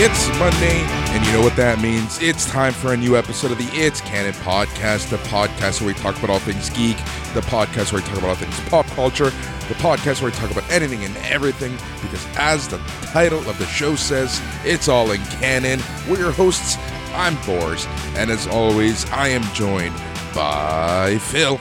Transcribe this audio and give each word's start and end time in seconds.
It's 0.00 0.28
Monday, 0.38 0.80
and 1.10 1.26
you 1.26 1.32
know 1.32 1.42
what 1.42 1.56
that 1.56 1.80
means. 1.80 2.22
It's 2.22 2.46
time 2.46 2.72
for 2.72 2.92
a 2.92 2.96
new 2.96 3.16
episode 3.16 3.50
of 3.50 3.58
the 3.58 3.68
It's 3.72 4.00
Canon 4.00 4.32
Podcast, 4.34 5.10
the 5.10 5.16
podcast 5.28 5.80
where 5.80 5.88
we 5.88 5.94
talk 5.94 6.16
about 6.16 6.30
all 6.30 6.38
things 6.38 6.70
geek, 6.70 6.96
the 7.40 7.46
podcast 7.46 7.92
where 7.92 8.02
we 8.02 8.08
talk 8.08 8.18
about 8.18 8.30
all 8.30 8.34
things 8.34 8.60
pop 8.68 8.86
culture, 8.86 9.26
the 9.26 9.74
podcast 9.74 10.20
where 10.20 10.30
we 10.30 10.36
talk 10.36 10.50
about 10.50 10.68
anything 10.72 11.04
and 11.04 11.16
everything, 11.18 11.72
because 12.02 12.26
as 12.36 12.66
the 12.66 12.78
title 13.12 13.38
of 13.48 13.56
the 13.58 13.66
show 13.66 13.94
says, 13.94 14.42
it's 14.64 14.88
all 14.88 15.12
in 15.12 15.20
canon. 15.26 15.80
We're 16.08 16.18
your 16.18 16.32
hosts. 16.32 16.76
I'm 17.12 17.36
Boris, 17.46 17.86
and 18.16 18.28
as 18.30 18.48
always, 18.48 19.08
I 19.10 19.28
am 19.28 19.42
joined 19.54 19.94
by 20.34 21.18
Phil. 21.18 21.60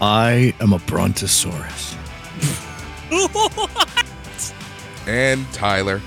I 0.00 0.54
am 0.60 0.72
a 0.72 0.78
brontosaurus. 0.78 1.94
and 5.06 5.52
Tyler. 5.52 6.00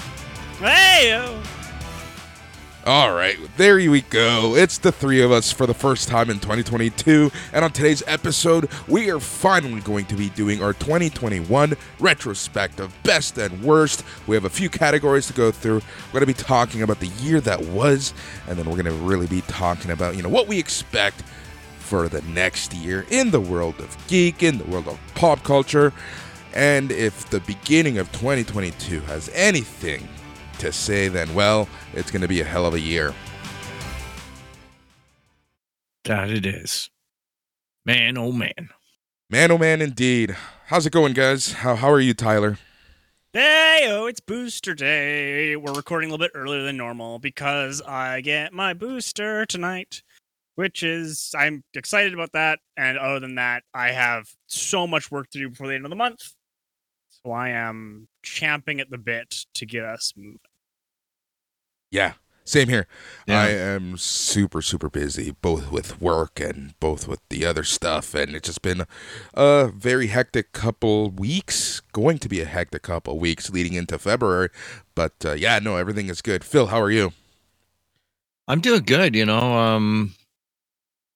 Hey! 0.59 1.39
All 2.85 3.13
right, 3.13 3.38
there 3.58 3.75
we 3.75 4.02
go. 4.02 4.55
It's 4.55 4.77
the 4.77 4.94
three 4.94 5.22
of 5.22 5.33
us 5.33 5.52
for 5.52 5.67
the 5.67 5.73
first 5.73 6.08
time 6.08 6.30
in 6.30 6.39
2022. 6.39 7.30
And 7.52 7.66
on 7.66 7.73
today's 7.73 8.02
episode, 8.08 8.69
we 8.88 9.11
are 9.11 9.19
finally 9.19 9.81
going 9.81 10.05
to 10.05 10.16
be 10.16 10.30
doing 10.30 10.63
our 10.63 10.72
2021 10.72 11.75
retrospective 12.00 12.95
best 13.03 13.38
and 13.38 13.61
worst. 13.61 14.05
We 14.27 14.35
have 14.38 14.45
a 14.45 14.50
few 14.50 14.69
categories 14.69 15.27
to 15.27 15.33
go 15.33 15.52
through. 15.52 15.81
We're 16.07 16.22
going 16.22 16.22
to 16.22 16.27
be 16.27 16.33
talking 16.33 16.81
about 16.81 17.02
the 17.02 17.07
year 17.22 17.41
that 17.41 17.61
was, 17.66 18.13
and 18.47 18.57
then 18.57 18.66
we're 18.66 18.81
going 18.81 18.97
to 18.97 19.03
really 19.03 19.27
be 19.27 19.41
talking 19.41 19.91
about, 19.91 20.16
you 20.16 20.23
know, 20.23 20.30
what 20.30 20.47
we 20.47 20.57
expect 20.57 21.22
for 21.80 22.07
the 22.07 22.22
next 22.22 22.73
year 22.73 23.05
in 23.09 23.31
the 23.31 23.41
world 23.41 23.77
of 23.80 23.97
geek, 24.07 24.41
in 24.41 24.57
the 24.57 24.63
world 24.63 24.88
of 24.88 24.97
pop 25.16 25.44
culture. 25.44 25.91
And 26.53 26.94
if 26.94 27.30
the 27.30 27.41
beginning 27.41 27.97
of 27.97 28.09
2022 28.13 29.02
has 29.02 29.30
anything 29.33 30.07
to 30.60 30.72
say, 30.72 31.08
then, 31.08 31.34
well, 31.34 31.68
it's 31.94 32.12
going 32.12 32.22
to 32.22 32.28
be 32.28 32.42
a 32.42 32.46
hell 32.46 32.66
of 32.66 32.74
a 32.74 32.80
year. 32.80 33.14
That 36.06 36.30
it 36.30 36.46
is. 36.46 36.90
Man, 37.86 38.18
oh 38.18 38.32
man. 38.32 38.70
Man, 39.30 39.52
oh 39.52 39.58
man, 39.58 39.82
indeed. 39.82 40.36
How's 40.68 40.86
it 40.86 40.94
going, 40.94 41.14
guys? 41.14 41.54
How, 41.54 41.76
how 41.76 41.90
are 41.92 42.00
you, 42.00 42.14
Tyler? 42.14 42.58
Hey, 43.32 43.86
oh, 43.88 44.08
it's 44.08 44.20
booster 44.20 44.74
day. 44.74 45.56
We're 45.56 45.74
recording 45.74 46.10
a 46.10 46.14
little 46.14 46.26
bit 46.26 46.32
earlier 46.34 46.64
than 46.64 46.78
normal 46.78 47.20
because 47.20 47.81
I 47.81 48.22
get 48.22 48.53
my 48.53 48.74
booster 48.74 49.46
tonight, 49.46 50.02
which 50.56 50.81
is, 50.81 51.34
I'm 51.38 51.64
excited 51.75 52.14
about 52.14 52.31
that. 52.34 52.59
And 52.75 52.98
other 52.98 53.19
than 53.19 53.36
that, 53.36 53.64
I 53.74 53.92
have 53.92 54.28
so 54.48 54.88
much 54.88 55.12
work 55.12 55.30
to 55.30 55.38
do 55.38 55.50
before 55.50 55.68
the 55.68 55.75
end 55.75 55.86
of 55.86 55.92
the 55.92 55.96
month. 55.96 56.34
So 57.24 57.31
I 57.31 57.50
am 57.50 58.08
champing 58.24 58.80
at 58.80 58.90
the 58.90 58.98
bit 58.98 59.46
to 59.56 59.66
get 59.66 59.84
us 59.84 60.14
moving. 60.18 60.40
Yeah, 61.91 62.13
same 62.50 62.67
here. 62.67 62.88
Yeah. 63.27 63.41
I 63.41 63.50
am 63.50 63.95
super, 63.95 64.63
super 64.63 64.89
busy, 64.89 65.35
both 65.39 65.72
with 65.72 66.01
work 66.01 66.39
and 66.39 66.73
both 66.79 67.07
with 67.07 67.22
the 67.29 67.45
other 67.45 67.63
stuff. 67.63 68.16
And 68.16 68.35
it's 68.35 68.47
just 68.47 68.63
been 68.63 68.85
a 69.35 69.67
very 69.67 70.07
hectic 70.07 70.51
couple 70.51 71.11
weeks, 71.11 71.81
going 71.94 72.17
to 72.17 72.27
be 72.27 72.41
a 72.41 72.45
hectic 72.45 72.81
couple 72.81 73.19
weeks 73.19 73.51
leading 73.51 73.73
into 73.73 74.00
February. 74.00 74.50
But 74.95 75.13
uh, 75.23 75.33
yeah, 75.33 75.59
no, 75.59 75.77
everything 75.77 76.09
is 76.09 76.23
good. 76.23 76.44
Phil, 76.44 76.67
how 76.67 76.81
are 76.81 76.89
you? 76.89 77.13
I'm 78.47 78.61
doing 78.61 78.81
good, 78.81 79.16
you 79.16 79.27
know. 79.27 79.57
Um 79.57 80.16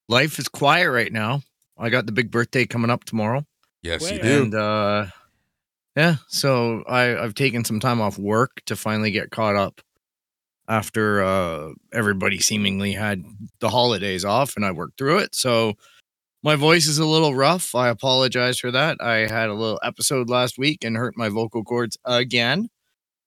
life 0.07 0.37
is 0.37 0.47
quiet 0.47 0.91
right 0.91 1.11
now. 1.11 1.41
I 1.79 1.89
got 1.89 2.05
the 2.05 2.11
big 2.11 2.29
birthday 2.29 2.67
coming 2.67 2.91
up 2.91 3.05
tomorrow. 3.05 3.43
Yes, 3.81 4.09
you 4.11 4.21
do. 4.21 4.43
And 4.43 4.53
uh 4.53 5.05
yeah, 5.97 6.17
so 6.27 6.83
I, 6.87 7.17
I've 7.17 7.33
taken 7.33 7.65
some 7.65 7.79
time 7.79 8.01
off 8.01 8.19
work 8.19 8.61
to 8.67 8.75
finally 8.75 9.09
get 9.09 9.31
caught 9.31 9.55
up 9.55 9.81
after 10.67 11.23
uh 11.23 11.69
everybody 11.93 12.39
seemingly 12.39 12.93
had 12.93 13.23
the 13.59 13.69
holidays 13.69 14.23
off 14.25 14.55
and 14.55 14.65
I 14.65 14.71
worked 14.71 14.97
through 14.97 15.19
it. 15.19 15.35
So 15.35 15.73
my 16.43 16.55
voice 16.55 16.87
is 16.87 16.99
a 16.99 17.05
little 17.05 17.35
rough. 17.35 17.75
I 17.75 17.89
apologize 17.89 18.59
for 18.59 18.71
that. 18.71 18.97
I 19.01 19.27
had 19.27 19.49
a 19.49 19.53
little 19.53 19.79
episode 19.83 20.29
last 20.29 20.57
week 20.57 20.83
and 20.83 20.95
hurt 20.97 21.15
my 21.17 21.29
vocal 21.29 21.63
cords 21.63 21.97
again. 22.05 22.69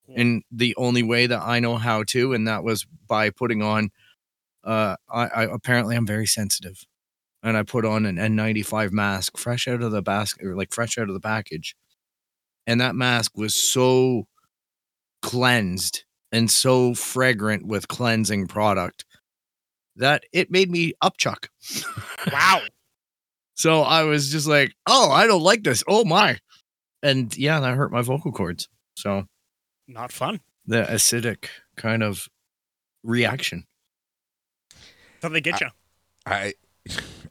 in 0.08 0.42
the 0.52 0.74
only 0.76 1.02
way 1.02 1.26
that 1.26 1.42
I 1.42 1.60
know 1.60 1.76
how 1.76 2.04
to, 2.04 2.32
and 2.34 2.46
that 2.48 2.62
was 2.64 2.86
by 3.08 3.30
putting 3.30 3.62
on. 3.62 3.90
Uh, 4.64 4.96
I, 5.10 5.26
I 5.26 5.42
apparently 5.44 5.96
I'm 5.96 6.06
very 6.06 6.26
sensitive, 6.26 6.84
and 7.42 7.56
I 7.56 7.62
put 7.64 7.84
on 7.84 8.06
an 8.06 8.16
N95 8.16 8.92
mask 8.92 9.36
fresh 9.38 9.66
out 9.68 9.82
of 9.82 9.92
the 9.92 10.02
basket, 10.02 10.46
or 10.46 10.56
like 10.56 10.72
fresh 10.72 10.98
out 10.98 11.08
of 11.08 11.14
the 11.14 11.20
package, 11.20 11.74
and 12.66 12.80
that 12.80 12.94
mask 12.96 13.36
was 13.36 13.54
so 13.54 14.26
cleansed 15.22 16.04
and 16.36 16.50
so 16.50 16.92
fragrant 16.94 17.66
with 17.66 17.88
cleansing 17.88 18.46
product 18.46 19.04
that 19.96 20.24
it 20.32 20.50
made 20.50 20.70
me 20.70 20.92
upchuck. 21.02 21.48
Wow. 22.32 22.60
So 23.58 23.80
I 23.80 24.02
was 24.02 24.30
just 24.30 24.46
like, 24.46 24.74
"Oh, 24.86 25.10
I 25.10 25.26
don't 25.26 25.40
like 25.42 25.62
this. 25.62 25.82
Oh 25.88 26.04
my!" 26.04 26.38
And 27.02 27.34
yeah, 27.38 27.58
that 27.60 27.74
hurt 27.74 27.90
my 27.90 28.02
vocal 28.02 28.30
cords. 28.30 28.68
So 28.98 29.24
Not 29.88 30.12
fun. 30.12 30.40
the 30.66 30.82
acidic 30.82 31.46
kind 31.74 32.02
of 32.02 32.28
reaction. 33.02 33.64
How 35.22 35.30
they 35.30 35.40
get 35.40 35.62
you? 35.62 35.68
I, 36.26 36.52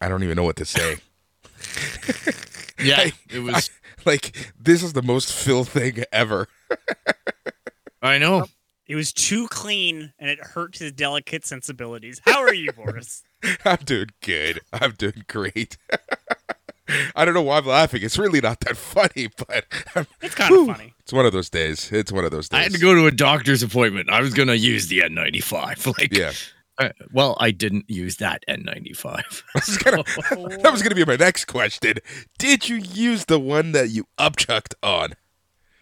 I 0.01 0.09
don't 0.09 0.23
even 0.23 0.35
know 0.35 0.43
what 0.43 0.55
to 0.55 0.65
say. 0.65 0.95
Yeah, 2.83 3.01
I- 3.01 3.13
it 3.29 3.39
was. 3.39 3.69
like, 4.05 4.51
this 4.59 4.81
is 4.81 4.93
the 4.93 5.03
most 5.03 5.31
Phil 5.31 5.63
thing 5.63 6.03
ever. 6.11 6.47
I, 8.01 8.17
know. 8.17 8.47
It 8.87 8.95
was 8.95 9.11
too 9.11 9.47
clean 9.47 10.13
and 10.19 10.29
it 10.29 10.39
hurt 10.39 10.77
his 10.77 10.91
delicate 10.91 11.45
sensibilities. 11.45 12.21
How 12.23 12.41
are 12.41 12.53
you, 12.53 12.71
Boris? 12.71 13.23
I'm 13.65 13.79
doing 13.83 14.09
good. 14.21 14.59
I'm 14.73 14.91
doing 14.91 15.23
great. 15.27 15.77
I 17.15 17.25
don't 17.25 17.33
know 17.33 17.41
why 17.41 17.57
I'm 17.57 17.65
laughing. 17.65 18.03
It's 18.03 18.17
really 18.19 18.41
not 18.41 18.59
that 18.61 18.77
funny, 18.77 19.29
but 19.47 19.65
I'm, 19.95 20.05
It's 20.21 20.35
kind 20.35 20.53
of 20.55 20.67
funny. 20.67 20.93
it's 20.99 21.11
one 21.11 21.25
of 21.25 21.33
those 21.33 21.49
days. 21.49 21.91
It's 21.91 22.11
one 22.11 22.25
of 22.25 22.31
those 22.31 22.47
days. 22.47 22.59
I 22.59 22.63
had 22.63 22.73
to 22.73 22.79
go 22.79 22.93
to 22.93 23.07
a 23.07 23.11
doctor's 23.11 23.63
appointment. 23.63 24.09
I 24.11 24.21
was 24.21 24.35
gonna 24.35 24.53
use 24.53 24.87
the 24.87 24.99
N95. 24.99 25.95
Like, 25.97 26.15
Yeah, 26.15 26.33
uh, 26.77 26.89
well, 27.11 27.37
I 27.39 27.49
didn't 27.49 27.89
use 27.89 28.17
that 28.17 28.43
N95. 28.47 29.05
I 29.07 29.23
was 29.55 29.77
gonna, 29.77 30.03
that 30.61 30.71
was 30.71 30.83
gonna 30.83 30.93
be 30.93 31.05
my 31.05 31.15
next 31.15 31.45
question. 31.45 31.95
Did 32.37 32.69
you 32.69 32.75
use 32.75 33.25
the 33.25 33.39
one 33.39 33.71
that 33.71 33.89
you 33.89 34.05
upchucked 34.19 34.75
on? 34.83 35.13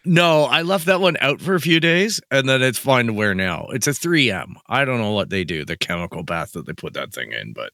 No, 0.05 0.44
I 0.44 0.61
left 0.61 0.85
that 0.88 1.01
one 1.01 1.17
out 1.21 1.41
for 1.41 1.55
a 1.55 1.59
few 1.59 1.79
days, 1.79 2.19
and 2.29 2.47
then 2.47 2.61
it's 2.61 2.77
fine 2.77 3.07
to 3.07 3.13
wear 3.13 3.33
now. 3.33 3.67
It's 3.71 3.88
a 3.88 3.91
3M. 3.91 4.55
I 4.67 4.85
don't 4.85 5.00
know 5.00 5.11
what 5.11 5.29
they 5.29 5.44
do, 5.44 5.65
the 5.65 5.77
chemical 5.77 6.23
bath 6.23 6.53
that 6.53 6.65
they 6.65 6.73
put 6.73 6.94
that 6.94 7.13
thing 7.13 7.31
in, 7.31 7.53
but 7.53 7.71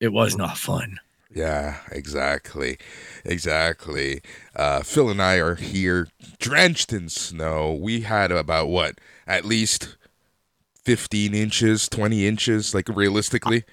it 0.00 0.12
was 0.12 0.36
not 0.36 0.56
fun. 0.56 1.00
Yeah, 1.34 1.78
exactly, 1.90 2.78
exactly. 3.24 4.22
Uh, 4.54 4.82
Phil 4.82 5.10
and 5.10 5.20
I 5.20 5.36
are 5.36 5.56
here, 5.56 6.08
drenched 6.38 6.92
in 6.92 7.08
snow. 7.08 7.74
We 7.74 8.02
had 8.02 8.30
about 8.30 8.68
what, 8.68 8.98
at 9.26 9.44
least 9.44 9.96
fifteen 10.84 11.34
inches, 11.34 11.88
twenty 11.88 12.26
inches, 12.26 12.74
like 12.74 12.88
realistically. 12.88 13.64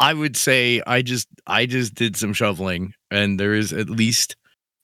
I 0.00 0.12
would 0.12 0.36
say 0.36 0.82
I 0.86 1.02
just 1.02 1.28
I 1.46 1.66
just 1.66 1.94
did 1.94 2.16
some 2.16 2.32
shoveling, 2.32 2.94
and 3.10 3.38
there 3.38 3.54
is 3.54 3.72
at 3.72 3.88
least 3.88 4.36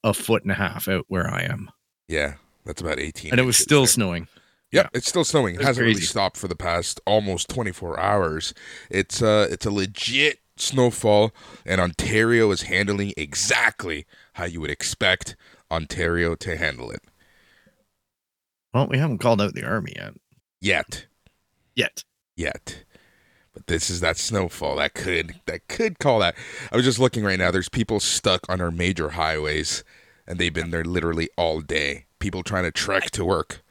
a 0.04 0.14
foot 0.14 0.42
and 0.44 0.52
a 0.52 0.54
half 0.54 0.88
out 0.88 1.04
where 1.08 1.28
I 1.28 1.42
am, 1.42 1.70
Yeah, 2.10 2.34
that's 2.64 2.80
about 2.82 2.98
eighteen. 2.98 3.30
and 3.30 3.40
it 3.40 3.44
was 3.44 3.56
still 3.56 3.82
there. 3.82 3.86
snowing. 3.88 4.28
Yep, 4.72 4.84
Yeah. 4.84 4.88
it's 4.98 5.08
still 5.08 5.24
snowing. 5.24 5.54
It 5.56 5.62
hasn't 5.62 5.84
really 5.86 6.00
stopped 6.00 6.36
for 6.36 6.46
the 6.48 6.54
past 6.56 7.00
almost 7.06 7.48
24 7.48 7.98
hours. 8.00 8.52
It's 8.90 9.22
uh 9.22 9.46
it's 9.50 9.64
a 9.66 9.70
legit 9.70 10.40
snowfall 10.56 11.32
and 11.64 11.80
Ontario 11.80 12.50
is 12.50 12.62
handling 12.62 13.12
exactly 13.16 14.06
how 14.34 14.44
you 14.44 14.60
would 14.60 14.70
expect 14.70 15.34
Ontario 15.70 16.34
to 16.34 16.56
handle 16.56 16.90
it 16.90 17.00
Well, 18.74 18.86
we 18.88 18.98
haven't 18.98 19.18
called 19.18 19.40
out 19.40 19.54
the 19.54 19.64
army 19.64 19.92
yet. 19.96 20.14
yet. 20.60 21.06
Yet. 21.74 22.04
Yet. 22.36 22.84
But 23.54 23.66
this 23.66 23.90
is 23.90 24.00
that 24.00 24.16
snowfall 24.16 24.76
that 24.76 24.94
could 24.94 25.34
that 25.46 25.66
could 25.68 25.98
call 25.98 26.20
that. 26.20 26.36
I 26.70 26.76
was 26.76 26.84
just 26.84 26.98
looking 27.00 27.24
right 27.24 27.38
now. 27.38 27.50
There's 27.50 27.68
people 27.68 27.98
stuck 27.98 28.48
on 28.48 28.60
our 28.60 28.70
major 28.70 29.10
highways, 29.10 29.82
and 30.30 30.38
they've 30.38 30.54
been 30.54 30.70
there 30.70 30.84
literally 30.84 31.28
all 31.36 31.60
day. 31.60 32.06
People 32.20 32.42
trying 32.42 32.64
to 32.64 32.70
trek 32.70 33.10
to 33.12 33.24
work. 33.24 33.62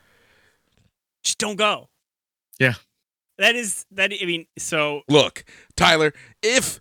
Just 1.23 1.37
don't 1.37 1.55
go. 1.55 1.89
Yeah. 2.59 2.73
That 3.37 3.55
is 3.55 3.85
that. 3.91 4.11
I 4.21 4.25
mean, 4.25 4.45
so 4.57 5.01
Look, 5.07 5.45
Tyler, 5.75 6.13
if 6.43 6.79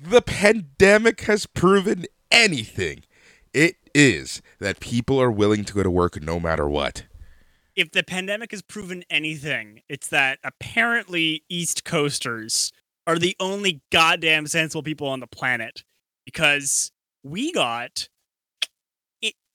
the 0.00 0.20
pandemic 0.22 1.22
has 1.22 1.46
proven 1.46 2.04
anything, 2.30 3.02
it 3.54 3.76
is 3.94 4.42
that 4.60 4.78
people 4.80 5.20
are 5.20 5.30
willing 5.30 5.64
to 5.64 5.72
go 5.72 5.82
to 5.82 5.90
work 5.90 6.20
no 6.22 6.38
matter 6.38 6.68
what. 6.68 7.04
if 7.74 7.90
the 7.92 8.02
pandemic 8.02 8.50
has 8.52 8.62
proven 8.62 9.04
anything, 9.10 9.80
it's 9.88 10.08
that 10.08 10.38
apparently 10.44 11.44
East 11.48 11.84
Coasters 11.84 12.72
are 13.06 13.18
the 13.18 13.36
only 13.40 13.80
goddamn 13.92 14.46
sensible 14.46 14.82
people 14.82 15.06
on 15.08 15.20
the 15.20 15.26
planet 15.26 15.84
because 16.24 16.90
we 17.22 17.52
got 17.52 18.08
i- 18.08 18.15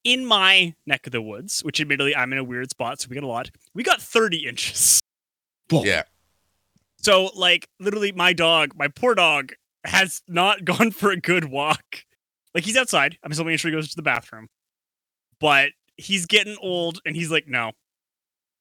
in 0.03 0.25
my 0.25 0.74
neck 0.86 1.06
of 1.06 1.12
the 1.12 1.21
woods, 1.21 1.63
which 1.63 1.80
admittedly 1.80 2.15
I'm 2.15 2.31
in 2.31 2.39
a 2.39 2.44
weird 2.44 2.69
spot, 2.69 3.00
so 3.00 3.07
we 3.09 3.15
got 3.15 3.24
a 3.24 3.27
lot. 3.27 3.51
We 3.74 3.83
got 3.83 4.01
30 4.01 4.48
inches. 4.48 5.01
Yeah. 5.86 6.03
So, 6.98 7.31
like, 7.36 7.68
literally, 7.80 8.12
my 8.12 8.33
dog, 8.33 8.74
my 8.75 8.88
poor 8.88 9.15
dog, 9.15 9.53
has 9.83 10.21
not 10.27 10.65
gone 10.65 10.92
for 10.92 11.12
a 11.12 11.19
good 11.19 11.45
walk. 11.45 12.03
Like, 12.53 12.63
he's 12.63 12.77
outside. 12.77 13.18
I'm 13.24 13.33
still 13.33 13.45
making 13.45 13.57
sure 13.57 13.71
he 13.71 13.77
goes 13.77 13.89
to 13.89 13.95
the 13.95 14.01
bathroom. 14.01 14.48
But 15.39 15.71
he's 15.98 16.25
getting 16.25 16.57
old, 16.62 17.00
and 17.06 17.15
he's 17.15 17.31
like, 17.31 17.47
no, 17.47 17.71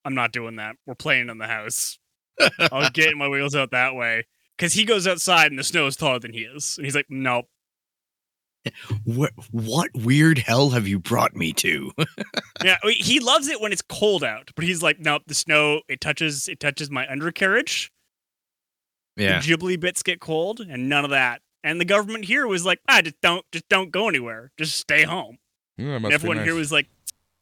I'm 0.04 0.14
not 0.14 0.32
doing 0.32 0.56
that. 0.56 0.76
We're 0.86 0.94
playing 0.94 1.28
in 1.28 1.38
the 1.38 1.46
house. 1.46 1.98
I'll 2.72 2.90
get 2.90 3.16
my 3.16 3.28
wheels 3.28 3.54
out 3.54 3.72
that 3.72 3.94
way. 3.94 4.26
Because 4.56 4.72
he 4.72 4.84
goes 4.84 5.06
outside, 5.06 5.50
and 5.50 5.58
the 5.58 5.64
snow 5.64 5.86
is 5.86 5.96
taller 5.96 6.18
than 6.18 6.32
he 6.32 6.40
is. 6.40 6.76
And 6.78 6.86
he's 6.86 6.94
like, 6.94 7.06
nope. 7.08 7.46
What 9.04 9.32
what 9.50 9.90
weird 9.94 10.38
hell 10.38 10.70
have 10.70 10.86
you 10.86 10.98
brought 10.98 11.34
me 11.34 11.52
to? 11.54 11.92
Yeah, 12.62 12.76
he 12.84 13.20
loves 13.20 13.48
it 13.48 13.58
when 13.58 13.72
it's 13.72 13.80
cold 13.80 14.22
out, 14.22 14.50
but 14.54 14.66
he's 14.66 14.82
like, 14.82 15.00
nope. 15.00 15.22
The 15.26 15.32
snow 15.34 15.80
it 15.88 16.02
touches 16.02 16.46
it 16.46 16.60
touches 16.60 16.90
my 16.90 17.10
undercarriage. 17.10 17.90
yeah. 19.16 19.40
the 19.40 19.46
Ghibli 19.56 19.80
bits 19.80 20.02
get 20.02 20.20
cold, 20.20 20.60
and 20.60 20.90
none 20.90 21.04
of 21.04 21.10
that. 21.10 21.40
And 21.64 21.80
the 21.80 21.86
government 21.86 22.26
here 22.26 22.46
was 22.46 22.66
like, 22.66 22.80
ah, 22.86 23.00
just 23.00 23.18
don't, 23.22 23.44
just 23.50 23.66
don't 23.70 23.90
go 23.90 24.08
anywhere. 24.08 24.50
Just 24.58 24.76
stay 24.78 25.04
home. 25.04 25.38
Yeah, 25.78 25.94
And 25.94 26.02
must 26.02 26.10
be 26.10 26.14
everyone 26.14 26.44
here 26.44 26.54
was 26.54 26.70
like, 26.70 26.88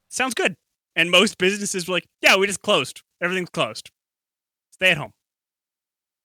sounds 0.08 0.34
good. 0.34 0.56
And 0.94 1.10
most 1.10 1.36
businesses 1.38 1.88
were 1.88 1.94
like, 1.94 2.06
yeah, 2.22 2.36
we 2.36 2.46
just 2.46 2.62
closed. 2.62 3.02
Everything's 3.20 3.50
closed. 3.50 3.90
Stay 4.72 4.92
at 4.92 4.98
home. 4.98 5.12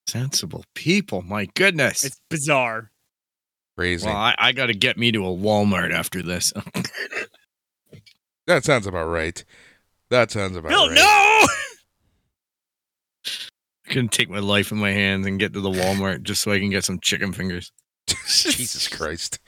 Sensible 0.08 0.64
people. 0.76 1.22
My 1.24 1.46
goodness. 1.56 2.04
It's 2.04 2.20
bizarre. 2.30 2.92
Crazy. 3.78 4.08
well, 4.08 4.16
I, 4.16 4.36
I 4.38 4.52
got 4.52 4.68
to 4.68 4.74
get 4.74 4.98
me 4.98 5.12
to 5.12 5.20
a 5.26 5.30
Walmart 5.36 5.92
after 5.94 6.22
this. 6.22 6.54
that 8.48 8.64
sounds 8.64 8.88
about 8.88 9.06
right. 9.06 9.44
That 10.10 10.32
sounds 10.32 10.56
about 10.58 10.70
Bill, 10.70 10.90
right. 10.90 10.96
no! 10.96 11.48
I'm 13.90 13.96
gonna 13.96 14.08
take 14.08 14.30
my 14.30 14.40
life 14.40 14.72
in 14.72 14.78
my 14.78 14.92
hands 14.92 15.26
and 15.28 15.40
get 15.40 15.54
to 15.54 15.62
the 15.62 15.70
Walmart 15.70 16.24
just 16.24 16.42
so 16.42 16.52
I 16.52 16.60
can 16.60 16.70
get 16.70 16.84
some 16.84 17.00
chicken 17.00 17.34
fingers. 17.34 17.72
Jesus 18.28 18.88
Christ. 18.88 19.40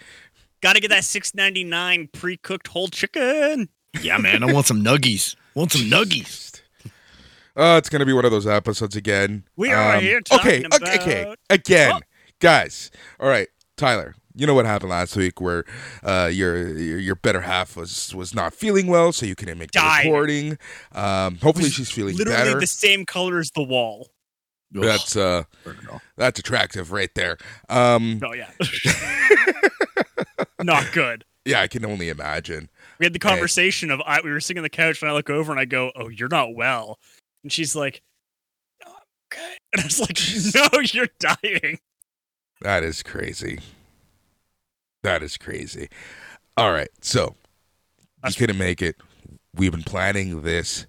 Gotta 0.62 0.80
get 0.80 0.90
that 0.90 1.04
six 1.04 1.34
ninety 1.34 1.64
nine 1.64 2.10
pre 2.12 2.38
cooked 2.38 2.68
whole 2.68 2.88
chicken. 2.90 3.70
Yeah, 4.02 4.18
man, 4.18 4.44
I 4.44 4.52
want 4.52 4.66
some 4.66 4.84
nuggies. 4.84 5.36
Want 5.56 5.72
some 5.72 5.84
nuggies. 5.90 6.62
Oh, 7.56 7.78
it's 7.78 7.88
gonna 7.90 8.06
be 8.06 8.14
one 8.14 8.26
of 8.26 8.32
those 8.32 8.46
episodes 8.46 8.96
again. 8.96 9.46
We 9.56 9.72
are 9.72 9.96
Um, 9.96 10.04
here 10.04 10.18
Okay, 10.32 10.62
talking 10.64 10.66
okay, 10.74 11.00
okay. 11.02 11.36
Again, 11.50 11.92
Oh. 11.96 12.00
guys. 12.40 12.92
All 13.20 13.30
right, 13.30 13.48
Tyler. 13.78 14.16
You 14.38 14.46
know 14.46 14.54
what 14.54 14.66
happened 14.66 14.90
last 14.92 15.16
week, 15.16 15.40
where 15.40 15.64
uh, 16.04 16.30
your, 16.32 16.68
your 16.78 17.00
your 17.00 17.16
better 17.16 17.40
half 17.42 17.78
was 17.78 18.14
was 18.14 18.36
not 18.36 18.54
feeling 18.54 18.88
well, 18.88 19.14
so 19.14 19.26
you 19.26 19.34
couldn't 19.36 19.58
make 19.58 19.72
the 19.72 19.80
recording. 20.04 20.58
Um, 20.92 21.38
hopefully, 21.38 21.70
she's 21.70 21.90
feeling 21.90 22.18
Literally 22.18 22.44
better. 22.44 22.60
the 22.60 22.68
same 22.68 23.06
color 23.06 23.40
as 23.40 23.52
the 23.52 23.64
wall. 23.64 24.10
That's 24.72 25.16
uh, 25.16 25.44
that's 26.18 26.38
attractive 26.38 26.92
right 26.92 27.10
there. 27.16 27.38
Um, 27.70 28.20
Oh 28.26 28.34
yeah. 28.34 28.50
Not 30.62 30.92
good. 30.92 31.24
yeah, 31.46 31.62
I 31.62 31.68
can 31.68 31.86
only 31.86 32.10
imagine. 32.10 32.70
We 33.00 33.06
had 33.06 33.14
the 33.14 33.20
Hey. 33.26 33.30
conversation 33.36 33.90
of 33.92 34.02
I 34.06 34.20
we 34.22 34.32
were 34.32 34.40
sitting 34.42 34.60
on 34.60 34.64
the 34.64 34.70
couch 34.70 35.02
and 35.02 35.10
I 35.10 35.14
look 35.14 35.30
over 35.30 35.50
and 35.52 35.60
I 35.62 35.66
go, 35.66 35.92
"Oh, 35.96 36.10
you're 36.10 36.28
not 36.30 36.56
well," 36.56 36.98
and 37.44 37.52
she's 37.54 37.74
like, 37.76 38.02
"No, 38.86 38.92
I'm 38.92 39.02
okay," 39.32 39.58
and 39.74 39.82
I 39.82 39.86
was 39.86 40.00
like, 40.00 40.20
"No, 40.74 40.80
you're 40.82 41.08
dying." 41.20 41.80
That 42.66 42.84
is 42.84 43.04
crazy. 43.04 43.60
That 45.04 45.22
is 45.22 45.38
crazy. 45.38 45.88
All 46.58 46.72
right, 46.72 46.90
so 47.00 47.36
you 48.26 48.34
couldn't 48.34 48.58
make 48.58 48.82
it. 48.82 48.96
We've 49.54 49.72
been 49.72 49.84
planning 49.84 50.42
this 50.42 50.88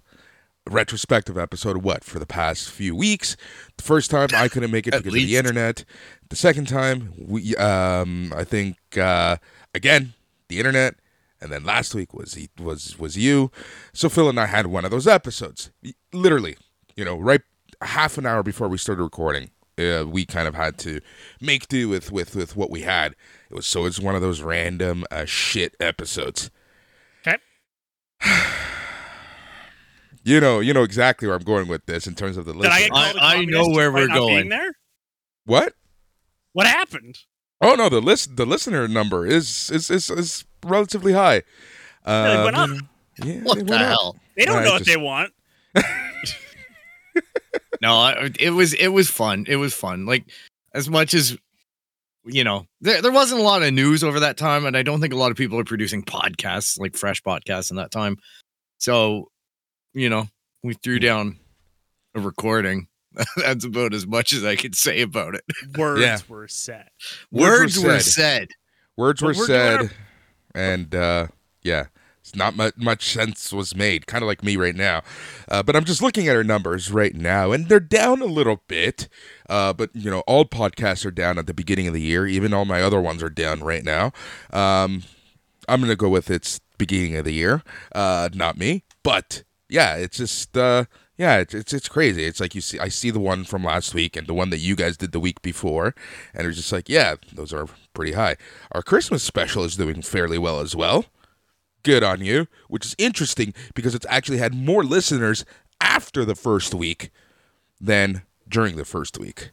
retrospective 0.67 1.37
episode. 1.37 1.77
Of 1.77 1.83
what 1.83 2.03
for 2.03 2.17
the 2.17 2.25
past 2.25 2.71
few 2.71 2.95
weeks? 2.95 3.37
The 3.77 3.83
first 3.83 4.09
time 4.09 4.29
I 4.33 4.47
couldn't 4.47 4.71
make 4.71 4.87
it 4.87 4.91
because 4.97 5.05
of 5.05 5.13
the 5.13 5.37
internet. 5.37 5.85
The 6.29 6.35
second 6.35 6.67
time, 6.67 7.13
we 7.15 7.55
um, 7.57 8.33
I 8.35 8.43
think 8.43 8.77
uh, 8.97 9.37
again 9.75 10.15
the 10.47 10.57
internet, 10.57 10.95
and 11.39 11.51
then 11.51 11.63
last 11.63 11.93
week 11.93 12.11
was 12.11 12.33
he 12.33 12.49
was 12.59 12.97
was 12.97 13.15
you. 13.17 13.51
So 13.93 14.09
Phil 14.09 14.29
and 14.29 14.39
I 14.39 14.47
had 14.47 14.65
one 14.65 14.83
of 14.83 14.89
those 14.89 15.05
episodes. 15.05 15.69
Literally, 16.11 16.57
you 16.95 17.05
know, 17.05 17.19
right 17.19 17.41
half 17.83 18.17
an 18.17 18.25
hour 18.25 18.41
before 18.41 18.67
we 18.67 18.79
started 18.79 19.03
recording. 19.03 19.51
Uh, 19.79 20.05
we 20.07 20.25
kind 20.25 20.47
of 20.47 20.55
had 20.55 20.77
to 20.79 20.99
make 21.39 21.67
do 21.67 21.87
with, 21.89 22.11
with, 22.11 22.35
with 22.35 22.55
what 22.55 22.69
we 22.71 22.81
had. 22.81 23.13
It 23.49 23.55
was 23.55 23.65
so 23.67 23.85
it's 23.85 23.99
one 23.99 24.15
of 24.15 24.21
those 24.21 24.41
random 24.41 25.03
uh, 25.11 25.25
shit 25.25 25.75
episodes. 25.79 26.49
Okay. 27.25 27.37
You 30.23 30.41
know, 30.41 30.59
you 30.59 30.73
know 30.73 30.83
exactly 30.83 31.25
where 31.27 31.37
I'm 31.37 31.43
going 31.43 31.69
with 31.69 31.85
this 31.85 32.05
in 32.05 32.13
terms 32.13 32.35
of 32.35 32.43
the 32.45 32.53
list. 32.53 32.69
I 32.69 32.79
listener. 32.79 32.87
get 32.89 32.91
called 32.93 33.15
a 33.15 33.19
I- 33.23 33.27
I 33.29 33.33
communist 33.35 33.69
know 33.69 33.73
where 33.75 33.91
we're 33.93 34.07
going. 34.09 34.49
There? 34.49 34.71
What? 35.45 35.73
What 36.51 36.67
happened? 36.67 37.17
Oh 37.61 37.75
no, 37.75 37.87
the 37.87 38.01
list 38.01 38.35
the 38.35 38.45
listener 38.45 38.89
number 38.89 39.25
is 39.25 39.71
is 39.71 39.89
is, 39.89 40.09
is 40.09 40.43
relatively 40.65 41.13
high. 41.13 41.43
Yeah, 42.05 42.23
they 42.27 42.35
Uh, 42.35 42.43
went 42.43 42.55
up. 42.57 42.69
Yeah, 43.23 43.33
What 43.43 43.55
they 43.57 43.63
the 43.63 43.71
went 43.71 43.83
up. 43.83 43.89
hell? 43.89 44.15
They 44.35 44.43
don't 44.45 44.57
I 44.57 44.63
know 44.65 44.71
what 44.73 44.85
they 44.85 44.97
want. 44.97 45.31
No, 47.81 48.13
it 48.39 48.51
was 48.51 48.73
it 48.73 48.87
was 48.89 49.09
fun. 49.09 49.45
It 49.47 49.57
was 49.57 49.73
fun. 49.73 50.05
Like 50.05 50.25
as 50.73 50.89
much 50.89 51.13
as 51.13 51.37
you 52.25 52.43
know, 52.43 52.65
there 52.81 53.01
there 53.01 53.11
wasn't 53.11 53.39
a 53.39 53.43
lot 53.43 53.63
of 53.63 53.73
news 53.73 54.03
over 54.03 54.19
that 54.21 54.37
time, 54.37 54.65
and 54.65 54.75
I 54.75 54.83
don't 54.83 54.99
think 55.01 55.13
a 55.13 55.17
lot 55.17 55.31
of 55.31 55.37
people 55.37 55.59
are 55.59 55.63
producing 55.63 56.03
podcasts 56.03 56.79
like 56.79 56.95
fresh 56.97 57.21
podcasts 57.23 57.71
in 57.71 57.77
that 57.77 57.91
time. 57.91 58.17
So, 58.79 59.31
you 59.93 60.09
know, 60.09 60.27
we 60.63 60.73
threw 60.75 60.99
down 60.99 61.37
a 62.15 62.19
recording. 62.19 62.87
That's 63.37 63.65
about 63.65 63.93
as 63.93 64.05
much 64.05 64.33
as 64.33 64.43
I 64.43 64.55
could 64.55 64.75
say 64.75 65.01
about 65.01 65.35
it. 65.35 65.43
Words 65.77 66.01
Yeah. 66.01 66.19
were 66.27 66.47
said. 66.47 66.87
Words 67.31 67.77
Words, 67.77 67.79
were 67.79 67.87
were 67.93 67.99
said. 67.99 68.11
said. 68.13 68.47
Words 68.97 69.21
But 69.21 69.27
were 69.27 69.33
we're 69.41 69.47
doing 69.47 69.89
said, 69.89 69.97
and 70.53 70.93
uh, 70.95 71.27
yeah, 71.63 71.81
it's 71.81 71.89
not 72.35 72.55
much 72.77 73.11
sense 73.11 73.53
was 73.53 73.75
made. 73.75 74.07
Kind 74.07 74.23
of 74.23 74.27
like 74.27 74.43
me 74.43 74.55
right 74.57 74.75
now, 74.75 75.01
uh, 75.49 75.63
but 75.63 75.75
I'm 75.75 75.85
just 75.85 76.01
looking 76.01 76.27
at 76.27 76.35
our 76.35 76.43
numbers 76.43 76.91
right 76.91 77.15
now, 77.15 77.51
and 77.51 77.67
they're 77.67 77.79
down 77.79 78.21
a 78.21 78.25
little 78.25 78.63
bit. 78.67 79.07
Uh, 79.49 79.73
but 79.73 79.89
you 79.93 80.09
know, 80.09 80.21
all 80.21 80.45
podcasts 80.45 81.05
are 81.05 81.11
down 81.11 81.37
at 81.37 81.47
the 81.47 81.53
beginning 81.53 81.87
of 81.87 81.93
the 81.93 82.01
year. 82.01 82.25
Even 82.27 82.53
all 82.53 82.65
my 82.65 82.81
other 82.81 83.01
ones 83.01 83.23
are 83.23 83.29
down 83.29 83.61
right 83.61 83.83
now. 83.83 84.11
Um, 84.51 85.03
I'm 85.67 85.81
gonna 85.81 85.95
go 85.95 86.09
with 86.09 86.29
it's 86.29 86.59
beginning 86.77 87.15
of 87.15 87.25
the 87.25 87.33
year, 87.33 87.63
uh, 87.93 88.29
not 88.33 88.57
me. 88.57 88.83
But 89.03 89.43
yeah, 89.69 89.95
it's 89.95 90.17
just 90.17 90.57
uh, 90.57 90.85
yeah, 91.17 91.37
it's, 91.37 91.53
it's 91.53 91.73
it's 91.73 91.89
crazy. 91.89 92.23
It's 92.25 92.39
like 92.39 92.53
you 92.53 92.61
see, 92.61 92.79
I 92.79 92.89
see 92.89 93.09
the 93.09 93.19
one 93.19 93.43
from 93.43 93.63
last 93.63 93.93
week 93.93 94.15
and 94.15 94.27
the 94.27 94.33
one 94.33 94.49
that 94.51 94.59
you 94.59 94.75
guys 94.75 94.97
did 94.97 95.11
the 95.11 95.19
week 95.19 95.41
before, 95.41 95.95
and 96.33 96.47
it's 96.47 96.57
just 96.57 96.71
like, 96.71 96.87
yeah, 96.89 97.15
those 97.33 97.51
are 97.51 97.67
pretty 97.93 98.13
high. 98.13 98.37
Our 98.71 98.83
Christmas 98.83 99.23
special 99.23 99.63
is 99.63 99.75
doing 99.75 100.01
fairly 100.01 100.37
well 100.37 100.59
as 100.59 100.75
well. 100.75 101.05
Good 101.87 102.03
on 102.03 102.19
you, 102.19 102.47
which 102.67 102.85
is 102.85 102.95
interesting 102.97 103.53
because 103.73 103.95
it's 103.95 104.05
actually 104.09 104.39
had 104.39 104.53
more 104.53 104.83
listeners 104.83 105.45
after 105.79 106.25
the 106.25 106.35
first 106.35 106.73
week 106.73 107.11
than 107.79 108.23
during 108.49 108.75
the 108.75 108.83
first 108.83 109.17
week. 109.17 109.51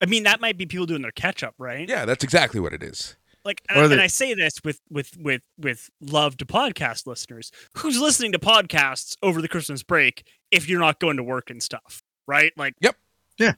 I 0.00 0.06
mean, 0.06 0.22
that 0.22 0.40
might 0.40 0.56
be 0.56 0.64
people 0.64 0.86
doing 0.86 1.02
their 1.02 1.10
catch 1.12 1.42
up, 1.44 1.54
right? 1.58 1.86
Yeah, 1.86 2.06
that's 2.06 2.24
exactly 2.24 2.60
what 2.60 2.72
it 2.72 2.82
is. 2.82 3.14
Like, 3.44 3.60
Or 3.70 3.82
and, 3.82 3.90
the- 3.90 3.96
and 3.96 4.00
I 4.00 4.06
say 4.06 4.32
this 4.32 4.54
with 4.64 4.80
with 4.90 5.14
with 5.18 5.42
with 5.58 5.90
love 6.00 6.38
to 6.38 6.46
podcast 6.46 7.06
listeners. 7.06 7.52
Who's 7.76 8.00
listening 8.00 8.32
to 8.32 8.38
podcasts 8.38 9.16
over 9.22 9.42
the 9.42 9.48
Christmas 9.48 9.82
break 9.82 10.26
if 10.50 10.66
you're 10.66 10.80
not 10.80 10.98
going 10.98 11.18
to 11.18 11.22
work 11.22 11.50
and 11.50 11.62
stuff, 11.62 12.02
right? 12.26 12.52
Like, 12.56 12.72
yep, 12.80 12.96
yeah. 13.36 13.52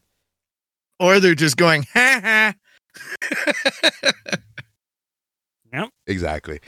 Or 0.98 1.20
they're 1.20 1.36
just 1.36 1.56
going, 1.56 1.86
ha 1.94 2.54
ha. 3.30 4.12
Exactly. 6.08 6.58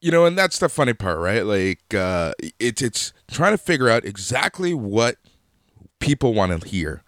You 0.00 0.10
know, 0.10 0.24
and 0.24 0.36
that's 0.36 0.58
the 0.58 0.68
funny 0.68 0.94
part, 0.94 1.18
right? 1.18 1.44
Like, 1.44 1.94
uh, 1.94 2.32
it's 2.58 2.82
it's 2.82 3.12
trying 3.30 3.52
to 3.52 3.58
figure 3.58 3.88
out 3.88 4.04
exactly 4.04 4.74
what 4.74 5.16
people 5.98 6.34
want 6.34 6.60
to 6.62 6.68
hear. 6.68 7.02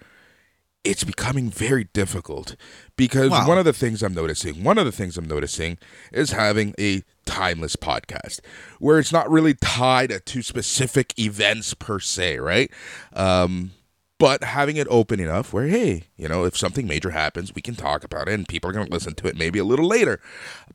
It's 0.85 1.05
becoming 1.05 1.49
very 1.49 1.85
difficult 1.93 2.57
because 2.97 3.31
Wow. 3.31 3.47
one 3.47 3.57
of 3.59 3.65
the 3.65 3.73
things 3.73 4.03
I'm 4.03 4.15
noticing, 4.15 4.65
one 4.65 4.79
of 4.79 4.85
the 4.85 4.91
things 4.91 5.17
I'm 5.17 5.29
noticing 5.29 5.79
is 6.13 6.33
having 6.33 6.75
a 6.79 7.03
timeless 7.25 7.77
podcast 7.77 8.41
where 8.81 8.99
it's 8.99 9.13
not 9.13 9.31
really 9.31 9.55
tied 9.55 10.27
to 10.27 10.43
specific 10.43 11.17
events 11.17 11.73
per 11.75 12.01
se, 12.01 12.39
right? 12.41 12.69
Um, 13.13 13.71
but 14.19 14.43
having 14.43 14.77
it 14.77 14.89
open 14.91 15.21
enough 15.21 15.53
where, 15.53 15.69
hey, 15.69 16.05
you 16.17 16.27
know, 16.29 16.45
if 16.45 16.57
something 16.57 16.89
major 16.89 17.11
happens, 17.11 17.55
we 17.55 17.63
can 17.63 17.77
talk 17.77 18.03
about 18.03 18.29
it 18.29 18.35
and 18.35 18.49
people 18.49 18.69
are 18.69 18.73
going 18.73 18.87
to 18.87 18.93
listen 18.93 19.15
to 19.15 19.29
it 19.29 19.37
maybe 19.37 19.61
a 19.61 19.65
little 19.65 19.87
later. 19.87 20.21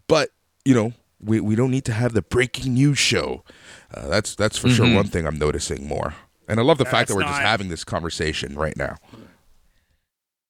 But, 0.07 0.29
you 0.63 0.73
know, 0.73 0.93
we, 1.19 1.39
we 1.39 1.55
don't 1.55 1.71
need 1.71 1.85
to 1.85 1.93
have 1.93 2.13
the 2.13 2.21
breaking 2.21 2.73
news 2.73 2.97
show. 2.99 3.43
Uh, 3.93 4.07
that's 4.07 4.35
that's 4.35 4.57
for 4.57 4.69
sure 4.69 4.85
Mhm. 4.85 4.95
one 4.95 5.07
thing 5.07 5.25
I'm 5.25 5.37
noticing 5.39 5.87
more. 5.87 6.13
And 6.47 6.59
I 6.59 6.63
love 6.63 6.77
the 6.77 6.85
fact 6.85 7.09
that 7.09 7.15
we're 7.15 7.23
just 7.23 7.41
having 7.41 7.69
this 7.69 7.83
conversation 7.83 8.55
right 8.55 8.77
now. 8.77 8.95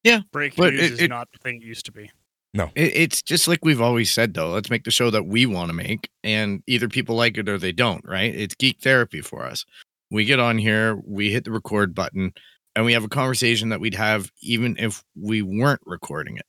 Yeah, 0.04 0.22
breaking 0.32 0.64
But 0.64 0.74
news 0.74 0.84
it- 0.84 0.92
is 0.94 1.02
it- 1.02 1.10
not 1.10 1.30
the 1.32 1.40
thing 1.40 1.62
it 1.62 1.66
used 1.66 1.86
to 1.86 1.92
be. 1.92 2.12
No, 2.54 2.72
it, 2.76 2.96
it's 2.96 3.22
just 3.22 3.48
like 3.48 3.60
we've 3.64 3.82
always 3.82 4.10
said, 4.10 4.34
though. 4.34 4.52
Let's 4.52 4.70
make 4.70 4.84
the 4.84 4.92
show 4.92 5.10
that 5.12 5.26
we 5.26 5.46
want 5.46 5.70
to 5.70 5.74
make, 5.74 6.10
and 6.24 6.64
either 6.66 6.88
people 6.88 7.16
like 7.16 7.38
it 7.38 7.50
or 7.50 7.58
they 7.58 7.72
don't. 7.74 8.04
Right? 8.06 8.34
It's 8.34 8.56
geek 8.56 8.80
therapy 8.82 9.22
for 9.22 9.46
us. 9.46 9.66
We 10.10 10.24
get 10.26 10.40
on 10.40 10.58
here, 10.58 10.96
we 11.06 11.32
hit 11.32 11.44
the 11.44 11.52
record 11.52 11.94
button, 11.94 12.32
and 12.76 12.86
we 12.86 12.94
have 12.94 13.04
a 13.04 13.10
conversation 13.10 13.70
that 13.70 13.82
we'd 13.82 13.96
have 13.96 14.32
even 14.42 14.78
if 14.78 15.04
we 15.16 15.42
weren't 15.42 15.82
recording 15.86 16.38
it. 16.38 16.46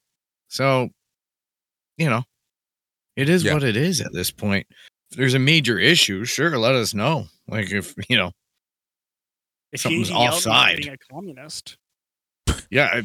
So, 0.49 0.91
you 1.97 2.09
know, 2.09 2.23
it 3.19 3.29
is 3.29 3.43
Yeah. 3.45 3.55
what 3.55 3.63
it 3.65 3.77
is 3.77 4.01
at 4.01 4.13
this 4.13 4.31
point. 4.31 4.67
If 5.11 5.17
there's 5.19 5.35
a 5.35 5.39
major 5.39 5.79
issue, 5.79 6.25
sure, 6.25 6.57
let 6.59 6.75
us 6.75 6.95
know. 6.95 7.27
Like 7.49 7.71
if 7.73 7.95
you 8.09 8.17
know, 8.17 8.31
If 9.73 9.81
Something's 9.83 10.09
you 10.09 10.15
need 10.15 10.21
yelled 10.21 10.33
at 10.33 10.37
offside. 10.37 10.77
being 10.79 10.95
a 10.95 11.13
communist, 11.13 11.77
yeah, 12.71 13.03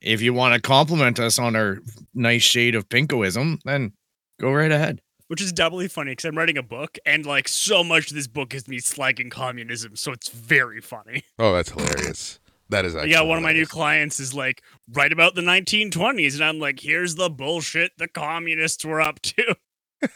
if 0.00 0.20
you 0.20 0.34
want 0.34 0.54
to 0.54 0.60
compliment 0.60 1.18
us 1.20 1.38
on 1.38 1.56
our 1.56 1.78
nice 2.14 2.42
shade 2.42 2.74
of 2.74 2.88
pinkoism, 2.88 3.58
then 3.64 3.92
go 4.40 4.50
right 4.52 4.70
ahead. 4.72 5.00
which 5.28 5.40
is 5.40 5.52
doubly 5.52 5.88
funny 5.88 6.12
because 6.12 6.26
I'm 6.26 6.36
writing 6.36 6.58
a 6.58 6.62
book 6.62 6.98
and 7.06 7.24
like 7.24 7.48
so 7.48 7.82
much 7.82 8.10
of 8.10 8.14
this 8.16 8.26
book 8.26 8.52
is 8.54 8.68
me 8.68 8.78
slagging 8.80 9.30
communism, 9.30 9.96
so 9.96 10.12
it's 10.12 10.28
very 10.28 10.80
funny. 10.82 11.22
Oh, 11.38 11.54
that's 11.54 11.70
hilarious. 11.70 12.38
That 12.72 12.86
is 12.86 12.96
actually 12.96 13.10
yeah, 13.10 13.20
one 13.20 13.36
of 13.36 13.44
my 13.44 13.52
new 13.52 13.66
clients 13.66 14.18
is 14.18 14.32
like, 14.32 14.62
right 14.90 15.12
about 15.12 15.34
the 15.34 15.42
1920s, 15.42 16.34
and 16.34 16.42
I'm 16.42 16.58
like, 16.58 16.80
here's 16.80 17.16
the 17.16 17.28
bullshit 17.28 17.92
the 17.98 18.08
communists 18.08 18.82
were 18.82 19.02
up 19.02 19.20
to. 19.20 19.56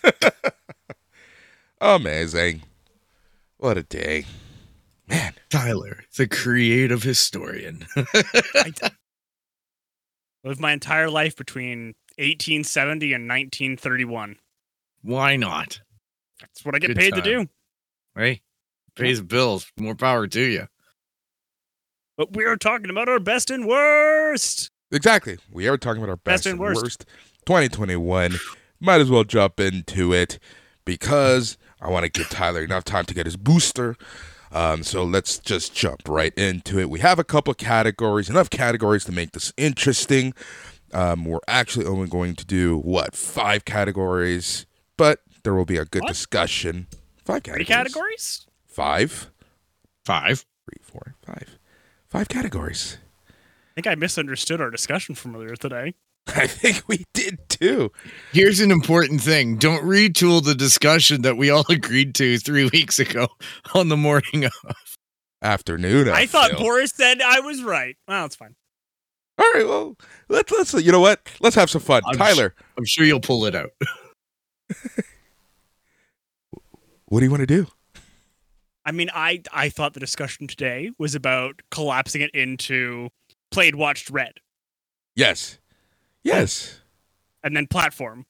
Amazing. 1.82 2.62
What 3.58 3.76
a 3.76 3.82
day. 3.82 4.24
Man. 5.06 5.34
Tyler, 5.50 6.04
the 6.16 6.26
creative 6.26 7.02
historian. 7.02 7.86
I 7.96 8.72
d- 8.74 8.88
lived 10.42 10.58
my 10.58 10.72
entire 10.72 11.10
life 11.10 11.36
between 11.36 11.94
1870 12.16 13.12
and 13.12 13.28
1931. 13.28 14.36
Why 15.02 15.36
not? 15.36 15.80
That's 16.40 16.64
what 16.64 16.74
I 16.74 16.78
get 16.78 16.88
Good 16.88 16.96
paid 16.96 17.14
to 17.16 17.20
do. 17.20 17.48
Right? 18.14 18.40
Pays 18.94 19.20
bills. 19.20 19.70
More 19.78 19.94
power 19.94 20.26
to 20.26 20.40
you. 20.40 20.68
But 22.16 22.34
we 22.34 22.44
are 22.44 22.56
talking 22.56 22.90
about 22.90 23.08
our 23.08 23.20
best 23.20 23.50
and 23.50 23.66
worst. 23.66 24.70
Exactly. 24.90 25.36
We 25.50 25.68
are 25.68 25.76
talking 25.76 26.02
about 26.02 26.10
our 26.10 26.16
best, 26.16 26.24
Best 26.44 26.46
and 26.46 26.52
and 26.54 26.60
worst. 26.60 26.82
worst. 26.82 27.06
2021. 27.46 28.34
Might 28.80 29.00
as 29.00 29.10
well 29.10 29.24
jump 29.24 29.60
into 29.60 30.12
it 30.12 30.38
because 30.84 31.58
I 31.80 31.90
want 31.90 32.04
to 32.04 32.10
give 32.10 32.28
Tyler 32.28 32.62
enough 32.62 32.84
time 32.84 33.04
to 33.06 33.14
get 33.14 33.26
his 33.26 33.36
booster. 33.36 33.96
Um, 34.52 34.82
so 34.82 35.04
let's 35.04 35.38
just 35.38 35.74
jump 35.74 36.08
right 36.08 36.32
into 36.34 36.78
it. 36.78 36.88
We 36.88 37.00
have 37.00 37.18
a 37.18 37.24
couple 37.24 37.52
categories, 37.54 38.30
enough 38.30 38.48
categories 38.48 39.04
to 39.04 39.12
make 39.12 39.32
this 39.32 39.52
interesting. 39.56 40.32
Um, 40.94 41.24
we're 41.24 41.40
actually 41.48 41.84
only 41.86 42.06
going 42.08 42.34
to 42.36 42.46
do 42.46 42.78
what 42.78 43.14
five 43.16 43.64
categories, 43.64 44.66
but 44.96 45.20
there 45.42 45.52
will 45.54 45.64
be 45.66 45.76
a 45.76 45.84
good 45.84 46.02
What? 46.02 46.08
discussion. 46.08 46.86
Five 47.24 47.42
Three 47.42 47.64
categories. 47.64 47.66
categories? 47.66 48.46
Five, 48.66 49.30
Five. 50.04 50.46
three, 50.64 50.80
four, 50.82 51.14
five. 51.26 51.55
Five 52.16 52.30
categories. 52.30 52.96
I 53.28 53.32
think 53.74 53.86
I 53.86 53.94
misunderstood 53.94 54.58
our 54.58 54.70
discussion 54.70 55.14
from 55.14 55.36
earlier 55.36 55.54
today. 55.54 55.92
I 56.28 56.46
think 56.46 56.82
we 56.86 57.04
did 57.12 57.46
too. 57.50 57.92
Here's 58.32 58.58
an 58.60 58.70
important 58.70 59.20
thing. 59.20 59.58
Don't 59.58 59.82
retool 59.82 60.42
the 60.42 60.54
discussion 60.54 61.20
that 61.20 61.36
we 61.36 61.50
all 61.50 61.66
agreed 61.68 62.14
to 62.14 62.38
three 62.38 62.70
weeks 62.72 62.98
ago 62.98 63.28
on 63.74 63.90
the 63.90 63.98
morning 63.98 64.46
of. 64.46 64.52
Afternoon. 65.42 66.08
I 66.08 66.24
thought 66.24 66.52
Phil. 66.52 66.60
Boris 66.60 66.92
said 66.92 67.20
I 67.20 67.40
was 67.40 67.62
right. 67.62 67.98
Well, 68.08 68.24
it's 68.24 68.36
fine. 68.36 68.54
All 69.36 69.52
right, 69.52 69.66
well, 69.66 69.98
let's 70.30 70.50
let's 70.50 70.72
you 70.72 70.92
know 70.92 71.00
what? 71.00 71.20
Let's 71.40 71.56
have 71.56 71.68
some 71.68 71.82
fun. 71.82 72.00
I'm 72.06 72.16
Tyler, 72.16 72.54
I'm 72.78 72.86
sure 72.86 73.04
you'll 73.04 73.20
pull 73.20 73.44
it 73.44 73.54
out. 73.54 73.72
what 77.04 77.18
do 77.20 77.26
you 77.26 77.30
want 77.30 77.42
to 77.42 77.46
do? 77.46 77.66
I 78.86 78.92
mean, 78.92 79.10
I 79.12 79.42
I 79.52 79.68
thought 79.68 79.92
the 79.94 80.00
discussion 80.00 80.46
today 80.46 80.90
was 80.98 81.14
about 81.14 81.60
collapsing 81.70 82.22
it 82.22 82.30
into 82.30 83.10
played, 83.50 83.74
watched, 83.74 84.08
read, 84.10 84.34
Yes. 85.14 85.58
Yes. 86.22 86.80
and 87.42 87.56
then 87.56 87.66
platform, 87.66 88.26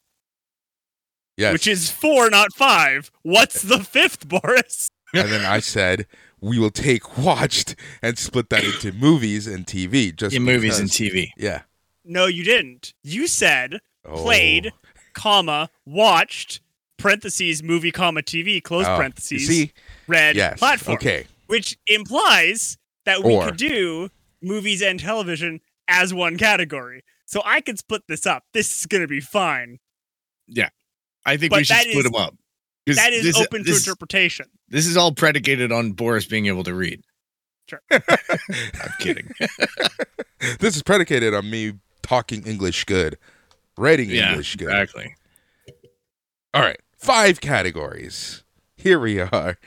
Yes. 1.37 1.53
which 1.53 1.67
is 1.67 1.91
four, 1.91 2.31
not 2.31 2.55
five. 2.55 3.11
What's 3.23 3.63
the 3.63 3.85
fifth, 3.85 4.27
Boris? 4.29 4.91
and 5.15 5.31
then 5.31 5.45
I 5.45 5.61
said 5.61 6.07
we 6.41 6.59
will 6.59 6.71
take 6.71 7.17
watched 7.19 7.77
and 8.03 8.19
split 8.19 8.51
that 8.51 8.65
into 8.65 8.93
movies 8.93 9.47
and 9.47 9.67
TV. 9.67 10.15
Just 10.15 10.35
In 10.35 10.43
movies 10.43 10.79
and 10.79 10.89
TV. 10.89 11.29
Yeah. 11.37 11.63
No, 12.05 12.27
you 12.27 12.45
didn't. 12.45 12.93
You 13.03 13.27
said 13.27 13.79
Oh. 14.05 14.23
played, 14.23 14.73
comma, 15.15 15.69
watched, 15.85 16.61
parentheses, 16.99 17.63
movie, 17.63 17.93
comma, 17.93 18.23
TV, 18.23 18.63
close 18.63 18.87
Oh, 18.87 18.97
parentheses, 18.97 19.47
See? 19.47 19.73
read, 20.07 20.37
Yes. 20.37 20.59
platform. 20.59 20.97
Okay. 20.97 21.27
Which 21.47 21.77
implies 21.87 22.79
that 23.05 23.23
we 23.23 23.33
Or- 23.35 23.47
could 23.47 23.57
do 23.57 24.11
movies 24.43 24.83
and 24.83 24.99
television 24.99 25.61
as 25.89 26.13
one 26.15 26.37
category. 26.39 27.03
So 27.27 27.43
I 27.45 27.61
could 27.61 27.79
split 27.79 28.03
this 28.09 28.27
up. 28.27 28.45
This 28.53 28.81
is 28.81 28.87
going 28.87 29.03
to 29.03 29.09
be 29.09 29.21
fine. 29.21 29.79
Yeah, 30.47 30.69
I 31.25 31.37
think 31.37 31.51
But 31.51 31.59
we 31.59 31.65
should 31.65 31.77
split 31.77 31.97
is- 31.99 32.05
them 32.05 32.15
up. 32.15 32.37
'Cause 32.87 32.97
That 32.97 33.13
is 33.13 33.25
this- 33.25 33.37
open 33.37 33.65
to 33.65 33.75
interpretation. 33.75 34.47
This 34.69 34.87
is 34.87 34.97
all 34.97 35.13
predicated 35.13 35.73
on 35.73 35.93
Boris 35.93 36.25
being 36.27 36.47
able 36.47 36.63
to 36.65 36.75
read. 36.75 37.03
Sure. 37.69 37.83
I'm 37.91 38.93
kidding. 39.01 39.29
this 40.61 40.77
is 40.77 40.83
predicated 40.85 41.35
on 41.35 41.51
me 41.51 41.73
talking 42.03 42.47
English 42.47 42.85
good, 42.85 43.19
writing 43.77 44.09
yeah, 44.11 44.31
English 44.31 44.55
good. 44.55 44.69
exactly. 44.69 45.15
All 46.55 46.63
right, 46.63 46.79
five 47.07 47.41
categories. 47.41 48.43
Here 48.77 48.99
we 48.99 49.21
are. 49.21 49.59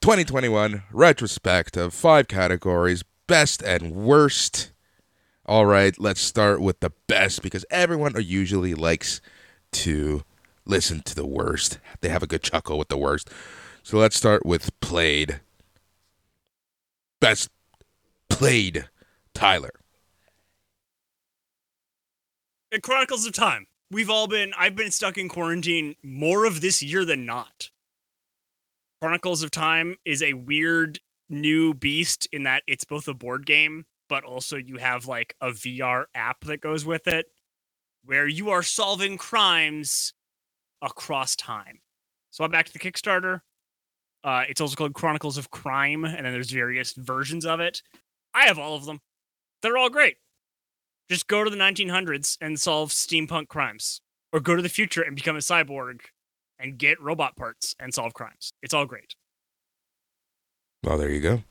2021 0.00 0.84
retrospect 0.90 1.76
of 1.76 1.92
five 1.92 2.28
categories 2.28 3.04
best 3.26 3.60
and 3.60 3.94
worst. 3.94 4.72
All 5.44 5.66
right, 5.66 5.94
let's 6.00 6.22
start 6.22 6.62
with 6.62 6.80
the 6.80 6.90
best 7.08 7.42
because 7.42 7.66
everyone 7.70 8.14
usually 8.18 8.72
likes 8.72 9.20
to 9.72 10.22
listen 10.64 11.02
to 11.02 11.14
the 11.14 11.26
worst. 11.26 11.78
They 12.00 12.08
have 12.08 12.22
a 12.22 12.26
good 12.26 12.42
chuckle 12.42 12.78
with 12.78 12.88
the 12.88 12.96
worst. 12.96 13.28
So 13.82 13.98
let's 13.98 14.16
start 14.16 14.46
with 14.46 14.80
played. 14.80 15.42
Best 17.20 17.50
played, 18.30 18.88
Tyler. 19.34 19.74
In 22.70 22.80
Chronicles 22.80 23.26
of 23.26 23.34
Time, 23.34 23.66
we've 23.92 24.10
all 24.10 24.26
been, 24.26 24.52
I've 24.58 24.74
been 24.74 24.90
stuck 24.90 25.18
in 25.18 25.28
quarantine 25.28 25.94
more 26.02 26.46
of 26.46 26.60
this 26.60 26.82
year 26.82 27.04
than 27.04 27.26
not. 27.26 27.70
Chronicles 29.00 29.42
of 29.42 29.50
Time 29.50 29.96
is 30.04 30.22
a 30.22 30.32
weird 30.32 30.98
new 31.28 31.74
beast 31.74 32.28
in 32.32 32.44
that 32.44 32.62
it's 32.66 32.84
both 32.84 33.06
a 33.06 33.14
board 33.14 33.46
game, 33.46 33.84
but 34.08 34.24
also 34.24 34.56
you 34.56 34.76
have 34.76 35.06
like 35.06 35.34
a 35.40 35.48
VR 35.48 36.04
app 36.14 36.44
that 36.44 36.60
goes 36.60 36.84
with 36.84 37.06
it 37.06 37.26
where 38.04 38.26
you 38.26 38.50
are 38.50 38.62
solving 38.62 39.16
crimes 39.16 40.14
across 40.80 41.36
time. 41.36 41.80
So 42.30 42.44
I'm 42.44 42.50
back 42.50 42.66
to 42.66 42.72
the 42.72 42.78
Kickstarter. 42.78 43.40
Uh, 44.24 44.44
it's 44.48 44.60
also 44.60 44.76
called 44.76 44.94
Chronicles 44.94 45.36
of 45.36 45.50
Crime, 45.50 46.04
and 46.04 46.24
then 46.24 46.32
there's 46.32 46.50
various 46.50 46.92
versions 46.92 47.44
of 47.44 47.60
it. 47.60 47.82
I 48.34 48.46
have 48.46 48.58
all 48.58 48.76
of 48.76 48.86
them. 48.86 49.00
They're 49.62 49.76
all 49.76 49.90
great. 49.90 50.16
Just 51.12 51.28
go 51.28 51.44
to 51.44 51.50
the 51.50 51.58
1900s 51.58 52.38
and 52.40 52.58
solve 52.58 52.88
steampunk 52.88 53.48
crimes, 53.48 54.00
or 54.32 54.40
go 54.40 54.56
to 54.56 54.62
the 54.62 54.70
future 54.70 55.02
and 55.02 55.14
become 55.14 55.36
a 55.36 55.40
cyborg 55.40 56.00
and 56.58 56.78
get 56.78 56.98
robot 57.02 57.36
parts 57.36 57.74
and 57.78 57.92
solve 57.92 58.14
crimes. 58.14 58.54
It's 58.62 58.72
all 58.72 58.86
great. 58.86 59.14
Well, 60.82 60.96
there 60.96 61.10
you 61.10 61.20
go. 61.20 61.42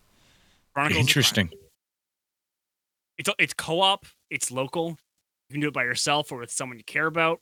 Chronicles. 0.74 1.00
Interesting. 1.00 1.52
It's 3.20 3.30
it's 3.38 3.54
co-op. 3.54 4.08
It's 4.32 4.50
local. 4.50 4.98
You 5.50 5.54
can 5.54 5.62
do 5.62 5.68
it 5.68 5.76
by 5.76 5.84
yourself 5.84 6.32
or 6.32 6.40
with 6.40 6.50
someone 6.50 6.80
you 6.80 6.84
care 6.84 7.06
about. 7.06 7.40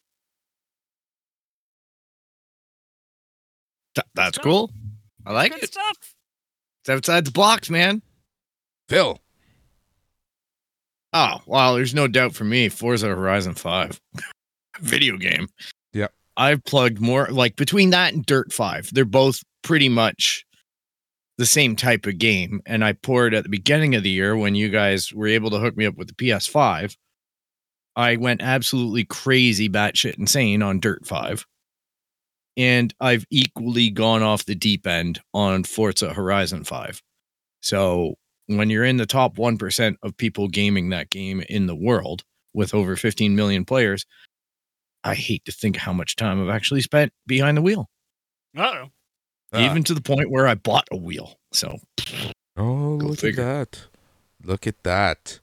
Th- 3.95 4.07
that's 4.13 4.37
cool. 4.37 4.73
I 5.25 5.31
like 5.31 5.53
Good 5.53 5.63
it. 5.63 5.71
stuff. 5.71 5.95
It's 6.81 6.89
outside 6.89 7.23
the 7.23 7.31
box, 7.31 7.69
man. 7.69 8.01
Phil. 8.89 9.21
Oh, 11.13 11.39
wow. 11.45 11.75
There's 11.75 11.95
no 11.95 12.07
doubt 12.07 12.35
for 12.35 12.43
me. 12.43 12.69
Forza 12.69 13.07
Horizon 13.07 13.55
5 13.55 13.99
video 14.81 15.17
game. 15.17 15.47
Yeah. 15.93 16.07
I've 16.37 16.63
plugged 16.63 17.01
more 17.01 17.27
like 17.29 17.55
between 17.55 17.89
that 17.91 18.13
and 18.13 18.25
Dirt 18.25 18.53
5. 18.53 18.93
They're 18.93 19.05
both 19.05 19.43
pretty 19.63 19.89
much 19.89 20.45
the 21.37 21.45
same 21.45 21.75
type 21.75 22.05
of 22.05 22.17
game. 22.17 22.61
And 22.65 22.83
I 22.83 22.93
poured 22.93 23.33
at 23.33 23.43
the 23.43 23.49
beginning 23.49 23.95
of 23.95 24.03
the 24.03 24.09
year 24.09 24.35
when 24.35 24.55
you 24.55 24.69
guys 24.69 25.13
were 25.13 25.27
able 25.27 25.49
to 25.51 25.59
hook 25.59 25.75
me 25.75 25.85
up 25.85 25.95
with 25.95 26.09
the 26.09 26.13
PS5. 26.13 26.95
I 27.95 28.17
went 28.17 28.41
absolutely 28.41 29.05
crazy, 29.05 29.67
batshit 29.67 30.19
insane 30.19 30.61
on 30.61 30.79
Dirt 30.79 31.05
5. 31.05 31.45
And 32.57 32.93
I've 32.99 33.25
equally 33.31 33.89
gone 33.89 34.21
off 34.21 34.45
the 34.45 34.53
deep 34.53 34.85
end 34.85 35.21
on 35.33 35.63
Forza 35.63 36.13
Horizon 36.13 36.65
5. 36.65 37.01
So 37.61 38.15
when 38.57 38.69
you're 38.69 38.83
in 38.85 38.97
the 38.97 39.05
top 39.05 39.35
1% 39.37 39.95
of 40.03 40.17
people 40.17 40.47
gaming 40.47 40.89
that 40.89 41.09
game 41.09 41.41
in 41.49 41.67
the 41.67 41.75
world 41.75 42.23
with 42.53 42.73
over 42.73 42.95
15 42.95 43.35
million 43.35 43.63
players, 43.65 44.05
I 45.03 45.15
hate 45.15 45.45
to 45.45 45.51
think 45.51 45.77
how 45.77 45.93
much 45.93 46.15
time 46.15 46.41
I've 46.41 46.53
actually 46.53 46.81
spent 46.81 47.13
behind 47.27 47.57
the 47.57 47.61
wheel, 47.61 47.89
Uh-oh. 48.57 48.89
Ah. 49.53 49.59
even 49.59 49.83
to 49.83 49.93
the 49.93 50.01
point 50.01 50.29
where 50.31 50.47
I 50.47 50.55
bought 50.55 50.87
a 50.91 50.97
wheel. 50.97 51.39
So 51.53 51.77
Oh, 52.57 52.99
look 53.01 53.19
figure. 53.19 53.41
at 53.43 53.71
that. 53.71 53.87
Look 54.43 54.67
at 54.67 54.83
that. 54.83 55.39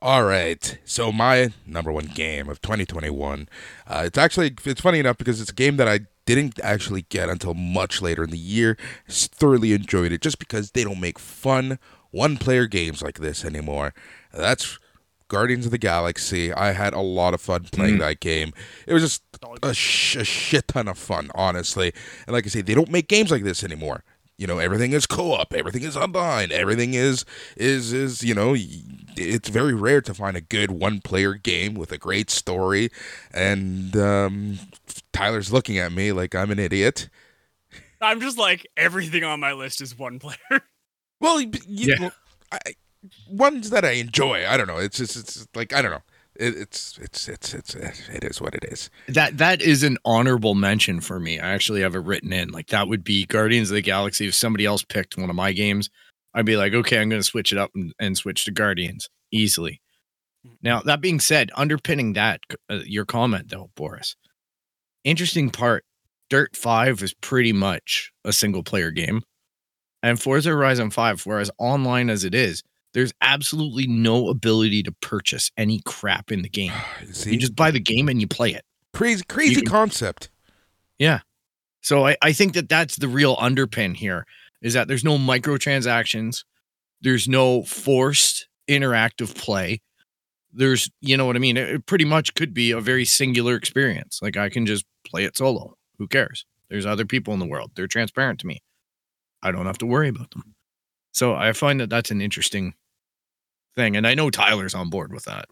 All 0.00 0.24
right. 0.24 0.78
So 0.84 1.10
my 1.12 1.50
number 1.66 1.90
one 1.92 2.06
game 2.06 2.48
of 2.48 2.60
2021. 2.62 3.48
Uh, 3.86 4.02
it's 4.06 4.18
actually 4.18 4.54
it's 4.64 4.80
funny 4.80 4.98
enough 5.00 5.18
because 5.18 5.40
it's 5.40 5.50
a 5.50 5.54
game 5.54 5.76
that 5.78 5.88
I 5.88 6.00
didn't 6.26 6.58
actually 6.62 7.02
get 7.08 7.28
until 7.28 7.54
much 7.54 8.02
later 8.02 8.24
in 8.24 8.30
the 8.30 8.38
year. 8.38 8.76
S- 9.08 9.28
Thoroughly 9.28 9.72
enjoyed 9.72 10.12
it 10.12 10.20
just 10.22 10.38
because 10.38 10.72
they 10.72 10.84
don't 10.84 11.00
make 11.00 11.18
fun 11.18 11.78
one-player 12.16 12.66
games 12.66 13.02
like 13.02 13.18
this 13.18 13.44
anymore. 13.44 13.92
That's 14.32 14.78
Guardians 15.28 15.64
of 15.66 15.72
the 15.72 15.78
Galaxy. 15.78 16.52
I 16.52 16.72
had 16.72 16.94
a 16.94 17.00
lot 17.00 17.34
of 17.34 17.40
fun 17.40 17.64
playing 17.72 17.96
Mm. 17.96 18.00
that 18.00 18.20
game. 18.20 18.52
It 18.86 18.94
was 18.94 19.02
just 19.02 19.22
a, 19.62 19.74
sh- 19.74 20.16
a 20.16 20.24
shit 20.24 20.68
ton 20.68 20.88
of 20.88 20.98
fun, 20.98 21.30
honestly. 21.34 21.92
And 22.26 22.34
like 22.34 22.46
I 22.46 22.48
say, 22.48 22.60
they 22.62 22.74
don't 22.74 22.90
make 22.90 23.08
games 23.08 23.30
like 23.30 23.42
this 23.42 23.64
anymore. 23.64 24.04
You 24.38 24.46
know, 24.46 24.58
everything 24.58 24.92
is 24.92 25.06
co-op, 25.06 25.54
everything 25.54 25.82
is 25.82 25.96
online, 25.96 26.52
everything 26.52 26.92
is 26.92 27.24
is 27.56 27.92
is 27.94 28.22
you 28.22 28.34
know, 28.34 28.54
it's 29.16 29.48
very 29.48 29.72
rare 29.72 30.02
to 30.02 30.12
find 30.12 30.36
a 30.36 30.42
good 30.42 30.70
one-player 30.70 31.34
game 31.34 31.72
with 31.74 31.90
a 31.90 31.96
great 31.98 32.28
story. 32.30 32.90
And 33.32 33.96
um, 33.96 34.58
Tyler's 35.12 35.52
looking 35.54 35.78
at 35.78 35.90
me 35.90 36.12
like 36.12 36.34
I'm 36.34 36.50
an 36.50 36.58
idiot. 36.58 37.08
I'm 38.00 38.20
just 38.20 38.36
like 38.36 38.66
everything 38.76 39.24
on 39.24 39.40
my 39.40 39.52
list 39.54 39.80
is 39.80 39.98
one 39.98 40.18
player. 40.18 40.36
Well, 41.20 41.40
you, 41.40 41.50
Yeah. 41.66 41.94
well, 42.00 42.12
I, 42.52 42.58
ones 43.28 43.70
that 43.70 43.84
I 43.84 43.92
enjoy. 43.92 44.46
I 44.46 44.56
don't 44.56 44.66
know. 44.66 44.78
It's 44.78 44.98
just 44.98 45.16
it's 45.16 45.46
like 45.54 45.72
I 45.72 45.82
don't 45.82 45.90
know. 45.90 46.02
It, 46.38 46.54
it's 46.56 46.98
it's 47.00 47.28
it's 47.28 47.54
it's 47.54 47.74
it 47.74 48.24
is 48.24 48.40
what 48.40 48.54
it 48.54 48.64
is. 48.70 48.90
that 49.08 49.38
that 49.38 49.62
is 49.62 49.82
an 49.82 49.96
honorable 50.04 50.54
mention 50.54 51.00
for 51.00 51.18
me. 51.18 51.38
I 51.38 51.48
actually 51.54 51.80
have 51.80 51.94
it 51.94 52.00
written 52.00 52.32
in. 52.32 52.50
Like 52.50 52.68
that 52.68 52.88
would 52.88 53.04
be 53.04 53.26
Guardians 53.26 53.70
of 53.70 53.74
the 53.74 53.82
Galaxy. 53.82 54.26
If 54.26 54.34
somebody 54.34 54.66
else 54.66 54.84
picked 54.84 55.16
one 55.16 55.30
of 55.30 55.36
my 55.36 55.52
games, 55.52 55.88
I'd 56.34 56.46
be 56.46 56.56
like, 56.56 56.74
okay, 56.74 57.00
I'm 57.00 57.08
going 57.08 57.20
to 57.20 57.26
switch 57.26 57.52
it 57.52 57.58
up 57.58 57.70
and, 57.74 57.94
and 57.98 58.16
switch 58.16 58.44
to 58.44 58.50
Guardians 58.50 59.08
easily. 59.32 59.80
Now, 60.62 60.80
that 60.82 61.00
being 61.00 61.18
said, 61.18 61.50
underpinning 61.56 62.12
that, 62.12 62.40
uh, 62.70 62.80
your 62.84 63.04
comment 63.04 63.48
though, 63.48 63.70
Boris, 63.74 64.14
interesting 65.02 65.50
part 65.50 65.84
Dirt 66.28 66.54
5 66.56 67.02
is 67.02 67.14
pretty 67.14 67.52
much 67.52 68.12
a 68.24 68.32
single 68.32 68.62
player 68.62 68.90
game. 68.90 69.22
And 70.06 70.22
Forza 70.22 70.50
Horizon 70.50 70.90
5, 70.90 71.26
whereas 71.26 71.50
online 71.58 72.10
as 72.10 72.22
it 72.22 72.32
is, 72.32 72.62
there's 72.94 73.12
absolutely 73.22 73.88
no 73.88 74.28
ability 74.28 74.84
to 74.84 74.92
purchase 74.92 75.50
any 75.56 75.80
crap 75.84 76.30
in 76.30 76.42
the 76.42 76.48
game. 76.48 76.70
You 77.24 77.36
just 77.36 77.56
buy 77.56 77.72
the 77.72 77.80
game 77.80 78.08
and 78.08 78.20
you 78.20 78.28
play 78.28 78.52
it. 78.52 78.64
crazy 78.94 79.24
crazy 79.24 79.56
can- 79.56 79.66
concept. 79.66 80.30
Yeah. 80.96 81.20
So 81.80 82.06
I, 82.06 82.16
I 82.22 82.32
think 82.32 82.54
that 82.54 82.68
that's 82.68 82.94
the 82.94 83.08
real 83.08 83.36
underpin 83.38 83.96
here 83.96 84.26
is 84.62 84.74
that 84.74 84.86
there's 84.86 85.02
no 85.02 85.18
microtransactions, 85.18 86.44
there's 87.00 87.26
no 87.26 87.64
forced 87.64 88.46
interactive 88.68 89.36
play. 89.36 89.82
There's, 90.52 90.88
you 91.00 91.16
know 91.16 91.26
what 91.26 91.34
I 91.34 91.40
mean? 91.40 91.56
It, 91.56 91.68
it 91.68 91.86
pretty 91.86 92.04
much 92.04 92.34
could 92.34 92.54
be 92.54 92.70
a 92.70 92.80
very 92.80 93.04
singular 93.04 93.56
experience. 93.56 94.20
Like 94.22 94.36
I 94.36 94.50
can 94.50 94.66
just 94.66 94.84
play 95.04 95.24
it 95.24 95.36
solo. 95.36 95.76
Who 95.98 96.06
cares? 96.06 96.46
There's 96.70 96.86
other 96.86 97.04
people 97.04 97.34
in 97.34 97.40
the 97.40 97.46
world. 97.46 97.72
They're 97.74 97.88
transparent 97.88 98.38
to 98.40 98.46
me. 98.46 98.62
I 99.46 99.52
don't 99.52 99.66
have 99.66 99.78
to 99.78 99.86
worry 99.86 100.08
about 100.08 100.30
them. 100.32 100.54
So 101.14 101.34
I 101.34 101.52
find 101.52 101.80
that 101.80 101.88
that's 101.90 102.10
an 102.10 102.20
interesting 102.20 102.74
thing. 103.76 103.96
And 103.96 104.06
I 104.06 104.14
know 104.14 104.28
Tyler's 104.30 104.74
on 104.74 104.90
board 104.90 105.12
with 105.12 105.24
that. 105.24 105.46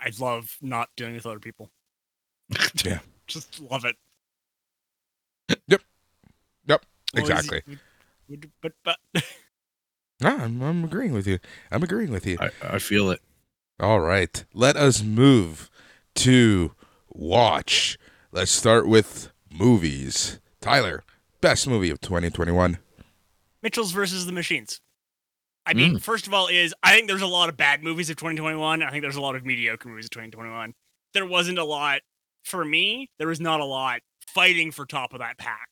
I 0.00 0.10
love 0.18 0.56
not 0.62 0.88
dealing 0.96 1.14
with 1.14 1.26
other 1.26 1.40
people. 1.40 1.70
Yeah. 2.84 3.00
Just 3.26 3.60
love 3.60 3.84
it. 3.84 3.96
Yep. 5.68 5.82
Yep. 6.66 6.84
Well, 7.14 7.22
is- 7.24 7.28
Exactly. 7.30 7.62
would- 7.66 7.78
would- 8.28 8.50
But 8.62 8.72
but 8.84 8.98
No, 10.20 10.36
I'm, 10.36 10.60
I'm 10.62 10.84
agreeing 10.84 11.12
with 11.12 11.26
you. 11.26 11.38
I'm 11.70 11.82
agreeing 11.82 12.10
with 12.10 12.26
you. 12.26 12.38
I, 12.40 12.50
I 12.62 12.78
feel 12.78 13.10
it. 13.10 13.20
All 13.78 14.00
right. 14.00 14.44
Let 14.52 14.76
us 14.76 15.02
move 15.02 15.70
to 16.16 16.72
watch. 17.08 17.98
Let's 18.32 18.50
start 18.50 18.88
with 18.88 19.30
movies. 19.50 20.40
Tyler, 20.60 21.04
best 21.40 21.68
movie 21.68 21.90
of 21.90 22.00
2021. 22.00 22.78
Mitchell's 23.62 23.92
versus 23.92 24.26
the 24.26 24.32
Machines. 24.32 24.80
I 25.66 25.74
mean, 25.74 25.96
Mm. 25.96 26.02
first 26.02 26.26
of 26.26 26.32
all, 26.32 26.46
is 26.46 26.74
I 26.82 26.92
think 26.94 27.08
there's 27.08 27.22
a 27.22 27.26
lot 27.26 27.48
of 27.48 27.56
bad 27.56 27.82
movies 27.82 28.08
of 28.08 28.16
2021. 28.16 28.82
I 28.82 28.90
think 28.90 29.02
there's 29.02 29.16
a 29.16 29.20
lot 29.20 29.36
of 29.36 29.44
mediocre 29.44 29.88
movies 29.88 30.06
of 30.06 30.10
2021. 30.10 30.74
There 31.12 31.26
wasn't 31.26 31.58
a 31.58 31.64
lot 31.64 32.00
for 32.44 32.64
me. 32.64 33.10
There 33.18 33.28
was 33.28 33.40
not 33.40 33.60
a 33.60 33.64
lot 33.64 34.00
fighting 34.26 34.70
for 34.72 34.86
top 34.86 35.12
of 35.12 35.18
that 35.20 35.36
pack. 35.38 35.68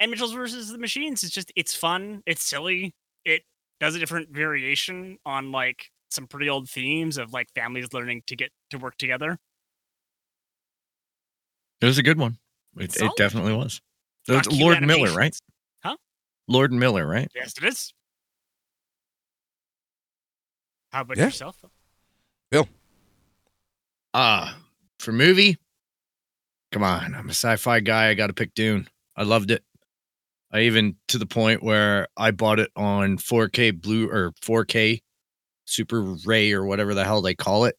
And 0.00 0.10
Mitchell's 0.10 0.32
versus 0.34 0.70
the 0.70 0.78
Machines 0.78 1.22
is 1.24 1.30
just 1.30 1.50
it's 1.56 1.74
fun, 1.74 2.22
it's 2.26 2.42
silly, 2.44 2.94
it 3.24 3.42
does 3.80 3.94
a 3.96 3.98
different 3.98 4.28
variation 4.30 5.18
on 5.24 5.52
like 5.52 5.90
some 6.10 6.26
pretty 6.26 6.48
old 6.48 6.68
themes 6.68 7.16
of 7.18 7.32
like 7.32 7.48
families 7.54 7.92
learning 7.92 8.22
to 8.26 8.36
get 8.36 8.50
to 8.70 8.78
work 8.78 8.96
together. 8.98 9.38
It 11.80 11.86
was 11.86 11.98
a 11.98 12.02
good 12.02 12.18
one. 12.18 12.38
It, 12.76 12.94
it 13.00 13.10
definitely 13.16 13.54
was. 13.54 13.80
Not 14.26 14.34
That's 14.36 14.48
cute 14.48 14.60
Lord 14.60 14.82
Miller, 14.82 15.12
right? 15.14 15.36
Animations. 16.48 16.54
Lord 16.54 16.72
Miller, 16.72 17.06
right? 17.06 17.30
Yes, 17.34 17.54
it 17.58 17.64
is. 17.64 17.92
How 20.92 21.02
about 21.02 21.16
Yeah. 21.18 21.26
yourself? 21.26 21.56
Bill. 22.50 22.68
Ah, 24.14 24.58
for 24.98 25.12
movie, 25.12 25.58
come 26.72 26.82
on. 26.82 27.14
I'm 27.14 27.26
a 27.28 27.30
sci-fi 27.34 27.80
guy. 27.80 28.08
I 28.08 28.14
got 28.14 28.28
to 28.28 28.32
pick 28.32 28.54
Dune. 28.54 28.88
I 29.16 29.24
loved 29.24 29.50
it. 29.50 29.62
I 30.50 30.60
even 30.62 30.96
to 31.08 31.18
the 31.18 31.26
point 31.26 31.62
where 31.62 32.08
I 32.16 32.30
bought 32.30 32.58
it 32.58 32.70
on 32.74 33.18
4K 33.18 33.70
blue 33.70 34.08
or 34.08 34.32
4K 34.42 35.02
Super 35.66 36.00
Ray 36.24 36.52
or 36.52 36.64
whatever 36.64 36.94
the 36.94 37.04
hell 37.04 37.20
they 37.20 37.34
call 37.34 37.66
it. 37.66 37.78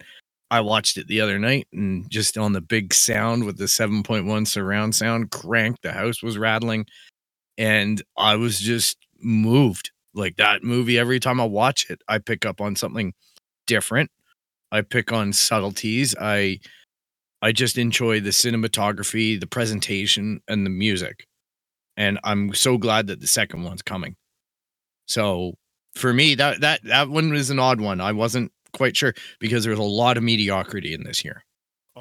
I 0.52 0.62
watched 0.62 0.98
it 0.98 1.08
the 1.08 1.22
other 1.22 1.40
night 1.40 1.68
and 1.74 2.10
just 2.12 2.38
on 2.38 2.54
the 2.54 2.62
big 2.62 2.94
sound 2.94 3.46
with 3.46 3.58
the 3.58 3.66
7.1 3.68 4.46
surround 4.48 4.94
sound 4.96 5.32
cranked, 5.32 5.82
the 5.82 5.94
house 5.94 6.22
was 6.22 6.38
rattling, 6.38 6.86
and 7.60 8.02
I 8.18 8.38
was 8.38 8.60
just 8.60 8.98
moved. 9.20 9.92
Like 10.16 10.38
that 10.38 10.64
movie, 10.64 10.98
every 10.98 11.20
time 11.20 11.40
I 11.40 11.46
watch 11.46 11.88
it, 11.92 12.02
I 12.08 12.18
pick 12.18 12.46
up 12.46 12.62
on 12.62 12.76
something 12.76 13.14
different. 13.68 14.10
I 14.72 14.82
pick 14.82 15.12
on 15.12 15.34
subtleties. 15.34 16.16
I 16.20 16.60
I 17.42 17.52
just 17.52 17.78
enjoy 17.78 18.22
the 18.22 18.32
cinematography, 18.32 19.40
the 19.40 19.48
presentation, 19.48 20.42
and 20.48 20.66
the 20.66 20.72
music. 20.72 21.28
And 21.96 22.18
I'm 22.24 22.54
so 22.54 22.78
glad 22.78 23.08
that 23.08 23.20
the 23.20 23.28
second 23.28 23.64
one's 23.64 23.82
coming. 23.82 24.16
So 25.08 25.54
for 25.94 26.14
me, 26.14 26.36
that 26.36 26.62
that 26.62 26.84
that 26.86 27.10
one 27.10 27.30
was 27.32 27.50
an 27.50 27.60
odd 27.60 27.82
one. 27.82 28.02
I 28.02 28.14
wasn't 28.14 28.52
quite 28.74 28.96
sure 28.96 29.14
because 29.40 29.64
there's 29.64 29.80
a 29.80 29.84
lot 29.84 30.18
of 30.18 30.24
mediocrity 30.24 30.94
in 30.94 31.04
this 31.04 31.24
year. 31.24 31.44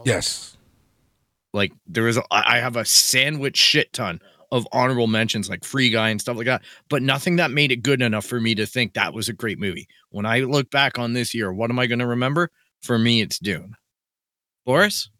Yes. 0.05 0.57
Like 1.53 1.73
there 1.87 2.07
is, 2.07 2.17
a, 2.17 2.23
I 2.31 2.57
I 2.57 2.59
have 2.59 2.77
a 2.77 2.85
sandwich 2.85 3.57
shit 3.57 3.93
ton 3.93 4.21
of 4.51 4.67
honorable 4.73 5.07
mentions, 5.07 5.49
like 5.49 5.65
Free 5.65 5.91
Guy 5.91 6.09
and 6.11 6.21
stuff 6.21 6.37
like 6.37 6.47
that, 6.47 6.63
but 6.89 7.03
nothing 7.03 7.37
that 7.37 7.51
made 7.51 7.71
it 7.73 7.83
good 7.83 8.01
enough 8.01 8.25
for 8.25 8.41
me 8.41 8.55
to 8.55 8.67
think 8.67 8.95
that 8.95 9.13
was 9.13 9.29
a 9.29 9.33
great 9.33 9.59
movie. 9.59 9.89
When 10.11 10.27
I 10.27 10.41
look 10.41 10.71
back 10.71 10.99
on 10.99 11.13
this 11.13 11.35
year, 11.35 11.53
what 11.53 11.71
am 11.71 11.79
I 11.79 11.87
going 11.87 11.99
to 11.99 12.07
remember? 12.07 12.51
For 12.83 12.99
me, 12.99 13.21
it's 13.21 13.39
Dune. 13.39 13.75
Boris, 14.65 15.11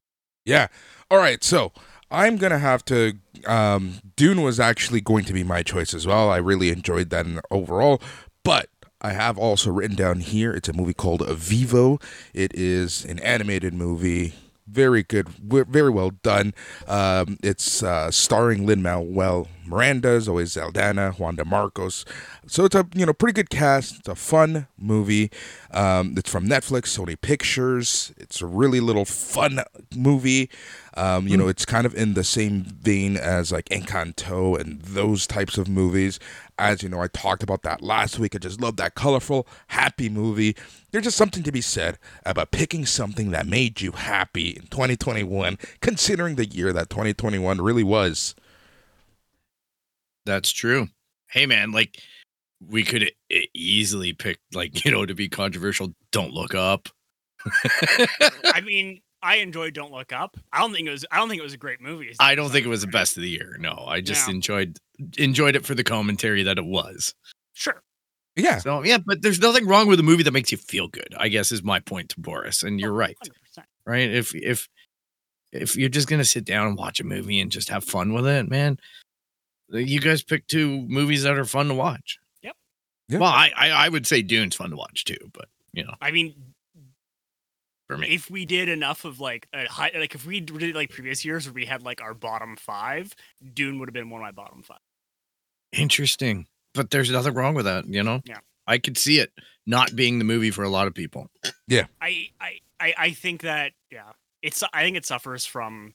Yeah. 0.45 0.69
All 1.11 1.19
right. 1.19 1.43
So 1.43 1.73
I'm 2.11 2.37
gonna 2.37 2.59
have 2.59 2.85
to. 2.87 3.15
Um, 3.47 4.01
Dune 4.17 4.43
was 4.43 4.61
actually 4.61 5.01
going 5.01 5.25
to 5.25 5.33
be 5.33 5.43
my 5.45 5.63
choice 5.63 5.95
as 5.95 6.07
well. 6.07 6.31
I 6.31 6.37
really 6.37 6.71
enjoyed 6.71 7.11
that 7.11 7.27
overall, 7.51 8.03
but 8.45 8.69
I 9.01 9.13
have 9.13 9.39
also 9.39 9.71
written 9.71 9.97
down 9.97 10.21
here. 10.21 10.53
It's 10.53 10.69
a 10.69 10.73
movie 10.73 10.95
called 10.95 11.27
Vivo. 11.27 11.99
It 12.35 12.53
is 12.55 13.05
an 13.05 13.21
animated 13.21 13.75
movie 13.75 14.35
very 14.71 15.03
good, 15.03 15.29
very 15.29 15.91
well 15.91 16.11
done. 16.11 16.55
Um, 16.87 17.39
it's 17.43 17.83
uh, 17.83 18.11
starring 18.11 18.67
Lin 18.67 18.83
Manuel 18.83 19.49
Miranda, 19.67 20.21
Zoe 20.21 20.47
Saldana, 20.47 21.13
Juan 21.13 21.37
de 21.37 21.45
Marcos. 21.45 22.05
So 22.47 22.65
it's 22.65 22.75
a 22.75 22.87
you 22.95 23.05
know 23.07 23.13
pretty 23.13 23.35
good 23.35 23.51
cast. 23.51 23.99
It's 24.01 24.09
a 24.09 24.15
fun 24.15 24.67
movie. 24.79 25.31
Um, 25.71 26.15
it's 26.17 26.31
from 26.31 26.49
Netflix, 26.49 26.99
Sony 26.99 27.21
Pictures. 27.21 28.13
It's 28.17 28.41
a 28.41 28.47
really 28.47 28.81
little 28.81 29.05
fun 29.05 29.61
movie. 29.95 30.51
Um, 30.97 31.29
you 31.29 31.37
know, 31.37 31.47
it's 31.47 31.65
kind 31.65 31.87
of 31.87 31.95
in 31.95 32.15
the 32.15 32.25
same 32.25 32.65
vein 32.65 33.17
as 33.17 33.53
like 33.53 33.67
Encanto 33.67 34.59
and 34.59 34.81
those 34.81 35.27
types 35.27 35.57
of 35.57 35.69
movies. 35.69 36.19
As 36.59 36.83
you 36.83 36.89
know, 36.89 37.01
I 37.01 37.07
talked 37.07 37.43
about 37.43 37.63
that 37.63 37.83
last 37.83 38.19
week. 38.19 38.35
I 38.35 38.39
just 38.39 38.61
love 38.61 38.77
that 38.77 38.95
colorful, 38.95 39.47
happy 39.69 40.09
movie. 40.09 40.57
There's 40.91 41.05
just 41.05 41.17
something 41.17 41.43
to 41.45 41.53
be 41.53 41.61
said 41.61 41.99
about 42.27 42.51
picking 42.51 42.85
something 42.85 43.31
that 43.31 43.47
made 43.47 43.81
you 43.81 43.93
happy 43.93 44.51
in 44.51 44.63
2021, 44.67 45.59
considering 45.81 46.35
the 46.35 46.47
year 46.47 46.73
that 46.73 46.91
2021 46.91 47.61
really 47.61 47.85
was. 47.85 48.35
That's 50.27 50.51
true. 50.51 50.89
Hey, 51.31 51.47
man, 51.47 51.73
like 51.73 52.01
we 52.67 52.83
could 52.85 53.13
easily 53.55 54.13
pick, 54.13 54.41
like, 54.53 54.85
you 54.85 54.91
know, 54.91 55.07
to 55.07 55.15
be 55.15 55.29
controversial, 55.29 55.95
don't 56.11 56.33
look 56.33 56.55
up. 56.55 56.89
I 58.47 58.61
mean, 58.63 59.01
I 59.23 59.37
enjoyed 59.37 59.75
Don't 59.75 59.93
Look 59.93 60.13
Up. 60.13 60.37
I 60.53 60.59
don't 60.61 60.73
think 60.73 60.87
it 60.89 60.91
was. 60.91 61.05
I 61.11 61.17
don't 61.17 61.29
think 61.29 61.41
it 61.41 61.45
was 61.45 61.55
a 61.55 61.59
great 61.59 61.81
movie. 61.81 62.13
I 62.21 62.35
don't 62.35 62.51
think 62.51 62.67
it 62.67 62.69
was 62.69 62.81
the 62.83 62.89
best 62.89 63.17
of 63.17 63.23
the 63.23 63.29
year. 63.31 63.57
No, 63.59 63.85
I 63.87 64.01
just 64.01 64.27
Yeah. 64.29 64.35
enjoyed 64.35 64.77
enjoyed 65.17 65.57
it 65.57 65.65
for 65.65 65.75
the 65.75 65.85
commentary 65.85 66.43
that 66.43 66.59
it 66.59 66.65
was. 66.65 67.15
Sure. 67.55 67.83
Yeah, 68.37 68.59
So 68.59 68.85
yeah, 68.85 68.99
but 69.05 69.23
there's 69.23 69.41
nothing 69.41 69.67
wrong 69.67 69.89
with 69.89 69.99
a 69.99 70.05
movie 70.05 70.23
that 70.23 70.31
makes 70.33 70.53
you 70.53 70.59
feel 70.59 70.87
good. 70.87 71.13
I 71.19 71.29
guess 71.29 71.51
is 71.51 71.65
my 71.65 71.81
point 71.81 72.11
to 72.11 72.21
Boris, 72.21 72.63
and 72.63 72.79
you're 72.79 72.93
oh, 72.93 72.97
right. 72.97 73.17
100%. 73.59 73.65
Right? 73.85 74.11
If 74.11 74.33
if 74.35 74.69
if 75.51 75.77
you're 75.77 75.89
just 75.89 76.09
gonna 76.09 76.25
sit 76.25 76.45
down 76.45 76.69
and 76.69 76.79
watch 76.79 77.01
a 77.01 77.05
movie 77.05 77.41
and 77.41 77.51
just 77.51 77.69
have 77.69 77.83
fun 77.83 78.15
with 78.15 78.29
it, 78.29 78.49
man, 78.49 78.79
uh, 79.75 79.79
you 79.79 79.99
guys 80.01 80.23
pick 80.23 80.47
two 80.47 80.83
movies 80.83 81.25
that 81.25 81.37
are 81.37 81.45
fun 81.45 81.67
to 81.67 81.75
watch. 81.75 82.19
Yep. 82.43 82.55
Yeah. 83.09 83.19
Well, 83.19 83.31
I, 83.31 83.51
I 83.57 83.71
I 83.71 83.89
would 83.89 84.07
say 84.07 84.23
Dune's 84.23 84.55
fun 84.55 84.71
to 84.71 84.77
watch 84.77 85.05
too, 85.05 85.31
but 85.33 85.47
you 85.73 85.83
know, 85.83 85.95
I 86.01 86.13
mean, 86.13 86.35
for 87.89 87.99
me, 87.99 88.09
if 88.09 88.31
we 88.31 88.45
did 88.45 88.69
enough 88.69 89.05
of 89.05 89.19
like 89.19 89.49
a 89.53 89.67
high, 89.67 89.91
like 89.99 90.15
if 90.15 90.25
we 90.25 90.41
did 90.41 90.77
like 90.77 90.91
previous 90.91 91.25
years 91.25 91.47
where 91.47 91.55
we 91.55 91.65
had 91.65 91.83
like 91.83 92.01
our 92.01 92.15
bottom 92.15 92.55
five, 92.55 93.17
Dune 93.55 93.81
would 93.81 93.89
have 93.89 93.95
been 93.95 94.11
one 94.11 94.21
of 94.21 94.25
my 94.25 94.31
bottom 94.31 94.63
five. 94.63 94.79
Interesting. 95.73 96.47
But 96.75 96.91
there's 96.91 97.11
nothing 97.11 97.35
wrong 97.35 97.55
with 97.55 97.65
that. 97.65 97.87
You 97.89 98.03
know. 98.03 98.21
Yeah. 98.25 98.39
I 98.67 98.79
could 98.79 98.99
see 98.99 99.19
it 99.19 99.33
not 99.67 99.97
being 99.97 100.19
the 100.19 100.25
movie 100.25 100.51
for 100.51 100.63
a 100.63 100.69
lot 100.69 100.87
of 100.87 100.95
people. 100.95 101.31
Yeah. 101.67 101.87
I, 102.03 102.29
I, 102.41 102.59
I, 102.79 102.95
I 102.99 103.11
think 103.13 103.43
that 103.43 103.73
yeah, 103.91 104.13
it's. 104.43 104.63
I 104.73 104.83
think 104.83 104.97
it 104.97 105.07
suffers 105.07 105.45
from 105.47 105.95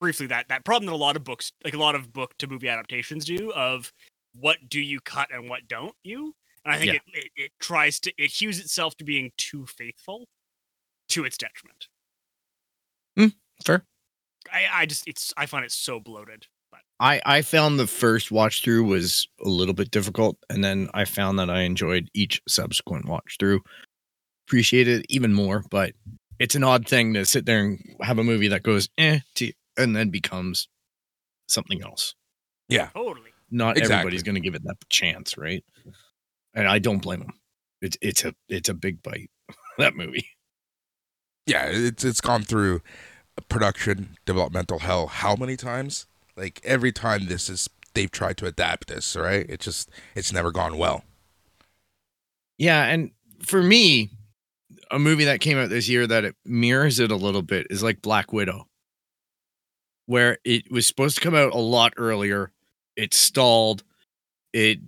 briefly 0.00 0.26
that 0.28 0.48
that 0.48 0.64
problem 0.64 0.86
that 0.86 0.94
a 0.94 0.96
lot 0.96 1.16
of 1.16 1.24
books, 1.24 1.52
like 1.64 1.74
a 1.74 1.78
lot 1.78 1.94
of 1.94 2.12
book 2.12 2.36
to 2.38 2.46
movie 2.46 2.68
adaptations, 2.68 3.24
do 3.24 3.50
of 3.52 3.92
what 4.34 4.58
do 4.68 4.80
you 4.80 5.00
cut 5.00 5.28
and 5.32 5.48
what 5.48 5.66
don't 5.68 5.94
you. 6.04 6.34
And 6.64 6.74
I 6.74 6.78
think 6.78 6.92
Yeah. 6.92 6.98
it, 7.14 7.24
it 7.24 7.30
it 7.36 7.50
tries 7.60 7.98
to 8.00 8.12
it 8.18 8.30
hews 8.30 8.60
itself 8.60 8.94
to 8.98 9.04
being 9.04 9.32
too 9.38 9.66
faithful 9.66 10.28
to 11.08 11.24
its 11.24 11.38
detriment. 11.38 11.88
Hmm. 13.16 13.36
Fair. 13.64 13.84
I, 14.52 14.82
I 14.82 14.86
just 14.86 15.08
it's 15.08 15.32
I 15.36 15.46
find 15.46 15.64
it 15.64 15.72
so 15.72 15.98
bloated. 15.98 16.46
But 17.00 17.04
I 17.04 17.38
I 17.38 17.42
found 17.42 17.78
the 17.78 17.86
first 17.86 18.30
watch 18.30 18.62
through 18.62 18.84
was 18.84 19.26
a 19.44 19.48
little 19.48 19.74
bit 19.74 19.90
difficult, 19.90 20.36
and 20.48 20.62
then 20.62 20.88
I 20.94 21.04
found 21.04 21.38
that 21.38 21.50
I 21.50 21.62
enjoyed 21.62 22.08
each 22.14 22.40
subsequent 22.46 23.06
watch 23.06 23.36
through. 23.40 23.62
Appreciate 24.46 24.86
it 24.88 25.06
even 25.08 25.32
more, 25.32 25.64
but 25.70 25.92
it's 26.38 26.54
an 26.54 26.64
odd 26.64 26.86
thing 26.86 27.14
to 27.14 27.24
sit 27.24 27.46
there 27.46 27.60
and 27.60 27.78
have 28.02 28.18
a 28.18 28.24
movie 28.24 28.48
that 28.48 28.62
goes 28.62 28.88
eh 28.98 29.20
to, 29.36 29.52
and 29.76 29.94
then 29.96 30.10
becomes 30.10 30.68
something 31.48 31.82
else. 31.82 32.14
Yeah, 32.68 32.88
totally. 32.94 33.30
Not 33.50 33.76
Exactly. 33.76 33.94
everybody's 33.96 34.22
going 34.22 34.36
to 34.36 34.40
give 34.40 34.54
it 34.54 34.62
that 34.64 34.76
chance, 34.88 35.36
right? 35.36 35.64
And 36.54 36.68
I 36.68 36.78
don't 36.78 37.00
blame 37.00 37.20
them. 37.20 37.32
It's 37.82 37.96
it's 38.00 38.24
a 38.24 38.34
it's 38.48 38.68
a 38.68 38.74
big 38.74 39.02
bite 39.02 39.30
that 39.78 39.96
movie. 39.96 40.26
yeah, 41.46 41.66
it's 41.66 42.04
it's 42.04 42.20
gone 42.20 42.42
through 42.42 42.82
production, 43.48 44.18
developmental 44.26 44.80
hell 44.80 45.06
how 45.06 45.34
many 45.34 45.56
times? 45.56 46.06
Like 46.40 46.60
every 46.64 46.90
time 46.90 47.26
this 47.26 47.50
is 47.50 47.68
they've 47.92 48.10
tried 48.10 48.38
to 48.38 48.46
adapt 48.46 48.88
this, 48.88 49.14
right? 49.14 49.44
It 49.48 49.60
just 49.60 49.90
it's 50.14 50.32
never 50.32 50.50
gone 50.50 50.78
well. 50.78 51.04
Yeah, 52.56 52.84
and 52.84 53.10
for 53.42 53.62
me, 53.62 54.10
a 54.90 54.98
movie 54.98 55.24
that 55.24 55.40
came 55.40 55.58
out 55.58 55.68
this 55.68 55.88
year 55.88 56.06
that 56.06 56.24
it 56.24 56.36
mirrors 56.46 56.98
it 56.98 57.10
a 57.10 57.16
little 57.16 57.42
bit 57.42 57.66
is 57.68 57.82
like 57.82 58.00
Black 58.00 58.32
Widow, 58.32 58.66
where 60.06 60.38
it 60.44 60.72
was 60.72 60.86
supposed 60.86 61.16
to 61.16 61.20
come 61.20 61.34
out 61.34 61.52
a 61.52 61.58
lot 61.58 61.92
earlier. 61.98 62.50
It 62.96 63.12
stalled. 63.12 63.82
It 64.54 64.78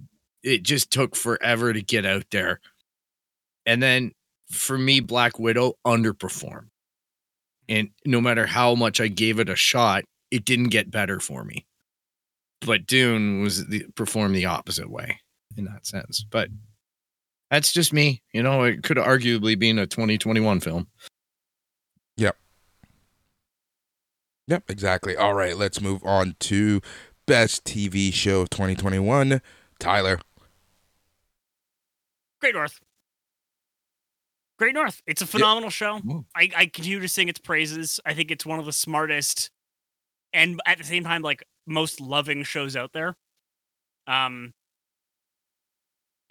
it 0.43 0.63
just 0.63 0.91
took 0.91 1.15
forever 1.15 1.75
to 1.75 1.83
get 1.83 2.07
out 2.07 2.25
there. 2.31 2.61
And 3.67 3.83
then 3.83 4.13
for 4.51 4.79
me, 4.79 5.01
Black 5.01 5.39
Widow 5.39 5.75
underperformed. 5.87 6.69
And 7.69 7.91
no 8.07 8.23
matter 8.23 8.47
how 8.47 8.75
much 8.75 9.01
I 9.01 9.09
gave 9.09 9.39
it 9.39 9.49
a 9.51 9.57
shot, 9.57 10.05
it 10.33 10.45
didn't 10.45 10.71
get 10.71 10.91
better 10.91 11.21
for 11.21 11.45
me. 11.45 11.67
But 12.63 12.87
Dune 12.87 13.43
was 13.43 13.67
the 13.67 13.85
performed 13.95 14.35
the 14.35 14.47
opposite 14.47 14.91
way 14.91 15.21
in 15.57 15.67
that 15.67 15.87
sense. 15.87 16.25
But 16.29 16.49
that's 17.51 17.73
just 17.73 17.93
me. 17.93 18.23
You 18.33 18.43
know, 18.43 18.65
it 18.65 18.83
could 18.83 18.97
arguably 18.97 19.59
been 19.59 19.79
a 19.79 19.87
2021 19.87 20.61
film. 20.61 20.89
Yep, 22.17 22.37
Yep, 24.49 24.71
exactly. 24.71 25.17
All 25.17 25.35
right, 25.35 25.57
let's 25.57 25.81
move 25.81 26.03
on 26.05 26.37
to 26.41 26.81
best 27.27 27.65
TV 27.65 28.13
show 28.13 28.43
of 28.43 28.51
2021. 28.51 29.41
Tyler. 29.79 30.21
Great 32.41 32.55
North. 32.55 32.81
Great 34.59 34.75
North. 34.75 35.03
It's 35.07 35.23
a 35.23 35.27
phenomenal 35.27 35.71
show. 35.71 36.01
I, 36.37 36.51
I 36.57 36.67
continue 36.67 37.01
to 37.01 37.09
sing 37.09 37.29
its 37.29 37.39
praises. 37.39 38.01
I 38.05 38.15
think 38.15 38.31
it's 38.31 38.47
one 38.47 38.59
of 38.59 38.67
the 38.67 38.73
smartest 38.73 39.51
and 40.33 40.61
at 40.67 40.79
the 40.79 40.85
same 40.85 41.05
time 41.05 41.23
like 41.23 41.45
most 41.67 42.01
loving 42.01 42.43
shows 42.43 42.77
out 42.77 42.93
there. 42.93 43.17
Um 44.07 44.53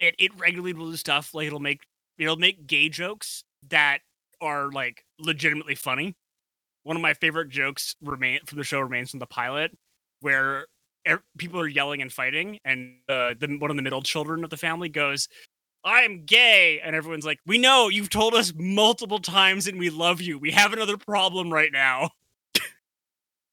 it 0.00 0.14
it 0.18 0.32
regularly 0.38 0.72
will 0.72 0.90
do 0.90 0.96
stuff 0.96 1.34
like 1.34 1.46
it'll 1.46 1.60
make 1.60 1.82
it'll 2.18 2.36
make 2.36 2.66
gay 2.66 2.88
jokes 2.88 3.44
that 3.68 3.98
are 4.40 4.70
like 4.70 5.04
legitimately 5.18 5.74
funny. 5.74 6.14
One 6.84 6.96
of 6.96 7.02
my 7.02 7.14
favorite 7.14 7.48
jokes 7.50 7.96
remain 8.02 8.40
from 8.46 8.58
the 8.58 8.64
show 8.64 8.80
remains 8.80 9.10
from 9.10 9.20
the 9.20 9.26
pilot 9.26 9.72
where 10.20 10.66
er- 11.08 11.22
people 11.38 11.60
are 11.60 11.68
yelling 11.68 12.02
and 12.02 12.12
fighting 12.12 12.58
and 12.64 12.96
uh, 13.08 13.34
the 13.38 13.56
one 13.58 13.70
of 13.70 13.76
the 13.76 13.82
middle 13.82 14.02
children 14.02 14.44
of 14.44 14.50
the 14.50 14.56
family 14.56 14.88
goes 14.88 15.28
I'm 15.84 16.24
gay. 16.24 16.80
And 16.84 16.94
everyone's 16.94 17.24
like, 17.26 17.40
We 17.46 17.58
know 17.58 17.88
you've 17.88 18.10
told 18.10 18.34
us 18.34 18.52
multiple 18.56 19.18
times 19.18 19.66
and 19.66 19.78
we 19.78 19.90
love 19.90 20.20
you. 20.20 20.38
We 20.38 20.52
have 20.52 20.72
another 20.72 20.96
problem 20.96 21.52
right 21.52 21.72
now. 21.72 22.10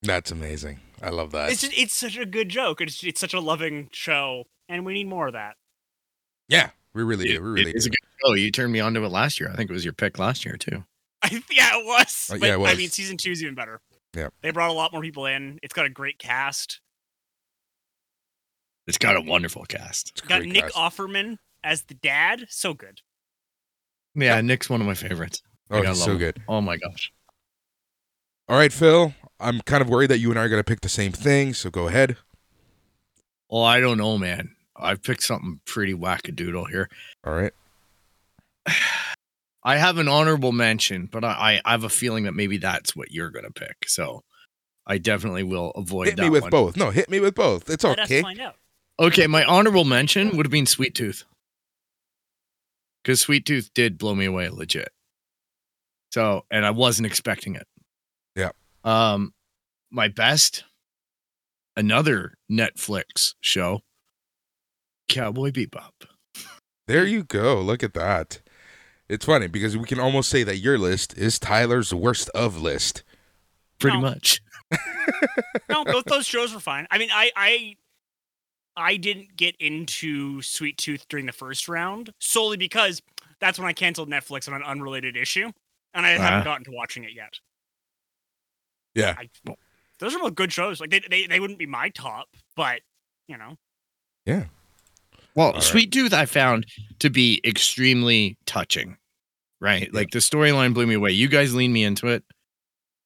That's 0.02 0.32
amazing. 0.32 0.80
I 1.02 1.10
love 1.10 1.32
that. 1.32 1.52
It's 1.52 1.62
just, 1.62 1.78
it's 1.78 1.94
such 1.94 2.18
a 2.18 2.26
good 2.26 2.50
joke. 2.50 2.82
It's 2.82 3.04
it's 3.04 3.20
such 3.20 3.34
a 3.34 3.40
loving 3.40 3.90
show, 3.92 4.46
and 4.68 4.86
we 4.86 4.94
need 4.94 5.08
more 5.08 5.28
of 5.28 5.34
that. 5.34 5.56
yeah, 6.48 6.70
we 6.94 7.04
really 7.04 7.30
It- 7.30 7.34
do. 7.38 7.42
We 7.44 7.50
really 7.50 7.70
it 7.72 7.76
is 7.76 7.86
do. 7.86 7.90
a 7.90 7.92
good 7.92 8.28
show. 8.30 8.34
You 8.36 8.52
turned 8.52 8.72
me 8.74 8.80
on 8.80 8.94
to 8.96 9.04
it 9.04 9.10
last 9.10 9.40
year. 9.40 9.50
I 9.52 9.56
think 9.56 9.70
it 9.70 9.74
was 9.74 9.84
your 9.86 9.94
pick 9.94 10.18
last 10.20 10.46
year 10.46 10.56
too. 10.58 10.84
I, 11.22 11.44
yeah, 11.52 11.78
it 11.78 11.86
was. 11.86 12.30
Uh, 12.32 12.38
yeah, 12.42 12.56
it 12.56 12.66
I 12.66 12.76
mean, 12.76 12.90
season 12.90 13.18
two 13.18 13.32
is 13.32 13.42
even 13.44 13.56
better. 13.56 13.82
Yeah. 14.16 14.30
They 14.42 14.52
brought 14.52 14.70
a 14.70 14.74
lot 14.74 14.92
more 14.94 15.02
people 15.02 15.26
in. 15.26 15.60
It's 15.62 15.74
got 15.74 15.86
a 15.86 15.90
great 15.90 16.18
cast. 16.18 16.80
It's 18.88 18.98
got 18.98 19.16
a 19.16 19.22
wonderful 19.22 19.66
cast. 19.66 20.10
It's 20.16 20.24
a 20.24 20.28
Got 20.28 20.44
Nick 20.44 20.64
cast. 20.64 20.76
Offerman 20.76 21.38
as 21.64 21.84
the 21.84 21.94
dad. 21.94 22.46
So 22.50 22.74
good. 22.74 23.02
Yeah, 24.16 24.42
Nick's 24.42 24.70
one 24.70 24.82
of 24.82 24.88
my 24.88 24.96
favorites. 24.96 25.44
Oh, 25.70 25.84
he's 25.84 26.04
so 26.04 26.14
him. 26.14 26.18
good. 26.18 26.42
Oh 26.48 26.62
my 26.62 26.78
gosh. 26.78 27.12
All 28.50 28.58
right, 28.58 28.74
Phil. 28.74 29.14
I'm 29.40 29.62
kind 29.62 29.82
of 29.82 29.90
worried 29.90 30.10
that 30.10 30.18
you 30.18 30.32
and 30.32 30.40
I 30.40 30.44
are 30.44 30.50
going 30.50 30.60
to 30.60 30.64
pick 30.64 30.82
the 30.82 30.90
same 30.90 31.12
thing, 31.12 31.54
so 31.54 31.70
go 31.70 31.88
ahead. 31.88 32.18
Well, 33.50 33.64
I 33.64 33.80
don't 33.80 34.00
know, 34.00 34.18
man. 34.18 34.56
I've 34.76 35.04
picked 35.04 35.22
something 35.24 35.62
pretty 35.66 35.94
wackadoodle 35.94 36.68
here. 36.70 36.90
All 37.24 37.34
right. 37.34 37.54
I 39.64 39.78
have 39.78 39.98
an 39.98 40.08
honorable 40.08 40.52
mention, 40.52 41.08
but 41.12 41.24
I, 41.24 41.62
I 41.64 41.72
have 41.72 41.84
a 41.84 41.90
feeling 41.90 42.24
that 42.24 42.34
maybe 42.34 42.58
that's 42.58 42.96
what 42.96 43.12
you're 43.12 43.30
gonna 43.30 43.52
pick. 43.52 43.76
So 43.88 44.24
I 44.88 44.98
definitely 44.98 45.44
will 45.44 45.72
avoid 45.72 46.08
Hit 46.08 46.16
that 46.18 46.24
me 46.24 46.30
with 46.30 46.44
one. 46.44 46.50
both. 46.50 46.78
No, 46.78 46.90
hit 46.92 47.10
me 47.10 47.20
with 47.20 47.36
both. 47.36 47.70
It's 47.70 47.84
Let 47.84 48.00
okay. 48.00 48.22
find 48.22 48.40
out. 48.40 48.56
Okay, 49.00 49.28
my 49.28 49.44
honorable 49.44 49.84
mention 49.84 50.36
would 50.38 50.46
have 50.46 50.52
been 50.52 50.66
Sweet 50.66 50.96
Tooth. 50.96 51.26
Because 53.04 53.22
Sweet 53.22 53.46
Tooth 53.46 53.70
did 53.74 53.98
blow 53.98 54.16
me 54.16 54.26
away 54.26 54.50
legit. 54.50 54.90
So, 56.14 56.46
and 56.50 56.66
I 56.66 56.72
wasn't 56.72 57.06
expecting 57.06 57.56
it. 57.56 57.68
Yeah. 58.86 59.12
Um, 59.14 59.34
my 59.92 60.08
best, 60.08 60.64
another 61.76 62.34
Netflix 62.52 63.34
show, 63.42 63.82
Cowboy 65.08 65.52
Bebop. 65.52 65.92
There 66.88 67.06
you 67.06 67.24
go. 67.24 67.62
Look 67.62 67.84
at 67.84 67.94
that. 67.94 68.42
It's 69.08 69.26
funny 69.26 69.48
because 69.48 69.76
we 69.78 69.86
can 69.86 70.00
almost 70.00 70.30
say 70.30 70.44
that 70.44 70.58
your 70.58 70.78
list 70.78 71.18
is 71.18 71.40
Tyler's 71.40 71.94
worst 71.94 72.30
of 72.30 72.62
list. 72.62 73.04
Pretty 73.80 73.98
No. 73.98 74.02
much. 74.02 74.42
no, 75.70 75.84
both 75.84 76.06
those 76.06 76.28
shows 76.28 76.54
were 76.54 76.60
fine. 76.60 76.86
I 76.92 77.00
mean, 77.00 77.10
I 77.12 77.32
I 77.36 77.76
I 78.78 78.98
didn't 78.98 79.36
get 79.36 79.56
into 79.60 80.42
Sweet 80.44 80.78
Tooth 80.78 81.08
during 81.10 81.26
the 81.26 81.32
first 81.32 81.68
round 81.68 82.12
solely 82.20 82.58
because 82.58 83.02
that's 83.40 83.58
when 83.58 83.68
I 83.68 83.74
canceled 83.74 84.10
Netflix 84.10 84.48
on 84.48 84.54
an 84.54 84.62
unrelated 84.64 85.18
issue, 85.18 85.50
and 85.96 86.06
I 86.06 86.16
Ah. 86.16 86.20
haven't 86.22 86.44
gotten 86.44 86.64
to 86.66 86.72
watching 86.72 87.04
it 87.04 87.14
yet. 87.16 87.40
Yeah. 88.96 89.16
I, 89.18 89.30
those 90.00 90.16
are 90.16 90.20
both 90.20 90.36
good 90.36 90.52
shows. 90.54 90.80
Like 90.80 90.90
they, 90.90 91.00
they 91.10 91.28
they 91.28 91.40
wouldn't 91.40 91.60
be 91.60 91.66
my 91.66 91.90
top, 91.90 92.28
but 92.56 92.82
you 93.28 93.38
know, 93.38 93.56
Yeah. 94.26 94.46
Well, 95.36 95.54
right. 95.54 95.64
Sweet 95.64 95.92
Tooth 95.92 96.14
I 96.14 96.26
found 96.26 96.66
to 97.00 97.10
be 97.10 97.42
extremely 97.46 98.38
touching. 98.46 98.98
Right? 99.62 99.94
Like 99.94 100.12
the 100.12 100.20
storyline 100.20 100.74
blew 100.74 100.88
me 100.88 100.96
away. 100.96 101.12
You 101.12 101.28
guys 101.28 101.54
leaned 101.54 101.74
me 101.74 101.84
into 101.84 102.08
it 102.08 102.24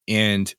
and 0.06 0.52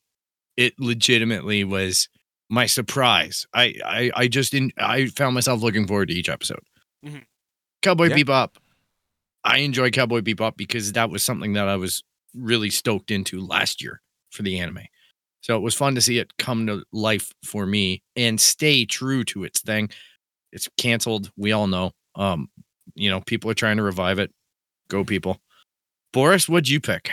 it 0.58 0.74
legitimately 0.78 1.64
was 1.64 2.10
my 2.50 2.66
surprise. 2.66 3.48
I 3.54 3.76
I 3.86 4.12
I 4.14 4.28
just 4.28 4.54
in 4.54 4.72
I 4.78 5.08
found 5.08 5.36
myself 5.36 5.62
looking 5.62 5.88
forward 5.88 6.10
to 6.10 6.14
each 6.14 6.30
episode. 6.30 6.60
Mhm. 7.06 7.24
Cowboy 7.82 8.10
Yeah. 8.10 8.18
Bebop. 8.18 8.50
I 9.44 9.60
enjoy 9.60 9.90
Cowboy 9.92 10.22
Bebop 10.22 10.58
because 10.58 10.92
that 10.94 11.10
was 11.10 11.24
something 11.24 11.54
that 11.54 11.68
I 11.68 11.76
was 11.78 12.04
really 12.34 12.70
stoked 12.70 13.10
into 13.12 13.40
last 13.40 13.82
year 13.82 14.02
for 14.32 14.44
the 14.44 14.60
anime. 14.60 14.80
So 15.46 15.56
it 15.56 15.62
was 15.62 15.76
fun 15.76 15.94
to 15.94 16.02
see 16.02 16.18
it 16.18 16.36
come 16.40 16.66
to 16.66 16.84
life 16.92 17.32
for 17.44 17.68
me 17.68 18.02
and 18.16 18.42
stay 18.42 18.84
true 18.84 19.24
to 19.26 19.44
its 19.44 19.62
thing. 19.62 19.92
It's 20.52 20.68
canceled. 20.76 21.30
We 21.38 21.52
all 21.52 21.68
know. 21.68 21.92
Um, 22.16 22.50
you 22.96 23.12
know, 23.12 23.22
people 23.22 23.52
are 23.52 23.54
trying 23.54 23.78
to 23.78 23.84
revive 23.84 24.18
it. 24.18 24.32
Go 24.90 25.04
people. 25.04 25.38
Boris, 26.12 26.50
what'd 26.50 26.68
you 26.68 26.80
pick? 26.80 27.12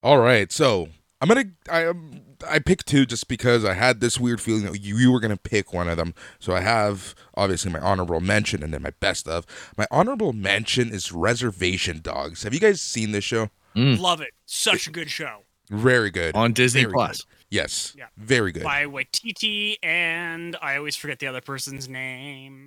All 0.00 0.18
right, 0.18 0.52
so 0.52 0.90
I'm 1.20 1.26
gonna 1.26 1.46
I 1.68 1.86
um, 1.86 2.20
I 2.48 2.60
picked 2.60 2.86
two 2.86 3.04
just 3.04 3.26
because 3.26 3.64
I 3.64 3.74
had 3.74 3.98
this 3.98 4.16
weird 4.16 4.40
feeling 4.40 4.62
that 4.62 4.80
you, 4.80 4.98
you 4.98 5.10
were 5.10 5.18
gonna 5.18 5.36
pick 5.36 5.72
one 5.72 5.88
of 5.88 5.96
them. 5.96 6.14
So 6.38 6.54
I 6.54 6.60
have 6.60 7.16
obviously 7.34 7.72
my 7.72 7.80
honorable 7.80 8.20
mention 8.20 8.62
and 8.62 8.72
then 8.72 8.82
my 8.82 8.92
best 9.00 9.26
of. 9.26 9.44
My 9.76 9.88
honorable 9.90 10.32
mention 10.32 10.90
is 10.90 11.10
Reservation 11.10 11.98
Dogs. 12.00 12.44
Have 12.44 12.54
you 12.54 12.60
guys 12.60 12.80
seen 12.80 13.10
this 13.10 13.24
show? 13.24 13.50
love 13.74 14.20
it. 14.20 14.34
Such 14.46 14.86
a 14.86 14.92
good 14.92 15.10
show 15.10 15.40
Very 15.68 16.10
good. 16.10 16.36
On 16.36 16.52
Disney 16.52 16.82
Very 16.82 16.92
Plus. 16.92 17.26
Yes. 17.52 17.94
Yeah. 17.98 18.06
Very 18.16 18.50
good. 18.50 18.62
by 18.62 18.86
Waititi, 18.86 19.76
and 19.82 20.56
I 20.62 20.76
always 20.76 20.96
forget 20.96 21.18
the 21.18 21.26
other 21.26 21.42
person's 21.42 21.86
name. 21.86 22.66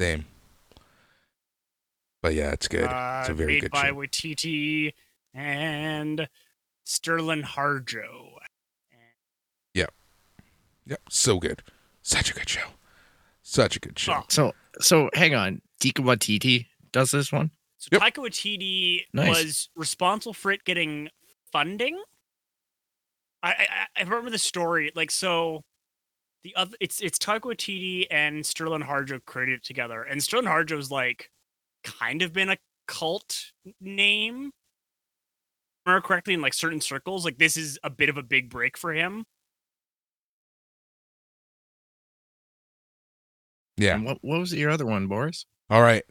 Same. 0.00 0.24
But 2.20 2.34
yeah, 2.34 2.50
it's 2.50 2.66
good. 2.66 2.84
Uh, 2.88 3.18
it's 3.20 3.28
a 3.28 3.34
very 3.34 3.52
good 3.52 3.54
made 3.54 3.60
good 3.62 3.70
by 3.70 3.86
show. 3.88 3.94
Waititi 3.94 4.94
and 5.32 6.28
Sterling 6.84 7.42
Harjo. 7.42 8.32
Yep, 9.74 9.92
Yep. 10.86 11.00
so 11.08 11.38
good. 11.38 11.62
Such 12.02 12.30
a 12.32 12.34
good 12.34 12.48
show. 12.48 12.66
Such 13.42 13.76
a 13.76 13.80
good 13.80 13.96
show. 13.98 14.14
Oh, 14.14 14.24
So 14.28 14.54
so 14.80 15.08
hang 15.14 15.36
on. 15.36 15.62
Taika 15.80 16.02
Waititi 16.04 16.66
does 16.90 17.12
this 17.12 17.30
one? 17.30 17.52
So 17.78 17.90
Yep. 17.92 18.02
Taika 18.02 18.24
Waititi 18.24 19.02
Nice. 19.12 19.28
was 19.28 19.68
responsible 19.76 20.34
for 20.34 20.50
it 20.50 20.64
getting 20.64 21.10
funding. 21.52 22.02
I, 23.44 23.48
I 23.48 24.00
I 24.00 24.02
remember 24.02 24.30
the 24.30 24.38
story. 24.38 24.90
Like 24.94 25.10
so, 25.10 25.62
the 26.42 26.54
other 26.56 26.76
it's 26.80 27.00
it's 27.00 27.18
Taika 27.18 27.42
Waititi 27.42 28.06
and 28.10 28.44
Sterling 28.44 28.82
Harjo 28.82 29.24
created 29.24 29.56
it 29.60 29.64
together, 29.64 30.02
and 30.02 30.22
Sterling 30.22 30.46
Harjo's 30.46 30.90
like 30.90 31.30
kind 31.84 32.22
of 32.22 32.32
been 32.32 32.48
a 32.48 32.56
cult 32.88 33.52
name. 33.80 34.46
If 34.46 35.88
I 35.88 35.90
Remember 35.90 36.06
correctly 36.06 36.34
in 36.34 36.40
like 36.40 36.54
certain 36.54 36.80
circles, 36.80 37.24
like 37.24 37.38
this 37.38 37.56
is 37.58 37.78
a 37.84 37.90
bit 37.90 38.08
of 38.08 38.16
a 38.16 38.22
big 38.22 38.48
break 38.48 38.78
for 38.78 38.94
him. 38.94 39.24
Yeah. 43.76 43.96
And 43.96 44.04
what 44.04 44.18
what 44.22 44.40
was 44.40 44.54
your 44.54 44.70
other 44.70 44.86
one, 44.86 45.06
Boris? 45.06 45.44
All 45.68 45.82
right. 45.82 46.04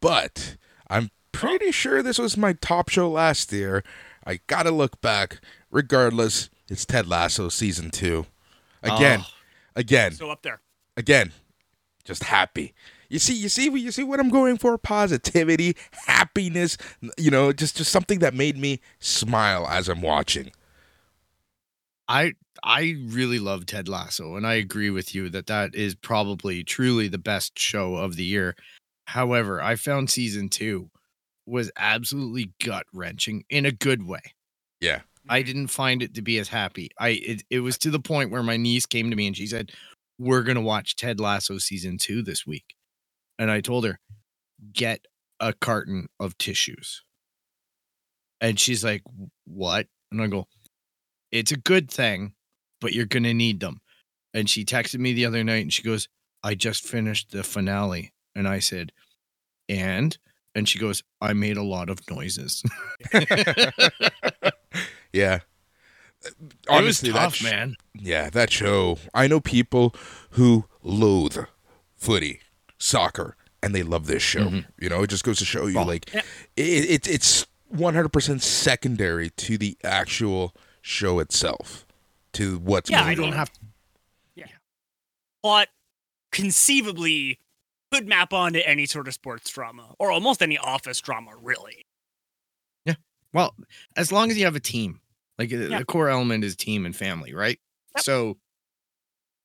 But 0.00 0.56
I'm 0.88 1.10
pretty 1.30 1.70
sure 1.70 2.02
this 2.02 2.18
was 2.18 2.36
my 2.36 2.54
top 2.54 2.88
show 2.88 3.08
last 3.08 3.52
year. 3.52 3.84
I 4.26 4.40
got 4.46 4.64
to 4.64 4.70
look 4.70 5.00
back. 5.00 5.40
Regardless, 5.70 6.50
it's 6.72 6.84
Ted 6.86 7.06
Lasso 7.06 7.48
season 7.48 7.90
2. 7.90 8.26
Again, 8.82 9.20
Oh, 9.22 9.30
again, 9.76 10.12
So 10.12 10.30
up 10.30 10.42
there. 10.42 10.60
again. 10.96 11.32
Just 12.04 12.24
happy. 12.24 12.74
You 13.08 13.20
see, 13.20 13.34
you 13.34 13.48
see, 13.48 13.70
you 13.70 13.92
see 13.92 14.02
what 14.02 14.18
I'm 14.18 14.30
going 14.30 14.58
for? 14.58 14.76
Positivity, 14.78 15.76
happiness. 16.06 16.76
You 17.16 17.30
know, 17.30 17.52
just 17.52 17.76
just 17.76 17.92
something 17.92 18.18
that 18.18 18.34
made 18.34 18.56
me 18.56 18.80
smile 18.98 19.68
as 19.68 19.88
I'm 19.88 20.00
watching. 20.00 20.50
I 22.08 22.32
I 22.64 22.96
really 23.04 23.38
love 23.38 23.66
Ted 23.66 23.88
Lasso, 23.88 24.34
and 24.34 24.46
I 24.46 24.54
agree 24.54 24.90
with 24.90 25.14
you 25.14 25.28
that 25.30 25.46
that 25.46 25.74
is 25.74 25.94
probably 25.94 26.64
truly 26.64 27.06
the 27.06 27.18
best 27.18 27.58
show 27.58 27.96
of 27.96 28.16
the 28.16 28.24
year. 28.24 28.56
However, 29.06 29.60
I 29.62 29.76
found 29.76 30.10
season 30.10 30.48
two 30.48 30.90
was 31.46 31.70
absolutely 31.76 32.52
gut 32.64 32.86
wrenching 32.92 33.44
in 33.48 33.64
a 33.66 33.72
good 33.72 34.06
way. 34.06 34.22
Yeah. 34.80 35.02
I 35.28 35.40
mm-hmm. 35.40 35.46
didn't 35.46 35.66
find 35.68 36.02
it 36.02 36.14
to 36.14 36.22
be 36.22 36.38
as 36.38 36.48
happy. 36.48 36.90
I 36.98 37.10
it, 37.10 37.42
it 37.50 37.60
was 37.60 37.78
to 37.78 37.90
the 37.90 38.00
point 38.00 38.30
where 38.30 38.42
my 38.42 38.56
niece 38.56 38.86
came 38.86 39.10
to 39.10 39.16
me 39.16 39.26
and 39.26 39.36
she 39.36 39.46
said, 39.46 39.72
"We're 40.18 40.42
gonna 40.42 40.60
watch 40.60 40.96
Ted 40.96 41.20
Lasso 41.20 41.58
season 41.58 41.98
two 41.98 42.22
this 42.22 42.46
week," 42.46 42.74
and 43.38 43.50
I 43.50 43.60
told 43.60 43.84
her, 43.84 43.98
"Get 44.72 45.06
a 45.40 45.52
carton 45.52 46.08
of 46.20 46.38
tissues," 46.38 47.02
and 48.40 48.58
she's 48.58 48.84
like, 48.84 49.02
"What?" 49.44 49.86
And 50.10 50.20
I 50.20 50.26
go, 50.26 50.46
"It's 51.30 51.52
a 51.52 51.56
good 51.56 51.90
thing, 51.90 52.34
but 52.80 52.92
you're 52.92 53.06
gonna 53.06 53.34
need 53.34 53.60
them." 53.60 53.80
And 54.34 54.48
she 54.48 54.64
texted 54.64 54.98
me 54.98 55.12
the 55.12 55.26
other 55.26 55.44
night 55.44 55.62
and 55.62 55.72
she 55.72 55.82
goes, 55.82 56.08
"I 56.42 56.54
just 56.54 56.84
finished 56.86 57.30
the 57.30 57.42
finale," 57.42 58.12
and 58.34 58.48
I 58.48 58.58
said, 58.58 58.92
"And." 59.68 60.16
And 60.54 60.68
she 60.68 60.78
goes, 60.78 61.02
I 61.22 61.32
made 61.32 61.56
a 61.56 61.62
lot 61.62 61.88
of 61.88 62.00
noises. 62.10 62.62
Yeah. 65.12 65.40
Honestly, 66.68 67.08
it 67.08 67.12
was 67.12 67.20
that 67.20 67.24
tough, 67.24 67.34
sh- 67.36 67.42
man. 67.44 67.76
Yeah, 67.94 68.30
that 68.30 68.50
show. 68.52 68.98
I 69.12 69.26
know 69.26 69.40
people 69.40 69.94
who 70.30 70.66
loathe 70.82 71.36
footy, 71.96 72.40
soccer, 72.78 73.36
and 73.62 73.74
they 73.74 73.82
love 73.82 74.06
this 74.06 74.22
show. 74.22 74.46
Mhm. 74.48 74.66
You 74.78 74.88
know, 74.88 75.02
it 75.02 75.10
just 75.10 75.24
goes 75.24 75.38
to 75.38 75.44
show 75.44 75.66
you, 75.66 75.82
like, 75.84 76.12
yeah. 76.14 76.22
it, 76.56 76.90
it, 77.06 77.08
it's 77.08 77.46
100% 77.74 78.40
secondary 78.40 79.30
to 79.30 79.58
the 79.58 79.76
actual 79.82 80.54
show 80.80 81.18
itself, 81.18 81.86
to 82.34 82.58
what's 82.58 82.88
Yeah, 82.90 83.04
I 83.04 83.14
don't 83.14 83.28
on. 83.28 83.32
have 83.32 83.50
Plot 85.42 85.66
conceivably 86.30 87.40
could 87.90 88.06
map 88.06 88.32
onto 88.32 88.60
any 88.64 88.86
sort 88.86 89.08
of 89.08 89.14
sports 89.14 89.50
drama 89.50 89.92
or 89.98 90.12
almost 90.12 90.40
any 90.40 90.56
office 90.56 91.00
drama, 91.00 91.32
really. 91.40 91.84
Well, 93.32 93.54
as 93.96 94.12
long 94.12 94.30
as 94.30 94.38
you 94.38 94.44
have 94.44 94.56
a 94.56 94.60
team, 94.60 95.00
like 95.38 95.52
uh, 95.52 95.56
Yeah. 95.56 95.78
the 95.78 95.84
core 95.84 96.08
element 96.08 96.44
is 96.44 96.54
team 96.56 96.84
and 96.86 96.94
family, 96.94 97.34
right? 97.34 97.58
Yep. 97.96 98.04
So 98.04 98.38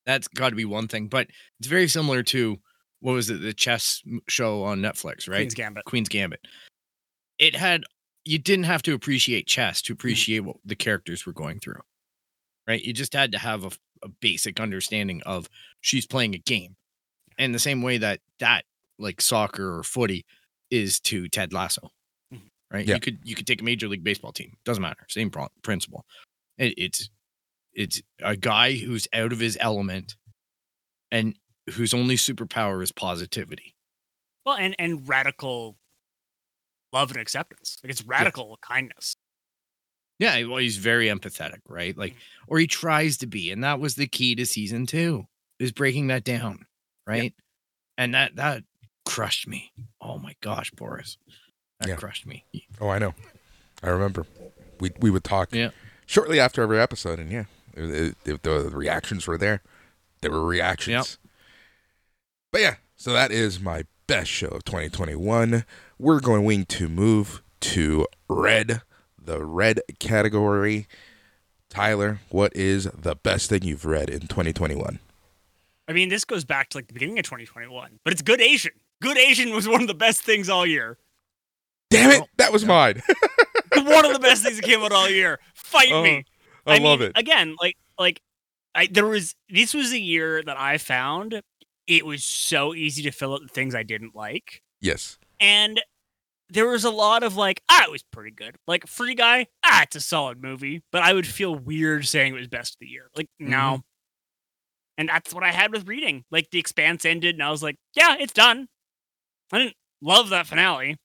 that's 0.06 0.28
got 0.28 0.50
to 0.50 0.56
be 0.56 0.66
one 0.66 0.88
thing. 0.88 1.08
But 1.08 1.28
it's 1.60 1.68
very 1.68 1.88
similar 1.88 2.24
to 2.24 2.58
what 3.00 3.14
was 3.14 3.30
it, 3.30 3.42
the 3.42 3.54
chess 3.54 4.02
show 4.28 4.64
on 4.64 4.80
Netflix, 4.82 5.28
right? 5.30 5.38
Queen's 5.38 5.54
Gambit. 5.54 5.86
Queen's 5.86 6.10
Gambit. 6.10 6.42
It 7.38 7.56
had 7.56 7.84
you 8.26 8.38
didn't 8.40 8.66
have 8.66 8.82
to 8.84 8.94
appreciate 8.94 9.48
chess 9.48 9.82
to 9.84 9.94
appreciate 9.94 10.42
what 10.42 10.58
the 10.66 10.76
characters 10.76 11.26
were 11.26 11.34
going 11.34 11.60
through, 11.60 11.80
right? 12.68 12.84
You 12.84 12.92
just 12.92 13.14
had 13.14 13.32
to 13.32 13.38
have 13.38 13.64
a, 13.64 13.72
a 14.04 14.10
basic 14.10 14.60
understanding 14.60 15.22
of 15.26 15.48
she's 15.80 16.06
playing 16.06 16.36
a 16.36 16.40
game, 16.40 16.76
and 17.38 17.54
the 17.56 17.60
same 17.60 17.82
way 17.82 17.98
that 18.00 18.20
that 18.40 18.64
like 19.00 19.22
soccer 19.22 19.78
or 19.78 19.84
footy 19.84 20.26
is 20.72 21.00
to 21.02 21.30
Ted 21.30 21.54
Lasso. 21.54 21.92
Right? 22.72 22.86
Yeah. 22.86 22.96
You 22.96 23.02
could 23.02 23.20
you 23.24 23.36
could 23.36 23.48
take 23.48 23.62
a 23.62 23.66
major 23.66 23.88
league 23.88 24.04
baseball 24.04 24.32
team, 24.32 24.58
doesn't 24.66 24.82
matter, 24.82 25.06
same 25.10 25.30
pro- 25.30 25.50
principle. 25.64 26.06
It, 26.58 26.74
it's 26.78 27.10
it's 27.74 28.02
a 28.22 28.36
guy 28.36 28.74
who's 28.74 29.08
out 29.14 29.32
of 29.32 29.40
his 29.40 29.58
element, 29.62 30.16
and 31.12 31.38
whose 31.72 31.94
only 31.94 32.16
superpower 32.16 32.82
is 32.82 32.92
positivity. 32.92 33.76
Well, 34.46 34.58
and 34.58 34.76
and 34.80 35.08
radical 35.08 35.78
love 36.94 37.12
and 37.12 37.20
acceptance. 37.20 37.78
Like 37.84 37.92
it's 37.92 38.04
radical 38.06 38.58
kindness. 38.62 39.16
Yeah, 40.20 40.44
well, 40.46 40.58
he's 40.58 40.78
very 40.78 41.08
empathetic, 41.08 41.60
right? 41.68 41.96
Like, 41.96 42.14
mm-hmm. 42.14 42.46
or 42.48 42.58
he 42.58 42.66
tries 42.66 43.18
to 43.18 43.28
be, 43.28 43.52
and 43.52 43.64
that 43.64 43.80
was 43.80 43.96
the 43.96 44.08
key 44.08 44.34
to 44.36 44.48
season 44.48 44.88
two 44.88 45.28
is 45.60 45.72
breaking 45.72 46.08
that 46.08 46.24
down, 46.24 46.66
right? 47.06 47.34
And 47.98 48.14
that 48.16 48.36
that 48.36 48.64
crushed 49.06 49.48
me. 49.48 49.72
Oh 50.02 50.18
my 50.18 50.36
gosh, 50.42 50.72
Boris, 50.72 51.18
that 51.80 51.90
Yeah. 51.90 51.96
crushed 51.96 52.26
me. 52.26 52.46
Oh, 52.82 52.90
I 52.90 53.00
know. 53.00 53.14
I 53.84 53.90
remember. 53.90 54.26
We 54.80 54.92
we 55.00 55.10
would 55.10 55.24
talk 55.24 55.50
Yeah. 55.54 55.70
shortly 56.06 56.40
after 56.40 56.62
every 56.62 56.80
episode, 56.80 57.20
and 57.20 57.32
yeah, 57.32 57.46
it, 57.76 58.16
it, 58.26 58.44
the 58.44 58.70
reactions 58.72 59.28
were 59.28 59.38
there. 59.38 59.62
There 60.22 60.32
were 60.32 60.46
reactions. 60.46 61.18
But 62.52 62.62
yeah, 62.62 62.76
so 62.96 63.14
that 63.14 63.32
is 63.32 63.60
my 63.60 63.86
best 64.08 64.30
show 64.32 64.48
of 64.48 64.64
2021. 64.66 65.66
We're 66.00 66.20
going 66.20 66.66
to 66.66 66.88
move 66.90 67.42
to 67.60 68.08
red, 68.30 68.82
the 69.22 69.44
red 69.44 69.82
category. 70.00 70.88
Tyler, 71.70 72.20
what 72.30 72.56
is 72.56 72.86
the 72.86 73.16
best 73.16 73.50
thing 73.50 73.64
you've 73.64 73.86
read 73.86 74.10
in 74.10 74.22
2021? 74.22 75.00
I 75.90 75.94
mean, 75.94 76.10
this 76.10 76.24
goes 76.26 76.46
back 76.46 76.70
to 76.70 76.78
like 76.78 76.88
the 76.88 76.94
beginning 76.94 77.20
of 77.20 77.26
2021, 77.26 78.00
but 78.04 78.14
it's 78.14 78.22
Good 78.22 78.42
Asian. 78.42 78.72
Good 79.02 79.18
Asian 79.18 79.54
was 79.54 79.68
one 79.68 79.82
of 79.82 79.88
the 79.88 79.94
best 79.94 80.22
things 80.22 80.50
all 80.50 80.66
year. 80.66 80.98
Damn 81.90 82.12
it, 82.12 82.30
that 82.38 82.52
was 82.52 82.66
mine. 82.66 83.02
one 83.76 84.06
of 84.06 84.14
the 84.14 84.20
best 84.20 84.44
things 84.44 84.58
that 84.58 84.66
came 84.66 84.82
out 84.82 84.92
all 84.92 85.10
year. 85.10 85.40
Fight 85.56 85.90
Oh, 85.92 86.04
me. 86.04 86.26
I, 86.66 86.78
love 86.80 87.00
mean, 87.00 87.10
it. 87.10 87.18
Again, 87.18 87.56
like 87.62 87.78
like 87.98 88.22
I 88.76 88.88
there 88.88 89.06
was 89.06 89.36
this 89.50 89.74
was 89.74 89.92
a 89.94 90.00
year 90.00 90.44
that 90.44 90.60
I 90.60 90.78
found 90.78 91.42
it 91.88 92.06
was 92.06 92.24
so 92.26 92.74
easy 92.76 93.02
to 93.04 93.12
fill 93.12 93.34
out 93.34 93.42
the 93.42 93.48
things 93.48 93.74
I 93.74 93.84
didn't 93.84 94.16
like. 94.16 94.62
yes. 94.82 95.18
And 95.40 95.80
there 96.50 96.68
was 96.68 96.84
a 96.84 96.90
lot 96.90 97.24
of 97.24 97.36
like, 97.36 97.62
ah, 97.70 97.84
it 97.86 97.92
was 97.92 98.04
pretty 98.04 98.32
good. 98.32 98.56
Like 98.68 98.88
Free 98.88 99.16
Guy, 99.16 99.48
ah, 99.66 99.84
it's 99.84 99.96
a 99.96 100.02
solid 100.02 100.42
movie, 100.42 100.82
but 100.92 101.02
I 101.04 101.14
would 101.14 101.28
feel 101.28 101.54
weird 101.56 102.06
saying 102.08 102.34
it 102.34 102.38
was 102.40 102.48
best 102.48 102.74
of 102.76 102.80
the 102.80 102.88
year. 102.88 103.10
Like, 103.16 103.28
Mm-hmm. 103.42 103.52
no. 103.52 103.82
And 104.98 105.10
that's 105.10 105.34
what 105.34 105.44
I 105.44 105.52
had 105.52 105.72
with 105.72 105.88
reading. 105.88 106.24
Like 106.32 106.50
The 106.50 106.58
Expanse 106.60 107.06
ended, 107.06 107.36
and 107.36 107.44
I 107.44 107.52
was 107.52 107.62
like, 107.62 107.76
yeah, 107.94 108.16
it's 108.20 108.34
done. 108.34 108.68
I 109.54 109.60
didn't 109.60 109.76
love 110.02 110.30
that 110.30 110.48
finale. 110.48 110.98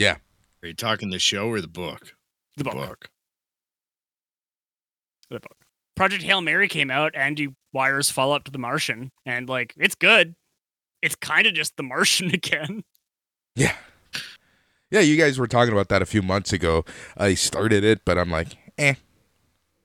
Are 0.00 0.68
you 0.68 0.74
talking 0.74 1.10
the 1.10 1.18
show 1.18 1.48
or 1.48 1.60
the 1.60 1.68
book? 1.68 2.14
The 2.56 2.64
book. 2.64 3.10
The 5.30 5.40
book. 5.40 5.56
Project 5.94 6.22
Hail 6.22 6.40
Mary 6.40 6.68
came 6.68 6.90
out, 6.90 7.14
Andy 7.14 7.48
Weir's 7.72 8.10
follow 8.10 8.34
up 8.34 8.44
to 8.44 8.50
The 8.50 8.58
Martian, 8.58 9.12
and 9.26 9.48
like, 9.48 9.74
it's 9.76 9.94
good. 9.94 10.34
It's 11.02 11.14
kind 11.16 11.46
of 11.46 11.54
just 11.54 11.76
The 11.76 11.82
Martian 11.82 12.30
again. 12.34 12.82
Yeah. 13.54 13.74
Yeah, 14.90 15.00
you 15.00 15.16
guys 15.16 15.38
were 15.38 15.46
talking 15.46 15.72
about 15.72 15.88
that 15.90 16.02
a 16.02 16.06
few 16.06 16.22
months 16.22 16.52
ago. 16.52 16.84
I 17.16 17.34
started 17.34 17.84
it, 17.84 18.00
but 18.04 18.16
I'm 18.18 18.30
like, 18.30 18.56
eh. 18.78 18.94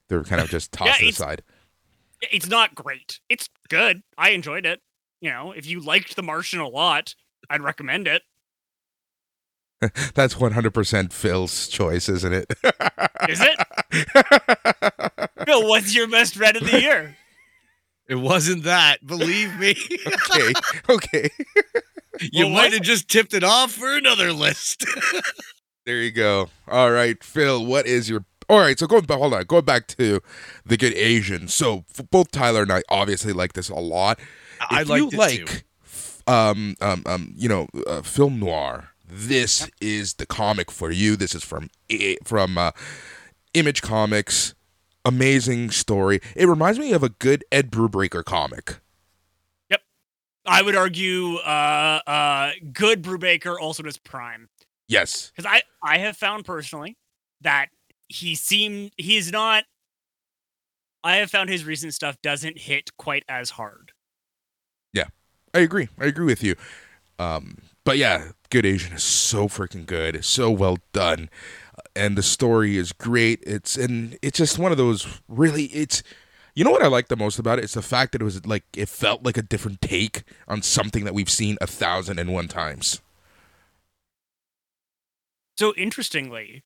They 0.07 0.15
were 0.15 0.23
kind 0.23 0.41
of 0.41 0.49
just 0.49 0.73
Yeah, 0.79 0.87
tossed 0.87 1.01
it's- 1.01 1.15
aside. 1.19 1.41
it's 2.31 2.47
not 2.47 2.73
great. 2.75 3.19
It's 3.29 3.49
good. 3.69 4.01
I 4.17 4.29
enjoyed 4.31 4.65
it. 4.65 4.81
You 5.21 5.29
know, 5.31 5.51
if 5.51 5.65
you 5.67 5.81
liked 5.81 6.15
The 6.15 6.23
Martian 6.23 6.59
a 6.59 6.67
lot, 6.67 7.15
I'd 7.49 7.61
recommend 7.61 8.07
it. 8.07 8.21
That's 10.13 10.35
100% 10.35 11.13
Phil's 11.13 11.67
choice, 11.67 12.09
isn't 12.09 12.33
it? 12.33 12.53
Is 13.29 13.41
it? 13.41 15.29
Phil, 15.45 15.67
what's 15.67 15.95
your 15.95 16.07
best 16.07 16.35
read 16.37 16.55
of 16.57 16.69
the 16.69 16.81
year? 16.81 17.15
It 18.07 18.15
wasn't 18.15 18.63
that, 18.63 19.05
believe 19.05 19.57
me. 19.59 19.75
okay. 20.07 20.53
Okay. 20.89 21.29
you 22.19 22.45
Well, 22.45 22.55
might 22.55 22.73
have 22.73 22.81
just 22.81 23.07
tipped 23.09 23.33
it 23.33 23.43
off 23.43 23.71
for 23.71 23.95
another 23.95 24.33
list. 24.33 24.83
There 25.85 26.01
you 26.01 26.11
go. 26.11 26.49
All 26.67 26.91
right, 26.91 27.23
Phil, 27.23 27.63
what 27.65 27.85
is 27.85 28.09
your 28.09 28.25
all 28.49 28.59
right, 28.59 28.79
so 28.79 28.87
going 28.87 29.03
back, 29.03 29.19
hold 29.19 29.35
on, 29.35 29.43
going 29.43 29.63
back 29.63 29.85
to 29.89 30.21
the 30.65 30.75
good 30.75 30.93
Asian. 30.95 31.47
So 31.47 31.85
f- 31.95 32.09
both 32.09 32.31
Tyler 32.31 32.63
and 32.63 32.71
I 32.71 32.81
obviously 32.89 33.31
like 33.31 33.53
this 33.53 33.69
a 33.69 33.75
lot. 33.75 34.19
I 34.71 34.81
if 34.81 34.89
liked 34.89 35.01
you 35.01 35.07
it 35.09 35.13
like, 35.19 35.45
too. 35.45 35.57
f- 35.85 36.23
um, 36.27 36.75
um, 36.81 37.03
um, 37.05 37.33
you 37.37 37.47
know, 37.47 37.67
uh, 37.85 38.01
film 38.01 38.39
noir. 38.39 38.88
This 39.09 39.69
is 39.81 40.15
the 40.15 40.25
comic 40.25 40.69
for 40.69 40.91
you. 40.91 41.15
This 41.15 41.33
is 41.33 41.43
from 41.43 41.69
from 42.23 42.57
uh, 42.57 42.71
Image 43.53 43.81
Comics. 43.81 44.53
Amazing 45.03 45.71
story. 45.71 46.19
It 46.35 46.47
reminds 46.47 46.77
me 46.77 46.91
of 46.93 47.01
a 47.01 47.09
good 47.09 47.43
Ed 47.51 47.71
Brubaker 47.71 48.23
comic. 48.23 48.77
Yep, 49.69 49.81
I 50.45 50.61
would 50.61 50.75
argue 50.75 51.35
uh 51.37 52.01
uh 52.05 52.51
good 52.71 53.03
Brubaker 53.03 53.55
also 53.59 53.81
does 53.81 53.97
prime. 53.97 54.49
Yes. 54.87 55.31
Because 55.35 55.49
I, 55.49 55.61
I 55.83 55.99
have 55.99 56.17
found 56.17 56.45
personally 56.45 56.97
that 57.41 57.67
he 58.09 58.35
seemed 58.35 58.91
he's 58.97 59.31
not 59.31 59.63
I 61.03 61.17
have 61.17 61.31
found 61.31 61.49
his 61.49 61.63
recent 61.63 61.93
stuff 61.93 62.17
doesn't 62.21 62.57
hit 62.59 62.95
quite 62.97 63.23
as 63.29 63.51
hard. 63.51 63.93
Yeah, 64.93 65.05
I 65.53 65.59
agree. 65.59 65.87
I 65.97 66.05
agree 66.05 66.25
with 66.25 66.43
you. 66.43 66.55
Um, 67.17 67.59
but 67.85 67.97
yeah, 67.97 68.31
Good 68.49 68.65
Asian 68.65 68.93
is 68.93 69.03
so 69.03 69.47
freaking 69.47 69.85
good. 69.85 70.15
It's 70.15 70.27
so 70.27 70.49
well 70.49 70.77
done, 70.91 71.29
and 71.95 72.17
the 72.17 72.23
story 72.23 72.77
is 72.77 72.91
great. 72.91 73.43
It's 73.45 73.77
and 73.77 74.17
it's 74.21 74.37
just 74.39 74.57
one 74.57 74.71
of 74.71 74.77
those 74.77 75.21
really. 75.27 75.65
It's 75.65 76.01
you 76.55 76.63
know 76.63 76.71
what 76.71 76.81
I 76.81 76.87
like 76.87 77.09
the 77.09 77.15
most 77.15 77.37
about 77.37 77.59
it. 77.59 77.63
It's 77.65 77.75
the 77.75 77.81
fact 77.83 78.11
that 78.13 78.21
it 78.21 78.25
was 78.25 78.43
like 78.47 78.63
it 78.75 78.89
felt 78.89 79.23
like 79.23 79.37
a 79.37 79.43
different 79.43 79.81
take 79.81 80.23
on 80.47 80.61
something 80.63 81.03
that 81.05 81.13
we've 81.13 81.29
seen 81.29 81.57
a 81.61 81.67
thousand 81.67 82.17
and 82.17 82.33
one 82.33 82.47
times. 82.47 83.01
So 85.57 85.73
interestingly, 85.75 86.63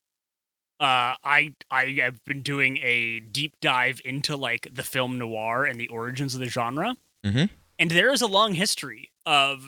uh, 0.80 1.20
I 1.24 1.54
I 1.72 1.98
have 2.02 2.24
been 2.26 2.42
doing 2.42 2.78
a 2.78 3.20
deep 3.20 3.56
dive 3.62 4.00
into 4.06 4.38
like 4.38 4.68
the 4.72 4.84
film 4.84 5.18
noir 5.18 5.66
and 5.66 5.80
the 5.80 5.88
origins 5.88 6.34
of 6.34 6.40
the 6.40 6.48
genre, 6.50 6.96
Mhm. 7.26 7.50
and 7.80 7.92
there 7.92 8.12
is 8.14 8.22
a 8.22 8.28
long 8.28 8.54
history 8.54 9.12
of 9.26 9.66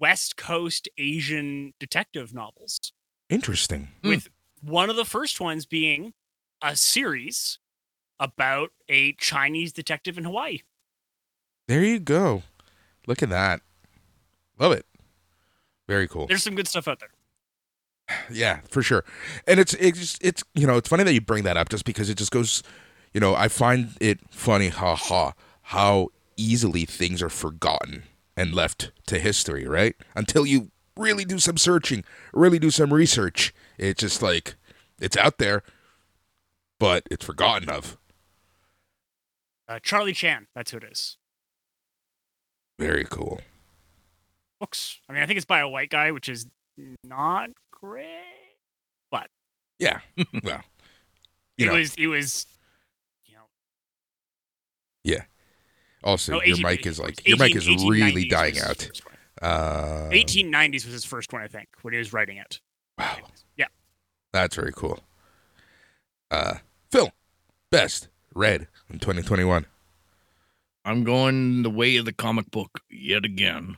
West 0.00 0.36
Coast 0.36 0.88
Asian 0.98 1.74
detective 1.78 2.34
novels. 2.34 2.92
Interesting. 3.28 3.88
Hmm. 4.02 4.08
With 4.10 4.28
one 4.60 4.90
of 4.90 4.96
the 4.96 5.04
first 5.04 5.40
ones 5.40 5.66
being 5.66 6.12
a 6.62 6.76
series 6.76 7.58
about 8.18 8.70
a 8.88 9.12
Chinese 9.14 9.72
detective 9.72 10.16
in 10.18 10.24
Hawaii. 10.24 10.60
There 11.68 11.84
you 11.84 11.98
go. 11.98 12.42
Look 13.06 13.22
at 13.22 13.28
that. 13.30 13.60
Love 14.58 14.72
it. 14.72 14.86
Very 15.88 16.08
cool. 16.08 16.26
There's 16.26 16.42
some 16.42 16.54
good 16.54 16.68
stuff 16.68 16.88
out 16.88 17.00
there. 17.00 17.10
Yeah, 18.30 18.60
for 18.68 18.82
sure. 18.82 19.04
And 19.46 19.58
it's 19.58 19.74
it's 19.74 19.98
just 19.98 20.24
it's 20.24 20.42
you 20.54 20.66
know, 20.66 20.76
it's 20.76 20.88
funny 20.88 21.04
that 21.04 21.12
you 21.14 21.20
bring 21.20 21.44
that 21.44 21.56
up 21.56 21.68
just 21.68 21.84
because 21.84 22.10
it 22.10 22.18
just 22.18 22.30
goes 22.30 22.62
you 23.14 23.20
know, 23.20 23.34
I 23.34 23.48
find 23.48 23.96
it 24.00 24.20
funny 24.30 24.68
ha 24.68 24.96
ha 24.96 25.32
how 25.62 26.08
easily 26.36 26.84
things 26.84 27.22
are 27.22 27.30
forgotten 27.30 28.02
and 28.36 28.54
left 28.54 28.90
to 29.06 29.18
history, 29.18 29.66
right? 29.66 29.96
Until 30.14 30.46
you 30.46 30.70
really 30.96 31.24
do 31.24 31.38
some 31.38 31.56
searching, 31.56 32.04
really 32.32 32.58
do 32.58 32.70
some 32.70 32.92
research. 32.92 33.54
It's 33.78 34.00
just 34.00 34.22
like 34.22 34.54
it's 35.00 35.16
out 35.16 35.38
there, 35.38 35.62
but 36.78 37.04
it's 37.10 37.24
forgotten 37.24 37.68
of. 37.68 37.96
Uh, 39.68 39.78
Charlie 39.82 40.12
Chan, 40.12 40.46
that's 40.54 40.70
who 40.70 40.78
it 40.78 40.84
is. 40.84 41.16
Very 42.78 43.04
cool. 43.04 43.40
Books. 44.60 44.98
I 45.08 45.12
mean, 45.12 45.22
I 45.22 45.26
think 45.26 45.36
it's 45.36 45.46
by 45.46 45.60
a 45.60 45.68
white 45.68 45.90
guy, 45.90 46.10
which 46.10 46.28
is 46.28 46.46
not 47.02 47.50
great. 47.70 48.08
But 49.10 49.28
yeah. 49.78 50.00
well, 50.42 50.62
you 51.56 51.66
it 51.66 51.68
know, 51.68 51.74
was. 51.74 51.94
It 51.96 52.06
was. 52.08 52.46
You 53.26 53.36
know, 53.36 55.20
also 56.04 56.32
no, 56.32 56.42
your 56.42 56.58
mic 56.58 56.86
is 56.86 57.00
like 57.00 57.26
your 57.26 57.38
mic 57.38 57.56
is 57.56 57.68
18 57.68 57.88
really 57.88 58.28
dying 58.28 58.58
out. 58.58 58.76
first. 58.82 59.02
Uh 59.42 60.08
1890s 60.10 60.84
was 60.84 60.92
his 60.92 61.04
first 61.04 61.32
one, 61.32 61.42
I 61.42 61.48
think, 61.48 61.68
when 61.82 61.92
he 61.92 61.98
was 61.98 62.12
writing 62.12 62.36
it. 62.36 62.60
Wow. 62.98 63.16
Yeah. 63.56 63.66
That's 64.32 64.54
very 64.56 64.72
cool. 64.72 65.00
Uh, 66.30 66.54
Phil, 66.90 67.12
best 67.70 68.08
read 68.34 68.68
in 68.90 68.98
2021. 68.98 69.66
I'm 70.84 71.04
going 71.04 71.62
the 71.62 71.70
way 71.70 71.96
of 71.96 72.04
the 72.04 72.12
comic 72.12 72.50
book 72.50 72.80
yet 72.90 73.24
again. 73.24 73.76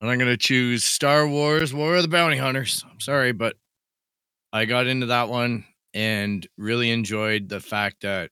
And 0.00 0.10
I'm 0.10 0.18
going 0.18 0.30
to 0.30 0.36
choose 0.36 0.84
Star 0.84 1.28
Wars 1.28 1.74
War 1.74 1.96
of 1.96 2.02
the 2.02 2.08
Bounty 2.08 2.38
Hunters. 2.38 2.84
I'm 2.90 3.00
sorry, 3.00 3.32
but 3.32 3.56
I 4.52 4.64
got 4.64 4.86
into 4.86 5.06
that 5.06 5.28
one 5.28 5.64
and 5.92 6.46
really 6.56 6.90
enjoyed 6.90 7.48
the 7.48 7.60
fact 7.60 8.02
that 8.02 8.30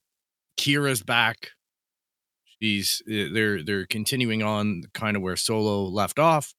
Qi'ra's 0.57 1.03
back. 1.03 1.51
She's 2.61 3.01
eh, 3.09 3.27
they're 3.33 3.63
they're 3.63 3.85
continuing 3.85 4.43
on 4.43 4.83
kind 4.93 5.15
of 5.15 5.23
where 5.23 5.35
Solo 5.35 5.83
left 5.83 6.19
off 6.19 6.53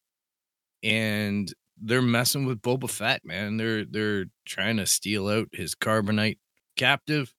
and 0.82 1.52
they're 1.80 2.02
messing 2.02 2.46
with 2.46 2.62
Boba 2.62 2.88
Fett, 2.90 3.24
man. 3.24 3.56
They're 3.56 3.84
they're 3.84 4.26
trying 4.46 4.76
to 4.78 4.86
steal 4.86 5.28
out 5.28 5.48
his 5.52 5.74
carbonite 5.74 6.38
captive 6.76 7.34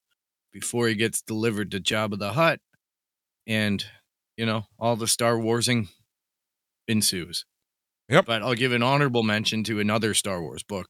before 0.51 0.87
he 0.87 0.95
gets 0.95 1.21
delivered 1.21 1.71
to 1.71 1.79
Jabba 1.79 2.19
the 2.19 2.33
Hutt 2.33 2.59
and 3.47 3.83
you 4.37 4.45
know 4.45 4.65
all 4.79 4.95
the 4.95 5.07
Star 5.07 5.39
Warsing 5.39 5.89
ensues. 6.87 7.45
Yep. 8.09 8.25
But 8.25 8.43
I'll 8.43 8.55
give 8.55 8.73
an 8.73 8.83
honorable 8.83 9.23
mention 9.23 9.63
to 9.65 9.79
another 9.79 10.13
Star 10.13 10.41
Wars 10.41 10.63
book, 10.63 10.87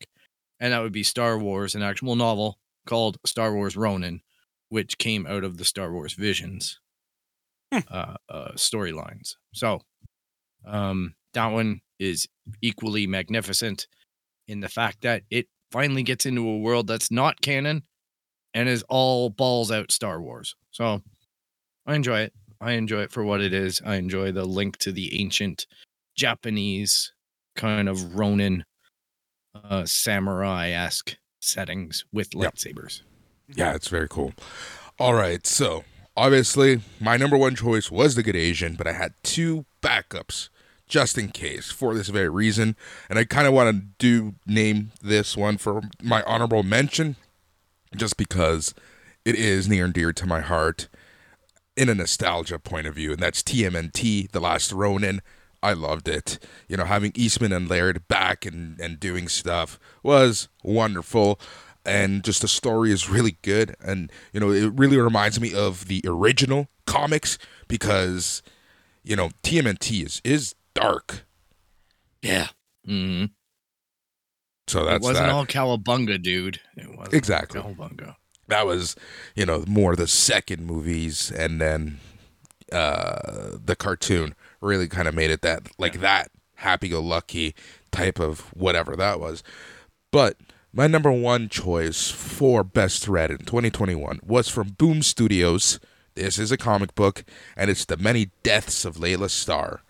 and 0.59 0.73
that 0.73 0.81
would 0.81 0.91
be 0.91 1.03
Star 1.03 1.37
Wars, 1.37 1.75
an 1.75 1.83
actual 1.83 2.15
novel 2.15 2.57
called 2.87 3.17
Star 3.25 3.53
Wars 3.53 3.77
Ronin, 3.77 4.21
which 4.69 4.97
came 4.97 5.27
out 5.27 5.43
of 5.43 5.57
the 5.57 5.65
Star 5.65 5.91
Wars 5.93 6.13
Visions. 6.13 6.80
Uh, 7.71 8.15
uh, 8.29 8.51
storylines. 8.55 9.35
So, 9.53 9.81
um, 10.65 11.15
that 11.33 11.47
one 11.47 11.81
is 11.99 12.27
equally 12.61 13.07
magnificent 13.07 13.87
in 14.47 14.59
the 14.59 14.69
fact 14.69 15.01
that 15.01 15.23
it 15.29 15.47
finally 15.71 16.03
gets 16.03 16.25
into 16.25 16.47
a 16.47 16.57
world 16.57 16.87
that's 16.87 17.11
not 17.11 17.41
canon 17.41 17.83
and 18.53 18.67
is 18.67 18.83
all 18.89 19.29
balls 19.29 19.71
out 19.71 19.91
Star 19.91 20.21
Wars. 20.21 20.55
So, 20.71 21.01
I 21.85 21.95
enjoy 21.95 22.19
it. 22.21 22.33
I 22.59 22.73
enjoy 22.73 23.01
it 23.01 23.11
for 23.11 23.23
what 23.23 23.41
it 23.41 23.53
is. 23.53 23.81
I 23.85 23.95
enjoy 23.95 24.31
the 24.31 24.45
link 24.45 24.77
to 24.79 24.91
the 24.91 25.19
ancient 25.19 25.65
Japanese 26.15 27.11
kind 27.55 27.89
of 27.89 28.15
Ronin 28.15 28.63
uh, 29.55 29.85
samurai 29.85 30.69
esque 30.69 31.17
settings 31.39 32.05
with 32.13 32.29
Yep. 32.35 32.53
lightsabers. 32.55 33.01
Yeah, 33.53 33.73
it's 33.73 33.87
very 33.87 34.07
cool. 34.07 34.33
All 34.99 35.13
right, 35.15 35.45
so 35.47 35.83
obviously 36.15 36.81
my 36.99 37.17
number 37.17 37.37
one 37.37 37.55
choice 37.55 37.91
was 37.91 38.15
the 38.15 38.23
Good 38.23 38.35
Asian, 38.35 38.75
but 38.75 38.87
I 38.87 38.93
had 38.93 39.13
two 39.23 39.65
backups 39.81 40.49
just 40.87 41.17
in 41.17 41.29
case 41.29 41.71
for 41.71 41.93
this 41.95 42.09
very 42.09 42.27
reason, 42.27 42.75
and 43.09 43.17
I 43.17 43.23
kind 43.23 43.47
of 43.47 43.53
want 43.53 43.73
to 43.73 43.85
do 43.97 44.35
name 44.45 44.91
this 45.01 45.37
one 45.37 45.57
for 45.57 45.81
my 46.03 46.21
honorable 46.23 46.63
mention, 46.63 47.15
just 47.95 48.17
because 48.17 48.75
it 49.23 49.35
is 49.35 49.69
near 49.69 49.85
and 49.85 49.93
dear 49.93 50.11
to 50.11 50.25
my 50.25 50.41
heart 50.41 50.89
in 51.77 51.87
a 51.87 51.95
nostalgia 51.95 52.59
point 52.59 52.87
of 52.87 52.95
view, 52.95 53.13
and 53.13 53.21
that's 53.21 53.41
TMNT, 53.41 54.31
The 54.31 54.39
Last 54.41 54.73
Ronin. 54.73 55.21
I 55.63 55.73
loved 55.73 56.07
it. 56.07 56.39
You 56.67 56.75
know, 56.75 56.85
having 56.85 57.11
Eastman 57.15 57.53
and 57.53 57.69
Laird 57.69 58.07
back 58.07 58.45
and, 58.45 58.79
and 58.79 58.99
doing 58.99 59.27
stuff 59.27 59.79
was 60.03 60.49
wonderful. 60.63 61.39
And 61.85 62.23
just 62.23 62.41
the 62.41 62.47
story 62.47 62.91
is 62.91 63.09
really 63.09 63.37
good. 63.41 63.75
And, 63.83 64.11
you 64.33 64.39
know, 64.39 64.51
it 64.51 64.71
really 64.73 64.97
reminds 64.97 65.39
me 65.41 65.53
of 65.53 65.87
the 65.87 66.01
original 66.05 66.67
comics 66.85 67.37
because, 67.67 68.43
you 69.03 69.15
know, 69.15 69.29
TMNT 69.43 70.05
is, 70.05 70.21
is 70.23 70.53
dark. 70.75 71.23
Yeah. 72.21 72.49
hmm 72.85 73.25
So 74.67 74.87
It 74.87 75.01
wasn't 75.01 75.27
that. 75.27 75.29
all 75.29 75.45
cowabunga, 75.45 76.21
dude. 76.21 76.59
It 76.77 76.89
wasn't 76.95 77.13
Exactly. 77.15 77.59
all 77.59 77.73
cowabunga. 77.73 78.15
that 78.47 78.65
was 78.65 78.95
you 79.35 79.45
know 79.45 79.63
more 79.67 79.95
the 79.95 80.07
second 80.07 80.65
movies 80.65 81.31
and 81.31 81.59
then 81.61 81.99
uh 82.71 83.51
the 83.63 83.75
cartoon 83.77 84.35
really 84.61 84.87
kind 84.87 85.07
of 85.07 85.15
made 85.15 85.31
it 85.31 85.41
that 85.41 85.67
like 85.77 85.99
that 86.01 86.29
happy-go-lucky 86.55 87.55
type 87.91 88.19
of 88.19 88.41
whatever 88.53 88.95
that 88.95 89.19
was 89.19 89.41
but 90.11 90.37
my 90.73 90.87
number 90.87 91.11
one 91.11 91.49
choice 91.49 92.09
for 92.09 92.63
best 92.63 93.03
thread 93.03 93.29
in 93.31 93.39
2021 93.39 94.19
was 94.25 94.47
from 94.49 94.69
boom 94.77 95.01
studios 95.01 95.79
this 96.15 96.37
is 96.39 96.51
a 96.51 96.57
comic 96.57 96.93
book 96.95 97.23
and 97.55 97.69
it's 97.69 97.85
the 97.85 97.97
many 97.97 98.29
deaths 98.43 98.85
of 98.85 98.99
laila 98.99 99.29
starr 99.29 99.81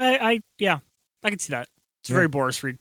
I, 0.00 0.16
I 0.18 0.40
yeah, 0.58 0.78
I 1.24 1.30
can 1.30 1.40
see 1.40 1.50
that. 1.50 1.66
It's 2.02 2.10
Yeah. 2.10 2.14
very 2.14 2.28
Boris 2.28 2.62
Reed. 2.62 2.78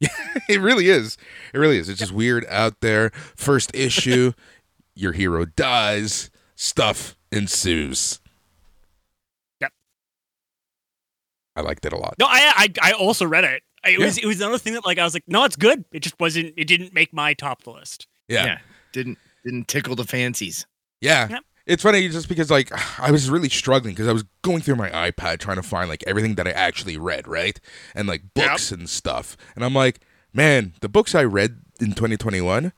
it 0.00 0.60
really 0.60 0.88
is. 0.88 1.18
It 1.52 1.58
really 1.58 1.78
is. 1.78 1.88
It's 1.88 1.98
just 1.98 2.12
weird 2.12 2.46
out 2.48 2.80
there. 2.80 3.10
First 3.34 3.74
issue, 3.74 4.34
your 4.94 5.10
hero 5.10 5.46
dies, 5.46 6.30
stuff 6.54 7.16
ensues. 7.32 8.20
Yep. 9.60 9.72
I 11.56 11.60
liked 11.62 11.84
it 11.84 11.92
a 11.92 11.96
lot. 11.98 12.14
No, 12.20 12.26
I 12.26 12.68
I, 12.82 12.90
I 12.90 12.92
also 12.92 13.26
read 13.26 13.42
it. 13.42 13.64
It 13.84 13.98
Yeah. 13.98 14.06
was 14.06 14.18
it 14.18 14.26
was 14.26 14.40
another 14.40 14.58
thing 14.58 14.74
that 14.74 14.84
like 14.84 14.98
I 14.98 15.04
was 15.04 15.14
like, 15.14 15.24
no, 15.26 15.44
it's 15.44 15.56
good. 15.56 15.84
It 15.92 16.00
just 16.00 16.18
wasn't. 16.20 16.54
It 16.56 16.64
didn't 16.66 16.92
make 16.94 17.12
my 17.12 17.34
top 17.34 17.60
of 17.60 17.64
the 17.64 17.70
list. 17.72 18.06
Yeah. 18.28 18.44
Yeah. 18.44 18.58
Didn't 18.92 19.18
didn't 19.44 19.68
tickle 19.68 19.94
the 19.96 20.04
fancies. 20.04 20.66
Yeah. 21.00 21.28
Yep. 21.28 21.44
It's 21.66 21.82
funny 21.82 22.08
just 22.08 22.28
because 22.28 22.50
like 22.50 22.70
I 23.00 23.10
was 23.10 23.30
really 23.30 23.48
struggling 23.48 23.94
because 23.94 24.08
I 24.08 24.12
was 24.12 24.24
going 24.42 24.60
through 24.60 24.76
my 24.76 24.90
iPad 24.90 25.38
trying 25.38 25.56
to 25.56 25.62
find 25.62 25.88
like 25.88 26.04
everything 26.06 26.34
that 26.34 26.46
I 26.46 26.50
actually 26.50 26.96
read, 26.98 27.26
right? 27.26 27.58
And 27.94 28.06
like 28.08 28.22
Yep. 28.34 28.48
books 28.50 28.72
and 28.72 28.88
stuff. 28.88 29.36
And 29.54 29.64
I'm 29.64 29.74
like, 29.74 30.00
man, 30.32 30.74
the 30.80 30.88
books 30.88 31.14
I 31.14 31.24
read 31.24 31.60
in 31.80 31.88
2021 31.92 32.72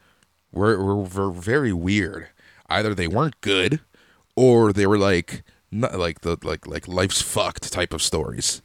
were, 0.53 0.79
were, 0.85 0.97
were 1.03 1.31
very 1.33 1.73
weird. 1.73 2.29
Either 2.69 2.95
they 2.95 3.09
weren't 3.09 3.41
good 3.41 3.81
or 4.37 4.73
they 4.73 4.87
were 4.87 4.99
like 4.99 5.43
not 5.71 5.99
like 5.99 6.21
the 6.21 6.37
like 6.43 6.67
like 6.67 6.87
life's 6.87 7.21
fucked 7.23 7.73
type 7.73 7.93
of 7.93 8.03
stories. 8.03 8.63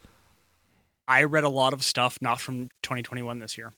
I 1.07 1.23
read 1.23 1.43
a 1.43 1.49
lot 1.49 1.73
of 1.73 1.83
stuff 1.83 2.17
not 2.21 2.39
from 2.41 2.69
2021 2.83 3.39
this 3.39 3.57
year. 3.57 3.73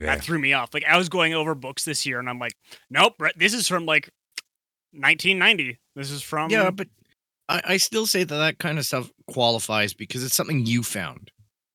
Yeah. 0.00 0.14
That 0.16 0.24
threw 0.24 0.38
me 0.38 0.52
off. 0.52 0.74
Like 0.74 0.84
I 0.84 0.96
was 0.96 1.08
going 1.08 1.34
over 1.34 1.54
books 1.54 1.84
this 1.84 2.04
year, 2.06 2.18
and 2.18 2.28
I'm 2.28 2.38
like, 2.38 2.52
nope, 2.90 3.14
this 3.36 3.54
is 3.54 3.66
from 3.68 3.86
like 3.86 4.10
1990. 4.92 5.78
This 5.96 6.10
is 6.10 6.22
from 6.22 6.50
yeah, 6.50 6.70
but 6.70 6.88
I, 7.48 7.62
I 7.64 7.76
still 7.76 8.06
say 8.06 8.24
that 8.24 8.34
that 8.36 8.58
kind 8.58 8.78
of 8.78 8.86
stuff 8.86 9.10
qualifies 9.28 9.94
because 9.94 10.24
it's 10.24 10.34
something 10.34 10.66
you 10.66 10.82
found. 10.82 11.30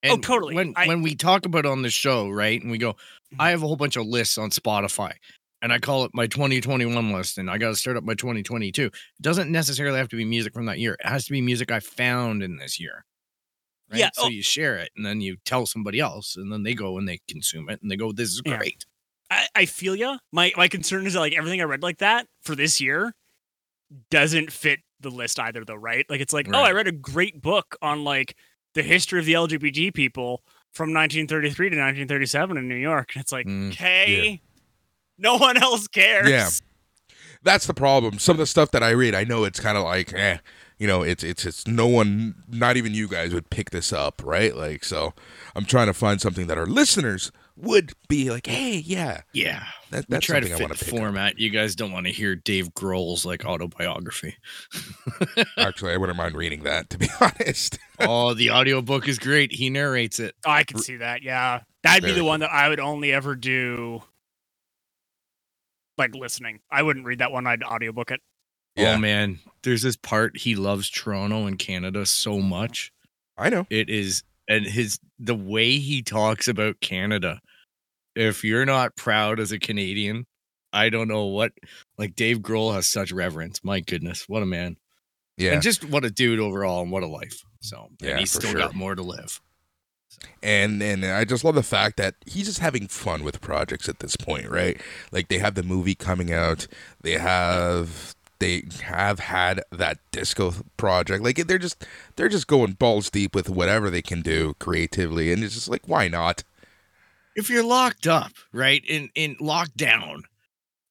Oh, 0.05 0.17
totally. 0.17 0.55
When 0.55 0.73
I- 0.77 0.87
when 0.87 1.01
we 1.01 1.15
talk 1.15 1.45
about 1.45 1.65
it 1.65 1.71
on 1.71 1.81
the 1.81 1.89
show, 1.89 2.29
right, 2.29 2.61
and 2.61 2.71
we 2.71 2.77
go, 2.77 2.93
Mhm. 3.33 3.37
I 3.39 3.49
have 3.51 3.63
a 3.63 3.67
whole 3.67 3.75
bunch 3.75 3.95
of 3.97 4.05
lists 4.05 4.37
on 4.37 4.49
Spotify, 4.49 5.13
and 5.61 5.73
I 5.73 5.79
call 5.79 6.05
it 6.05 6.11
my 6.13 6.25
2021 6.27 7.11
list, 7.11 7.37
and 7.37 7.49
I 7.49 7.57
got 7.57 7.69
to 7.69 7.75
start 7.75 7.97
up 7.97 8.03
my 8.03 8.13
2022. 8.15 8.85
It 8.85 8.93
doesn't 9.21 9.51
necessarily 9.51 9.97
have 9.97 10.07
to 10.09 10.15
be 10.15 10.25
music 10.25 10.53
from 10.53 10.65
that 10.67 10.79
year. 10.79 10.93
It 10.93 11.05
has 11.05 11.25
to 11.25 11.31
be 11.31 11.41
music 11.41 11.71
I 11.71 11.79
found 11.81 12.41
in 12.43 12.57
this 12.57 12.79
year. 12.79 13.05
Right? 13.91 13.99
Yeah, 13.99 14.09
So 14.13 14.23
oh. 14.25 14.27
you 14.29 14.41
share 14.43 14.77
it, 14.77 14.91
and 14.95 15.05
then 15.05 15.21
you 15.21 15.37
tell 15.45 15.65
somebody 15.65 15.99
else, 15.99 16.35
and 16.35 16.51
then 16.51 16.63
they 16.63 16.73
go 16.73 16.97
and 16.97 17.07
they 17.07 17.19
consume 17.27 17.69
it, 17.69 17.81
and 17.81 17.89
they 17.89 17.95
go, 17.95 18.11
"This 18.11 18.29
is 18.29 18.41
Yeah. 18.45 18.57
great." 18.57 18.85
I, 19.31 19.47
I 19.55 19.65
feel 19.65 19.95
you. 19.95 20.17
My 20.31 20.51
my 20.57 20.67
concern 20.67 21.05
is 21.05 21.13
that 21.13 21.19
like 21.19 21.33
everything 21.33 21.61
I 21.61 21.65
read 21.65 21.83
like 21.83 21.99
that 21.99 22.27
for 22.41 22.55
this 22.55 22.79
year 22.81 23.13
doesn't 24.09 24.51
fit 24.51 24.79
the 24.99 25.09
list 25.09 25.39
either, 25.39 25.63
though, 25.65 25.75
right? 25.75 26.05
Like 26.09 26.21
it's 26.21 26.33
like, 26.33 26.47
oh, 26.51 26.63
I 26.63 26.71
read 26.71 26.87
a 26.87 26.91
great 26.91 27.41
book 27.41 27.75
on 27.81 28.03
like 28.03 28.35
the 28.73 28.83
history 28.83 29.19
of 29.19 29.25
the 29.25 29.33
LGBT 29.33 29.93
people 29.93 30.43
from 30.73 30.93
1933 30.93 31.69
to 31.69 31.75
1937 31.75 32.57
in 32.57 32.67
New 32.67 32.75
York. 32.75 33.11
And 33.15 33.21
it's 33.21 33.31
like, 33.31 33.47
Mm, 33.47 33.71
okay, 33.71 34.41
no 35.17 35.37
one 35.37 35.57
else 35.57 35.87
cares. 35.87 36.29
Yeah. 36.29 36.49
That's 37.41 37.65
the 37.65 37.73
problem. 37.73 38.19
Some 38.19 38.33
of 38.33 38.39
the 38.39 38.45
stuff 38.45 38.71
that 38.71 38.83
I 38.83 38.89
read, 38.91 39.15
I 39.15 39.23
know 39.23 39.45
it's 39.45 39.59
kind 39.59 39.77
of 39.77 39.83
like, 39.83 40.13
eh, 40.13 40.37
you 40.79 40.87
know, 40.87 41.03
it's 41.03 41.23
it's 41.23 41.45
it's 41.45 41.67
no 41.67 41.87
one, 41.87 42.43
not 42.47 42.77
even 42.77 42.93
you 42.93 43.07
guys 43.07 43.33
would 43.33 43.49
pick 43.49 43.69
this 43.71 43.93
up, 43.93 44.21
right? 44.25 44.55
Like, 44.55 44.83
so 44.85 45.13
I'm 45.55 45.65
trying 45.65 45.87
to 45.87 45.93
find 45.93 46.19
something 46.21 46.47
that 46.47 46.57
our 46.57 46.65
listeners 46.65 47.31
would 47.57 47.91
be 48.07 48.29
like, 48.31 48.47
hey, 48.47 48.77
yeah, 48.77 49.21
Yeah, 49.33 49.65
that, 49.91 50.05
we 50.09 50.15
that's 50.15 50.25
try 50.25 50.39
to 50.39 50.47
something 50.47 50.53
I 50.53 50.57
fit 50.57 50.63
want 50.69 50.79
to 50.79 50.85
pick 50.85 50.93
up. 50.95 50.99
format. 51.01 51.39
You 51.39 51.49
guys 51.49 51.75
don't 51.75 51.91
want 51.91 52.05
to 52.07 52.13
hear 52.13 52.35
Dave 52.35 52.73
Grohl's 52.73 53.25
like 53.25 53.45
autobiography. 53.45 54.37
Actually, 55.57 55.93
I 55.93 55.97
wouldn't 55.97 56.17
mind 56.17 56.35
reading 56.35 56.63
that, 56.63 56.89
to 56.91 56.97
be 56.97 57.09
honest. 57.21 57.77
oh, 57.99 58.33
the 58.33 58.51
audiobook 58.51 59.09
is 59.09 59.19
great. 59.19 59.51
He 59.51 59.69
narrates 59.69 60.19
it. 60.21 60.35
Oh, 60.45 60.51
I 60.51 60.63
can 60.63 60.77
see 60.79 60.97
that. 60.97 61.21
Yeah. 61.21 61.61
That'd 61.83 62.03
be 62.05 62.13
the 62.13 62.23
one 62.23 62.39
that 62.41 62.51
I 62.51 62.69
would 62.69 62.79
only 62.79 63.11
ever 63.11 63.35
do 63.35 64.01
like 65.97 66.15
listening. 66.15 66.59
I 66.71 66.83
wouldn't 66.83 67.05
read 67.05 67.19
that 67.19 67.31
one. 67.33 67.45
I'd 67.47 67.63
audiobook 67.63 68.11
it. 68.11 68.21
Yeah. 68.79 68.95
Oh 68.95 68.97
man, 68.97 69.39
there's 69.63 69.81
this 69.81 69.95
part 69.97 70.37
he 70.37 70.55
loves 70.55 70.89
Toronto 70.89 71.45
and 71.45 71.57
Canada 71.59 72.05
so 72.05 72.39
much. 72.39 72.91
I 73.37 73.49
know. 73.49 73.65
It 73.69 73.89
is 73.89 74.23
and 74.47 74.65
his 74.65 74.99
the 75.19 75.35
way 75.35 75.77
he 75.77 76.01
talks 76.01 76.47
about 76.47 76.79
Canada. 76.81 77.39
If 78.15 78.43
you're 78.43 78.65
not 78.65 78.95
proud 78.95 79.39
as 79.39 79.51
a 79.51 79.59
Canadian, 79.59 80.25
I 80.73 80.89
don't 80.89 81.07
know 81.07 81.25
what 81.25 81.51
like 81.97 82.15
Dave 82.15 82.39
Grohl 82.39 82.73
has 82.73 82.87
such 82.87 83.11
reverence. 83.11 83.63
My 83.63 83.79
goodness, 83.79 84.27
what 84.27 84.43
a 84.43 84.45
man. 84.45 84.77
Yeah. 85.37 85.53
And 85.53 85.61
just 85.61 85.85
what 85.85 86.03
a 86.03 86.09
dude 86.09 86.39
overall 86.39 86.81
and 86.81 86.91
what 86.91 87.03
a 87.03 87.07
life. 87.07 87.43
So 87.61 87.89
Yeah, 88.01 88.17
he's 88.17 88.31
still 88.31 88.51
sure. 88.51 88.59
got 88.59 88.75
more 88.75 88.93
to 88.95 89.01
live. 89.03 89.39
and 90.43 90.81
and 90.81 91.05
I 91.05 91.23
just 91.23 91.43
love 91.45 91.55
the 91.55 91.63
fact 91.63 91.95
that 91.97 92.15
he's 92.25 92.47
just 92.47 92.59
having 92.59 92.87
fun 92.87 93.23
with 93.23 93.39
projects 93.41 93.87
at 93.87 93.99
this 93.99 94.15
point, 94.17 94.49
right? 94.49 94.81
Like 95.11 95.27
they 95.29 95.37
have 95.37 95.55
the 95.55 95.63
movie 95.63 95.95
coming 95.95 96.33
out, 96.33 96.67
they 97.03 97.13
have 97.13 98.15
they 98.39 98.63
have 98.83 99.19
had 99.19 99.61
that 99.71 99.99
disco 100.11 100.53
project. 100.77 101.23
Like 101.23 101.37
they're 101.47 101.57
just 101.57 101.85
they're 102.15 102.29
just 102.29 102.47
going 102.47 102.73
balls 102.73 103.09
deep 103.09 103.35
with 103.35 103.49
whatever 103.49 103.89
they 103.89 104.01
can 104.01 104.21
do 104.21 104.55
creatively, 104.59 105.31
and 105.31 105.43
it's 105.43 105.53
just 105.53 105.69
like 105.69 105.87
why 105.87 106.07
not? 106.07 106.43
if 107.39 107.49
you're 107.49 107.63
locked 107.63 108.05
up, 108.05 108.31
right, 108.51 108.83
in 108.87 109.09
in 109.15 109.35
lockdown, 109.37 110.23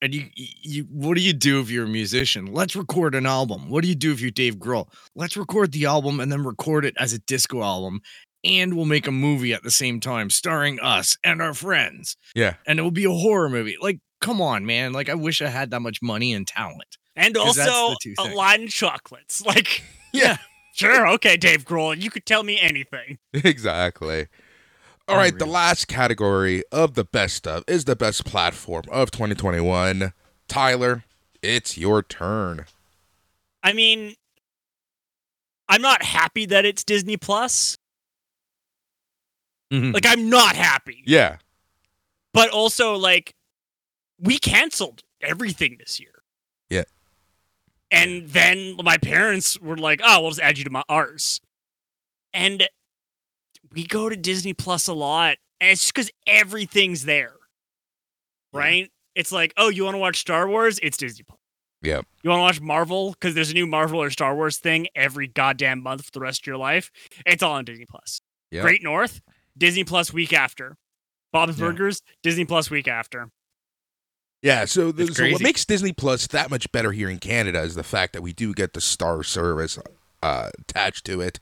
and 0.01 0.15
you 0.15 0.31
you 0.35 0.85
what 0.91 1.15
do 1.15 1.21
you 1.21 1.33
do 1.33 1.61
if 1.61 1.71
you're 1.71 1.85
a 1.85 1.89
musician? 1.89 2.47
Let's 2.47 2.75
record 2.75 3.15
an 3.15 3.27
album. 3.27 3.69
What 3.69 3.83
do 3.83 3.89
you 3.89 3.95
do 3.95 4.13
if 4.13 4.21
you're 4.21 4.31
Dave 4.31 4.57
Grohl? 4.57 4.89
Let's 5.15 5.37
record 5.37 5.73
the 5.73 5.85
album 5.85 6.21
and 6.21 6.33
then 6.33 6.45
record 6.45 6.85
it 6.85 6.95
as 6.99 7.13
a 7.13 7.19
disco 7.21 7.63
album, 7.63 8.01
and 8.45 8.75
we'll 8.75 8.87
make 8.87 9.07
a 9.07 9.13
movie 9.13 9.53
at 9.53 9.63
the 9.63 9.71
same 9.71 10.01
time 10.01 10.31
starring 10.31 10.81
us 10.81 11.17
and 11.23 11.43
our 11.43 11.55
friends. 11.55 12.17
Yeah. 12.35 12.55
and 12.67 12.79
it 12.79 12.83
will 12.83 12.91
be 12.91 13.05
a 13.05 13.11
horror 13.11 13.51
movie. 13.51 13.77
Like, 13.81 13.99
come 14.21 14.41
on, 14.41 14.65
man! 14.65 14.93
Like, 14.93 15.09
I 15.09 15.15
wish 15.15 15.43
I 15.43 15.49
had 15.49 15.71
that 15.71 15.81
much 15.81 16.01
money 16.03 16.33
and 16.33 16.47
talent. 16.47 16.97
And 17.19 17.37
also 17.37 17.93
a 17.93 17.97
things. 18.03 18.35
Latin 18.35 18.69
chocolates. 18.69 19.43
Like, 19.47 19.83
Yeah. 20.13 20.37
sure, 20.75 21.09
okay, 21.09 21.37
Dave 21.37 21.65
Grohl, 21.65 22.01
you 22.01 22.11
could 22.11 22.27
tell 22.27 22.43
me 22.43 22.59
anything. 22.61 23.19
exactly. 23.33 24.29
All 25.07 25.17
right, 25.17 25.39
the 25.39 25.47
last 25.47 25.89
category 25.89 26.63
of 26.71 26.95
the 26.95 27.05
best 27.05 27.37
stuff 27.37 27.65
is 27.67 27.87
the 27.87 27.97
best 27.97 28.27
platform 28.27 28.85
of 28.91 29.11
2021. 29.11 30.13
Tyler, 30.49 31.05
it's 31.43 31.79
your 31.79 32.03
turn. 32.03 32.67
I 33.63 33.73
mean, 33.73 34.15
I'm 35.67 35.81
not 35.81 36.03
happy 36.03 36.45
that 36.47 36.67
it's 36.67 36.85
Disney 36.85 37.17
Plus. 37.17 37.79
Mm-hmm. 39.73 39.93
Like, 39.93 40.05
I'm 40.07 40.29
not 40.29 40.57
happy. 40.57 41.03
Yeah. 41.07 41.39
But 42.35 42.51
also, 42.51 42.95
like, 42.97 43.35
we 44.19 44.39
canceled 44.39 45.03
everything 45.23 45.77
this 45.79 45.99
year. 45.99 46.18
Yeah. 47.91 47.99
And 48.03 48.29
then 48.29 48.77
my 48.83 48.99
parents 48.99 49.59
were 49.61 49.77
like, 49.77 50.01
"Oh, 50.05 50.21
we'll 50.21 50.31
just 50.31 50.41
add 50.41 50.59
you 50.59 50.65
to 50.65 50.71
my 50.71 50.83
ours." 50.89 51.41
And 52.35 52.69
we 53.73 53.85
go 53.87 54.09
to 54.09 54.17
Disney 54.17 54.53
Plus 54.55 54.89
a 54.89 54.93
lot, 54.95 55.37
and 55.61 55.71
it's 55.71 55.83
just 55.83 55.95
because 55.95 56.11
everything's 56.27 57.05
there, 57.05 57.35
Yeah. 58.53 58.59
right? 58.61 58.91
It's 59.15 59.33
like, 59.33 59.53
oh, 59.57 59.69
you 59.69 59.85
want 59.85 59.95
to 59.95 59.99
watch 59.99 60.19
Star 60.21 60.47
Wars? 60.49 60.79
It's 60.83 60.97
Disney 60.97 61.25
Plus. 61.27 61.39
Yeah. 61.83 62.03
You 62.23 62.31
want 62.31 62.39
to 62.41 62.43
watch 62.43 62.61
Marvel 62.61 63.13
because 63.13 63.35
there's 63.35 63.51
a 63.51 63.55
new 63.55 63.67
Marvel 63.67 64.01
or 64.03 64.11
Star 64.11 64.35
Wars 64.37 64.59
thing 64.59 64.87
every 64.95 65.27
goddamn 65.27 65.83
month 65.83 66.05
for 66.05 66.11
the 66.13 66.21
rest 66.21 66.43
of 66.43 66.47
your 66.47 66.57
life. 66.57 66.91
It's 67.27 67.43
all 67.43 67.53
on 67.55 67.65
Disney 67.65 67.87
Plus. 67.87 68.21
Yep. 68.51 68.63
Great 68.63 68.83
North, 68.83 69.21
Disney 69.57 69.85
Plus 69.85 70.13
week 70.13 70.33
after. 70.33 70.77
Bob's 71.33 71.59
Yeah. 71.59 71.67
Burgers, 71.67 72.03
Disney 72.23 72.45
Plus 72.45 72.71
week 72.71 72.89
after. 72.89 73.31
Yeah, 74.43 74.67
so, 74.67 74.93
the, 74.93 75.07
so 75.13 75.29
what 75.31 75.43
makes 75.43 75.65
Disney 75.65 75.93
Plus 75.93 76.27
that 76.29 76.51
much 76.51 76.71
better 76.71 76.93
here 76.93 77.11
in 77.11 77.19
Canada 77.19 77.61
is 77.63 77.75
the 77.75 77.83
fact 77.83 78.13
that 78.13 78.23
we 78.23 78.33
do 78.33 78.55
get 78.55 78.73
the 78.73 78.81
Star 78.81 79.23
service 79.25 79.79
uh, 80.23 80.51
attached 80.61 81.05
to 81.07 81.21
it. 81.21 81.41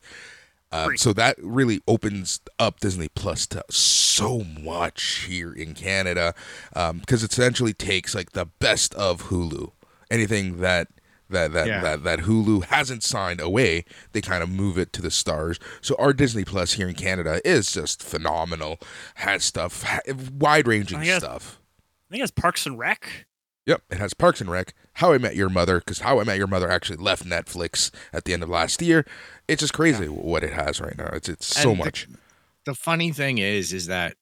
Uh, 0.73 0.89
so 0.97 1.13
that 1.13 1.37
really 1.41 1.81
opens 1.87 2.41
up 2.59 2.81
Disney 2.81 3.09
Plus 3.09 3.47
to 3.47 3.63
so 3.71 4.41
much 4.61 5.25
here 5.29 5.53
in 5.53 5.75
Canada 5.75 6.35
because 6.75 7.23
it 7.23 7.33
essentially 7.33 7.73
takes 7.73 8.15
like 8.15 8.33
the 8.33 8.47
best 8.47 8.93
of 8.95 9.25
Hulu. 9.25 9.71
Anything 10.11 10.61
that 10.61 10.89
that 11.31 11.53
that, 11.53 11.67
Yeah. 11.67 11.81
that 11.83 12.03
that 12.05 12.19
Hulu 12.21 12.65
hasn't 12.65 13.05
signed 13.05 13.41
away, 13.41 13.85
they 14.13 14.21
kind 14.21 14.43
of 14.43 14.49
move 14.51 14.77
it 14.77 14.93
to 14.95 15.03
the 15.03 15.11
stars. 15.11 15.59
So 15.81 15.95
our 15.99 16.13
Disney 16.13 16.45
Plus 16.45 16.73
here 16.73 16.89
in 16.89 16.95
Canada 16.95 17.41
is 17.45 17.71
just 17.73 18.03
phenomenal. 18.03 18.79
Has 19.17 19.45
stuff, 19.45 19.85
wide 20.33 20.67
ranging 20.67 21.03
stuff. 21.05 21.61
I 22.09 22.13
think 22.13 22.21
it 22.21 22.23
has 22.23 22.31
Parks 22.31 22.67
and 22.67 22.79
Rec. 22.79 23.27
Yep, 23.67 23.83
it 23.91 23.99
has 23.99 24.15
Parks 24.15 24.41
and 24.41 24.49
Rec, 24.49 24.75
How 24.95 25.13
I 25.13 25.19
Met 25.19 25.35
Your 25.35 25.49
Mother, 25.49 25.79
because 25.81 25.99
How 26.01 26.21
I 26.21 26.25
Met 26.25 26.39
Your 26.39 26.47
Mother 26.47 26.71
actually 26.71 26.99
left 26.99 27.25
Netflix 27.25 27.91
at 28.13 28.25
the 28.25 28.33
end 28.33 28.45
of 28.45 28.49
last 28.49 28.81
year. 28.81 29.05
It's 29.49 29.61
just 29.61 29.73
crazy 29.75 30.07
what 30.07 30.45
it 30.45 30.53
has 30.53 30.81
right 30.81 30.97
now. 30.97 31.09
It's 31.13 31.29
it's 31.29 31.47
so 31.47 31.71
And 31.71 31.81
the- 31.81 31.85
much. 31.85 32.07
the 32.65 32.75
funny 32.75 33.11
thing 33.13 33.39
is 33.39 33.73
is 33.73 33.87
that 33.87 34.17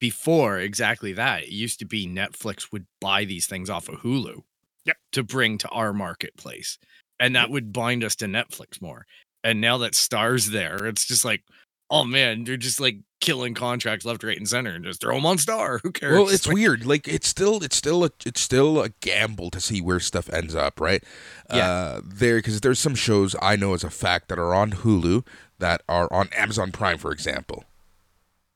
before 0.00 0.58
exactly 0.58 1.12
that 1.12 1.42
it 1.42 1.50
used 1.50 1.78
to 1.78 1.84
be 1.84 2.06
netflix 2.06 2.72
would 2.72 2.86
buy 3.00 3.24
these 3.24 3.46
things 3.46 3.68
off 3.68 3.88
of 3.88 3.96
hulu 3.96 4.42
Yep. 4.86 4.96
to 5.12 5.22
bring 5.22 5.58
to 5.58 5.68
our 5.68 5.92
marketplace 5.92 6.78
and 7.18 7.36
that 7.36 7.50
would 7.50 7.70
bind 7.72 8.02
us 8.02 8.16
to 8.16 8.24
netflix 8.26 8.80
more 8.80 9.04
and 9.44 9.60
now 9.60 9.76
that 9.78 9.94
stars 9.94 10.50
there 10.50 10.86
it's 10.86 11.04
just 11.06 11.22
like 11.24 11.42
oh 11.90 12.04
man 12.04 12.44
they're 12.44 12.56
just 12.56 12.80
like 12.80 12.96
killing 13.20 13.52
contracts 13.54 14.04
left 14.04 14.24
right 14.24 14.36
and 14.38 14.48
center 14.48 14.70
and 14.70 14.84
just 14.84 15.00
throw 15.00 15.14
them 15.14 15.26
on 15.26 15.36
star 15.38 15.78
who 15.82 15.92
cares 15.92 16.12
Well, 16.18 16.28
it's 16.28 16.46
Like, 16.46 16.54
weird. 16.54 16.86
Like 16.86 17.06
it's 17.06 17.28
still 17.28 17.62
it's 17.62 17.76
still 17.76 18.04
a 18.04 18.10
it's 18.24 18.40
still 18.40 18.80
a 18.80 18.88
gamble 19.00 19.50
to 19.50 19.60
see 19.60 19.80
where 19.80 20.00
stuff 20.00 20.30
ends 20.32 20.54
up, 20.54 20.80
right? 20.80 21.04
Yeah. 21.52 21.68
Uh, 21.70 22.00
there 22.04 22.36
because 22.38 22.60
there's 22.60 22.78
some 22.78 22.94
shows 22.94 23.36
I 23.42 23.56
know 23.56 23.74
as 23.74 23.84
a 23.84 23.90
fact 23.90 24.28
that 24.28 24.38
are 24.38 24.54
on 24.54 24.70
Hulu 24.72 25.26
that 25.58 25.82
are 25.88 26.10
on 26.12 26.28
Amazon 26.34 26.72
Prime, 26.72 26.96
for 26.98 27.12
example. 27.12 27.64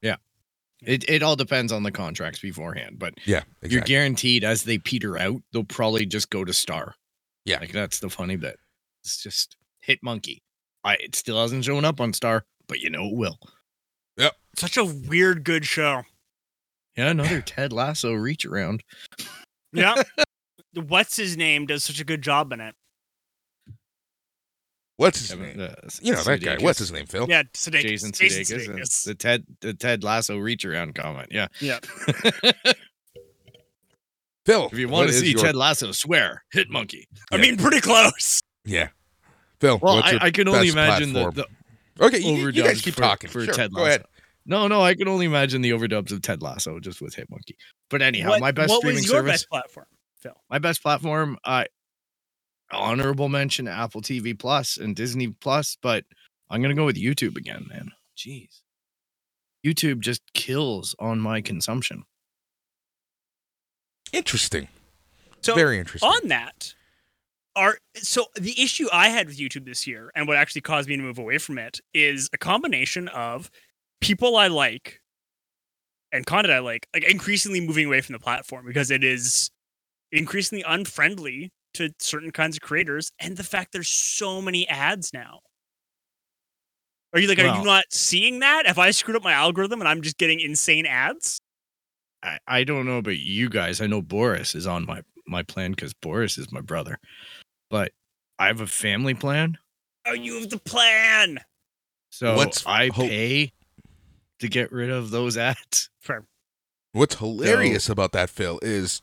Yeah. 0.01 0.17
It, 0.83 1.09
it 1.09 1.23
all 1.23 1.37
depends 1.37 1.71
on 1.73 1.83
the 1.83 1.93
contracts 1.93 2.41
beforehand 2.41 2.99
but 2.99 3.15
Yeah, 3.25 3.43
you're 3.63 3.81
guaranteed 3.83 4.45
as 4.45 4.65
they 4.65 4.79
peter 4.79 5.19
out 5.19 5.43
they'll 5.53 5.65
probably 5.65 6.05
just 6.07 6.31
go 6.31 6.45
to 6.45 6.53
star 6.53 6.95
Yeah. 7.45 7.61
like 7.61 7.73
that's 7.73 8.01
the 8.01 8.11
funny 8.11 8.37
bit 8.37 8.59
it's 9.03 9.23
just 9.23 9.57
hit 9.81 9.99
monkey 10.03 10.43
i 10.85 10.95
it 10.95 11.15
still 11.15 11.41
hasn't 11.41 11.65
shown 11.65 11.85
up 11.85 12.01
on 12.01 12.13
star 12.13 12.45
but 12.67 12.81
you 12.81 12.91
know 12.91 13.07
it 13.07 13.15
will 13.15 13.39
Such 14.57 14.77
a 14.77 14.85
weird 14.85 15.45
good 15.45 15.65
show. 15.67 16.03
yeah 16.97 17.11
another 17.11 17.41
ted 17.41 17.73
lasso 17.73 18.13
reach 18.13 18.45
around 18.47 18.83
Yeah. 19.73 19.95
What's 20.75 21.17
his 21.17 21.37
name 21.37 21.67
does 21.67 21.85
such 21.85 22.01
a 22.01 22.05
good 22.05 22.21
job 22.23 22.53
in 22.53 22.61
it. 22.61 22.75
What's 24.97 25.19
his 25.21 25.31
Kevin- 25.31 25.57
name? 25.57 25.61
uh, 25.71 25.89
You 26.03 26.13
know 26.15 26.23
that 26.23 26.41
guy. 26.41 26.57
What's 26.61 26.79
his 26.79 26.91
name? 26.93 27.07
Phil. 27.07 27.27
Yeah, 27.29 27.43
Sudeikis. 27.53 27.83
jason 27.83 28.13
Jason 28.13 28.43
Sudeikis 28.45 28.69
and 28.69 28.79
Sudeikis. 28.81 29.05
the 29.05 29.15
ted 29.15 29.45
the 29.61 29.75
ted 29.75 30.03
lasso 30.05 30.39
reach 30.39 30.65
around 30.65 30.95
comment 30.95 31.29
yeah 31.33 31.47
Yeah. 31.61 31.79
Phil. 34.47 34.69
if 34.73 34.79
you 34.79 34.89
want 34.89 35.09
to 35.09 35.15
see 35.15 35.31
your- 35.33 35.41
ted 35.41 35.57
lasso 35.57 35.91
swear 35.93 36.45
hit 36.53 36.71
monkey 36.71 37.09
I 37.33 37.39
mean, 37.39 37.57
pretty 37.57 37.81
close. 37.81 38.41
yeah. 38.65 38.89
Phil. 39.61 39.79
well 39.83 39.97
what's 39.97 40.09
I, 40.09 40.11
your 40.13 40.23
I 40.23 40.31
can 40.31 40.49
only 40.49 40.69
imagine 40.69 41.13
the, 41.13 41.23
platform? 41.31 41.47
the 41.99 42.05
Okay, 42.07 42.19
you, 42.19 42.49
you 42.49 42.63
guys 42.65 42.81
keep 42.83 42.95
for, 42.95 43.01
talking. 43.03 43.31
for 43.31 43.45
Sure, 43.45 43.55
ted 43.55 43.73
go 43.73 43.83
lasso 43.83 43.89
ahead. 44.03 44.05
No 44.47 44.67
no 44.69 44.83
i 44.83 44.95
can 44.95 45.09
only 45.09 45.27
imagine 45.27 45.63
the 45.63 45.71
overdubs 45.71 46.13
of 46.13 46.23
ted 46.23 46.43
lasso 46.43 46.79
just 46.81 47.01
with 47.01 47.15
hit 47.15 47.29
monkey 47.31 47.57
but 47.91 48.03
anyhow 48.03 48.31
what 48.31 48.41
my 48.41 48.53
best 48.53 48.71
what 48.71 48.79
streaming 48.79 48.97
was 48.97 49.07
your 49.07 49.17
service 49.17 49.33
best 49.33 49.49
platform, 49.49 49.87
Phil? 50.21 50.35
my 50.51 50.59
best 50.59 50.83
platform 50.83 51.37
uh 51.45 51.65
honorable 52.73 53.29
mention 53.29 53.69
apple 53.69 54.01
tv 54.01 54.39
plus 54.39 54.77
and 54.77 54.97
disney 54.97 55.29
plus 55.29 55.77
but 55.83 56.05
i'm 56.51 56.61
gonna 56.63 56.75
go 56.75 56.85
with 56.87 56.97
youtube 56.97 57.37
again 57.37 57.67
man 57.69 57.91
jeez 58.17 58.61
youtube 59.65 60.01
just 60.01 60.23
kills 60.35 60.95
on 60.99 61.21
my 61.21 61.41
consumption 61.41 62.05
Interesting. 64.15 64.69
So 65.43 65.55
Very 65.55 65.79
interesting. 65.79 66.09
on 66.09 66.29
that 66.29 66.73
are 67.57 67.79
so 67.95 68.27
the 68.37 68.61
issue 68.61 68.87
I 68.93 69.09
had 69.09 69.27
with 69.27 69.39
YouTube 69.39 69.67
this 69.67 69.87
year 69.87 70.11
and 70.15 70.27
what 70.27 70.37
actually 70.37 70.63
caused 70.63 70.89
me 70.89 70.97
to 70.97 71.03
move 71.03 71.19
away 71.19 71.39
from 71.39 71.59
it 71.59 71.81
is 71.93 72.31
a 72.33 72.39
combination 72.39 73.09
of 73.09 73.51
people 74.01 74.37
I 74.37 74.49
like 74.49 75.01
and 76.13 76.25
content 76.27 76.53
I 76.53 76.59
like, 76.61 76.87
like 76.95 77.05
increasingly 77.05 77.61
moving 77.61 77.87
away 77.87 78.01
from 78.01 78.13
the 78.15 78.19
platform 78.19 78.67
because 78.67 78.91
it 78.91 79.03
is 79.05 79.51
increasingly 80.13 80.65
unfriendly 80.67 81.51
to 81.75 81.91
certain 81.99 82.31
kinds 82.31 82.57
of 82.57 82.63
creators 82.63 83.11
and 83.19 83.37
the 83.37 83.43
fact 83.43 83.73
there's 83.73 83.89
so 83.89 84.41
many 84.41 84.69
ads 84.69 85.13
now. 85.13 85.41
Are 87.13 87.21
you 87.21 87.29
like, 87.29 87.39
are 87.39 87.57
you 87.59 87.65
not 87.65 87.85
seeing 87.91 88.41
that? 88.41 88.67
Have 88.67 88.79
I 88.79 88.91
screwed 88.91 89.17
up 89.17 89.23
my 89.23 89.33
algorithm 89.33 89.81
and 89.81 89.89
I'm 89.89 90.03
just 90.03 90.19
getting 90.19 90.41
insane 90.41 90.85
ads? 90.87 91.41
I, 92.25 92.39
I 92.47 92.65
don't 92.65 92.87
know 92.87 92.97
about 92.99 93.19
you 93.19 93.51
guys 93.51 93.83
i 93.83 93.87
know 93.87 94.01
boris 94.01 94.55
is 94.55 94.67
on 94.67 94.87
my 94.87 95.03
my 95.27 95.43
plan 95.43 95.73
because 95.73 95.93
boris 95.93 96.39
is 96.39 96.51
my 96.51 96.63
brother 96.63 96.99
but 97.69 97.93
i 98.39 98.47
have 98.47 98.63
a 98.63 98.67
family 98.67 99.13
plan 99.13 99.59
Oh, 100.07 100.15
you 100.15 100.41
have 100.41 100.49
the 100.49 100.59
plan. 100.59 101.39
so 102.09 102.35
What's 102.35 102.65
i 102.67 102.89
hope- 102.89 103.11
pay 103.11 103.53
to 104.41 104.49
get 104.49 104.73
rid 104.73 104.91
of 104.91 105.11
those 105.11 105.37
ads 105.37 105.91
Fair. 106.01 106.25
What's 106.93 107.17
hilarious 107.17 107.89
about 107.89 108.13
that, 108.13 108.31
Phil, 108.31 108.61
is 108.63 109.01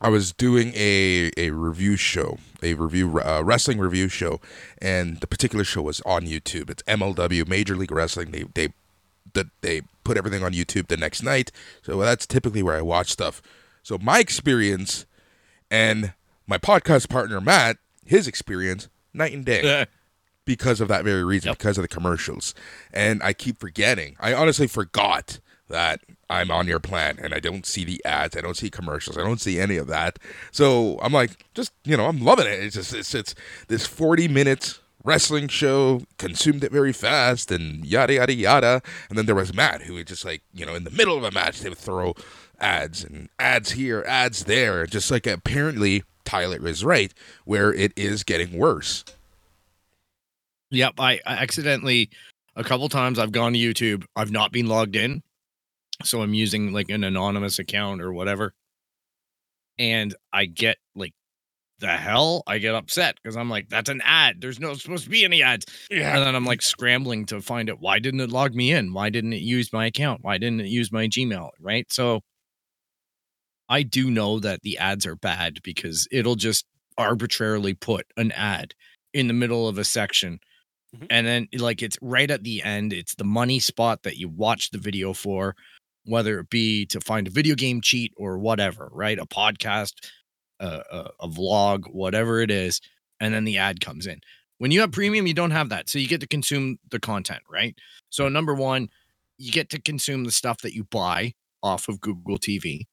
I 0.00 0.08
was 0.08 0.32
doing 0.32 0.72
a 0.76 1.32
a 1.36 1.50
review 1.50 1.96
show, 1.96 2.38
a 2.62 2.74
review 2.74 3.20
uh, 3.20 3.42
wrestling 3.44 3.78
review 3.78 4.08
show, 4.08 4.40
and 4.80 5.20
the 5.20 5.26
particular 5.26 5.64
show 5.64 5.82
was 5.82 6.00
on 6.02 6.22
YouTube. 6.26 6.70
It's 6.70 6.82
MLW 6.84 7.48
Major 7.48 7.74
League 7.76 7.90
Wrestling. 7.90 8.30
They 8.30 8.44
they 8.54 8.68
that 9.32 9.46
they 9.62 9.82
put 10.04 10.16
everything 10.16 10.44
on 10.44 10.52
YouTube 10.52 10.88
the 10.88 10.96
next 10.96 11.22
night. 11.22 11.50
So 11.82 11.98
that's 11.98 12.26
typically 12.26 12.62
where 12.62 12.76
I 12.76 12.82
watch 12.82 13.10
stuff. 13.10 13.42
So 13.82 13.98
my 13.98 14.18
experience 14.18 15.06
and 15.70 16.12
my 16.46 16.58
podcast 16.58 17.08
partner 17.08 17.40
Matt, 17.40 17.78
his 18.04 18.28
experience, 18.28 18.88
night 19.12 19.32
and 19.32 19.44
day 19.44 19.86
because 20.44 20.80
of 20.80 20.88
that 20.88 21.04
very 21.04 21.24
reason, 21.24 21.48
Yep. 21.48 21.58
because 21.58 21.78
of 21.78 21.82
the 21.82 21.88
commercials. 21.88 22.54
And 22.92 23.22
I 23.22 23.32
keep 23.32 23.58
forgetting. 23.58 24.16
I 24.20 24.34
honestly 24.34 24.66
forgot 24.66 25.40
that 25.68 26.00
I'm 26.28 26.50
on 26.50 26.66
your 26.66 26.80
plan 26.80 27.18
and 27.20 27.32
I 27.34 27.40
don't 27.40 27.64
see 27.66 27.84
the 27.84 28.04
ads, 28.04 28.36
I 28.36 28.40
don't 28.40 28.56
see 28.56 28.70
commercials, 28.70 29.16
I 29.16 29.22
don't 29.22 29.40
see 29.40 29.58
any 29.58 29.76
of 29.76 29.86
that. 29.88 30.18
So 30.52 30.98
I'm 31.02 31.12
like, 31.12 31.46
just 31.54 31.72
you 31.84 31.96
know, 31.96 32.06
I'm 32.06 32.20
loving 32.20 32.46
it. 32.46 32.62
It's 32.62 32.74
just 32.74 32.92
it's 32.94 33.14
it's 33.14 33.34
this 33.68 33.86
40 33.86 34.28
minutes 34.28 34.80
wrestling 35.04 35.48
show, 35.48 36.02
consumed 36.18 36.64
it 36.64 36.72
very 36.72 36.92
fast 36.92 37.50
and 37.50 37.84
yada 37.84 38.14
yada 38.14 38.34
yada. 38.34 38.82
And 39.08 39.16
then 39.18 39.26
there 39.26 39.34
was 39.34 39.54
Matt 39.54 39.82
who 39.82 39.94
would 39.94 40.06
just 40.06 40.24
like, 40.24 40.42
you 40.52 40.64
know, 40.66 40.74
in 40.74 40.84
the 40.84 40.90
middle 40.90 41.16
of 41.16 41.24
a 41.24 41.30
match 41.30 41.60
they 41.60 41.68
would 41.70 41.78
throw 41.78 42.14
ads 42.58 43.02
and 43.04 43.28
ads 43.38 43.72
here, 43.72 44.04
ads 44.06 44.44
there. 44.44 44.86
Just 44.86 45.10
like 45.10 45.26
apparently 45.26 46.04
Tyler 46.24 46.66
is 46.66 46.84
right, 46.84 47.12
where 47.44 47.72
it 47.72 47.92
is 47.96 48.22
getting 48.22 48.58
worse. 48.58 49.04
Yep, 50.74 50.94
I, 50.98 51.20
I 51.26 51.34
accidentally 51.34 52.10
a 52.56 52.64
couple 52.64 52.88
times 52.88 53.18
I've 53.18 53.32
gone 53.32 53.52
to 53.52 53.58
YouTube. 53.58 54.04
I've 54.16 54.30
not 54.30 54.52
been 54.52 54.66
logged 54.66 54.96
in, 54.96 55.22
so 56.02 56.22
I'm 56.22 56.34
using 56.34 56.72
like 56.72 56.90
an 56.90 57.04
anonymous 57.04 57.58
account 57.58 58.00
or 58.02 58.12
whatever, 58.12 58.52
and 59.78 60.14
I 60.32 60.46
get 60.46 60.78
like 60.94 61.12
the 61.78 61.88
hell. 61.88 62.42
I 62.46 62.58
get 62.58 62.74
upset 62.74 63.16
because 63.22 63.36
I'm 63.36 63.50
like, 63.50 63.68
that's 63.68 63.90
an 63.90 64.00
ad. 64.04 64.40
There's 64.40 64.60
no 64.60 64.74
supposed 64.74 65.04
to 65.04 65.10
be 65.10 65.24
any 65.24 65.42
ads, 65.42 65.66
Yeah. 65.90 66.16
and 66.16 66.26
then 66.26 66.34
I'm 66.34 66.44
like 66.44 66.62
scrambling 66.62 67.26
to 67.26 67.40
find 67.40 67.68
it. 67.68 67.80
Why 67.80 67.98
didn't 67.98 68.20
it 68.20 68.30
log 68.30 68.54
me 68.54 68.72
in? 68.72 68.92
Why 68.92 69.10
didn't 69.10 69.32
it 69.32 69.42
use 69.42 69.72
my 69.72 69.86
account? 69.86 70.20
Why 70.22 70.38
didn't 70.38 70.60
it 70.60 70.68
use 70.68 70.90
my 70.92 71.06
Gmail? 71.08 71.50
Right, 71.60 71.86
so. 71.92 72.20
I 73.68 73.82
do 73.82 74.10
know 74.10 74.40
that 74.40 74.60
the 74.62 74.76
ads 74.76 75.06
are 75.06 75.16
bad 75.16 75.60
because 75.62 76.06
it'll 76.12 76.34
just 76.36 76.66
arbitrarily 76.98 77.72
put 77.72 78.06
an 78.18 78.30
ad 78.32 78.74
in 79.14 79.26
the 79.26 79.32
middle 79.32 79.66
of 79.66 79.78
a 79.78 79.84
section 79.84 80.38
Mm-hmm. 80.94 81.06
and 81.10 81.26
then 81.26 81.48
like 81.58 81.82
it's 81.82 81.98
right 82.00 82.30
at 82.30 82.44
the 82.44 82.62
end 82.62 82.92
it's 82.92 83.16
the 83.16 83.24
money 83.24 83.58
spot 83.58 84.04
that 84.04 84.16
you 84.16 84.28
watch 84.28 84.70
the 84.70 84.78
video 84.78 85.12
for 85.12 85.56
whether 86.04 86.38
it 86.38 86.50
be 86.50 86.86
to 86.86 87.00
find 87.00 87.26
a 87.26 87.30
video 87.30 87.54
game 87.54 87.80
cheat 87.80 88.12
or 88.16 88.38
whatever 88.38 88.88
right 88.92 89.18
a 89.18 89.26
podcast 89.26 89.94
a, 90.60 90.66
a, 90.66 91.10
a 91.20 91.28
vlog, 91.28 91.92
whatever 91.92 92.40
it 92.40 92.50
is, 92.50 92.80
and 93.20 93.34
then 93.34 93.44
the 93.44 93.58
ad 93.58 93.80
comes 93.80 94.06
in. 94.06 94.20
When 94.58 94.70
you 94.70 94.80
have 94.80 94.90
mm-hmm. 94.90 94.98
premium, 94.98 95.26
you 95.26 95.34
don't 95.34 95.50
have 95.50 95.68
that. 95.70 95.88
So 95.88 95.98
you 95.98 96.08
get 96.08 96.20
to 96.20 96.26
consume 96.26 96.78
the 96.90 97.00
content, 97.00 97.42
right? 97.50 97.74
So, 98.10 98.28
number 98.28 98.54
one, 98.54 98.88
you 99.38 99.52
get 99.52 99.70
to 99.70 99.80
consume 99.80 100.24
the 100.24 100.32
stuff 100.32 100.58
that 100.62 100.74
you 100.74 100.84
buy 100.84 101.34
off 101.62 101.88
of 101.88 102.00
Google 102.00 102.38
TV. 102.38 102.86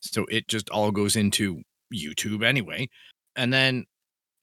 So 0.00 0.24
it 0.30 0.48
just 0.48 0.70
all 0.70 0.90
goes 0.90 1.16
into 1.16 1.62
YouTube 1.92 2.44
anyway. 2.44 2.88
And 3.36 3.52
then 3.52 3.86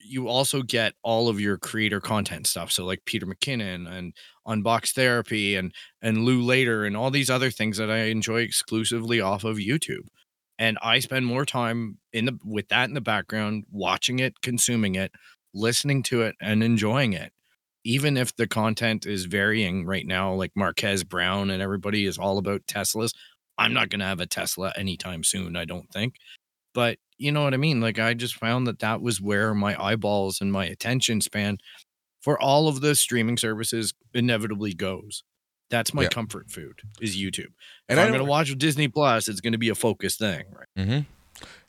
you 0.00 0.28
also 0.28 0.62
get 0.62 0.94
all 1.02 1.28
of 1.28 1.40
your 1.40 1.58
creator 1.58 2.00
content 2.00 2.46
stuff. 2.46 2.72
So 2.72 2.84
like 2.84 3.04
Peter 3.04 3.26
McKinnon 3.26 3.90
and 3.90 4.14
Unbox 4.46 4.92
Therapy 4.92 5.56
and 5.56 5.72
and 6.02 6.24
Lew 6.24 6.42
Later 6.42 6.84
and 6.84 6.96
all 6.96 7.10
these 7.10 7.30
other 7.30 7.50
things 7.50 7.76
that 7.76 7.90
I 7.90 8.04
enjoy 8.04 8.40
exclusively 8.40 9.20
off 9.20 9.44
of 9.44 9.58
YouTube. 9.58 10.06
And 10.58 10.78
I 10.82 10.98
spend 10.98 11.26
more 11.26 11.46
time 11.46 11.98
in 12.12 12.26
the 12.26 12.38
with 12.44 12.68
that 12.68 12.88
in 12.88 12.94
the 12.94 13.00
background, 13.00 13.64
watching 13.70 14.18
it, 14.18 14.40
consuming 14.42 14.94
it, 14.94 15.12
listening 15.54 16.02
to 16.04 16.22
it, 16.22 16.36
and 16.40 16.62
enjoying 16.62 17.12
it. 17.12 17.32
Even 17.84 18.16
if 18.16 18.36
the 18.36 18.46
content 18.46 19.06
is 19.06 19.24
varying 19.24 19.86
right 19.86 20.06
now, 20.06 20.34
like 20.34 20.52
Marques 20.54 21.02
Brown 21.02 21.50
and 21.50 21.62
everybody 21.62 22.04
is 22.04 22.18
all 22.18 22.38
about 22.38 22.66
Teslas. 22.66 23.14
I'm 23.56 23.74
not 23.74 23.90
to 24.00 24.06
have 24.06 24.20
a 24.20 24.26
Tesla 24.26 24.72
anytime 24.76 25.22
soon, 25.22 25.54
I 25.56 25.66
don't 25.66 25.90
think. 25.90 26.14
But 26.74 26.98
you 27.18 27.32
know 27.32 27.42
what 27.44 27.54
I 27.54 27.58
mean? 27.58 27.80
Like, 27.80 27.98
I 27.98 28.14
just 28.14 28.36
found 28.36 28.66
that 28.66 28.78
that 28.78 29.00
was 29.02 29.20
where 29.20 29.54
my 29.54 29.80
eyeballs 29.82 30.40
and 30.40 30.52
my 30.52 30.64
attention 30.66 31.20
span 31.20 31.58
for 32.22 32.40
all 32.40 32.68
of 32.68 32.80
the 32.80 32.94
streaming 32.94 33.36
services 33.36 33.92
inevitably 34.14 34.74
goes. 34.74 35.22
That's 35.70 35.94
my 35.94 36.02
Yeah. 36.02 36.08
comfort 36.08 36.50
food 36.50 36.80
is 37.00 37.16
YouTube. 37.16 37.52
And 37.88 37.98
if 37.98 37.98
I 37.98 38.02
I'm 38.02 38.08
going 38.08 38.18
to 38.24 38.24
watch 38.30 38.56
Disney 38.58 38.88
Plus, 38.88 39.28
it's 39.28 39.40
going 39.40 39.52
to 39.52 39.58
be 39.58 39.68
a 39.68 39.74
focused 39.74 40.18
thing, 40.18 40.44
right? 40.52 40.66
Mm-hmm. 40.78 41.00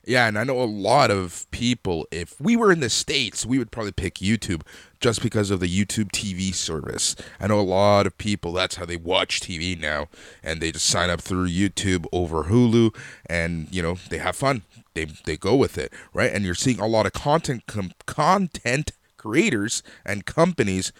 Yeah, 0.04 0.26
and 0.26 0.36
I 0.36 0.42
know 0.42 0.60
a 0.60 0.64
lot 0.64 1.10
of 1.12 1.48
people. 1.52 2.08
If 2.10 2.40
we 2.40 2.56
were 2.56 2.72
in 2.72 2.80
the 2.80 2.90
states, 2.90 3.46
we 3.46 3.58
would 3.58 3.70
probably 3.70 3.92
pick 3.92 4.14
YouTube 4.16 4.62
just 4.98 5.22
because 5.22 5.50
of 5.50 5.60
the 5.60 5.68
YouTube 5.68 6.10
TV 6.10 6.52
service. 6.52 7.14
I 7.38 7.46
know 7.46 7.60
a 7.60 7.62
lot 7.62 8.06
of 8.06 8.18
people. 8.18 8.52
That's 8.52 8.74
how 8.76 8.84
they 8.84 8.96
watch 8.96 9.40
TV 9.40 9.78
now, 9.78 10.08
and 10.42 10.60
they 10.60 10.72
just 10.72 10.86
sign 10.86 11.08
up 11.08 11.20
through 11.20 11.48
YouTube 11.48 12.06
over 12.12 12.44
Hulu, 12.44 12.96
and 13.26 13.68
you 13.70 13.80
know 13.80 13.96
they 14.10 14.18
have 14.18 14.34
fun. 14.34 14.62
They 14.94 15.04
they 15.04 15.36
go 15.36 15.54
with 15.54 15.78
it, 15.78 15.92
right? 16.12 16.32
And 16.32 16.44
you're 16.44 16.54
seeing 16.56 16.80
a 16.80 16.86
lot 16.86 17.06
of 17.06 17.12
content 17.12 17.66
com- 17.68 17.92
content 18.04 18.90
creators 19.16 19.84
and 20.04 20.26
companies 20.26 20.92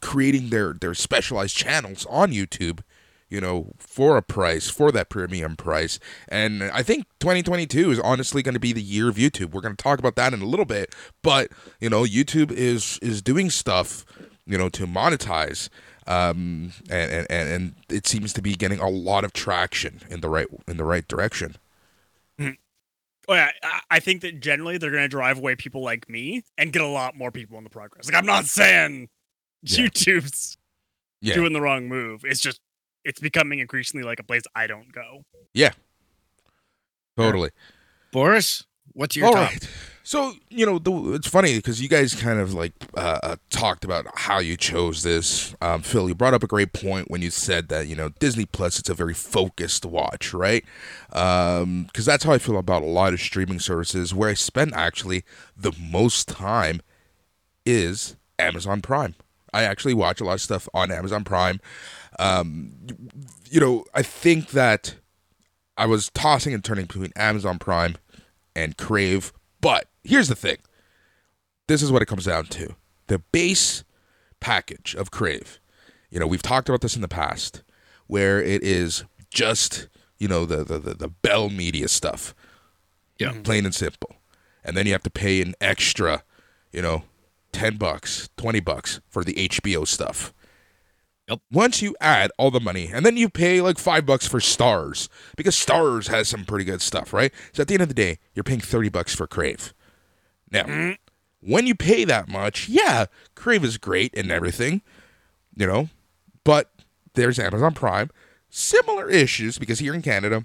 creating 0.00 0.50
their 0.50 0.72
their 0.72 0.94
specialized 0.94 1.56
channels 1.56 2.06
on 2.08 2.30
YouTube 2.30 2.80
you 3.28 3.40
know, 3.40 3.72
for 3.78 4.16
a 4.16 4.22
price, 4.22 4.68
for 4.70 4.92
that 4.92 5.08
premium 5.08 5.56
price. 5.56 5.98
And 6.28 6.62
I 6.64 6.82
think 6.82 7.06
2022 7.20 7.90
is 7.90 8.00
honestly 8.00 8.42
going 8.42 8.54
to 8.54 8.60
be 8.60 8.72
the 8.72 8.82
year 8.82 9.08
of 9.08 9.16
YouTube. 9.16 9.52
We're 9.52 9.60
going 9.62 9.76
to 9.76 9.82
talk 9.82 9.98
about 9.98 10.14
that 10.16 10.32
in 10.32 10.40
a 10.42 10.46
little 10.46 10.64
bit, 10.64 10.94
but 11.22 11.50
you 11.80 11.90
know, 11.90 12.02
YouTube 12.04 12.52
is 12.52 12.98
is 13.02 13.22
doing 13.22 13.50
stuff, 13.50 14.04
you 14.46 14.56
know, 14.58 14.68
to 14.70 14.86
monetize. 14.86 15.68
Um, 16.08 16.70
and, 16.88 17.26
and, 17.28 17.48
and 17.48 17.74
it 17.88 18.06
seems 18.06 18.32
to 18.34 18.40
be 18.42 18.54
getting 18.54 18.78
a 18.78 18.88
lot 18.88 19.24
of 19.24 19.32
traction 19.32 20.02
in 20.08 20.20
the 20.20 20.28
right 20.28 20.46
in 20.68 20.76
the 20.76 20.84
right 20.84 21.06
direction. 21.08 21.56
Oh 23.28 23.34
yeah, 23.34 23.50
I- 23.62 23.80
I 23.90 24.00
think 24.00 24.22
that 24.22 24.38
generally 24.40 24.78
they're 24.78 24.90
going 24.92 25.02
to 25.02 25.08
drive 25.08 25.38
away 25.38 25.56
people 25.56 25.82
like 25.82 26.08
me 26.08 26.44
and 26.56 26.72
get 26.72 26.80
a 26.82 26.86
lot 26.86 27.16
more 27.16 27.32
people 27.32 27.58
in 27.58 27.64
the 27.64 27.70
progress. 27.70 28.06
Like 28.06 28.14
I'm 28.14 28.26
not 28.26 28.44
saying 28.44 29.08
Yeah. 29.62 29.86
YouTube's 29.86 30.56
Yeah. 31.20 31.34
doing 31.34 31.52
the 31.52 31.60
wrong 31.60 31.88
move. 31.88 32.24
It's 32.24 32.40
just 32.40 32.60
it's 33.06 33.20
becoming 33.20 33.60
increasingly 33.60 34.04
like 34.04 34.18
a 34.18 34.24
place 34.24 34.42
I 34.54 34.66
don't 34.66 34.92
go. 34.92 35.24
Yeah. 35.54 35.70
Totally. 37.16 37.50
Boris, 38.12 38.64
what's 38.92 39.14
your 39.16 39.26
All 39.28 39.32
top? 39.32 39.50
right. 39.52 39.68
So 40.02 40.34
you 40.50 40.66
know, 40.66 40.78
the, 40.78 41.14
it's 41.14 41.28
funny 41.28 41.56
because 41.56 41.80
you 41.80 41.88
guys 41.88 42.14
kind 42.14 42.38
of 42.38 42.52
like 42.52 42.72
uh, 42.96 43.18
uh, 43.22 43.36
talked 43.50 43.84
about 43.84 44.06
how 44.14 44.38
you 44.38 44.56
chose 44.56 45.02
this. 45.02 45.54
Um, 45.60 45.82
Phil, 45.82 46.08
you 46.08 46.14
brought 46.14 46.34
up 46.34 46.42
a 46.42 46.46
great 46.48 46.72
point 46.72 47.10
when 47.10 47.22
you 47.22 47.30
said 47.30 47.68
that 47.68 47.86
you 47.86 47.96
know 47.96 48.10
Disney 48.20 48.44
Plus. 48.44 48.78
It's 48.78 48.88
a 48.88 48.94
very 48.94 49.14
focused 49.14 49.84
watch, 49.84 50.34
right? 50.34 50.64
Because 51.08 52.04
that's 52.04 52.24
how 52.24 52.32
I 52.32 52.38
feel 52.38 52.58
about 52.58 52.82
a 52.82 52.86
lot 52.86 53.14
of 53.14 53.20
streaming 53.20 53.60
services. 53.60 54.14
Where 54.14 54.30
I 54.30 54.34
spend 54.34 54.74
actually 54.74 55.24
the 55.56 55.72
most 55.80 56.28
time 56.28 56.82
is 57.64 58.16
Amazon 58.38 58.80
Prime. 58.82 59.14
I 59.52 59.62
actually 59.62 59.94
watch 59.94 60.20
a 60.20 60.24
lot 60.24 60.34
of 60.34 60.40
stuff 60.40 60.68
on 60.74 60.92
Amazon 60.92 61.24
Prime. 61.24 61.60
Um, 62.18 62.72
you 63.50 63.60
know, 63.60 63.84
I 63.94 64.02
think 64.02 64.50
that 64.50 64.96
I 65.76 65.86
was 65.86 66.10
tossing 66.10 66.54
and 66.54 66.64
turning 66.64 66.86
between 66.86 67.12
Amazon 67.16 67.58
Prime 67.58 67.96
and 68.54 68.76
Crave. 68.76 69.32
But 69.60 69.88
here's 70.04 70.28
the 70.28 70.36
thing 70.36 70.58
this 71.66 71.82
is 71.82 71.92
what 71.92 72.02
it 72.02 72.06
comes 72.06 72.24
down 72.24 72.46
to 72.46 72.74
the 73.08 73.18
base 73.18 73.84
package 74.40 74.94
of 74.94 75.10
Crave. 75.10 75.60
You 76.10 76.20
know, 76.20 76.26
we've 76.26 76.42
talked 76.42 76.68
about 76.68 76.80
this 76.80 76.96
in 76.96 77.02
the 77.02 77.08
past 77.08 77.62
where 78.06 78.40
it 78.40 78.62
is 78.62 79.04
just, 79.30 79.88
you 80.18 80.28
know, 80.28 80.44
the, 80.44 80.64
the, 80.64 80.78
the, 80.78 80.94
the 80.94 81.08
Bell 81.08 81.50
Media 81.50 81.88
stuff. 81.88 82.34
Yeah. 83.18 83.34
Plain 83.42 83.64
and 83.64 83.74
simple. 83.74 84.16
And 84.64 84.76
then 84.76 84.86
you 84.86 84.92
have 84.92 85.02
to 85.02 85.10
pay 85.10 85.42
an 85.42 85.54
extra, 85.60 86.22
you 86.72 86.82
know, 86.82 87.02
10 87.52 87.76
bucks, 87.76 88.28
20 88.36 88.60
bucks 88.60 89.00
for 89.08 89.24
the 89.24 89.34
HBO 89.34 89.86
stuff. 89.86 90.32
Yep. 91.28 91.40
Once 91.50 91.82
you 91.82 91.96
add 92.00 92.30
all 92.38 92.50
the 92.52 92.60
money, 92.60 92.90
and 92.92 93.04
then 93.04 93.16
you 93.16 93.28
pay 93.28 93.60
like 93.60 93.78
five 93.78 94.06
bucks 94.06 94.28
for 94.28 94.40
Stars 94.40 95.08
because 95.36 95.56
Stars 95.56 96.06
has 96.06 96.28
some 96.28 96.44
pretty 96.44 96.64
good 96.64 96.80
stuff, 96.80 97.12
right? 97.12 97.32
So 97.52 97.62
at 97.62 97.68
the 97.68 97.74
end 97.74 97.82
of 97.82 97.88
the 97.88 97.94
day, 97.94 98.18
you're 98.34 98.44
paying 98.44 98.60
30 98.60 98.90
bucks 98.90 99.14
for 99.14 99.26
Crave. 99.26 99.74
Now, 100.52 100.94
when 101.40 101.66
you 101.66 101.74
pay 101.74 102.04
that 102.04 102.28
much, 102.28 102.68
yeah, 102.68 103.06
Crave 103.34 103.64
is 103.64 103.76
great 103.76 104.16
and 104.16 104.30
everything, 104.30 104.82
you 105.56 105.66
know, 105.66 105.88
but 106.44 106.70
there's 107.14 107.40
Amazon 107.40 107.74
Prime. 107.74 108.10
Similar 108.48 109.10
issues 109.10 109.58
because 109.58 109.80
here 109.80 109.94
in 109.94 110.02
Canada, 110.02 110.44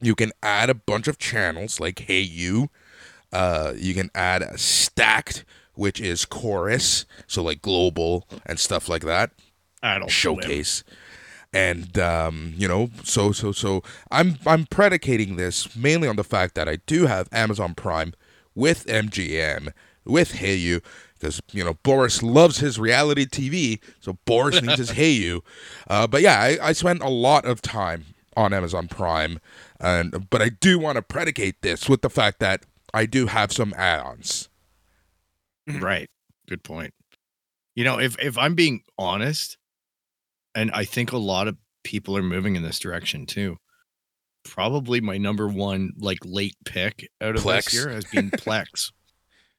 you 0.00 0.14
can 0.14 0.32
add 0.42 0.70
a 0.70 0.74
bunch 0.74 1.08
of 1.08 1.18
channels 1.18 1.78
like 1.78 1.96
hayu. 1.96 2.68
Uh, 3.30 3.74
you 3.76 3.92
can 3.92 4.10
add 4.14 4.58
Stacked, 4.58 5.44
which 5.74 6.00
is 6.00 6.24
Corus, 6.24 7.04
so 7.26 7.42
like 7.42 7.60
global 7.60 8.26
and 8.46 8.58
stuff 8.58 8.88
like 8.88 9.02
that 9.02 9.32
Adult 9.82 10.10
Swim. 10.10 10.36
showcase 10.40 10.84
and 11.52 11.98
um, 11.98 12.54
you 12.56 12.68
know 12.68 12.90
so 13.02 13.32
so 13.32 13.50
so 13.52 13.82
i'm 14.10 14.36
i'm 14.46 14.66
predicating 14.66 15.36
this 15.36 15.74
mainly 15.74 16.06
on 16.06 16.16
the 16.16 16.24
fact 16.24 16.54
that 16.54 16.68
i 16.68 16.76
do 16.86 17.06
have 17.06 17.28
amazon 17.32 17.74
prime 17.74 18.12
with 18.54 18.86
mgm 18.86 19.72
with 20.04 20.34
hayu 20.34 20.80
because 21.18 21.40
you 21.52 21.64
know 21.64 21.74
boris 21.82 22.22
loves 22.22 22.58
his 22.58 22.78
reality 22.78 23.26
tv 23.26 23.80
so 24.00 24.16
boris 24.26 24.62
needs 24.62 24.78
his 24.78 24.90
hayu 25.00 25.40
uh, 25.88 26.06
but 26.06 26.22
yeah 26.22 26.38
I, 26.40 26.68
I 26.68 26.72
spent 26.72 27.02
a 27.02 27.08
lot 27.08 27.44
of 27.44 27.60
time 27.60 28.04
on 28.36 28.52
amazon 28.52 28.86
prime 28.86 29.40
and 29.80 30.28
but 30.30 30.40
i 30.40 30.50
do 30.50 30.78
want 30.78 30.96
to 30.96 31.02
predicate 31.02 31.62
this 31.62 31.88
with 31.88 32.02
the 32.02 32.10
fact 32.10 32.38
that 32.38 32.64
i 32.94 33.06
do 33.06 33.26
have 33.26 33.50
some 33.52 33.74
add-ons 33.76 34.48
Right. 35.66 36.08
Good 36.48 36.64
point. 36.64 36.92
You 37.76 37.84
know, 37.84 38.00
if 38.00 38.16
if 38.18 38.36
I'm 38.36 38.54
being 38.56 38.82
honest, 38.98 39.56
and 40.54 40.70
I 40.72 40.84
think 40.84 41.12
a 41.12 41.18
lot 41.18 41.48
of 41.48 41.56
people 41.84 42.16
are 42.16 42.22
moving 42.22 42.56
in 42.56 42.62
this 42.62 42.78
direction 42.78 43.26
too. 43.26 43.56
Probably 44.44 45.00
my 45.00 45.18
number 45.18 45.46
one 45.48 45.92
like 45.98 46.18
late 46.24 46.56
pick 46.64 47.08
out 47.20 47.36
of 47.36 47.42
Plex. 47.42 47.64
this 47.66 47.74
year 47.74 47.88
has 47.90 48.04
been 48.06 48.30
Plex. 48.30 48.90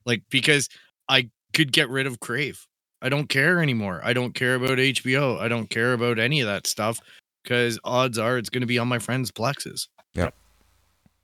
like 0.05 0.23
because 0.29 0.69
I 1.07 1.29
could 1.53 1.71
get 1.71 1.89
rid 1.89 2.07
of 2.07 2.19
Crave. 2.19 2.65
I 3.01 3.09
don't 3.09 3.27
care 3.29 3.61
anymore. 3.61 4.01
I 4.03 4.13
don't 4.13 4.33
care 4.33 4.55
about 4.55 4.77
HBO. 4.77 5.39
I 5.39 5.47
don't 5.47 5.69
care 5.69 5.93
about 5.93 6.19
any 6.19 6.41
of 6.41 6.47
that 6.47 6.67
stuff 6.67 6.99
because 7.43 7.79
odds 7.83 8.17
are 8.17 8.37
it's 8.37 8.49
going 8.49 8.61
to 8.61 8.67
be 8.67 8.77
on 8.79 8.87
my 8.87 8.99
friends' 8.99 9.31
Plexes. 9.31 9.87
Yeah. 10.13 10.29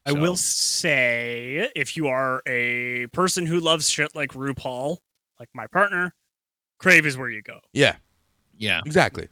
I 0.06 0.14
will 0.14 0.38
say 0.38 1.70
if 1.76 1.98
you 1.98 2.08
are 2.08 2.42
a 2.48 3.08
person 3.08 3.46
who 3.46 3.60
loves 3.60 3.90
shit 3.90 4.16
like 4.16 4.32
RuPaul, 4.34 4.98
like 5.40 5.50
my 5.54 5.68
partner, 5.68 6.14
Crave 6.80 7.06
is 7.06 7.18
where 7.18 7.30
you 7.30 7.42
go. 7.42 7.60
yeah 7.74 7.98
Yeah. 8.58 8.82
Exactly. 8.86 9.28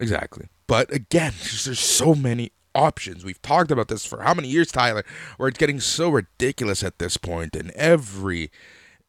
Exactly. 0.00 0.46
But 0.66 0.92
again, 0.92 1.32
there's 1.64 1.80
so 1.80 2.14
many 2.14 2.52
options. 2.74 3.24
We've 3.24 3.40
talked 3.42 3.70
about 3.70 3.88
this 3.88 4.04
for 4.04 4.22
how 4.22 4.34
many 4.34 4.48
years, 4.48 4.70
Tyler, 4.70 5.04
where 5.36 5.48
it's 5.48 5.58
getting 5.58 5.80
so 5.80 6.10
ridiculous 6.10 6.82
at 6.84 6.98
this 6.98 7.16
point, 7.16 7.56
and 7.56 7.70
every 7.72 8.50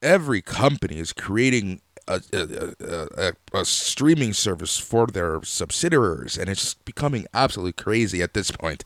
every 0.02 0.42
company 0.42 0.98
is 0.98 1.12
creating 1.12 1.82
a, 2.08 2.22
a, 2.34 2.74
a, 2.80 3.08
a, 3.54 3.60
a 3.60 3.66
streaming 3.66 4.32
service 4.34 4.78
for 4.78 5.06
their 5.08 5.42
subsidiaries, 5.44 6.38
and 6.38 6.50
it's 6.50 6.74
becoming 6.74 7.26
absolutely 7.34 7.74
crazy 7.74 8.22
at 8.24 8.34
this 8.34 8.50
point. 8.52 8.86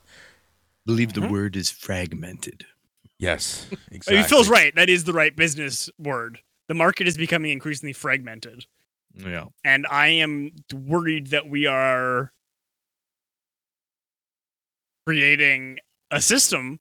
believe 0.86 1.14
the 1.14 1.22
Mhm. 1.22 1.32
word 1.32 1.56
is 1.56 1.70
fragmented. 1.70 2.66
Yes, 3.20 3.68
I 3.72 3.78
exactly. 3.92 4.16
mean, 4.18 4.24
Phil's 4.26 4.50
right. 4.50 4.76
That 4.76 4.90
is 4.90 5.06
the 5.06 5.14
right 5.14 5.34
business 5.34 5.90
word. 5.98 6.40
The 6.68 6.74
market 6.74 7.08
is 7.08 7.16
becoming 7.16 7.52
increasingly 7.52 7.94
fragmented. 7.94 8.66
Yeah. 9.16 9.46
And 9.64 9.86
I 9.90 10.08
am 10.08 10.52
worried 10.74 11.28
that 11.28 11.48
we 11.48 11.66
are 11.68 12.32
creating 15.06 15.80
a 16.12 16.22
system 16.22 16.80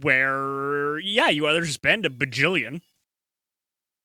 where 0.00 0.98
yeah, 0.98 1.28
you 1.28 1.46
either 1.46 1.64
spend 1.66 2.06
a 2.06 2.10
bajillion 2.10 2.80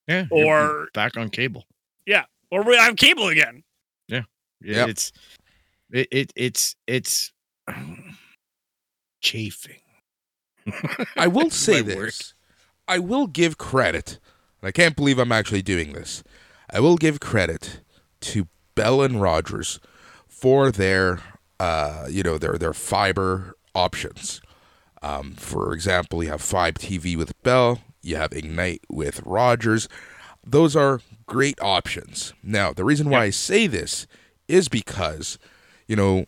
Yeah. 0.07 0.25
or 0.31 0.87
back 0.93 1.17
on 1.17 1.29
cable. 1.29 1.65
Yeah. 2.05 2.25
Or 2.51 2.63
we 2.63 2.77
have 2.77 2.95
cable 2.95 3.27
again. 3.27 3.63
Yeah. 4.07 4.23
Yeah. 4.61 4.85
It's 4.87 5.11
it, 5.91 6.07
it 6.11 6.33
it's 6.35 6.75
it's 6.87 7.31
chafing. 9.21 9.79
I 11.15 11.27
will 11.27 11.49
say 11.51 11.81
My 11.81 11.95
work. 11.95 12.05
this. 12.07 12.33
I 12.87 12.99
will 12.99 13.27
give 13.27 13.57
credit. 13.57 14.19
And 14.61 14.67
I 14.67 14.71
can't 14.71 14.95
believe 14.95 15.19
I'm 15.19 15.31
actually 15.31 15.61
doing 15.61 15.93
this. 15.93 16.23
I 16.69 16.79
will 16.79 16.97
give 16.97 17.19
credit 17.19 17.81
to 18.21 18.47
Bell 18.75 19.01
and 19.01 19.21
Rogers 19.21 19.79
for 20.27 20.71
their 20.71 21.19
uh, 21.59 22.07
you 22.09 22.23
know, 22.23 22.37
their 22.37 22.57
their 22.57 22.73
fiber 22.73 23.55
options. 23.73 24.41
Um, 25.01 25.33
for 25.33 25.73
example, 25.73 26.23
you 26.23 26.29
have 26.29 26.41
Fibe 26.41 26.73
TV 26.73 27.15
with 27.15 27.41
Bell, 27.43 27.79
you 28.01 28.15
have 28.15 28.33
Ignite 28.33 28.81
with 28.89 29.21
Rogers. 29.25 29.87
Those 30.45 30.75
are 30.75 31.01
great 31.25 31.59
options. 31.61 32.33
Now, 32.41 32.73
the 32.73 32.85
reason 32.85 33.09
why 33.09 33.23
I 33.25 33.29
say 33.29 33.67
this 33.67 34.07
is 34.47 34.69
because, 34.69 35.37
you 35.87 35.95
know, 35.95 36.25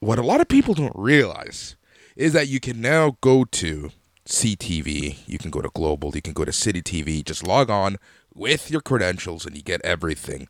what 0.00 0.18
a 0.18 0.22
lot 0.24 0.40
of 0.40 0.48
people 0.48 0.74
don't 0.74 0.92
realize 0.94 1.76
is 2.16 2.32
that 2.32 2.48
you 2.48 2.60
can 2.60 2.80
now 2.80 3.16
go 3.20 3.44
to 3.44 3.90
CTV, 4.28 5.18
you 5.26 5.38
can 5.38 5.50
go 5.50 5.60
to 5.60 5.70
Global, 5.72 6.12
you 6.14 6.22
can 6.22 6.32
go 6.32 6.44
to 6.44 6.52
City 6.52 6.82
TV, 6.82 7.24
just 7.24 7.46
log 7.46 7.70
on 7.70 7.96
with 8.34 8.70
your 8.70 8.80
credentials 8.80 9.46
and 9.46 9.56
you 9.56 9.62
get 9.62 9.80
everything. 9.84 10.48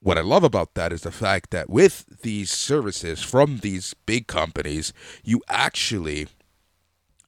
What 0.00 0.18
I 0.18 0.20
love 0.22 0.44
about 0.44 0.74
that 0.74 0.92
is 0.92 1.02
the 1.02 1.10
fact 1.10 1.50
that 1.50 1.68
with 1.68 2.20
these 2.22 2.50
services 2.50 3.22
from 3.22 3.58
these 3.58 3.94
big 4.06 4.26
companies, 4.26 4.92
you 5.24 5.42
actually 5.48 6.28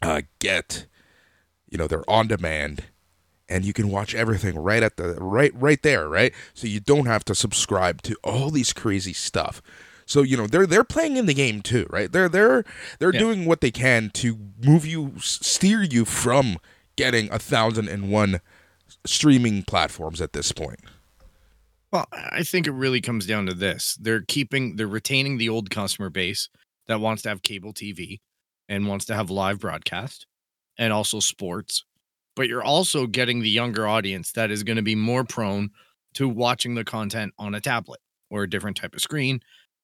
uh, 0.02 0.22
get, 0.38 0.86
you 1.68 1.76
know, 1.78 1.86
they're 1.86 2.08
on 2.08 2.28
demand 2.28 2.84
and 3.48 3.64
you 3.64 3.72
can 3.72 3.90
watch 3.90 4.14
everything 4.14 4.56
right 4.56 4.82
at 4.82 4.96
the 4.96 5.14
right 5.16 5.52
right 5.54 5.82
there, 5.82 6.08
right? 6.08 6.32
So 6.54 6.68
you 6.68 6.78
don't 6.78 7.06
have 7.06 7.24
to 7.24 7.34
subscribe 7.34 8.02
to 8.02 8.16
all 8.22 8.50
these 8.50 8.72
crazy 8.72 9.12
stuff. 9.12 9.60
So 10.06 10.22
you 10.22 10.36
know 10.36 10.46
they're 10.46 10.66
they're 10.66 10.84
playing 10.84 11.16
in 11.16 11.26
the 11.26 11.34
game 11.34 11.60
too, 11.60 11.86
right? 11.90 12.10
They're 12.10 12.28
they're 12.28 12.64
they're 13.00 13.12
Yeah. 13.12 13.18
doing 13.18 13.46
what 13.46 13.60
they 13.60 13.72
can 13.72 14.10
to 14.10 14.38
move 14.64 14.86
you, 14.86 15.14
steer 15.18 15.82
you 15.82 16.04
from 16.04 16.58
getting 16.96 17.30
a 17.32 17.38
thousand 17.40 17.88
and 17.88 18.10
one 18.10 18.40
streaming 19.06 19.62
platforms 19.62 20.20
at 20.20 20.32
this 20.32 20.52
point. 20.52 20.80
Well, 21.92 22.06
I 22.12 22.44
think 22.44 22.66
it 22.66 22.72
really 22.72 23.00
comes 23.00 23.26
down 23.26 23.46
to 23.46 23.54
this. 23.54 23.96
They're 24.00 24.22
keeping 24.22 24.76
they're 24.76 24.86
retaining 24.86 25.38
the 25.38 25.48
old 25.48 25.70
customer 25.70 26.08
base 26.08 26.48
that 26.86 27.00
wants 27.00 27.22
to 27.22 27.28
have 27.28 27.42
cable 27.42 27.72
TV 27.72 28.20
and 28.68 28.86
wants 28.86 29.04
to 29.06 29.14
have 29.14 29.30
live 29.30 29.58
broadcast 29.58 30.26
and 30.78 30.92
also 30.92 31.18
sports. 31.18 31.84
But 32.36 32.48
you're 32.48 32.62
also 32.62 33.06
getting 33.06 33.40
the 33.40 33.50
younger 33.50 33.88
audience 33.88 34.32
that 34.32 34.50
is 34.50 34.62
going 34.62 34.76
to 34.76 34.82
be 34.82 34.94
more 34.94 35.24
prone 35.24 35.70
to 36.14 36.28
watching 36.28 36.74
the 36.74 36.84
content 36.84 37.34
on 37.38 37.54
a 37.54 37.60
tablet 37.60 38.00
or 38.30 38.44
a 38.44 38.50
different 38.50 38.76
type 38.76 38.94
of 38.94 39.02
screen 39.02 39.40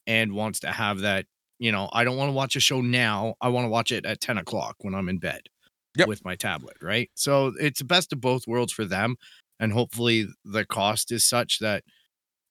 and 0.07 0.33
wants 0.33 0.61
to 0.61 0.69
have 0.71 1.01
that, 1.01 1.27
you 1.59 1.73
know, 1.73 1.89
I 1.93 2.05
don't 2.05 2.17
want 2.17 2.29
to 2.29 2.35
watch 2.35 2.55
a 2.55 2.61
show 2.61 2.81
now. 2.81 3.35
I 3.41 3.49
want 3.49 3.65
to 3.65 3.69
watch 3.69 3.91
it 3.91 4.07
at 4.07 4.21
10 4.21 4.39
o'clock 4.39 4.77
when 4.81 4.95
I'm 4.95 5.09
in 5.09 5.19
bed 5.19 5.43
Yep. 5.97 6.09
with 6.09 6.25
my 6.25 6.37
tablet, 6.37 6.77
right? 6.83 7.11
So 7.15 7.53
it's 7.59 7.79
the 7.79 7.85
best 7.85 8.13
of 8.13 8.21
both 8.21 8.47
worlds 8.47 8.73
for 8.73 8.85
them. 8.85 9.17
And 9.59 9.73
hopefully 9.73 10.27
the 10.45 10.65
cost 10.65 11.11
is 11.11 11.25
such 11.25 11.59
that 11.61 11.83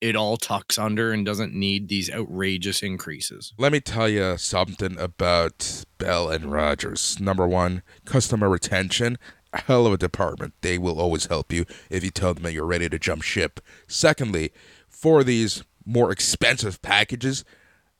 it 0.02 0.16
all 0.16 0.38
tucks 0.38 0.78
under 0.78 1.12
and 1.12 1.26
doesn't 1.26 1.54
need 1.54 1.88
these 1.88 2.12
outrageous 2.12 2.84
increases. 2.84 3.54
Let 3.58 3.72
me 3.72 3.80
tell 3.80 4.10
you 4.10 4.38
something 4.38 5.00
about 5.00 5.86
Bell 5.98 6.30
and 6.30 6.52
Rogers. 6.52 7.20
Number 7.20 7.48
one, 7.48 7.82
customer 8.06 8.50
retention. 8.50 9.18
Hell 9.54 9.88
of 9.88 9.94
a 9.94 9.98
department. 9.98 10.54
They 10.62 10.78
will 10.78 11.00
always 11.00 11.28
help 11.28 11.54
you 11.54 11.66
if 11.90 12.04
you 12.04 12.12
tell 12.12 12.34
them 12.34 12.44
that 12.44 12.54
you're 12.54 12.66
ready 12.66 12.90
to 12.90 13.00
jump 13.00 13.22
ship. 13.22 13.62
Secondly, 13.88 14.52
for 14.90 15.24
these 15.24 15.64
more 15.86 16.12
expensive 16.12 16.82
packages, 16.82 17.46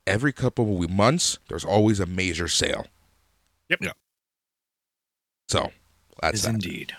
every 0.06 0.34
couple 0.34 0.84
of 0.84 0.90
months, 0.90 1.40
there's 1.48 1.66
always 1.66 2.00
a 2.00 2.06
major 2.06 2.48
sale. 2.48 2.88
Yep. 3.70 3.80
Yeah. 3.82 3.92
So 5.48 5.72
that's 6.22 6.44
that. 6.44 6.56
indeed. 6.56 6.94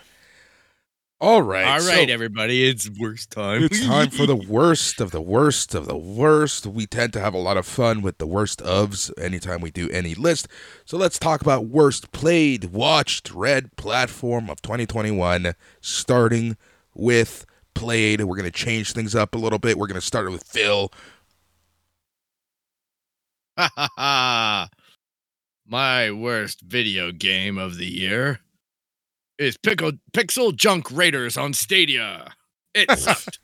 All 1.19 1.41
right. 1.41 1.65
All 1.65 1.87
right, 1.87 2.07
so- 2.07 2.13
everybody. 2.13 2.67
It's 2.69 2.87
worst 2.99 3.31
time. 3.31 3.63
it's 3.63 3.83
time 3.83 4.11
for 4.11 4.27
the 4.27 4.35
worst 4.35 5.01
of 5.01 5.09
the 5.09 5.21
worst 5.21 5.73
of 5.73 5.87
the 5.87 5.97
worst. 5.97 6.67
We 6.67 6.85
tend 6.85 7.11
to 7.13 7.19
have 7.19 7.33
a 7.33 7.39
lot 7.39 7.57
of 7.57 7.65
fun 7.65 8.03
with 8.03 8.19
the 8.19 8.27
worst 8.27 8.59
ofs 8.59 9.11
anytime 9.19 9.61
we 9.61 9.71
do 9.71 9.89
any 9.89 10.13
list. 10.13 10.47
So 10.85 10.95
let's 10.95 11.17
talk 11.17 11.41
about 11.41 11.65
worst 11.65 12.11
played, 12.11 12.65
watched, 12.65 13.31
read 13.31 13.75
platform 13.77 14.47
of 14.47 14.61
2021, 14.61 15.55
starting 15.81 16.55
with 16.93 17.47
played. 17.73 18.21
We're 18.21 18.35
going 18.35 18.45
to 18.45 18.51
change 18.51 18.93
things 18.93 19.15
up 19.15 19.33
a 19.33 19.39
little 19.39 19.59
bit. 19.59 19.79
We're 19.79 19.87
going 19.87 19.99
to 19.99 20.05
start 20.05 20.29
with 20.29 20.43
Phil. 20.43 20.91
My 25.67 26.11
worst 26.11 26.61
video 26.61 27.11
game 27.11 27.57
of 27.57 27.77
the 27.77 27.85
year 27.87 28.39
is 29.37 29.57
Pickle 29.57 29.93
Pixel 30.13 30.55
Junk 30.55 30.89
Raiders 30.91 31.37
on 31.37 31.53
Stadia. 31.53 32.33
It 32.73 32.89
sucked. 32.99 33.39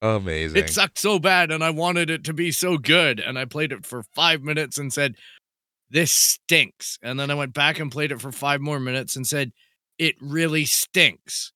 Amazing. 0.00 0.58
it 0.58 0.70
sucked 0.70 0.98
so 0.98 1.18
bad, 1.18 1.50
and 1.50 1.62
I 1.62 1.70
wanted 1.70 2.10
it 2.10 2.24
to 2.24 2.32
be 2.32 2.50
so 2.52 2.76
good. 2.78 3.20
And 3.20 3.38
I 3.38 3.44
played 3.44 3.72
it 3.72 3.84
for 3.86 4.02
five 4.14 4.42
minutes 4.42 4.78
and 4.78 4.92
said, 4.92 5.16
This 5.90 6.12
stinks. 6.12 6.98
And 7.02 7.18
then 7.18 7.30
I 7.30 7.34
went 7.34 7.52
back 7.54 7.78
and 7.80 7.90
played 7.90 8.12
it 8.12 8.20
for 8.20 8.32
five 8.32 8.60
more 8.60 8.80
minutes 8.80 9.16
and 9.16 9.26
said, 9.26 9.52
It 9.98 10.14
really 10.20 10.64
stinks. 10.64 11.52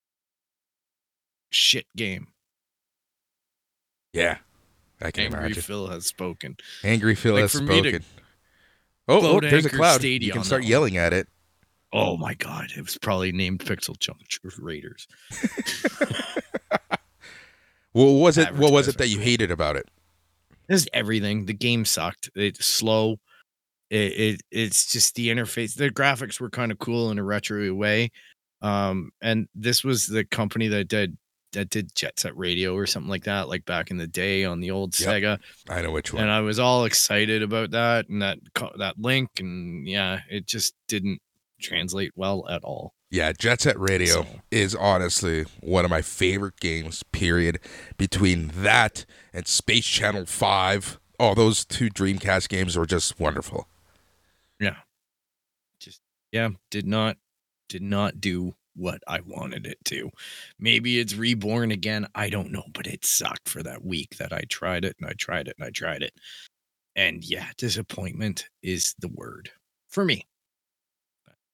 Shit 1.51 1.87
game. 1.97 2.29
yeah. 4.13 4.39
I 4.99 5.11
can 5.11 5.25
Angry 5.25 5.41
imagine. 5.41 5.63
Phil 5.63 5.89
has 5.89 6.07
spoken. 6.07 6.57
Angry 6.83 7.15
Phil 7.15 7.35
Like, 7.35 7.43
has 7.43 7.53
for 7.53 7.61
me 7.61 7.83
to 7.83 7.89
spoken. 7.91 8.05
Oh, 9.09 9.37
oh, 9.37 9.41
there's 9.41 9.65
a 9.65 9.71
cloud. 9.71 10.01
Stadia 10.01 10.27
You 10.27 10.33
can 10.33 10.45
start 10.45 10.65
yelling 10.65 10.97
at 10.97 11.13
it. 11.13 11.29
Oh 11.93 12.17
my 12.17 12.35
god, 12.35 12.73
it 12.77 12.83
was 12.83 12.99
probably 12.99 13.33
named 13.33 13.61
Pixel 13.61 13.99
Junk 13.99 14.21
Raiders. 14.59 15.07
Well, 17.95 18.07
what 18.15 18.21
was 18.21 18.39
it? 18.39 18.55
What 18.55 18.73
was 18.73 18.89
it 18.89 18.99
that 18.99 19.09
you 19.09 19.21
hated 19.21 19.51
about 19.51 19.77
it? 19.77 19.89
This 20.69 20.83
is 20.83 20.89
everything. 20.93 21.47
The 21.47 21.55
game 21.55 21.85
sucked. 21.85 22.31
It's 22.35 22.67
slow. 22.67 23.21
It, 23.91 24.13
it 24.13 24.41
it's 24.51 24.91
just 24.91 25.15
the 25.15 25.29
interface. 25.29 25.77
The 25.77 25.91
graphics 25.91 26.41
were 26.41 26.51
kind 26.51 26.73
of 26.73 26.79
cool 26.79 27.11
in 27.11 27.19
a 27.19 27.25
retro 27.25 27.73
way. 27.73 28.11
Um, 28.63 29.13
and 29.23 29.49
this 29.55 29.85
was 29.85 30.07
the 30.07 30.25
company 30.25 30.67
that 30.69 30.89
did 30.89 31.17
that 31.53 31.71
did 31.71 31.95
Jet 31.95 32.19
Set 32.21 32.37
Radio 32.37 32.75
or 32.75 32.87
something 32.87 33.09
like 33.11 33.25
that, 33.25 33.49
like 33.49 33.65
back 33.65 33.91
in 33.91 33.97
the 33.97 34.07
day 34.07 34.45
on 34.45 34.61
the 34.61 34.71
old 34.71 34.99
Yep. 34.99 35.09
Sega. 35.09 35.39
I 35.69 35.83
know 35.83 35.91
which 35.93 36.13
one. 36.13 36.23
And 36.23 36.31
I 36.31 36.41
was 36.41 36.59
all 36.59 36.85
excited 36.85 37.43
about 37.43 37.71
that 37.71 38.09
and 38.09 38.21
that 38.23 38.39
that 38.79 38.99
link, 38.99 39.31
and 39.39 39.87
yeah, 39.89 40.21
it 40.29 40.47
just 40.47 40.75
didn't 40.89 41.21
translate 41.61 42.13
well 42.17 42.47
at 42.49 42.63
all. 42.63 42.93
Yeah, 43.11 43.33
Jet 43.33 43.61
Set 43.63 43.79
Radio 43.79 44.07
So- 44.23 44.27
is 44.51 44.75
honestly 44.75 45.45
one 45.61 45.85
of 45.85 45.91
my 45.91 46.03
favorite 46.03 46.59
games, 46.61 47.03
period. 47.13 47.61
Between 47.97 48.49
that 48.49 49.07
and 49.33 49.47
Space 49.47 49.87
Channel 49.87 50.27
5, 50.27 50.99
oh, 51.21 51.35
those 51.35 51.65
two 51.65 51.89
Dreamcast 51.89 52.49
games 52.49 52.77
were 52.77 52.85
just 52.85 53.19
wonderful. 53.21 53.69
Yeah, 54.61 54.77
just 55.79 56.01
yeah, 56.33 56.51
did 56.71 56.87
not 56.87 57.17
did 57.69 57.83
not 57.83 58.21
do 58.21 58.55
what 58.77 59.01
I 59.09 59.21
wanted 59.21 59.67
it 59.67 59.79
to. 59.87 60.11
Maybe 60.59 60.99
it's 60.99 61.15
reborn 61.15 61.71
again. 61.73 62.07
I 62.15 62.29
don't 62.29 62.53
know, 62.53 62.65
but 62.73 62.87
it 62.87 63.05
sucked 63.05 63.49
for 63.49 63.63
that 63.63 63.85
week 63.85 64.17
that 64.19 64.33
I 64.33 64.43
tried 64.49 64.85
it 64.85 64.97
and 65.01 65.09
I 65.09 65.15
tried 65.19 65.49
it 65.49 65.57
and 65.59 65.67
I 65.67 65.71
tried 65.71 66.03
it. 66.03 66.13
And 66.95 67.25
yeah, 67.25 67.49
disappointment 67.59 68.49
is 68.63 68.95
the 68.99 69.09
word 69.09 69.51
for 69.89 70.05
me. 70.05 70.27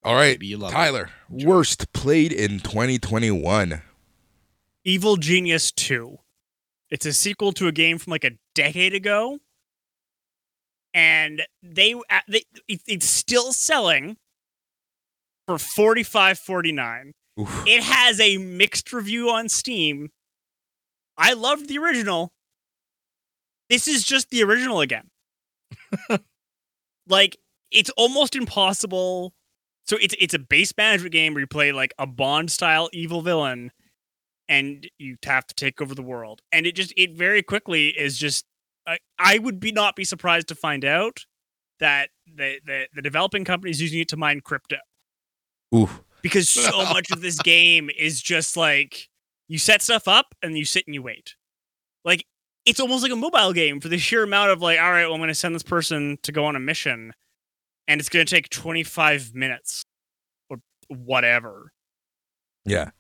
All 0.05 0.15
right, 0.15 0.33
Maybe 0.33 0.49
you 0.49 0.59
love 0.59 0.73
it. 0.73 0.75
Tyler, 0.75 1.11
worst 1.29 1.93
played 1.93 2.33
in 2.33 2.59
2021. 2.59 3.83
Evil 4.85 5.17
Genius 5.17 5.71
2. 5.71 6.19
It's 6.91 7.07
a 7.07 7.13
sequel 7.13 7.53
to 7.53 7.69
a 7.69 7.73
game 7.73 7.99
from 7.99 8.11
like 8.11 8.25
a 8.25 8.33
decade 8.55 8.95
ago. 8.95 9.39
And 10.93 11.43
they, 11.63 11.95
uh, 11.95 12.21
they 12.29 12.45
it's 12.69 13.07
still 13.07 13.53
selling 13.53 14.19
for 15.47 15.57
45.49. 15.57 17.13
Oof. 17.41 17.65
It 17.67 17.83
has 17.83 18.21
a 18.21 18.37
mixed 18.39 18.93
review 18.93 19.31
on 19.31 19.49
Steam. 19.49 20.11
I 21.17 21.33
loved 21.33 21.69
the 21.69 21.79
original. 21.79 22.33
This 23.71 23.89
is 23.89 24.05
just 24.05 24.31
the 24.31 24.43
original 24.43 24.81
again. 24.81 25.09
like 27.09 27.37
it's 27.71 27.91
almost 27.97 28.37
impossible. 28.37 29.33
So 29.87 29.97
it's 30.01 30.15
it's 30.19 30.35
a 30.35 30.39
base 30.39 30.73
management 30.77 31.13
game 31.13 31.35
where 31.35 31.41
you 31.41 31.47
play 31.47 31.73
like 31.73 31.95
a 31.99 32.07
Bond 32.07 32.51
style 32.51 32.91
evil 32.93 33.23
villain 33.23 33.73
and 34.49 34.89
you 34.99 35.17
have 35.25 35.47
to 35.47 35.55
take 35.55 35.81
over 35.81 35.95
the 35.95 36.03
world. 36.03 36.43
And 36.53 36.67
it 36.67 36.75
just 36.75 36.93
it 36.97 37.13
very 37.13 37.43
quickly 37.43 37.89
is 37.89 38.19
just 38.19 38.45
I, 38.87 38.99
I 39.19 39.39
would 39.39 39.61
be 39.61 39.73
not 39.73 39.97
be 39.97 40.05
surprised 40.05 40.49
to 40.49 40.55
find 40.55 40.85
out 40.85 41.21
that 41.81 42.11
the, 42.27 42.61
the 42.65 42.89
the 42.95 43.03
developing 43.03 43.45
company 43.45 43.71
is 43.71 43.81
using 43.81 44.01
it 44.01 44.09
to 44.09 44.17
mine 44.17 44.41
crypto. 44.41 44.77
Ooh. 45.75 45.89
because 46.23 46.49
so 46.49 46.83
much 46.93 47.11
of 47.11 47.21
this 47.21 47.39
game 47.41 47.91
is 47.99 48.21
just 48.21 48.57
like 48.57 49.09
you 49.49 49.59
set 49.59 49.83
stuff 49.83 50.07
up 50.09 50.35
and 50.43 50.57
you 50.57 50.65
sit 50.65 50.87
and 50.87 50.95
you 50.95 51.03
wait. 51.03 51.35
Like 52.05 52.25
it's 52.65 52.81
almost 52.81 53.03
like 53.03 53.13
a 53.13 53.17
mobile 53.17 53.53
game 53.53 53.81
for 53.81 53.89
the 53.89 53.99
sheer 53.99 54.23
amount 54.23 54.51
of 54.51 54.61
like, 54.63 54.79
all 54.79 54.91
right, 54.93 55.05
well, 55.05 55.15
I'm 55.15 55.21
going 55.21 55.29
to 55.29 55.35
send 55.35 55.55
this 55.55 55.63
person 55.63 56.19
to 56.23 56.33
go 56.33 56.45
on 56.45 56.55
a 56.57 56.61
mission, 56.61 57.13
and 57.89 58.01
it's 58.01 58.09
going 58.09 58.25
to 58.25 58.31
take 58.35 58.49
25 58.51 59.35
minutes 59.35 59.85
or 60.49 60.59
whatever, 60.89 61.73
Yeah. 62.65 62.91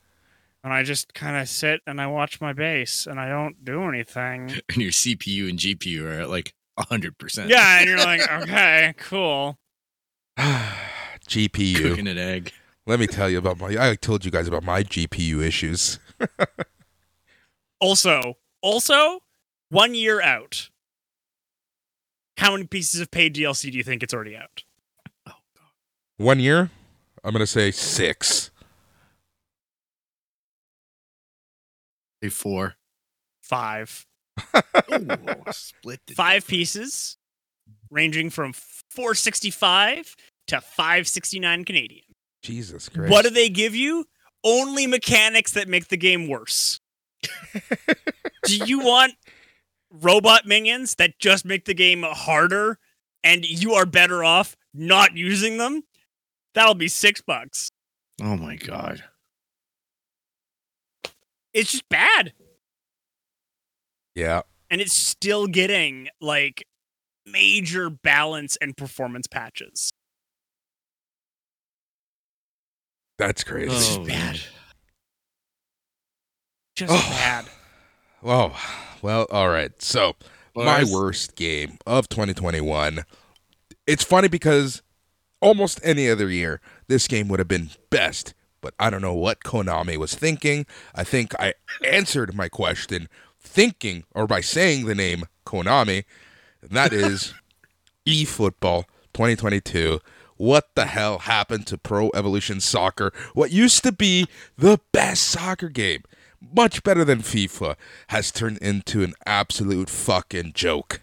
and 0.64 0.72
I 0.72 0.82
just 0.82 1.14
kind 1.14 1.36
of 1.36 1.48
sit 1.48 1.80
and 1.86 2.00
I 2.00 2.06
watch 2.08 2.40
my 2.40 2.52
base 2.52 3.06
and 3.06 3.20
I 3.20 3.28
don't 3.28 3.64
do 3.64 3.82
anything. 3.84 4.50
And 4.70 4.76
your 4.82 4.90
CPU 4.90 5.48
and 5.50 5.58
GPU 5.58 6.02
are 6.04 6.20
at 6.22 6.30
like 6.30 6.54
hundred 6.78 7.16
percent. 7.18 7.48
yeah, 7.48 7.78
and 7.78 7.88
you're 7.88 7.98
like, 7.98 8.20
okay, 8.42 8.94
cool. 8.98 9.58
GPU. 11.28 11.76
cooking 11.76 12.08
an 12.08 12.18
egg. 12.18 12.52
Let 12.86 12.98
me 12.98 13.06
tell 13.06 13.30
you 13.30 13.38
about 13.38 13.58
my. 13.58 13.76
I 13.78 13.94
told 13.94 14.24
you 14.24 14.30
guys 14.30 14.48
about 14.48 14.64
my 14.64 14.82
GPU 14.82 15.40
issues. 15.42 15.98
Also, 17.80 18.34
also, 18.60 19.20
one 19.68 19.94
year 19.94 20.20
out. 20.20 20.68
How 22.38 22.52
many 22.52 22.66
pieces 22.66 23.00
of 23.00 23.10
paid 23.10 23.34
DLC 23.36 23.70
do 23.70 23.76
you 23.78 23.84
think 23.84 24.02
it's 24.02 24.12
already 24.14 24.36
out? 24.36 24.64
Oh 25.28 25.32
God. 25.56 25.70
One 26.16 26.40
year, 26.40 26.70
I'm 27.22 27.32
gonna 27.32 27.46
say 27.46 27.70
six. 27.70 28.50
A 32.22 32.28
four. 32.30 32.74
Five. 33.42 34.06
Ooh, 34.92 35.08
split 35.50 36.00
the 36.06 36.14
Five 36.14 36.42
difference. 36.42 36.44
pieces, 36.46 37.16
ranging 37.90 38.30
from 38.30 38.52
465 38.54 40.16
to 40.46 40.60
569 40.60 41.64
Canadian. 41.64 42.04
Jesus 42.42 42.88
Christ. 42.88 43.10
What 43.10 43.22
do 43.24 43.30
they 43.30 43.48
give 43.48 43.74
you? 43.74 44.06
Only 44.44 44.86
mechanics 44.86 45.52
that 45.52 45.68
make 45.68 45.88
the 45.88 45.96
game 45.96 46.28
worse. 46.28 46.80
do 48.44 48.56
you 48.56 48.80
want 48.80 49.14
robot 49.90 50.46
minions 50.46 50.96
that 50.96 51.18
just 51.18 51.44
make 51.44 51.64
the 51.64 51.74
game 51.74 52.02
harder 52.02 52.78
and 53.22 53.44
you 53.44 53.74
are 53.74 53.86
better 53.86 54.24
off 54.24 54.56
not 54.74 55.16
using 55.16 55.58
them? 55.58 55.82
That'll 56.54 56.74
be 56.74 56.88
six 56.88 57.20
bucks. 57.20 57.70
Oh 58.20 58.36
my 58.36 58.56
god. 58.56 59.04
It's 61.54 61.70
just 61.70 61.88
bad. 61.88 62.32
Yeah. 64.14 64.42
And 64.70 64.80
it's 64.80 64.94
still 64.94 65.46
getting 65.46 66.08
like 66.20 66.64
major 67.26 67.90
balance 67.90 68.56
and 68.60 68.76
performance 68.76 69.26
patches. 69.26 69.92
That's 73.18 73.44
crazy. 73.44 74.00
Oh, 74.00 74.04
bad. 74.04 74.40
Just 76.74 76.92
Oh. 76.92 77.10
bad. 77.10 77.46
Oh, 78.24 78.56
well, 79.02 79.26
all 79.30 79.48
right. 79.48 79.70
So, 79.82 80.14
my 80.54 80.84
worst 80.84 81.34
game 81.36 81.78
of 81.86 82.08
2021. 82.08 83.04
It's 83.86 84.04
funny 84.04 84.28
because 84.28 84.82
almost 85.40 85.80
any 85.82 86.08
other 86.08 86.30
year, 86.30 86.60
this 86.88 87.08
game 87.08 87.28
would 87.28 87.40
have 87.40 87.48
been 87.48 87.70
best, 87.90 88.32
but 88.60 88.74
I 88.78 88.90
don't 88.90 89.02
know 89.02 89.14
what 89.14 89.40
Konami 89.42 89.96
was 89.96 90.14
thinking. 90.14 90.66
I 90.94 91.04
think 91.04 91.34
I 91.40 91.54
answered 91.84 92.34
my 92.34 92.48
question 92.48 93.08
thinking 93.40 94.04
or 94.14 94.26
by 94.26 94.40
saying 94.40 94.86
the 94.86 94.94
name 94.94 95.24
Konami, 95.44 96.04
and 96.62 96.70
that 96.70 96.92
is 96.92 97.34
eFootball 98.06 98.84
2022. 99.14 99.98
What 100.42 100.74
the 100.74 100.86
hell 100.86 101.20
happened 101.20 101.68
to 101.68 101.78
Pro 101.78 102.10
Evolution 102.16 102.60
Soccer? 102.60 103.12
What 103.32 103.52
used 103.52 103.84
to 103.84 103.92
be 103.92 104.26
the 104.58 104.80
best 104.90 105.22
soccer 105.22 105.68
game, 105.68 106.02
much 106.40 106.82
better 106.82 107.04
than 107.04 107.20
FIFA, 107.20 107.76
has 108.08 108.32
turned 108.32 108.58
into 108.58 109.04
an 109.04 109.14
absolute 109.24 109.88
fucking 109.88 110.54
joke. 110.54 111.02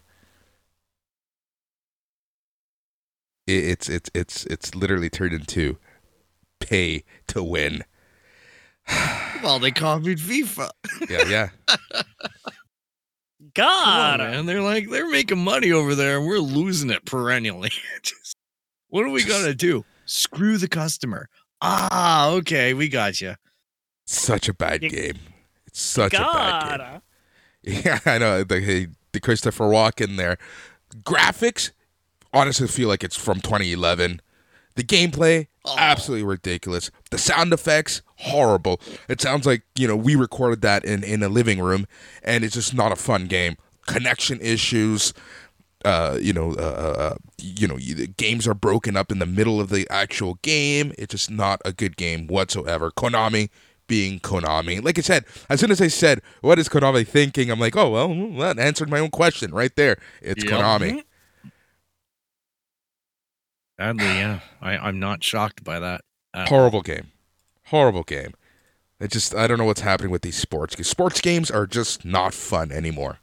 It's 3.47 3.87
it's 3.87 4.11
it's 4.13 4.45
it's 4.47 4.75
literally 4.75 5.09
turned 5.09 5.31
into 5.31 5.77
pay 6.59 7.05
to 7.27 7.41
win. 7.41 7.85
Well, 9.41 9.59
they 9.59 9.71
copied 9.71 10.17
FIFA. 10.17 10.69
Yeah, 11.09 11.23
yeah. 11.29 11.49
Come 13.55 13.65
on, 13.65 14.17
God. 14.17 14.19
man. 14.19 14.45
They're 14.47 14.61
like 14.61 14.89
they're 14.89 15.09
making 15.09 15.41
money 15.41 15.71
over 15.71 15.95
there, 15.95 16.17
and 16.17 16.27
we're 16.27 16.39
losing 16.39 16.89
it 16.89 17.05
perennially. 17.05 17.71
Just- 18.89 18.93
what 18.93 19.05
are 19.05 19.09
we 19.09 19.23
gonna 19.23 19.53
do? 19.53 19.85
Screw 20.05 20.57
the 20.57 20.67
customer. 20.67 21.29
Ah, 21.61 22.29
okay, 22.29 22.73
we 22.73 22.87
got 22.89 23.21
you. 23.21 23.35
Such 24.05 24.49
a 24.49 24.53
bad 24.53 24.81
You- 24.83 24.89
game. 24.89 25.19
It's 25.67 25.81
such 25.81 26.13
a 26.13 26.17
bad 26.19 26.79
game. 26.79 27.01
Yeah, 27.85 27.99
I 28.05 28.17
know 28.17 28.43
the 28.43 28.89
the 29.11 29.19
Christopher 29.19 29.65
Walken 29.65 30.17
there. 30.17 30.37
Graphics, 31.03 31.71
honestly, 32.33 32.67
feel 32.67 32.87
like 32.87 33.03
it's 33.03 33.15
from 33.15 33.39
2011. 33.41 34.21
The 34.75 34.83
gameplay, 34.83 35.47
Oh. 35.65 35.75
absolutely 35.77 36.23
ridiculous. 36.25 36.89
The 37.11 37.17
sound 37.17 37.51
effects, 37.53 38.01
horrible. 38.15 38.79
It 39.09 39.19
sounds 39.21 39.45
like 39.45 39.63
you 39.75 39.87
know 39.87 39.95
we 39.95 40.15
recorded 40.15 40.61
that 40.61 40.85
in 40.85 41.03
in 41.03 41.21
a 41.21 41.29
living 41.29 41.59
room, 41.59 41.85
and 42.23 42.43
it's 42.43 42.55
just 42.55 42.73
not 42.73 42.91
a 42.91 42.95
fun 42.95 43.27
game. 43.27 43.57
Connection 43.87 44.39
issues. 44.41 45.13
Uh, 45.85 46.17
you 46.21 46.33
know, 46.33 46.51
uh, 46.53 47.13
uh, 47.13 47.15
you 47.37 47.67
know, 47.67 47.77
the 47.77 48.07
games 48.07 48.47
are 48.47 48.53
broken 48.53 48.97
up 48.97 49.11
in 49.11 49.19
the 49.19 49.25
middle 49.25 49.61
of 49.61 49.69
the 49.69 49.87
actual 49.89 50.35
game. 50.41 50.91
It's 50.97 51.11
just 51.11 51.31
not 51.31 51.61
a 51.63 51.71
good 51.71 51.95
game 51.95 52.27
whatsoever. 52.27 52.91
Konami 52.91 53.49
being 53.87 54.19
Konami. 54.19 54.83
Like 54.83 54.97
I 54.97 55.01
said, 55.01 55.25
as 55.49 55.59
soon 55.61 55.71
as 55.71 55.81
I 55.81 55.87
said, 55.87 56.21
"What 56.41 56.59
is 56.59 56.67
Konami 56.69 57.07
thinking?" 57.07 57.49
I'm 57.49 57.59
like, 57.59 57.77
"Oh 57.77 57.89
well, 57.89 58.09
that 58.39 58.59
answered 58.59 58.89
my 58.89 58.99
own 58.99 59.09
question 59.09 59.53
right 59.53 59.73
there." 59.75 59.97
It's 60.21 60.43
Yep. 60.43 60.53
Konami. 60.53 61.03
Sadly, 63.79 64.05
yeah. 64.05 64.39
I, 64.61 64.77
I'm 64.77 64.99
not 64.99 65.23
shocked 65.23 65.63
by 65.63 65.79
that. 65.79 66.01
all. 66.33 66.45
Horrible 66.47 66.81
game. 66.81 67.11
Horrible 67.67 68.03
game. 68.03 68.33
It 68.99 69.11
just 69.11 69.33
I 69.33 69.47
don't 69.47 69.57
know 69.57 69.65
what's 69.65 69.81
happening 69.81 70.11
with 70.11 70.21
these 70.21 70.35
sports 70.35 70.75
games. 70.75 70.89
Sports 70.89 71.21
games 71.21 71.49
are 71.49 71.65
just 71.65 72.03
not 72.03 72.33
fun 72.33 72.71
anymore. 72.71 73.19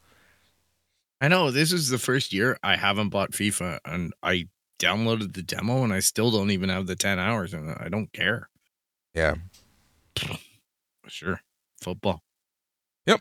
I 1.20 1.28
know 1.28 1.50
this 1.50 1.72
is 1.72 1.88
the 1.88 1.98
first 1.98 2.32
year 2.32 2.58
I 2.62 2.76
haven't 2.76 3.08
bought 3.08 3.32
FIFA, 3.32 3.78
and 3.84 4.12
I 4.22 4.48
downloaded 4.78 5.34
the 5.34 5.42
demo, 5.42 5.82
and 5.82 5.92
I 5.92 6.00
still 6.00 6.30
don't 6.30 6.50
even 6.50 6.68
have 6.68 6.86
the 6.86 6.96
10 6.96 7.18
hours, 7.18 7.54
and 7.54 7.70
I 7.78 7.88
don't 7.88 8.12
care. 8.12 8.48
Yeah. 9.14 9.36
Sure, 11.08 11.40
football. 11.80 12.22
Yep. 13.06 13.20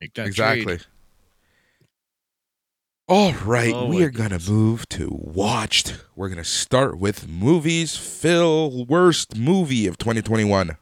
Make 0.00 0.14
that 0.14 0.26
exactly. 0.26 0.64
trade. 0.64 0.86
All 3.08 3.32
right, 3.32 3.74
Oh, 3.74 3.86
we 3.86 4.04
are 4.04 4.10
gonna 4.10 4.38
move 4.38 4.88
to 4.90 5.08
watched. 5.10 5.98
We're 6.14 6.28
gonna 6.28 6.44
start 6.44 6.98
with 6.98 7.26
movies. 7.28 7.96
Phil, 7.96 8.84
worst 8.86 9.36
movie 9.36 9.86
of 9.88 9.98
2021. 9.98 10.76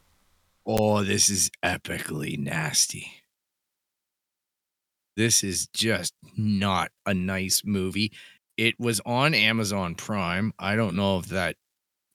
Oh, 0.65 1.03
this 1.03 1.29
is 1.29 1.49
epically 1.63 2.37
nasty. 2.37 3.18
This 5.19 5.43
is 5.43 5.67
just 5.73 6.13
not 6.37 6.91
a 7.05 7.13
nice 7.13 7.63
movie. 7.65 8.13
It 8.55 8.79
was 8.79 9.01
on 9.05 9.33
Amazon 9.33 9.95
Prime. 9.95 10.53
I 10.57 10.77
don't 10.77 10.95
know 10.95 11.19
if 11.19 11.25
that 11.25 11.57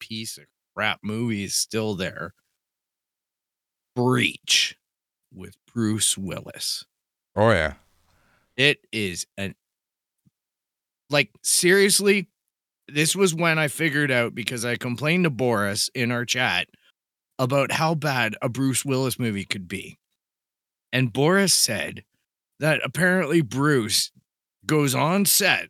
piece 0.00 0.38
of 0.38 0.44
crap 0.74 1.00
movie 1.02 1.44
is 1.44 1.54
still 1.54 1.96
there. 1.96 2.32
Breach 3.94 4.78
with 5.30 5.54
Bruce 5.70 6.16
Willis. 6.16 6.86
Oh 7.36 7.50
yeah. 7.50 7.74
It 8.56 8.78
is 8.90 9.26
an 9.36 9.54
like 11.10 11.28
seriously. 11.42 12.28
This 12.88 13.14
was 13.14 13.34
when 13.34 13.58
I 13.58 13.68
figured 13.68 14.10
out 14.10 14.34
because 14.34 14.64
I 14.64 14.76
complained 14.76 15.24
to 15.24 15.30
Boris 15.30 15.90
in 15.94 16.10
our 16.10 16.24
chat 16.24 16.68
about 17.38 17.72
how 17.72 17.94
bad 17.94 18.34
a 18.40 18.48
Bruce 18.48 18.82
Willis 18.82 19.18
movie 19.18 19.44
could 19.44 19.68
be. 19.68 19.98
And 20.90 21.12
Boris 21.12 21.52
said 21.52 22.02
that 22.64 22.80
apparently 22.82 23.42
Bruce 23.42 24.10
goes 24.64 24.94
on 24.94 25.26
set 25.26 25.68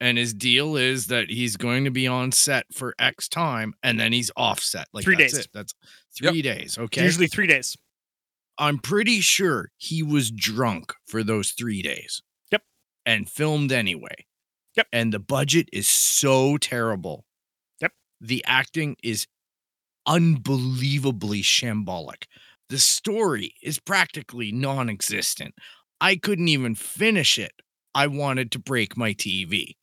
and 0.00 0.16
his 0.16 0.32
deal 0.32 0.74
is 0.74 1.08
that 1.08 1.28
he's 1.28 1.58
going 1.58 1.84
to 1.84 1.90
be 1.90 2.06
on 2.06 2.32
set 2.32 2.64
for 2.72 2.94
X 2.98 3.28
time 3.28 3.74
and 3.82 4.00
then 4.00 4.10
he's 4.10 4.30
off 4.34 4.58
set. 4.60 4.86
Like 4.94 5.04
Three 5.04 5.16
that's 5.16 5.34
days. 5.34 5.44
It. 5.44 5.50
That's 5.52 5.74
Yep. 6.22 6.32
three 6.32 6.40
days. 6.40 6.78
Okay. 6.78 7.02
Usually 7.02 7.26
three 7.26 7.46
days. 7.46 7.76
I'm 8.56 8.78
pretty 8.78 9.20
sure 9.20 9.70
he 9.76 10.02
was 10.02 10.30
drunk 10.30 10.94
for 11.06 11.22
those 11.22 11.50
three 11.50 11.82
days. 11.82 12.22
Yep. 12.50 12.62
And 13.04 13.28
filmed 13.28 13.70
anyway. 13.70 14.24
Yep. 14.78 14.86
And 14.94 15.12
the 15.12 15.18
budget 15.18 15.68
is 15.74 15.86
so 15.86 16.56
terrible. 16.56 17.26
Yep. 17.82 17.92
The 18.22 18.42
acting 18.46 18.96
is 19.02 19.26
unbelievably 20.06 21.42
shambolic. 21.42 22.24
The 22.70 22.78
story 22.78 23.56
is 23.62 23.78
practically 23.78 24.52
non 24.52 24.88
existent. 24.88 25.54
I 26.00 26.16
couldn't 26.16 26.48
even 26.48 26.74
finish 26.74 27.38
it. 27.38 27.52
I 27.94 28.06
wanted 28.06 28.50
to 28.52 28.58
break 28.58 28.96
my 28.96 29.12
TV. 29.14 29.76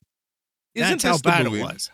Isn't 0.76 0.90
That's 0.90 1.04
how 1.04 1.12
this 1.14 1.22
the 1.22 1.30
bad 1.30 1.46
movie- 1.46 1.60
it 1.60 1.64
was. 1.64 1.92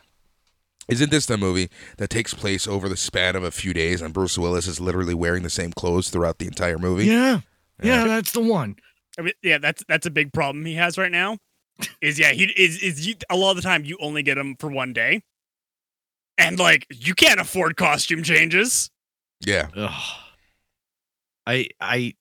Isn't 0.88 1.10
this 1.10 1.26
the 1.26 1.36
movie 1.36 1.68
that 1.98 2.08
takes 2.08 2.32
place 2.32 2.66
over 2.66 2.88
the 2.88 2.96
span 2.96 3.36
of 3.36 3.44
a 3.44 3.50
few 3.50 3.74
days 3.74 4.00
and 4.00 4.14
Bruce 4.14 4.38
Willis 4.38 4.66
is 4.66 4.80
literally 4.80 5.12
wearing 5.12 5.42
the 5.42 5.50
same 5.50 5.70
clothes 5.70 6.08
throughout 6.08 6.38
the 6.38 6.46
entire 6.46 6.78
movie? 6.78 7.04
Yeah. 7.04 7.40
Yeah. 7.82 8.02
Yeah, 8.02 8.04
that's 8.04 8.32
the 8.32 8.40
one. 8.40 8.76
I 9.18 9.22
mean, 9.22 9.34
yeah, 9.42 9.58
that's 9.58 9.84
that's 9.86 10.06
a 10.06 10.10
big 10.10 10.32
problem 10.32 10.64
he 10.64 10.74
has 10.74 10.96
right 10.96 11.12
now. 11.12 11.36
Is 12.00 12.18
yeah, 12.18 12.32
he 12.32 12.44
is 12.56 12.82
is 12.82 13.06
you, 13.06 13.16
a 13.28 13.36
lot 13.36 13.50
of 13.50 13.56
the 13.56 13.62
time 13.62 13.84
you 13.84 13.98
only 14.00 14.22
get 14.22 14.38
him 14.38 14.56
for 14.58 14.68
one 14.70 14.92
day, 14.92 15.22
and 16.38 16.58
like 16.58 16.86
you 16.90 17.14
can't 17.14 17.38
afford 17.38 17.76
costume 17.76 18.22
changes. 18.22 18.90
Yeah. 19.40 19.68
Ugh. 19.76 20.02
I 21.46 21.68
I 21.80 22.14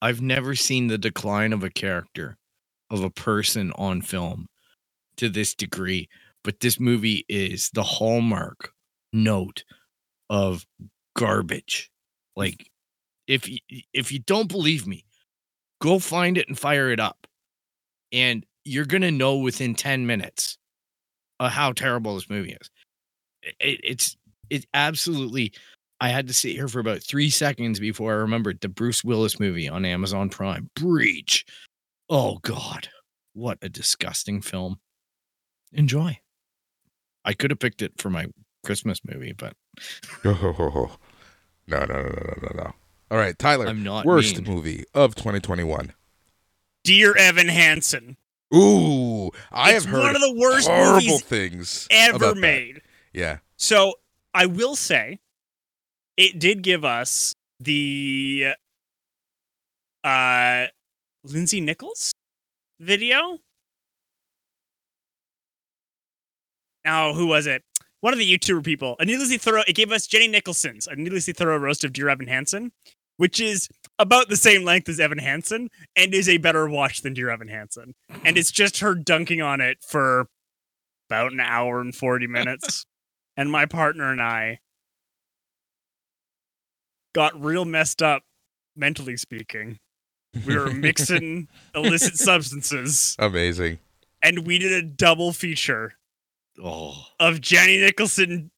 I've 0.00 0.20
never 0.20 0.54
seen 0.54 0.86
the 0.86 0.98
decline 0.98 1.52
of 1.52 1.64
a 1.64 1.70
character 1.70 2.36
of 2.90 3.02
a 3.02 3.10
person 3.10 3.72
on 3.76 4.02
film 4.02 4.46
to 5.16 5.28
this 5.28 5.54
degree, 5.54 6.08
but 6.44 6.60
this 6.60 6.78
movie 6.78 7.24
is 7.28 7.70
the 7.74 7.82
hallmark 7.82 8.72
note 9.12 9.64
of 10.30 10.66
garbage. 11.16 11.90
Like 12.36 12.70
if 13.26 13.48
you, 13.48 13.58
if 13.92 14.12
you 14.12 14.20
don't 14.20 14.48
believe 14.48 14.86
me, 14.86 15.04
go 15.80 15.98
find 15.98 16.38
it 16.38 16.48
and 16.48 16.58
fire 16.58 16.90
it 16.90 17.00
up. 17.00 17.26
And 18.12 18.46
you're 18.64 18.86
to 19.02 19.10
know 19.10 19.36
within 19.36 19.74
10 19.74 20.06
minutes 20.06 20.58
uh, 21.40 21.48
how 21.48 21.72
terrible 21.72 22.14
this 22.14 22.30
movie 22.30 22.56
is. 22.60 22.70
It, 23.60 23.80
it's 23.82 24.16
it 24.50 24.66
absolutely 24.72 25.52
I 26.00 26.10
had 26.10 26.28
to 26.28 26.34
sit 26.34 26.52
here 26.52 26.68
for 26.68 26.78
about 26.80 27.02
three 27.02 27.30
seconds 27.30 27.80
before 27.80 28.12
I 28.12 28.16
remembered 28.16 28.60
the 28.60 28.68
Bruce 28.68 29.02
Willis 29.02 29.40
movie 29.40 29.68
on 29.68 29.84
Amazon 29.84 30.28
Prime, 30.30 30.70
Breach. 30.74 31.44
Oh 32.08 32.38
God, 32.42 32.88
what 33.32 33.58
a 33.62 33.68
disgusting 33.68 34.40
film. 34.40 34.78
Enjoy. 35.72 36.18
I 37.24 37.32
could 37.34 37.50
have 37.50 37.58
picked 37.58 37.82
it 37.82 37.92
for 37.98 38.10
my 38.10 38.26
Christmas 38.64 39.00
movie, 39.04 39.32
but 39.32 39.54
No, 40.24 40.32
no, 40.32 40.90
no, 41.66 41.84
no, 41.86 42.02
no, 42.02 42.34
no, 42.42 42.48
no. 42.54 42.72
All 43.10 43.18
right, 43.18 43.38
Tyler. 43.38 43.66
I'm 43.66 43.82
not 43.82 44.04
worst 44.04 44.40
mean. 44.40 44.54
movie 44.54 44.84
of 44.94 45.14
2021. 45.14 45.92
Dear 46.84 47.16
Evan 47.16 47.48
Hansen, 47.48 48.16
Ooh, 48.54 49.30
I 49.52 49.72
it's 49.72 49.84
have 49.84 49.92
heard 49.92 50.02
one 50.02 50.14
of 50.16 50.22
the 50.22 50.34
worst 50.38 50.68
horrible 50.68 51.18
things 51.18 51.86
ever 51.90 52.16
about 52.16 52.34
that. 52.36 52.40
made. 52.40 52.82
Yeah. 53.12 53.38
So 53.56 53.94
I 54.32 54.46
will 54.46 54.76
say, 54.76 55.18
it 56.18 56.38
did 56.38 56.62
give 56.62 56.84
us 56.84 57.32
the 57.60 58.48
uh 60.04 60.66
Lindsay 61.24 61.60
Nichols 61.60 62.12
video. 62.80 63.38
Now, 66.84 67.12
who 67.12 67.26
was 67.26 67.46
it? 67.46 67.62
One 68.00 68.12
of 68.12 68.18
the 68.18 68.38
YouTuber 68.38 68.64
people. 68.64 68.96
A 68.98 69.04
needlessly 69.04 69.38
thorough. 69.38 69.62
It 69.66 69.74
gave 69.74 69.92
us 69.92 70.06
Jenny 70.06 70.28
Nicholson's 70.28 70.86
a 70.86 70.96
needlessly 70.96 71.32
thorough 71.32 71.58
roast 71.58 71.84
of 71.84 71.92
Dear 71.92 72.08
Evan 72.08 72.28
Hansen, 72.28 72.72
which 73.16 73.40
is 73.40 73.68
about 73.98 74.28
the 74.28 74.36
same 74.36 74.64
length 74.64 74.88
as 74.88 75.00
Evan 75.00 75.18
Hansen 75.18 75.68
and 75.96 76.14
is 76.14 76.28
a 76.28 76.38
better 76.38 76.68
watch 76.68 77.02
than 77.02 77.14
Dear 77.14 77.30
Evan 77.30 77.48
Hansen. 77.48 77.94
And 78.24 78.38
it's 78.38 78.50
just 78.50 78.80
her 78.80 78.94
dunking 78.94 79.42
on 79.42 79.60
it 79.60 79.78
for 79.86 80.28
about 81.08 81.32
an 81.32 81.40
hour 81.40 81.80
and 81.80 81.94
forty 81.94 82.26
minutes 82.26 82.84
and 83.36 83.50
my 83.50 83.66
partner 83.66 84.10
and 84.10 84.22
I 84.22 84.60
got 87.18 87.42
real 87.42 87.64
messed 87.64 88.00
up, 88.00 88.22
mentally 88.76 89.16
speaking. 89.16 89.76
We 90.46 90.56
were 90.56 90.70
mixing 90.72 91.48
illicit 91.74 92.16
substances, 92.16 93.16
Amazing. 93.18 93.80
and 94.22 94.46
we 94.46 94.60
did 94.60 94.70
a 94.70 94.82
double 94.82 95.32
feature 95.32 95.94
oh, 96.62 97.06
of 97.18 97.40
Jenny 97.40 97.78
Nicholson 97.78 98.52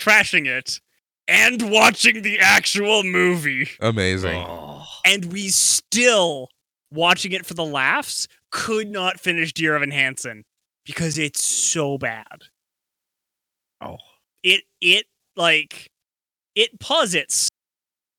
trashing 0.00 0.46
it 0.46 0.80
and 1.26 1.68
watching 1.68 2.22
the 2.22 2.38
actual 2.38 3.02
movie. 3.02 3.68
Amazing. 3.80 4.36
oh. 4.36 4.86
And 5.04 5.32
we 5.32 5.48
still, 5.48 6.50
watching 6.92 7.32
it 7.32 7.44
for 7.44 7.54
the 7.54 7.64
laughs, 7.64 8.28
could 8.52 8.88
not 8.88 9.18
finish 9.18 9.52
Dear 9.52 9.74
Evan 9.74 9.90
Hansen 9.90 10.44
because 10.86 11.18
it's 11.18 11.42
so 11.42 11.98
bad. 11.98 12.44
Oh. 13.80 13.96
it 14.44 14.62
it 14.80 15.06
like 15.34 15.88
it 16.54 16.80
posits 16.80 17.47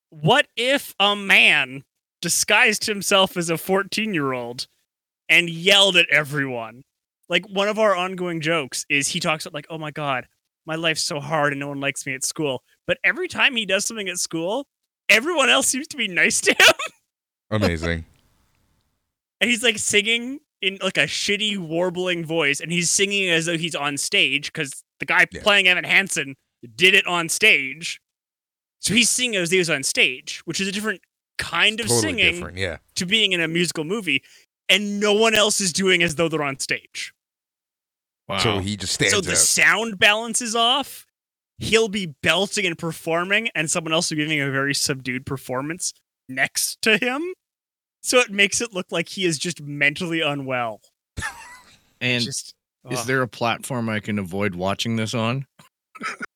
what 0.09 0.47
if 0.55 0.93
a 0.99 1.15
man 1.15 1.83
disguised 2.21 2.85
himself 2.85 3.37
as 3.37 3.49
a 3.49 3.57
14 3.57 4.13
year 4.13 4.33
old 4.33 4.67
and 5.29 5.49
yelled 5.49 5.95
at 5.95 6.09
everyone 6.09 6.83
like 7.29 7.45
one 7.47 7.67
of 7.67 7.77
our 7.79 7.95
ongoing 7.95 8.41
jokes 8.41 8.85
is 8.89 9.07
he 9.09 9.19
talks 9.19 9.45
about 9.45 9.53
like 9.53 9.67
oh 9.69 9.77
my 9.77 9.91
god 9.91 10.27
my 10.65 10.75
life's 10.75 11.03
so 11.03 11.19
hard 11.19 11.53
and 11.53 11.59
no 11.59 11.67
one 11.69 11.79
likes 11.79 12.05
me 12.05 12.13
at 12.13 12.23
school 12.23 12.63
but 12.87 12.97
every 13.03 13.27
time 13.27 13.55
he 13.55 13.65
does 13.65 13.85
something 13.85 14.09
at 14.09 14.17
school 14.17 14.65
everyone 15.07 15.49
else 15.49 15.67
seems 15.67 15.87
to 15.87 15.95
be 15.97 16.07
nice 16.07 16.41
to 16.41 16.51
him 16.51 16.75
Amazing. 17.51 18.03
and 19.41 19.49
he's 19.49 19.63
like 19.63 19.77
singing 19.77 20.39
in 20.61 20.77
like 20.83 20.97
a 20.97 21.05
shitty 21.05 21.57
warbling 21.57 22.25
voice 22.25 22.59
and 22.59 22.71
he's 22.71 22.89
singing 22.89 23.29
as 23.29 23.45
though 23.45 23.57
he's 23.57 23.75
on 23.75 23.95
stage 23.97 24.51
because 24.51 24.83
the 24.99 25.05
guy 25.05 25.25
Yeah. 25.31 25.41
playing 25.41 25.67
evan 25.67 25.85
hansen 25.85 26.35
did 26.75 26.93
it 26.93 27.07
on 27.07 27.29
stage 27.29 28.01
so 28.79 28.93
he's 28.93 29.09
singing 29.09 29.39
as 29.39 29.49
though 29.49 29.55
he 29.55 29.59
was 29.59 29.69
on 29.69 29.83
stage 29.83 30.41
which 30.45 30.59
is 30.59 30.67
a 30.67 30.71
different 30.71 31.01
kind 31.37 31.79
of 31.79 31.87
totally 31.87 32.01
singing 32.01 32.33
different. 32.35 32.57
Yeah. 32.57 32.77
to 32.95 33.05
being 33.05 33.31
in 33.31 33.41
a 33.41 33.47
musical 33.47 33.83
movie 33.83 34.23
and 34.67 34.99
no 34.99 35.13
one 35.13 35.33
else 35.35 35.61
is 35.61 35.71
doing 35.73 36.03
as 36.03 36.15
though 36.15 36.27
they're 36.29 36.43
on 36.43 36.59
stage 36.59 37.13
Wow. 38.27 38.37
So 38.37 38.59
he 38.59 38.77
just 38.77 38.93
stands 38.93 39.11
so 39.13 39.21
the 39.21 39.31
out. 39.31 39.37
sound 39.37 39.97
balance 39.97 40.41
is 40.41 40.55
off 40.55 41.05
he'll 41.57 41.89
be 41.89 42.13
belting 42.21 42.65
and 42.65 42.77
performing 42.77 43.49
and 43.55 43.69
someone 43.71 43.91
else 43.91 44.09
will 44.09 44.17
be 44.17 44.23
giving 44.23 44.39
a 44.39 44.51
very 44.51 44.73
subdued 44.75 45.25
performance 45.25 45.93
next 46.27 46.81
to 46.83 46.97
him 46.97 47.33
so 48.01 48.19
it 48.19 48.29
makes 48.29 48.61
it 48.61 48.71
look 48.73 48.85
like 48.91 49.09
he 49.09 49.25
is 49.25 49.37
just 49.39 49.61
mentally 49.61 50.21
unwell 50.21 50.79
and 52.01 52.23
just 52.23 52.53
is 52.89 52.99
ugh. 52.99 53.07
there 53.07 53.21
a 53.21 53.27
platform 53.27 53.89
I 53.89 53.99
can 53.99 54.19
avoid 54.19 54.55
watching 54.55 54.95
this 54.95 55.13
on? 55.13 55.45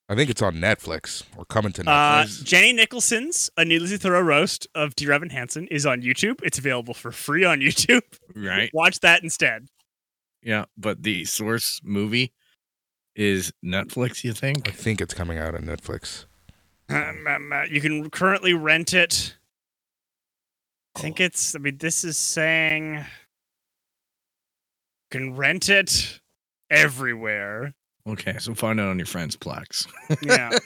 I 0.09 0.15
think 0.15 0.29
it's 0.29 0.41
on 0.41 0.55
Netflix 0.55 1.23
or 1.37 1.45
coming 1.45 1.71
to 1.73 1.81
Uh, 1.89 2.23
Netflix. 2.25 2.43
Jenny 2.43 2.73
Nicholson's 2.73 3.49
A 3.57 3.65
Needlessly 3.65 3.97
Thorough 3.97 4.21
Roast 4.21 4.67
of 4.75 4.95
Dear 4.95 5.13
Evan 5.13 5.29
Hansen 5.29 5.67
is 5.67 5.85
on 5.85 6.01
YouTube. 6.01 6.39
It's 6.43 6.57
available 6.57 6.93
for 6.93 7.11
free 7.11 7.43
on 7.45 7.59
YouTube. 7.61 8.01
Right. 8.35 8.69
Watch 8.73 8.99
that 8.99 9.23
instead. 9.23 9.67
Yeah, 10.41 10.65
but 10.77 11.03
the 11.03 11.23
source 11.25 11.79
movie 11.83 12.33
is 13.15 13.53
Netflix. 13.63 14.23
You 14.23 14.33
think? 14.33 14.67
I 14.67 14.71
think? 14.71 14.77
think 14.77 15.01
it's 15.01 15.13
coming 15.13 15.37
out 15.37 15.55
on 15.55 15.61
Netflix. 15.63 16.25
Um, 16.89 17.25
um, 17.25 17.53
uh, 17.53 17.63
you 17.63 17.79
can 17.79 18.09
currently 18.09 18.53
rent 18.53 18.93
it. 18.93 19.37
I 20.95 20.99
think 20.99 21.19
it's, 21.21 21.55
I 21.55 21.59
mean, 21.59 21.77
this 21.77 22.03
is 22.03 22.17
saying 22.17 22.95
you 22.95 23.03
can 25.09 25.35
rent 25.35 25.69
it 25.69 26.19
everywhere. 26.69 27.73
Okay, 28.07 28.35
so 28.39 28.53
find 28.53 28.79
out 28.79 28.89
on 28.89 28.99
your 28.99 29.05
friend's 29.05 29.35
Plex. 29.37 29.87
Yeah. 30.21 30.49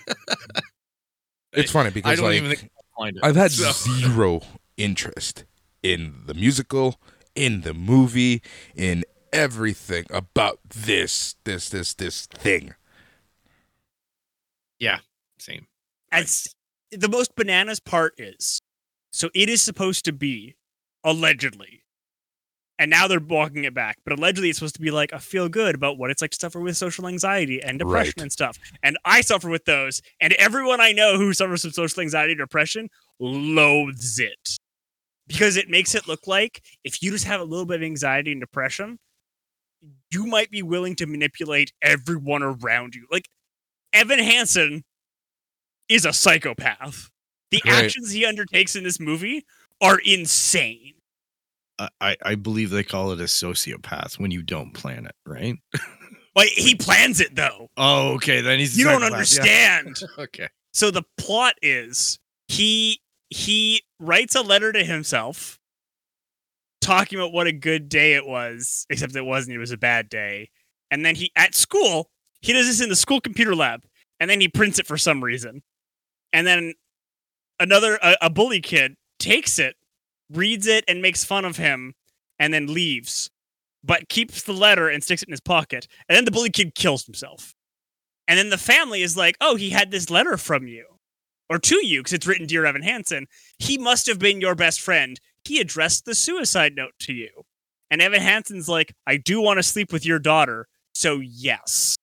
It's 1.53 1.71
funny 1.71 1.89
because 1.89 2.07
I 2.09 2.11
because 2.11 2.19
don't 2.19 2.29
like 2.29 2.35
even 2.37 2.49
think 2.57 2.71
I'll 2.77 3.03
find 3.05 3.17
it. 3.17 3.23
I've 3.23 3.35
had 3.35 3.51
So- 3.51 3.71
zero 3.71 4.41
interest 4.75 5.45
in 5.81 6.21
the 6.25 6.33
musical, 6.35 6.99
in 7.35 7.61
the 7.61 7.73
movie, 7.73 8.43
in 8.75 9.03
everything 9.33 10.05
about 10.11 10.59
this, 10.69 11.35
this, 11.45 11.69
this, 11.69 11.93
this 11.95 12.27
thing. 12.27 12.75
Yeah, 14.77 14.99
same. 15.39 15.65
As 16.11 16.53
the 16.91 17.09
most 17.09 17.35
bananas 17.35 17.79
part 17.79 18.13
is, 18.19 18.61
so 19.11 19.29
it 19.33 19.49
is 19.49 19.61
supposed 19.61 20.05
to 20.05 20.11
be 20.13 20.57
allegedly, 21.03 21.81
and 22.79 22.89
now 22.91 23.07
they're 23.07 23.19
walking 23.19 23.63
it 23.63 23.73
back. 23.73 23.97
But 24.03 24.17
allegedly, 24.17 24.49
it's 24.49 24.59
supposed 24.59 24.75
to 24.75 24.81
be 24.81 24.91
like 24.91 25.11
a 25.11 25.19
feel 25.19 25.49
good 25.49 25.75
about 25.75 25.97
what 25.97 26.11
it's 26.11 26.21
like 26.21 26.31
to 26.31 26.37
suffer 26.39 26.59
with 26.59 26.77
social 26.77 27.07
anxiety 27.07 27.61
and 27.61 27.79
depression 27.79 28.13
Right. 28.17 28.21
and 28.23 28.31
stuff. 28.31 28.57
And 28.83 28.97
I 29.05 29.21
suffer 29.21 29.49
with 29.49 29.65
those, 29.65 30.01
and 30.21 30.33
everyone 30.33 30.79
I 30.81 30.91
know 30.91 31.17
who 31.17 31.33
suffers 31.33 31.61
from 31.61 31.71
social 31.71 32.01
anxiety 32.01 32.33
and 32.33 32.39
depression 32.39 32.89
loathes 33.19 34.19
it 34.19 34.57
because 35.27 35.57
it 35.57 35.69
makes 35.69 35.95
it 35.95 36.07
look 36.07 36.27
like 36.27 36.63
if 36.83 37.01
you 37.01 37.11
just 37.11 37.25
have 37.25 37.41
a 37.41 37.45
little 37.45 37.65
bit 37.65 37.77
of 37.77 37.83
anxiety 37.83 38.31
and 38.31 38.39
depression, 38.41 38.99
you 40.11 40.25
might 40.25 40.49
be 40.51 40.61
willing 40.61 40.95
to 40.95 41.05
manipulate 41.05 41.71
everyone 41.81 42.43
around 42.43 42.95
you. 42.95 43.07
Like 43.11 43.27
Evan 43.93 44.19
Hansen 44.19 44.83
is 45.89 46.05
a 46.05 46.13
psychopath. 46.13 47.09
The 47.51 47.61
Right. 47.65 47.85
actions 47.85 48.11
he 48.11 48.25
undertakes 48.25 48.75
in 48.75 48.83
this 48.83 48.99
movie 48.99 49.45
are 49.81 49.99
insane. 49.99 50.93
I, 52.01 52.17
I 52.23 52.35
believe 52.35 52.69
they 52.71 52.83
call 52.83 53.11
it 53.11 53.19
a 53.19 53.25
sociopath 53.25 54.17
when 54.17 54.31
you 54.31 54.41
don't 54.41 54.73
plan 54.73 55.05
it, 55.05 55.15
right? 55.25 55.57
Like 56.35 56.49
he 56.49 56.75
plans 56.75 57.19
it 57.19 57.35
though. 57.35 57.71
Oh, 57.77 58.13
okay. 58.13 58.41
Then 58.41 58.59
he's 58.59 58.77
you 58.77 58.83
don't 58.83 59.01
psychopath, 59.01 59.37
yeah. 59.43 59.79
understand. 59.81 60.09
Okay. 60.19 60.47
So 60.71 60.91
the 60.91 61.01
plot 61.17 61.55
is 61.63 62.19
he 62.47 63.01
he 63.31 63.81
writes 63.99 64.35
a 64.35 64.41
letter 64.43 64.71
to 64.71 64.83
himself 64.83 65.57
talking 66.79 67.17
about 67.17 67.33
what 67.33 67.47
a 67.47 67.51
good 67.51 67.89
day 67.89 68.13
it 68.13 68.27
was, 68.27 68.85
except 68.91 69.15
it 69.15 69.25
wasn't, 69.25 69.55
it 69.55 69.59
was 69.59 69.71
a 69.71 69.77
bad 69.77 70.09
day. 70.09 70.51
And 70.91 71.03
then 71.03 71.15
he 71.15 71.31
at 71.35 71.55
school, 71.55 72.11
He 72.41 72.53
does 72.53 72.67
this 72.67 72.81
in 72.81 72.89
the 72.89 72.95
school 72.95 73.19
computer 73.19 73.55
lab, 73.55 73.81
and 74.19 74.29
then 74.29 74.39
he 74.39 74.47
prints 74.47 74.77
it 74.77 74.85
for 74.85 74.97
some 74.97 75.23
reason. 75.23 75.63
And 76.33 76.45
then 76.45 76.75
another 77.59 77.97
a, 78.03 78.15
a 78.21 78.29
bully 78.29 78.61
kid 78.61 78.95
takes 79.17 79.57
it, 79.57 79.75
reads 80.29 80.67
it, 80.67 80.83
and 80.87 81.01
makes 81.01 81.23
fun 81.23 81.45
of 81.45 81.57
him, 81.57 81.93
and 82.39 82.53
then 82.53 82.73
leaves. 82.73 83.29
But 83.83 84.09
keeps 84.09 84.43
the 84.43 84.53
letter 84.53 84.89
and 84.89 85.03
sticks 85.03 85.21
it 85.21 85.29
in 85.29 85.33
his 85.33 85.39
pocket. 85.39 85.87
And 86.09 86.15
then 86.15 86.25
the 86.25 86.31
bully 86.31 86.49
kid 86.49 86.75
kills 86.75 87.05
himself. 87.05 87.53
And 88.27 88.37
then 88.37 88.49
the 88.49 88.57
family 88.57 89.01
is 89.01 89.15
like, 89.15 89.37
"Oh, 89.39 89.55
he 89.55 89.69
had 89.69 89.91
this 89.91 90.09
letter 90.09 90.35
from 90.37 90.67
you, 90.67 90.99
or 91.49 91.59
to 91.59 91.85
you, 91.85 92.01
because 92.01 92.13
it's 92.13 92.27
written, 92.27 92.47
dear 92.47 92.65
Evan 92.65 92.81
Hansen. 92.81 93.27
He 93.57 93.77
must 93.77 94.07
have 94.07 94.19
been 94.19 94.41
your 94.41 94.55
best 94.55 94.81
friend. 94.81 95.19
He 95.45 95.59
addressed 95.59 96.03
the 96.03 96.15
suicide 96.15 96.75
note 96.75 96.93
to 97.01 97.13
you." 97.13 97.45
And 97.89 98.01
Evan 98.01 98.21
Hansen's 98.21 98.67
like, 98.67 98.93
"I 99.05 99.15
do 99.15 99.39
want 99.39 99.59
to 99.59 99.63
sleep 99.63 99.93
with 99.93 100.05
your 100.05 100.19
daughter, 100.19 100.67
so 100.93 101.19
yes." 101.19 101.95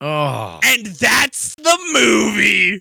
Oh, 0.00 0.60
And 0.62 0.86
that's 0.86 1.54
the 1.56 1.76
movie. 1.92 2.80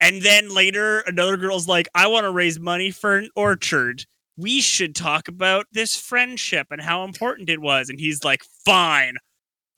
And 0.00 0.22
then 0.22 0.48
later, 0.48 1.00
another 1.00 1.36
girl's 1.36 1.68
like, 1.68 1.88
I 1.94 2.06
want 2.06 2.24
to 2.24 2.30
raise 2.30 2.58
money 2.58 2.90
for 2.90 3.16
an 3.16 3.28
orchard. 3.36 4.04
We 4.36 4.60
should 4.60 4.94
talk 4.94 5.28
about 5.28 5.66
this 5.72 5.94
friendship 5.96 6.68
and 6.70 6.80
how 6.80 7.04
important 7.04 7.50
it 7.50 7.60
was. 7.60 7.88
And 7.90 8.00
he's 8.00 8.24
like, 8.24 8.42
Fine, 8.64 9.16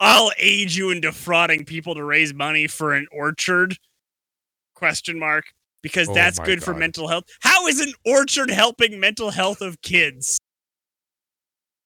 I'll 0.00 0.32
aid 0.38 0.72
you 0.72 0.90
in 0.90 1.00
defrauding 1.00 1.64
people 1.64 1.94
to 1.94 2.04
raise 2.04 2.34
money 2.34 2.66
for 2.66 2.92
an 2.94 3.06
orchard. 3.12 3.76
Question 4.74 5.18
mark. 5.18 5.44
Because 5.82 6.08
Oh 6.08 6.14
that's 6.14 6.38
good 6.38 6.62
for 6.62 6.74
mental 6.74 7.08
health. 7.08 7.24
How 7.40 7.66
is 7.66 7.80
an 7.80 7.92
orchard 8.06 8.50
helping 8.50 9.00
mental 9.00 9.30
health 9.30 9.60
of 9.60 9.80
kids? 9.82 10.38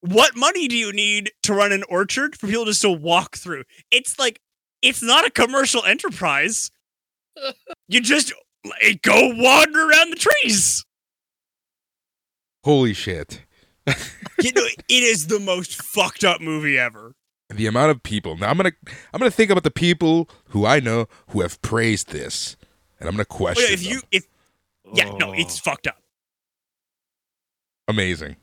What 0.01 0.37
money 0.37 0.68
do 0.68 0.76
you 0.76 0.93
need 0.93 1.32
to 1.43 1.55
run 1.55 1.72
an 1.72 1.82
orchard 1.89 2.37
for 2.37 2.47
people 2.47 2.64
just 2.66 2.82
to 2.82 2.91
walk 2.91 3.37
through? 3.37 3.64
It's 3.91 4.18
like 4.18 4.41
it's 4.82 5.03
not 5.03 5.26
a 5.26 5.30
commercial 5.30 5.84
enterprise. 5.84 6.70
You 7.89 8.01
just 8.01 8.32
like, 8.64 9.03
go 9.03 9.32
wander 9.37 9.89
around 9.89 10.11
the 10.11 10.16
trees. 10.16 10.84
Holy 12.64 12.93
shit. 12.95 13.43
You 14.43 14.53
know, 14.53 14.66
it 14.66 15.03
is 15.03 15.28
the 15.28 15.41
most 15.41 15.82
fucked 15.82 16.22
up 16.22 16.43
movie 16.43 16.78
ever. 16.78 17.14
The 17.49 17.66
amount 17.66 17.91
of 17.91 18.03
people. 18.03 18.37
Now 18.37 18.51
I'm 18.51 18.59
gonna 18.59 18.72
I'm 19.14 19.18
gonna 19.18 19.30
think 19.30 19.51
about 19.51 19.62
the 19.64 19.70
people 19.70 20.28
who 20.51 20.66
I 20.66 20.78
know 20.78 21.07
who 21.30 21.41
have 21.41 21.61
praised 21.62 22.11
this. 22.11 22.55
And 23.01 23.09
I'm 23.09 23.14
gonna 23.14 23.24
Oh, 23.30 23.34
question 23.34 23.64
yeah, 23.68 23.72
if 23.74 23.82
you 23.87 24.01
if 24.12 24.26
yeah, 24.93 25.11
no, 25.18 25.32
it's 25.32 25.59
Oh. 25.59 25.70
fucked 25.70 25.87
up. 25.87 25.97
amazing. 27.89 28.37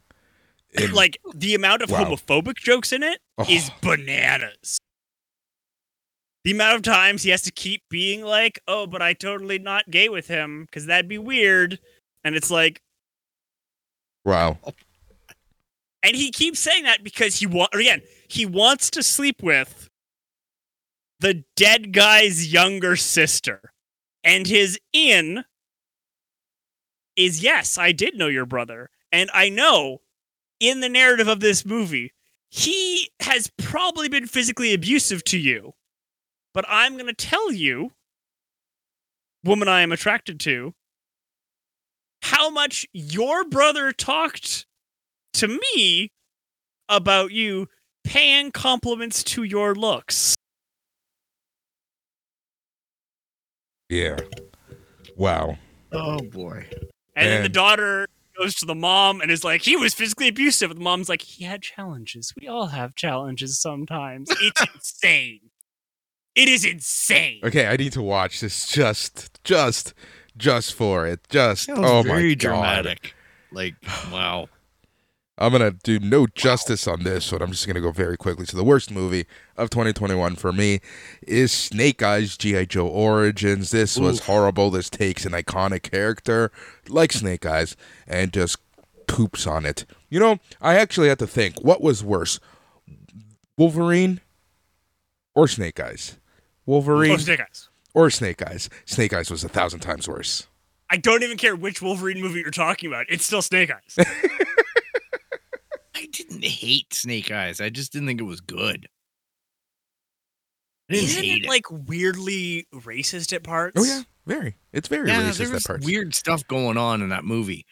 And- 0.76 0.94
like 0.94 1.20
the 1.36 1.54
amount 1.54 1.84
of 1.84 1.92
Wow. 1.92 2.06
homophobic 2.06 2.56
jokes 2.56 2.92
in 2.92 3.04
it 3.04 3.20
oh. 3.38 3.46
is 3.48 3.70
Oh. 3.70 3.76
bananas. 3.82 4.80
The 6.44 6.52
amount 6.52 6.76
of 6.76 6.82
times 6.82 7.24
he 7.24 7.30
has 7.30 7.42
to 7.44 7.52
keep 7.52 7.84
being 7.90 8.22
like, 8.22 8.60
"Oh, 8.68 8.86
but 8.86 9.02
I 9.02 9.14
totally 9.14 9.60
not 9.60 9.90
gay 9.90 10.10
with 10.10 10.28
him 10.28 10.66
because 10.66 10.86
that'd 10.86 11.08
be 11.08 11.18
weird," 11.18 11.80
and 12.24 12.36
it's 12.36 12.52
like, 12.52 12.82
wow. 14.26 14.58
and 16.02 16.16
he 16.16 16.32
keeps 16.32 16.60
saying 16.60 16.84
that 16.84 17.04
because 17.04 17.38
he 17.40 17.46
want 17.48 17.74
again 17.74 18.02
he 18.28 18.46
wants 18.46 18.90
to 18.92 19.04
sleep 19.04 19.42
with 19.42 19.90
the 21.20 21.46
dead 21.56 21.94
guy's 21.94 22.52
younger 22.52 22.96
sister, 22.98 23.72
and 24.24 24.46
his 24.48 24.78
in 24.92 25.46
is 27.16 27.42
yes, 27.44 27.78
I 27.78 27.92
did 27.94 28.18
know 28.18 28.28
your 28.28 28.46
brother, 28.46 28.90
and 29.12 29.30
I 29.34 29.48
know 29.50 30.02
in 30.60 30.82
the 30.82 30.90
narrative 30.90 31.28
of 31.28 31.40
this 31.40 31.66
movie 31.66 32.12
he 32.50 33.10
has 33.22 33.50
probably 33.58 34.10
been 34.10 34.28
physically 34.28 34.74
abusive 34.74 35.24
to 35.26 35.38
you, 35.40 35.74
but 36.54 36.66
I'm 36.68 36.98
gonna 36.98 37.14
tell 37.14 37.52
you, 37.52 37.92
woman 39.44 39.68
I 39.68 39.82
am 39.82 39.92
attracted 39.92 40.40
to, 40.42 40.74
how 42.22 42.50
much 42.50 42.86
your 42.94 43.44
brother 43.44 43.92
talked 43.92 44.66
to 45.34 45.48
me 45.48 46.12
about 46.88 47.32
you 47.32 47.68
paying 48.04 48.52
compliments 48.52 49.24
to 49.24 49.44
your 49.44 49.76
looks. 49.76 50.36
Yeah. 53.90 54.18
Wow. 55.16 55.58
oh 55.92 56.20
boy. 56.20 56.66
And 57.16 57.30
then 57.30 57.44
the 57.44 57.50
daughter 57.50 58.08
goes 58.38 58.56
to 58.56 58.66
the 58.66 58.74
mom 58.74 59.22
and 59.22 59.30
is 59.30 59.44
like, 59.44 59.62
he 59.62 59.76
was 59.76 59.94
physically 59.94 60.28
abusive. 60.28 60.72
And 60.72 60.80
the 60.80 60.84
mom's 60.84 61.10
like, 61.10 61.22
he 61.22 61.44
had 61.44 61.62
challenges. 61.62 62.34
We 62.40 62.48
all 62.48 62.68
have 62.68 62.96
challenges 62.96 63.62
sometimes. 63.62 64.30
It's 64.42 64.62
insane. 64.74 65.42
It 66.36 66.50
is 66.50 66.66
insane. 66.66 67.42
Okay, 67.44 67.68
I 67.68 67.76
need 67.78 67.94
to 67.94 68.02
watch 68.02 68.40
this 68.42 68.68
just 68.68 69.40
just 69.44 69.94
just 70.38 70.74
for 70.74 71.06
it. 71.08 71.22
Just 71.30 71.68
That 71.68 71.78
was 71.78 71.90
oh 71.92 72.02
very 72.04 72.30
my 72.30 72.34
god. 72.36 72.40
dramatic. 72.40 73.16
Like, 73.52 73.76
wow. 74.12 74.48
I'm 75.38 75.52
gonna 75.52 75.72
do 75.72 76.00
no 76.00 76.28
justice 76.28 76.88
on 76.88 77.04
this 77.04 77.32
one. 77.32 77.42
I'm 77.42 77.52
just 77.52 77.66
gonna 77.68 77.82
go 77.82 77.92
very 77.92 78.18
quickly. 78.18 78.46
So 78.46 78.56
the 78.58 78.64
worst 78.64 78.92
movie 78.92 79.26
of 79.58 79.70
2021 79.70 80.36
for 80.36 80.52
me 80.54 80.80
is 81.28 81.52
Snake 81.52 82.02
Eyes 82.04 82.38
GI 82.38 82.68
Joe 82.68 82.88
Origins. 82.88 83.72
This 83.72 83.98
was 83.98 84.20
Oof. 84.20 84.26
horrible. 84.26 84.70
This 84.72 84.90
takes 84.90 85.26
an 85.26 85.34
iconic 85.34 85.84
character 85.92 86.52
like 86.88 87.12
Snake 87.12 87.46
Eyes 87.46 87.76
and 88.08 88.32
just 88.32 88.58
poops 89.08 89.46
on 89.48 89.66
it. 89.66 89.86
You 90.10 90.20
know, 90.20 90.38
I 90.62 90.76
actually 90.76 91.10
had 91.10 91.20
to 91.20 91.28
think 91.28 91.60
what 91.62 91.82
was 91.82 92.04
worse, 92.04 92.40
Wolverine 93.58 94.22
or 95.36 95.48
Snake 95.48 95.80
Eyes. 95.80 96.18
Wolverine 96.66 97.12
Oh, 97.12 97.18
Snake 97.18 97.42
Eyes. 97.42 97.70
or 97.94 98.10
Snake 98.10 98.42
Eyes. 98.48 98.70
Snake 98.86 99.14
Eyes 99.14 99.30
was 99.32 99.44
a 99.44 99.50
thousand 99.50 99.82
times 99.82 100.08
worse. 100.08 100.48
I 100.90 100.98
don't 100.98 101.24
even 101.24 101.38
care 101.38 101.56
which 101.56 101.82
Wolverine 101.82 102.22
movie 102.22 102.40
you're 102.42 102.52
talking 102.52 102.88
about. 102.90 103.06
It's 103.10 103.26
still 103.26 103.42
Snake 103.42 103.72
Eyes. 103.72 103.96
I 105.96 106.08
didn't 106.12 106.44
hate 106.44 106.94
Snake 106.94 107.32
Eyes. 107.32 107.62
I 107.62 107.70
just 107.70 107.92
didn't 107.92 108.08
think 108.08 108.20
it 108.20 108.26
was 108.26 108.42
good. 108.42 108.88
I 110.90 110.94
didn't 110.94 111.06
Isn't 111.10 111.24
hate 111.24 111.44
it 111.46 111.50
like 111.50 111.66
weirdly 111.72 112.68
racist 112.74 113.34
at 113.34 113.44
parts? 113.44 113.76
Oh 113.80 113.84
yeah, 113.84 114.02
very. 114.26 114.56
It's 114.74 114.88
very 114.88 115.08
yeah, 115.08 115.22
racist 115.22 115.38
there 115.38 115.48
that 115.48 115.54
was 115.54 115.64
part. 115.64 115.84
weird 115.86 116.14
stuff 116.14 116.46
going 116.48 116.78
on 116.78 117.02
in 117.02 117.10
that 117.10 117.24
movie, 117.26 117.66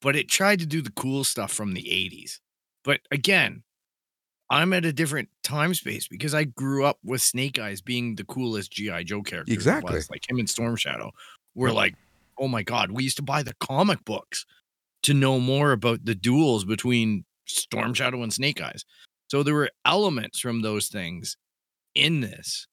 but 0.00 0.16
it 0.16 0.28
tried 0.28 0.60
to 0.60 0.66
do 0.66 0.80
the 0.80 0.90
cool 0.92 1.22
stuff 1.24 1.52
from 1.52 1.74
the 1.74 1.82
'80s. 1.82 2.38
But 2.82 3.00
again, 3.10 3.62
I'm 4.50 4.72
at 4.72 4.84
a 4.84 4.92
different 4.92 5.28
time 5.42 5.74
space 5.74 6.06
because 6.06 6.34
I 6.34 6.44
grew 6.44 6.84
up 6.84 6.98
with 7.02 7.20
Snake 7.20 7.58
Eyes 7.58 7.80
being 7.80 8.14
the 8.14 8.24
coolest 8.24 8.70
GI 8.72 9.04
Joe 9.04 9.22
character. 9.22 9.52
Exactly. 9.52 10.00
like 10.10 10.28
him 10.30 10.38
and 10.38 10.48
Storm 10.48 10.76
Shadow. 10.76 11.10
We're 11.54 11.72
like, 11.72 11.94
oh 12.38 12.46
my 12.48 12.62
god, 12.62 12.90
we 12.92 13.02
used 13.02 13.16
to 13.16 13.22
buy 13.22 13.42
the 13.42 13.54
comic 13.60 14.04
books 14.04 14.46
to 15.02 15.14
know 15.14 15.40
more 15.40 15.72
about 15.72 16.04
the 16.04 16.14
duels 16.14 16.64
between 16.64 17.24
Storm 17.46 17.92
Shadow 17.94 18.22
and 18.22 18.32
Snake 18.32 18.60
Eyes. 18.60 18.84
So 19.28 19.42
there 19.42 19.54
were 19.54 19.70
elements 19.84 20.38
from 20.38 20.62
those 20.62 20.88
things 20.88 21.36
in 21.94 22.20
this, 22.20 22.66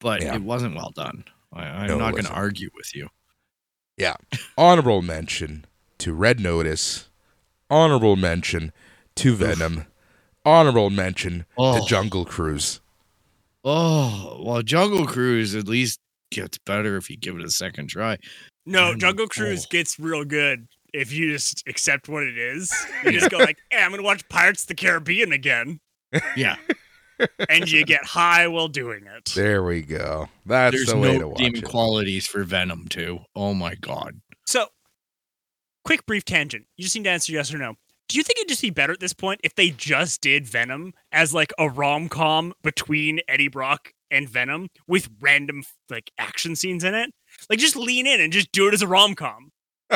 but 0.00 0.20
Yeah. 0.22 0.34
it 0.34 0.42
wasn't 0.42 0.74
well 0.74 0.90
done. 0.94 1.24
I, 1.52 1.64
I'm 1.64 1.86
No, 1.88 1.98
not 1.98 2.12
going 2.12 2.24
to 2.24 2.32
argue 2.32 2.70
with 2.74 2.94
you. 2.94 3.08
Yeah. 3.96 4.16
Honorable 4.58 5.02
mention 5.02 5.64
to 5.98 6.12
Red 6.12 6.40
Notice, 6.40 7.08
honorable 7.70 8.16
mention 8.16 8.72
to 9.16 9.34
Venom, 9.36 9.86
honorable 10.50 10.90
mention 10.90 11.46
Oh. 11.56 11.78
to 11.80 11.86
Jungle 11.86 12.24
Cruise. 12.24 12.80
Oh, 13.64 14.40
well, 14.44 14.62
Jungle 14.62 15.06
Cruise 15.06 15.54
at 15.54 15.68
least 15.68 16.00
gets 16.30 16.58
better 16.58 16.96
if 16.96 17.10
you 17.10 17.16
give 17.16 17.36
it 17.36 17.44
a 17.44 17.50
second 17.50 17.88
try. 17.88 18.16
No, 18.66 18.92
Mm, 18.94 18.98
Jungle 19.00 19.26
Cruise 19.28 19.64
oh. 19.66 19.68
gets 19.70 19.98
real 19.98 20.24
good 20.24 20.66
if 20.92 21.12
you 21.12 21.32
just 21.32 21.66
accept 21.68 22.08
what 22.08 22.22
it 22.22 22.38
is. 22.38 22.72
You 23.04 23.12
just 23.12 23.30
go 23.30 23.38
like, 23.38 23.58
"Hey, 23.70 23.82
I'm 23.82 23.90
gonna 23.90 24.02
watch 24.02 24.26
Pirates 24.28 24.62
of 24.62 24.68
the 24.68 24.74
Caribbean 24.74 25.32
again," 25.32 25.80
Yeah, 26.36 26.56
and 27.48 27.70
you 27.70 27.84
get 27.84 28.04
high 28.04 28.46
while 28.48 28.68
doing 28.68 29.06
it. 29.06 29.32
There 29.34 29.62
we 29.62 29.82
go. 29.82 30.28
That's 30.46 30.74
there's 30.76 30.86
the 30.88 30.96
way 30.98 31.12
to 31.14 31.18
no 31.20 31.28
watch 31.28 31.38
redeeming 31.40 31.62
it. 31.62 31.68
qualities 31.68 32.26
for 32.26 32.44
Venom 32.44 32.88
too. 32.88 33.20
Oh 33.34 33.54
my 33.54 33.74
god. 33.76 34.20
So, 34.46 34.66
quick, 35.84 36.04
brief 36.06 36.24
tangent. 36.24 36.66
You 36.76 36.84
just 36.84 36.94
need 36.96 37.04
to 37.04 37.10
answer 37.10 37.32
yes 37.32 37.52
or 37.52 37.58
no. 37.58 37.74
Do 38.10 38.18
you 38.18 38.24
think 38.24 38.38
it'd 38.40 38.48
just 38.48 38.60
be 38.62 38.70
better 38.70 38.92
at 38.92 38.98
this 38.98 39.12
point 39.12 39.40
if 39.44 39.54
they 39.54 39.70
just 39.70 40.20
did 40.20 40.44
Venom 40.44 40.94
as 41.12 41.32
like 41.32 41.52
a 41.58 41.68
rom 41.68 42.08
com 42.08 42.52
between 42.62 43.20
Eddie 43.28 43.46
Brock 43.46 43.92
and 44.10 44.28
Venom 44.28 44.68
with 44.88 45.08
random 45.20 45.62
like 45.88 46.10
action 46.18 46.56
scenes 46.56 46.82
in 46.82 46.92
it? 46.94 47.14
Like, 47.48 47.60
just 47.60 47.76
lean 47.76 48.08
in 48.08 48.20
and 48.20 48.32
just 48.32 48.50
do 48.50 48.66
it 48.66 48.74
as 48.74 48.82
a 48.82 48.88
rom 48.88 49.14
com. 49.14 49.52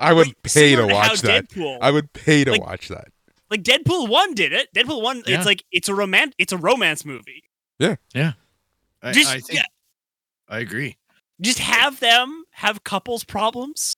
I 0.00 0.12
would 0.14 0.42
pay 0.42 0.74
to 0.74 0.86
watch 0.86 1.20
that. 1.20 1.50
Deadpool, 1.50 1.78
I 1.82 1.90
would 1.90 2.12
pay 2.14 2.44
to 2.44 2.52
Like- 2.52 2.62
watch 2.66 2.88
that. 2.88 3.08
like 3.50 3.62
Deadpool 3.62 4.08
one 4.08 4.32
did 4.32 4.54
it. 4.54 4.68
Deadpool 4.74 5.02
one, 5.02 5.22
Yeah. 5.26 5.36
it's 5.36 5.44
like 5.46 5.64
it's 5.70 5.90
a 5.90 5.94
roman, 5.94 6.32
it's 6.38 6.52
a 6.52 6.56
romance 6.56 7.04
movie. 7.04 7.44
I, 7.78 9.12
Just 9.12 9.28
I 9.30 9.40
think 9.40 9.52
yeah, 9.52 9.62
I 10.48 10.60
agree. 10.60 10.96
just 11.42 11.58
have 11.58 12.00
them 12.00 12.44
have 12.52 12.84
couples 12.84 13.22
problems. 13.24 13.96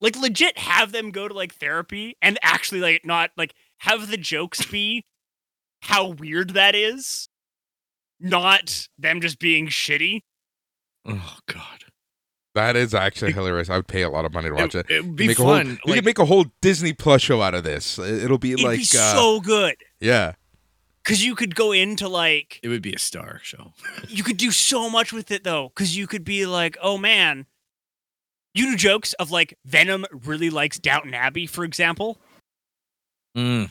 Like 0.00 0.16
legit 0.16 0.58
have 0.58 0.92
them 0.92 1.10
go 1.10 1.26
to 1.28 1.34
like 1.34 1.54
therapy 1.54 2.16
and 2.22 2.38
actually 2.42 2.80
like 2.80 3.04
not 3.04 3.30
like 3.36 3.54
have 3.78 4.08
the 4.10 4.16
jokes 4.16 4.64
be 4.66 5.04
how 5.82 6.08
weird 6.08 6.50
that 6.50 6.74
is 6.74 7.28
not 8.20 8.88
them 8.98 9.20
just 9.20 9.38
being 9.38 9.68
shitty. 9.68 10.22
Oh 11.06 11.38
God. 11.46 11.84
That 12.54 12.74
is 12.76 12.94
actually 12.94 13.32
hilarious. 13.32 13.70
I 13.70 13.76
would 13.76 13.86
pay 13.86 14.02
a 14.02 14.10
lot 14.10 14.24
of 14.24 14.32
money 14.32 14.48
to 14.48 14.54
watch 14.54 14.74
it. 14.74 14.86
It 14.90 15.04
would 15.04 15.14
be 15.16 15.28
make 15.28 15.38
a 15.38 15.42
whole- 15.42 15.56
fun. 15.56 15.78
you 15.86 15.94
could 15.94 16.04
make 16.04 16.18
a 16.18 16.24
whole 16.24 16.46
Disney 16.60 16.92
Plus 16.92 17.22
show 17.22 17.40
out 17.40 17.54
of 17.54 17.62
this. 17.62 17.98
It- 17.98 18.24
It'll 18.24 18.38
be 18.38 18.52
It'd 18.52 18.64
like, 18.64 18.78
be 18.78 18.98
uh, 18.98 19.14
so 19.14 19.40
good 19.40 19.76
yeah, 20.00 20.32
because 21.04 21.24
you 21.24 21.34
could 21.36 21.54
go 21.54 21.72
into 21.72 22.08
like 22.08 22.58
it 22.62 22.68
would 22.68 22.82
be 22.82 22.92
a 22.94 22.98
star 22.98 23.40
show. 23.42 23.72
you 24.08 24.24
could 24.24 24.36
do 24.36 24.50
so 24.50 24.90
much 24.90 25.12
with 25.12 25.30
it 25.30 25.44
though 25.44 25.68
because 25.74 25.96
you 25.96 26.06
could 26.08 26.24
be 26.24 26.46
like 26.46 26.76
oh 26.82 26.98
man 26.98 27.46
you 28.54 28.70
do 28.72 28.76
jokes 28.76 29.12
of 29.14 29.30
like 29.30 29.56
venom 29.64 30.04
really 30.24 30.50
likes 30.50 30.78
downton 30.78 31.14
abbey 31.14 31.46
for 31.46 31.64
example 31.64 32.18
Mm. 33.36 33.70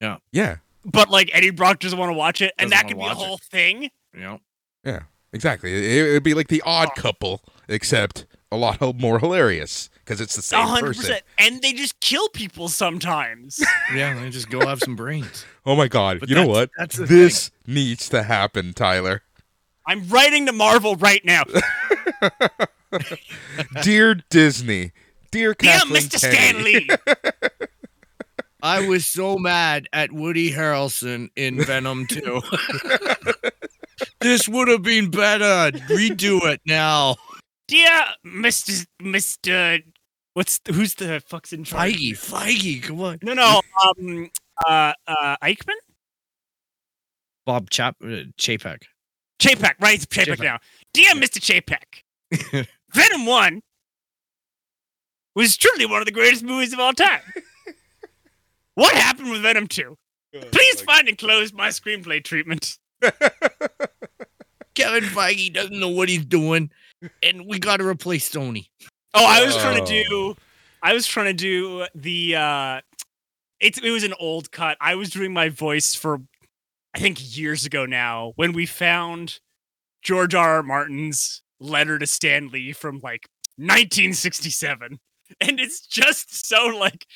yeah, 0.00 0.16
Yeah. 0.32 0.56
but 0.84 1.08
like 1.08 1.30
eddie 1.32 1.50
brock 1.50 1.78
doesn't 1.80 1.98
want 1.98 2.10
to 2.10 2.14
watch 2.14 2.40
it 2.42 2.52
and 2.58 2.70
Doesn't 2.70 2.86
that 2.86 2.88
could 2.88 2.98
be 2.98 3.04
a 3.04 3.08
watch 3.08 3.18
it. 3.18 3.26
whole 3.26 3.38
thing 3.38 3.90
Yeah. 4.16 4.38
Yeah. 4.84 5.00
Exactly. 5.32 5.72
It, 5.74 6.06
it'd 6.08 6.22
be 6.22 6.32
like 6.34 6.48
the 6.48 6.62
Odd 6.64 6.88
Oh. 6.96 7.00
Couple, 7.00 7.42
except 7.68 8.24
a 8.50 8.56
lot 8.56 8.80
more 8.98 9.18
hilarious 9.18 9.90
because 10.02 10.22
it's 10.22 10.34
the 10.34 10.40
same 10.40 10.66
hundred 10.66 10.86
person. 10.88 11.02
percent 11.02 11.22
and 11.38 11.60
they 11.60 11.74
just 11.74 12.00
kill 12.00 12.28
people 12.30 12.68
sometimes 12.68 13.58
Yeah. 13.94 14.14
Then 14.14 14.32
just 14.32 14.48
go 14.48 14.66
have 14.66 14.80
some 14.80 14.96
brains. 14.96 15.44
Oh 15.66 15.76
my 15.76 15.86
God! 15.86 16.20
But 16.20 16.30
you 16.30 16.34
know 16.34 16.46
what? 16.46 16.70
that's 16.78 16.96
the 16.96 17.04
This 17.04 17.50
needs 17.66 18.08
to 18.08 18.22
happen, 18.22 18.72
Tyler. 18.72 19.22
I'm 19.88 20.06
writing 20.08 20.46
to 20.46 20.52
marvel 20.52 20.94
right 20.96 21.24
now 21.24 21.42
Dear 23.82 24.14
Disney, 24.30 24.92
dear 25.30 25.52
damn 25.54 25.88
Kathleen 25.88 26.02
mr 26.04 26.30
Kennedy. 26.30 26.84
stanley 26.86 27.68
I 28.62 28.88
was 28.88 29.06
so 29.06 29.36
mad 29.38 29.86
at 29.92 30.10
Woody 30.10 30.50
Harrelson 30.50 31.28
in 31.36 31.62
Venom 31.64 32.06
2. 32.08 32.40
this 34.20 34.48
would 34.48 34.66
have 34.66 34.82
been 34.82 35.10
better. 35.12 35.70
Redo 35.86 36.42
it 36.52 36.60
now. 36.66 37.14
dear 37.68 38.04
mr 38.26 38.84
mr 39.00 39.80
what's 40.34 40.58
who's 40.72 40.94
the 40.94 41.20
fuck's 41.26 41.52
in 41.52 41.62
charge 41.64 41.92
Feige, 41.94 42.16
Feige, 42.16 42.82
come 42.84 43.00
on. 43.02 43.18
no 43.22 43.34
no 43.34 43.60
um 43.86 44.30
uh 44.66 44.92
uh 45.06 45.36
eichmann 45.42 45.76
Bob 47.46 47.68
Chap 47.70 47.96
uh, 48.02 48.24
Chapek. 48.38 48.82
Chapek, 49.38 49.74
right? 49.80 49.94
It's 49.94 50.06
Chapek, 50.06 50.36
Chapek. 50.36 50.42
now. 50.42 50.58
Dear 50.92 51.12
Mr. 51.14 51.38
Chapek, 51.40 52.66
Venom 52.94 53.26
1 53.26 53.60
was 55.34 55.56
truly 55.56 55.86
one 55.86 56.00
of 56.00 56.06
the 56.06 56.12
greatest 56.12 56.42
movies 56.42 56.72
of 56.72 56.80
all 56.80 56.92
time. 56.92 57.20
what 58.74 58.94
happened 58.94 59.30
with 59.30 59.42
Venom 59.42 59.66
2? 59.66 59.96
Please 60.50 60.80
find 60.82 61.08
and 61.08 61.16
close 61.16 61.52
my 61.52 61.68
screenplay 61.68 62.22
treatment. 62.22 62.78
Kevin 64.74 65.04
Feige 65.04 65.52
doesn't 65.52 65.78
know 65.78 65.88
what 65.88 66.08
he's 66.08 66.24
doing, 66.24 66.70
and 67.22 67.46
we 67.46 67.58
got 67.58 67.78
to 67.78 67.86
replace 67.86 68.28
Sony. 68.30 68.68
Oh, 69.14 69.24
I 69.26 69.44
was 69.44 69.56
trying 69.56 69.76
to 69.76 69.82
Oh. 69.82 70.34
do 70.34 70.36
I 70.82 70.92
was 70.92 71.06
trying 71.06 71.26
to 71.26 71.32
do 71.32 71.86
the 71.94 72.36
uh 72.36 72.80
it's 73.58 73.78
it 73.78 73.90
was 73.90 74.04
an 74.04 74.14
old 74.20 74.52
cut. 74.52 74.76
I 74.80 74.94
was 74.94 75.10
doing 75.10 75.32
my 75.32 75.48
voice 75.48 75.94
for 75.94 76.20
I 76.94 76.98
think 77.00 77.36
years 77.36 77.66
ago 77.66 77.86
now 77.86 78.32
when 78.36 78.52
we 78.52 78.66
found 78.66 79.40
George 80.02 80.34
R. 80.34 80.56
R. 80.56 80.62
Martin's 80.62 81.42
letter 81.60 81.98
to 81.98 82.06
Stan 82.06 82.48
Lee 82.48 82.72
from 82.72 83.00
like 83.02 83.28
1967. 83.56 84.98
And 85.42 85.60
it's 85.60 85.86
just 85.86 86.46
so 86.48 86.68
like 86.68 87.06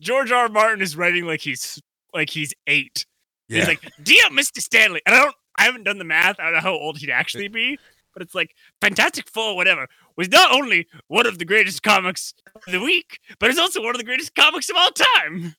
George 0.00 0.30
R. 0.30 0.42
R. 0.42 0.48
Martin 0.50 0.82
is 0.82 0.94
writing 0.94 1.24
like 1.24 1.40
he's 1.40 1.80
like 2.12 2.28
he's 2.28 2.52
8. 2.66 3.06
Yeah. 3.48 3.60
He's 3.60 3.68
like, 3.68 3.90
"Dear 4.02 4.24
Mr. 4.30 4.58
Stanley." 4.58 5.00
And 5.06 5.14
I 5.14 5.22
don't 5.22 5.34
I 5.56 5.64
haven't 5.64 5.84
done 5.84 5.96
the 5.96 6.04
math. 6.04 6.38
I 6.38 6.44
don't 6.44 6.54
know 6.54 6.60
how 6.60 6.74
old 6.74 6.98
he'd 6.98 7.08
actually 7.08 7.48
be, 7.48 7.78
but 8.12 8.22
it's 8.22 8.34
like 8.34 8.50
Fantastic 8.82 9.28
Four 9.30 9.56
whatever 9.56 9.86
was 10.16 10.28
not 10.28 10.52
only 10.52 10.86
one 11.08 11.26
of 11.26 11.38
the 11.38 11.44
greatest 11.44 11.82
comics 11.82 12.34
of 12.54 12.72
the 12.72 12.80
week, 12.80 13.18
but 13.38 13.48
it's 13.48 13.58
also 13.58 13.82
one 13.82 13.94
of 13.94 13.98
the 13.98 14.04
greatest 14.04 14.34
comics 14.34 14.68
of 14.68 14.76
all 14.76 14.90
time. 14.90 15.54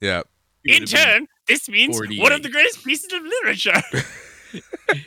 yeah. 0.00 0.22
In 0.64 0.84
turn, 0.84 1.28
this 1.48 1.68
means 1.68 1.98
one 2.18 2.32
of 2.32 2.42
the 2.42 2.48
greatest 2.48 2.84
pieces 2.84 3.12
of 3.12 3.22
literature. 3.22 3.82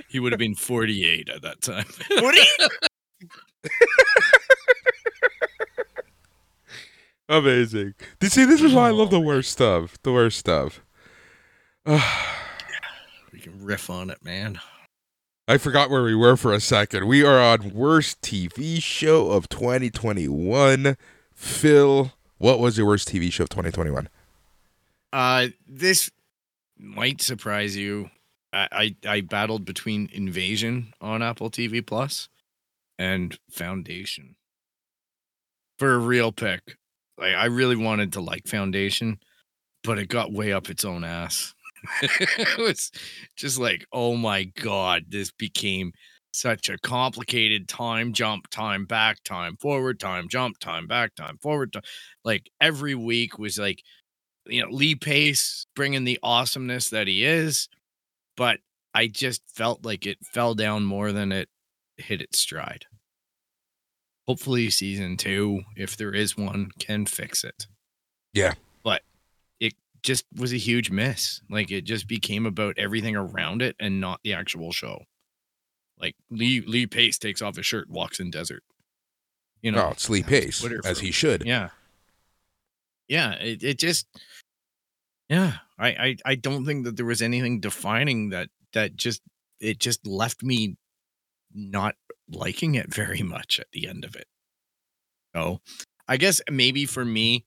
He 0.09 0.19
would 0.19 0.31
have 0.31 0.39
been 0.39 0.55
48 0.55 1.29
at 1.29 1.41
that 1.41 1.61
time. 1.61 1.85
Would 2.09 2.35
he? 2.35 2.47
Amazing. 7.29 7.93
You 8.21 8.29
see, 8.29 8.45
this 8.45 8.61
is 8.61 8.73
why 8.73 8.87
I 8.87 8.91
love 8.91 9.11
the 9.11 9.19
worst 9.19 9.51
stuff. 9.51 9.97
The 10.03 10.11
worst 10.11 10.39
stuff. 10.39 10.81
we 11.85 13.39
can 13.39 13.63
riff 13.63 13.89
on 13.89 14.09
it, 14.09 14.23
man. 14.23 14.59
I 15.47 15.57
forgot 15.57 15.89
where 15.89 16.03
we 16.03 16.15
were 16.15 16.37
for 16.37 16.53
a 16.53 16.59
second. 16.59 17.07
We 17.07 17.23
are 17.23 17.39
on 17.39 17.73
worst 17.73 18.21
TV 18.21 18.81
show 18.81 19.31
of 19.31 19.49
2021. 19.49 20.97
Phil, 21.33 22.11
what 22.37 22.59
was 22.59 22.77
your 22.77 22.87
worst 22.87 23.09
TV 23.09 23.31
show 23.31 23.43
of 23.43 23.49
2021? 23.49 24.09
Uh, 25.11 25.47
this 25.67 26.11
might 26.79 27.21
surprise 27.21 27.75
you. 27.75 28.09
I, 28.51 28.95
I 29.05 29.09
I 29.09 29.21
battled 29.21 29.65
between 29.65 30.09
Invasion 30.11 30.93
on 31.01 31.21
Apple 31.21 31.51
TV 31.51 31.85
Plus 31.85 32.29
and 32.97 33.37
Foundation 33.51 34.35
for 35.77 35.93
a 35.93 35.99
real 35.99 36.31
pick. 36.31 36.77
Like 37.17 37.35
I 37.35 37.45
really 37.45 37.75
wanted 37.75 38.13
to 38.13 38.21
like 38.21 38.47
Foundation, 38.47 39.19
but 39.83 39.99
it 39.99 40.09
got 40.09 40.33
way 40.33 40.53
up 40.53 40.69
its 40.69 40.85
own 40.85 41.03
ass. 41.03 41.53
it 42.01 42.57
was 42.57 42.91
just 43.35 43.59
like, 43.59 43.85
oh 43.93 44.15
my 44.15 44.45
god, 44.45 45.05
this 45.09 45.31
became 45.31 45.91
such 46.31 46.69
a 46.69 46.77
complicated 46.79 47.67
time 47.67 48.13
jump, 48.13 48.47
time 48.49 48.85
back, 48.85 49.23
time 49.23 49.57
forward, 49.57 49.99
time 49.99 50.27
jump, 50.29 50.59
time 50.59 50.87
back, 50.87 51.15
time 51.15 51.37
forward. 51.41 51.73
Time. 51.73 51.83
Like 52.23 52.49
every 52.61 52.95
week 52.95 53.39
was 53.39 53.57
like 53.57 53.83
you 54.49 54.61
know, 54.61 54.69
Lee 54.69 54.95
Pace 54.95 55.65
bringing 55.75 56.03
the 56.03 56.19
awesomeness 56.23 56.89
that 56.89 57.07
he 57.07 57.23
is, 57.23 57.69
but 58.35 58.59
I 58.93 59.07
just 59.07 59.41
felt 59.47 59.85
like 59.85 60.05
it 60.05 60.17
fell 60.25 60.55
down 60.55 60.83
more 60.85 61.11
than 61.11 61.31
it 61.31 61.49
hit 61.97 62.21
its 62.21 62.39
stride. 62.39 62.85
Hopefully, 64.27 64.69
season 64.69 65.17
two, 65.17 65.61
if 65.75 65.97
there 65.97 66.13
is 66.13 66.37
one, 66.37 66.69
can 66.79 67.05
fix 67.05 67.43
it. 67.43 67.65
Yeah. 68.33 68.53
But 68.83 69.01
it 69.59 69.73
just 70.03 70.25
was 70.35 70.53
a 70.53 70.57
huge 70.57 70.91
miss. 70.91 71.41
Like 71.49 71.71
it 71.71 71.81
just 71.83 72.07
became 72.07 72.45
about 72.45 72.77
everything 72.77 73.15
around 73.15 73.61
it 73.61 73.75
and 73.79 73.99
not 73.99 74.19
the 74.23 74.33
actual 74.33 74.71
show. 74.71 75.03
Like 75.99 76.15
Lee 76.29 76.61
Lee 76.61 76.85
Pace 76.85 77.17
takes 77.17 77.41
off 77.41 77.57
his 77.57 77.65
shirt, 77.65 77.89
walks 77.89 78.19
in 78.19 78.31
desert. 78.31 78.63
You 79.61 79.71
know, 79.71 79.87
oh, 79.87 79.89
it's 79.89 80.09
Lee 80.09 80.23
Pace, 80.23 80.65
as 80.85 80.99
he 80.99 81.11
should. 81.11 81.45
yeah. 81.45 81.69
Yeah, 83.09 83.33
it, 83.33 83.63
it 83.63 83.79
just 83.79 84.07
yeah, 85.29 85.57
I, 85.77 85.87
I 85.89 86.15
I 86.25 86.35
don't 86.35 86.65
think 86.65 86.85
that 86.85 86.97
there 86.97 87.05
was 87.05 87.21
anything 87.21 87.59
defining 87.59 88.29
that 88.29 88.49
that 88.73 88.95
just 88.95 89.21
it 89.59 89.79
just 89.79 90.05
left 90.07 90.43
me 90.43 90.75
not 91.53 91.95
liking 92.29 92.75
it 92.75 92.93
very 92.93 93.23
much 93.23 93.59
at 93.59 93.67
the 93.73 93.87
end 93.87 94.05
of 94.05 94.15
it. 94.15 94.27
So 95.35 95.61
I 96.07 96.17
guess 96.17 96.41
maybe 96.49 96.85
for 96.85 97.05
me, 97.05 97.45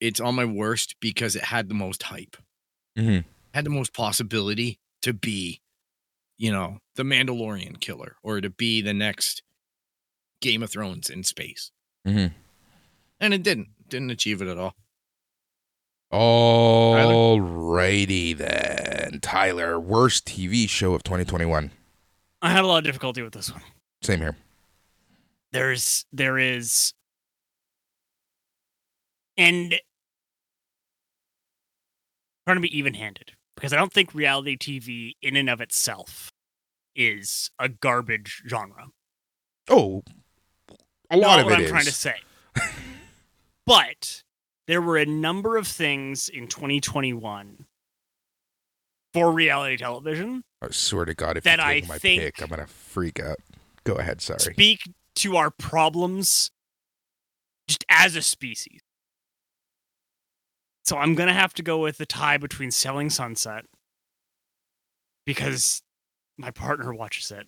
it's 0.00 0.20
on 0.20 0.34
my 0.34 0.44
worst 0.44 0.96
because 1.00 1.36
it 1.36 1.44
had 1.44 1.68
the 1.68 1.74
most 1.74 2.04
hype. 2.04 2.36
Mhm. 2.96 3.24
Had 3.52 3.64
the 3.64 3.70
most 3.70 3.92
possibility 3.92 4.80
to 5.02 5.12
be, 5.12 5.60
you 6.38 6.52
know, 6.52 6.80
the 6.96 7.02
Mandalorian 7.04 7.80
killer 7.80 8.16
or 8.22 8.40
to 8.40 8.50
be 8.50 8.80
the 8.82 8.94
next 8.94 9.42
Game 10.40 10.62
of 10.62 10.70
Thrones 10.70 11.10
in 11.10 11.24
space. 11.24 11.72
Mhm. 12.06 12.34
And 13.20 13.34
it 13.34 13.42
didn't. 13.42 13.70
Didn't 13.88 14.10
achieve 14.10 14.42
it 14.42 14.48
at 14.48 14.58
all. 14.58 14.74
All 16.16 17.40
righty 17.40 18.34
then. 18.34 19.18
Tyler, 19.20 19.80
worst 19.80 20.26
TV 20.26 20.68
show 20.68 20.94
of 20.94 21.02
2021. 21.02 21.72
I 22.40 22.50
had 22.50 22.62
a 22.62 22.66
lot 22.68 22.78
of 22.78 22.84
difficulty 22.84 23.20
with 23.20 23.32
this 23.32 23.50
one. 23.50 23.62
Same 24.00 24.20
here. 24.20 24.36
There's 25.50 26.04
there 26.12 26.38
is 26.38 26.92
and 29.36 29.74
I'm 29.74 29.80
trying 32.46 32.56
to 32.58 32.60
be 32.60 32.78
even 32.78 32.94
handed 32.94 33.32
because 33.56 33.72
I 33.72 33.76
don't 33.76 33.92
think 33.92 34.14
reality 34.14 34.56
TV 34.56 35.12
in 35.22 35.36
and 35.36 35.50
of 35.50 35.60
itself 35.60 36.30
is 36.94 37.50
a 37.58 37.68
garbage 37.68 38.42
genre. 38.48 38.88
Oh, 39.68 40.02
a 41.10 41.16
Not 41.16 41.26
lot 41.26 41.38
of 41.40 41.44
what 41.46 41.52
it 41.54 41.56
I'm 41.56 41.62
is. 41.64 41.70
trying 41.70 41.84
to 41.86 41.92
say. 41.92 42.14
but 43.66 44.23
there 44.66 44.80
were 44.82 44.96
a 44.96 45.04
number 45.06 45.56
of 45.56 45.66
things 45.66 46.28
in 46.28 46.48
2021 46.48 47.66
for 49.12 49.30
reality 49.32 49.76
television 49.76 50.42
I 50.62 50.68
swear 50.70 51.04
to 51.04 51.14
God, 51.14 51.36
if 51.36 51.44
that 51.44 51.58
you 51.58 51.64
I 51.64 51.74
take 51.80 51.88
my 51.88 51.98
think- 51.98 52.22
pick, 52.22 52.40
I'm 52.42 52.48
gonna 52.48 52.66
freak 52.66 53.20
out. 53.20 53.36
Go 53.84 53.94
ahead. 53.96 54.22
Sorry. 54.22 54.38
speak 54.40 54.80
to 55.16 55.36
our 55.36 55.50
problems 55.50 56.50
just 57.68 57.84
as 57.90 58.16
a 58.16 58.22
species. 58.22 58.80
So 60.84 60.96
I'm 60.96 61.14
gonna 61.14 61.34
have 61.34 61.52
to 61.54 61.62
go 61.62 61.78
with 61.78 61.98
the 61.98 62.06
tie 62.06 62.38
between 62.38 62.70
Selling 62.70 63.10
Sunset 63.10 63.66
because 65.26 65.82
my 66.38 66.50
partner 66.50 66.92
watches 66.94 67.30
it. 67.30 67.46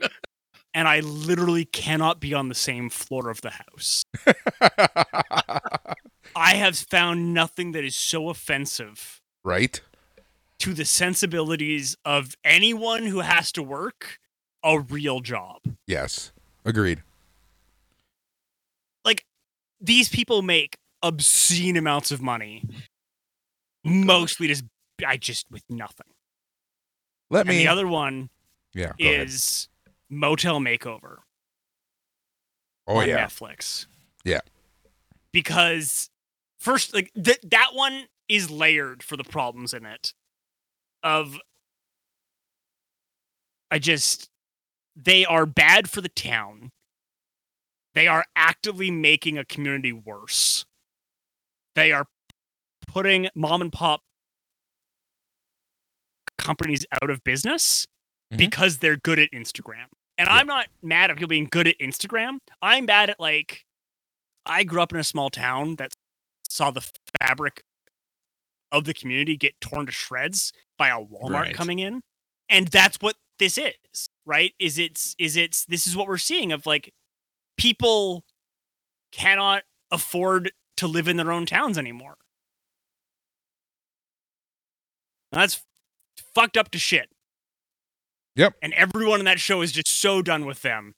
and 0.74 0.86
I 0.88 1.00
literally 1.00 1.64
cannot 1.64 2.20
be 2.20 2.34
on 2.34 2.48
the 2.48 2.54
same 2.54 2.90
floor 2.90 3.28
of 3.30 3.40
the 3.42 3.50
house. 3.50 4.04
I 6.34 6.54
have 6.54 6.76
found 6.78 7.34
nothing 7.34 7.72
that 7.72 7.84
is 7.84 7.96
so 7.96 8.28
offensive 8.28 9.20
right? 9.44 9.80
to 10.60 10.74
the 10.74 10.84
sensibilities 10.84 11.96
of 12.04 12.36
anyone 12.44 13.06
who 13.06 13.20
has 13.20 13.50
to 13.52 13.62
work 13.62 14.18
a 14.62 14.78
real 14.78 15.20
job. 15.20 15.60
Yes. 15.86 16.32
Agreed. 16.64 17.02
Like 19.04 19.24
these 19.80 20.08
people 20.08 20.42
make 20.42 20.76
obscene 21.02 21.76
amounts 21.76 22.10
of 22.10 22.20
money, 22.20 22.62
mostly 23.84 24.48
just 24.48 24.64
I 25.06 25.16
just 25.16 25.46
with 25.50 25.62
nothing. 25.70 26.06
Let 27.30 27.40
And 27.40 27.48
me 27.50 27.58
the 27.58 27.68
other 27.68 27.86
one 27.88 28.28
Yeah. 28.74 28.92
Go 28.98 29.08
ahead. 29.08 29.28
is 29.28 29.68
Motel 30.10 30.60
Makeover. 30.60 31.18
Oh 32.86 32.96
on 32.96 33.08
yeah. 33.08 33.24
Netflix. 33.24 33.86
Yeah. 34.24 34.40
Because 35.32 36.09
first, 36.60 36.94
like 36.94 37.10
th- 37.22 37.40
that 37.50 37.70
one 37.74 38.04
is 38.28 38.50
layered 38.50 39.02
for 39.02 39.16
the 39.16 39.24
problems 39.24 39.74
in 39.74 39.84
it. 39.86 40.12
Of, 41.02 41.38
I 43.70 43.78
just, 43.78 44.28
they 44.96 45.24
are 45.24 45.46
bad 45.46 45.88
for 45.90 46.00
the 46.00 46.08
town. 46.08 46.70
They 47.94 48.06
are 48.06 48.24
actively 48.36 48.90
making 48.90 49.38
a 49.38 49.44
community 49.44 49.92
worse. 49.92 50.64
They 51.74 51.92
are 51.92 52.06
putting 52.86 53.28
mom 53.34 53.62
and 53.62 53.72
pop 53.72 54.02
companies 56.38 56.86
out 57.02 57.10
of 57.10 57.22
business 57.24 57.86
Mhm. 58.32 58.38
because 58.38 58.78
they're 58.78 58.96
good 58.96 59.18
at 59.18 59.30
Instagram. 59.32 59.86
And 60.18 60.28
Yeah. 60.28 60.34
I'm 60.34 60.46
not 60.46 60.68
mad 60.82 61.10
at 61.10 61.16
people 61.16 61.28
being 61.28 61.46
good 61.50 61.66
at 61.68 61.78
Instagram. 61.78 62.38
I'm 62.62 62.86
bad 62.86 63.10
at 63.10 63.20
like 63.20 63.64
I 64.46 64.64
grew 64.64 64.80
up 64.82 64.92
in 64.92 64.98
a 64.98 65.04
small 65.04 65.30
town 65.30 65.76
that 65.76 65.92
saw 66.50 66.70
the 66.70 66.86
fabric 67.20 67.62
of 68.72 68.84
the 68.84 68.92
community 68.94 69.36
get 69.36 69.60
torn 69.60 69.86
to 69.86 69.92
shreds 69.92 70.52
by 70.76 70.88
a 70.88 70.98
Walmart 70.98 71.30
Right. 71.30 71.54
coming 71.54 71.78
in. 71.78 72.02
And 72.48 72.68
that's 72.68 72.98
what 73.00 73.16
this 73.38 73.56
is, 73.56 74.08
right? 74.26 74.52
Is 74.58 74.78
it's 74.78 75.14
is 75.18 75.36
it's 75.36 75.64
this 75.64 75.86
is 75.86 75.96
what 75.96 76.06
we're 76.08 76.18
seeing 76.18 76.52
of 76.52 76.66
like 76.66 76.92
people 77.56 78.24
cannot 79.12 79.62
afford 79.90 80.52
to 80.76 80.86
live 80.86 81.08
in 81.08 81.16
their 81.16 81.32
own 81.32 81.46
towns 81.46 81.78
anymore. 81.78 82.16
And 85.32 85.40
that's 85.40 85.64
fucked 86.34 86.56
up 86.56 86.70
to 86.72 86.78
shit. 86.78 87.08
Yep. 88.36 88.54
And 88.62 88.72
everyone 88.74 89.20
in 89.20 89.26
that 89.26 89.40
show 89.40 89.62
is 89.62 89.72
just 89.72 89.88
so 89.88 90.22
done 90.22 90.44
with 90.46 90.62
them. 90.62 90.94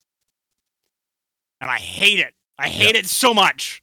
And 1.60 1.70
I 1.70 1.78
hate 1.78 2.18
it. 2.18 2.34
I 2.58 2.68
hate 2.68 2.96
it 2.96 3.06
so 3.06 3.34
much. 3.34 3.82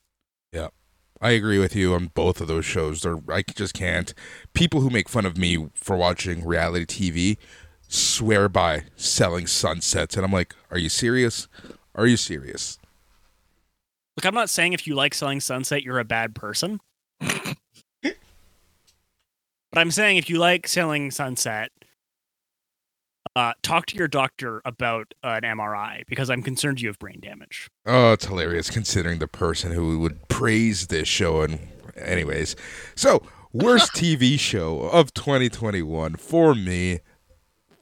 I 1.22 1.32
agree 1.32 1.60
with 1.60 1.76
you 1.76 1.94
on 1.94 2.08
both 2.08 2.40
of 2.40 2.48
those 2.48 2.66
shows. 2.66 3.02
They're 3.02 3.20
I 3.30 3.42
just 3.42 3.74
can't. 3.74 4.14
People 4.54 4.82
who 4.82 4.90
make 4.90 5.10
fun 5.10 5.26
of 5.26 5.38
me 5.38 5.68
for 5.74 5.98
watching 5.98 6.46
reality 6.46 6.86
TV 6.86 7.38
swear 7.88 8.48
by 8.48 8.84
selling 8.96 9.48
sunsets, 9.48 10.16
and 10.16 10.26
I'm 10.26 10.32
like, 10.32 10.56
are 10.72 10.78
you 10.78 10.90
serious? 10.90 11.48
Are 11.96 12.08
you 12.08 12.18
serious? 12.18 12.78
Look, 14.16 14.26
I'm 14.26 14.36
not 14.36 14.50
saying 14.50 14.74
if 14.74 14.88
you 14.88 14.96
like 14.96 15.14
selling 15.14 15.40
sunset, 15.40 15.84
you're 15.84 16.00
a 16.00 16.06
bad 16.06 16.36
person. 16.36 16.80
but 17.20 18.16
I'm 19.74 19.92
saying 19.92 20.18
if 20.18 20.30
you 20.30 20.40
like 20.40 20.68
selling 20.68 21.12
sunset, 21.12 21.72
uh, 23.40 23.54
talk 23.62 23.86
to 23.86 23.96
your 23.96 24.10
doctor 24.10 24.62
about 24.66 25.14
an 25.24 25.44
MRI 25.44 26.06
because 26.08 26.30
I'm 26.30 26.42
concerned 26.44 26.82
you 26.82 26.90
have 26.90 27.00
brain 27.00 27.22
damage. 27.22 27.70
Oh, 27.86 28.12
it's 28.12 28.26
hilarious 28.26 28.70
considering 28.70 29.20
the 29.20 29.30
person 29.30 29.72
who 29.72 29.98
would 30.00 30.28
praise 30.28 30.88
this 30.88 31.08
show. 31.08 31.42
And, 31.42 31.58
anyways, 31.96 32.58
so 32.96 33.24
worst 33.54 33.94
TV 33.96 34.38
show 34.38 34.82
of 34.82 35.14
2021 35.14 36.16
for 36.16 36.54
me. 36.54 37.00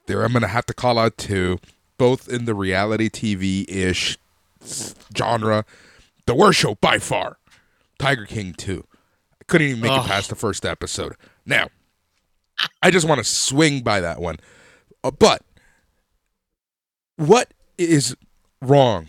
There, 0.05 0.23
I'm 0.23 0.31
gonna 0.31 0.47
have 0.47 0.67
to 0.67 0.75
call 0.75 0.99
out 0.99 1.17
two, 1.17 1.57
both 1.97 2.29
in 2.29 2.45
the 2.45 2.53
reality 2.53 3.09
TV 3.09 3.65
ish 3.67 4.19
genre. 5.17 5.65
The 6.27 6.35
worst 6.35 6.59
show 6.59 6.75
by 6.75 6.99
far, 6.99 7.39
Tiger 7.97 8.25
King 8.25 8.53
2. 8.53 8.85
I 9.41 9.43
couldn't 9.47 9.67
even 9.67 9.81
make 9.81 9.91
it 9.91 10.05
past 10.05 10.29
the 10.29 10.35
first 10.35 10.67
episode. 10.67 11.15
Now, 11.47 11.69
I 12.83 12.91
just 12.91 13.07
want 13.07 13.17
to 13.17 13.23
swing 13.23 13.81
by 13.81 14.01
that 14.01 14.21
one. 14.21 14.37
Uh, 15.03 15.11
but 15.11 15.41
what 17.17 17.53
is 17.77 18.15
wrong 18.61 19.07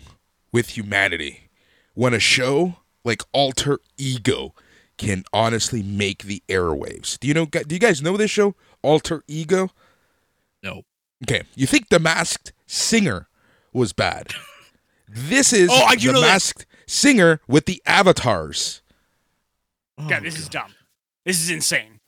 with 0.51 0.69
humanity 0.77 1.49
when 1.93 2.13
a 2.13 2.19
show 2.19 2.75
like 3.05 3.21
Alter 3.31 3.79
Ego 3.97 4.53
can 4.97 5.23
honestly 5.31 5.81
make 5.81 6.23
the 6.23 6.43
airwaves? 6.49 7.17
Do 7.19 7.27
you 7.27 7.33
know? 7.33 7.45
Do 7.45 7.73
you 7.75 7.79
guys 7.79 8.01
know 8.01 8.17
this 8.17 8.29
show, 8.31 8.55
Alter 8.83 9.23
Ego? 9.27 9.69
No. 10.61 10.83
Okay, 11.23 11.43
you 11.55 11.65
think 11.67 11.89
The 11.89 11.99
Masked 11.99 12.53
Singer 12.65 13.27
was 13.73 13.93
bad? 13.93 14.33
This 15.07 15.53
is 15.53 15.69
Oh, 15.73 15.85
I 15.85 15.95
The 15.95 16.11
know 16.13 16.21
that. 16.21 16.27
Masked 16.27 16.65
Singer 16.87 17.39
with 17.47 17.65
the 17.65 17.81
avatars. 17.85 18.81
yeah, 20.07 20.19
this 20.19 20.37
is 20.37 20.47
oh, 20.47 20.51
dumb. 20.51 20.73
This 21.25 21.39
is 21.41 21.49
insane. 21.49 21.99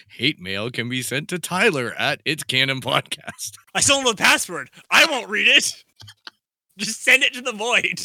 Hate 0.10 0.40
mail 0.40 0.72
can 0.72 0.90
be 0.90 1.02
sent 1.02 1.30
to 1.30 1.40
Tyler 1.40 1.94
at 1.98 2.22
It's 2.26 2.44
Canon 2.44 2.82
Podcast. 2.82 3.58
I 3.76 3.82
still 3.82 4.04
know 4.04 4.12
the 4.12 4.18
password. 4.18 4.70
I 4.90 5.06
won't 5.06 5.30
read 5.30 5.48
it. 5.48 5.84
Just 6.78 7.04
send 7.04 7.24
it 7.24 7.34
to 7.34 7.42
the 7.42 7.54
void. 7.54 8.02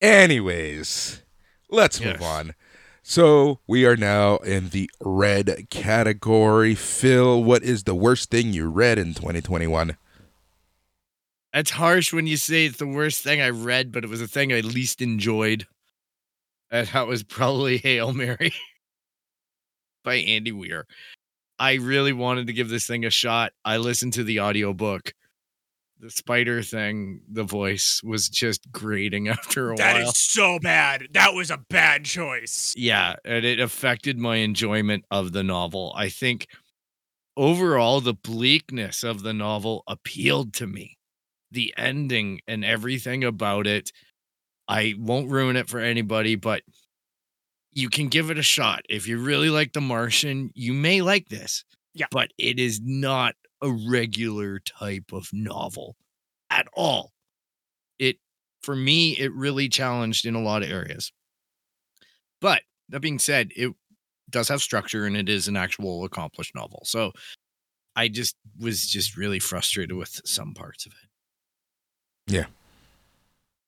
Anyways, 0.00 1.22
let's 1.68 2.00
move 2.00 2.22
on. 2.22 2.54
So 3.02 3.58
we 3.66 3.84
are 3.84 3.96
now 3.96 4.36
in 4.36 4.70
the 4.70 4.90
red 5.00 5.66
category. 5.68 6.74
Phil, 6.74 7.42
what 7.42 7.62
is 7.62 7.84
the 7.84 7.94
worst 7.94 8.30
thing 8.30 8.52
you 8.52 8.70
read 8.70 8.98
in 8.98 9.14
2021? 9.14 9.96
That's 11.52 11.70
harsh 11.70 12.12
when 12.12 12.26
you 12.26 12.36
say 12.36 12.66
it's 12.66 12.78
the 12.78 12.86
worst 12.86 13.22
thing 13.22 13.40
I 13.40 13.50
read, 13.50 13.92
but 13.92 14.04
it 14.04 14.10
was 14.10 14.20
the 14.20 14.28
thing 14.28 14.52
I 14.52 14.60
least 14.60 15.02
enjoyed. 15.02 15.66
And 16.70 16.86
that 16.88 17.06
was 17.06 17.22
probably 17.22 17.76
Hail 17.82 18.12
Mary 18.12 18.52
by 20.04 20.16
Andy 20.16 20.52
Weir. 20.52 20.86
I 21.58 21.74
really 21.74 22.12
wanted 22.12 22.46
to 22.46 22.52
give 22.52 22.68
this 22.68 22.86
thing 22.86 23.04
a 23.04 23.10
shot. 23.10 23.52
I 23.64 23.76
listened 23.76 24.14
to 24.14 24.24
the 24.24 24.40
audiobook. 24.40 25.12
The 25.98 26.08
spider 26.10 26.62
thing, 26.62 27.20
the 27.30 27.44
voice 27.44 28.00
was 28.02 28.30
just 28.30 28.72
grating 28.72 29.28
after 29.28 29.72
a 29.72 29.76
That 29.76 29.96
while. 30.00 30.08
is 30.08 30.16
so 30.16 30.58
bad. 30.58 31.08
That 31.12 31.34
was 31.34 31.50
a 31.50 31.58
bad 31.68 32.04
choice. 32.06 32.72
yeah, 32.76 33.16
and 33.24 33.44
it 33.44 33.60
affected 33.60 34.18
my 34.18 34.36
enjoyment 34.36 35.04
of 35.10 35.32
the 35.32 35.42
novel. 35.42 35.92
I 35.94 36.08
think 36.08 36.46
overall 37.36 38.00
the 38.00 38.14
bleakness 38.14 39.02
of 39.02 39.22
the 39.22 39.34
novel 39.34 39.82
appealed 39.86 40.54
to 40.54 40.66
me. 40.66 40.96
The 41.50 41.74
ending 41.76 42.40
and 42.46 42.64
everything 42.64 43.22
about 43.24 43.66
it. 43.66 43.90
I 44.70 44.94
won't 44.98 45.30
ruin 45.30 45.56
it 45.56 45.68
for 45.68 45.80
anybody, 45.80 46.36
but 46.36 46.62
you 47.72 47.88
can 47.88 48.08
give 48.08 48.30
it 48.30 48.38
a 48.38 48.42
shot. 48.42 48.82
If 48.88 49.08
you 49.08 49.18
really 49.18 49.50
like 49.50 49.72
The 49.72 49.80
Martian, 49.80 50.50
you 50.54 50.72
may 50.72 51.02
like 51.02 51.28
this. 51.28 51.64
Yeah. 51.92 52.06
But 52.10 52.30
it 52.38 52.60
is 52.60 52.80
not 52.82 53.34
a 53.60 53.70
regular 53.88 54.60
type 54.60 55.12
of 55.12 55.28
novel 55.32 55.96
at 56.50 56.68
all. 56.72 57.10
It 57.98 58.18
for 58.62 58.76
me, 58.76 59.12
it 59.18 59.32
really 59.34 59.68
challenged 59.68 60.24
in 60.24 60.36
a 60.36 60.42
lot 60.42 60.62
of 60.62 60.70
areas. 60.70 61.12
But 62.40 62.62
that 62.90 63.00
being 63.00 63.18
said, 63.18 63.50
it 63.56 63.72
does 64.30 64.48
have 64.48 64.62
structure 64.62 65.04
and 65.04 65.16
it 65.16 65.28
is 65.28 65.48
an 65.48 65.56
actual 65.56 66.04
accomplished 66.04 66.54
novel. 66.54 66.82
So 66.84 67.12
I 67.96 68.06
just 68.06 68.36
was 68.58 68.86
just 68.86 69.16
really 69.16 69.40
frustrated 69.40 69.96
with 69.96 70.20
some 70.24 70.54
parts 70.54 70.86
of 70.86 70.92
it. 70.92 72.32
Yeah. 72.32 72.46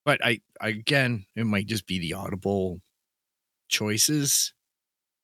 But 0.04 0.24
I, 0.24 0.40
I 0.60 0.68
again, 0.68 1.26
it 1.36 1.44
might 1.44 1.66
just 1.66 1.86
be 1.86 1.98
the 1.98 2.14
audible 2.14 2.80
choices 3.68 4.52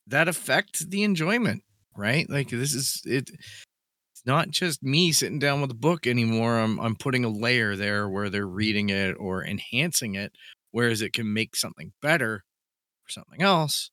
that 0.07 0.29
affect 0.29 0.91
the 0.91 1.03
enjoyment, 1.03 1.63
right? 1.97 2.29
Like 2.29 2.51
this 2.51 2.75
is 2.75 3.03
it 3.05 3.31
it's 3.31 4.27
not 4.27 4.51
just 4.51 4.83
me 4.83 5.13
sitting 5.13 5.39
down 5.39 5.61
with 5.61 5.71
a 5.71 5.75
book 5.75 6.07
anymore. 6.07 6.59
I'm 6.59 6.79
I'm 6.81 6.97
putting 6.97 7.25
a 7.25 7.29
layer 7.29 7.77
there 7.77 8.09
where 8.09 8.31
they're 8.31 8.47
reading 8.47 8.91
it 8.91 9.13
or 9.19 9.45
enhancing 9.45 10.15
it, 10.15 10.33
whereas 10.71 11.03
it 11.03 11.13
can 11.13 11.33
make 11.33 11.57
something 11.57 11.93
better 12.01 12.35
or 12.35 13.09
something 13.09 13.43
else. 13.43 13.91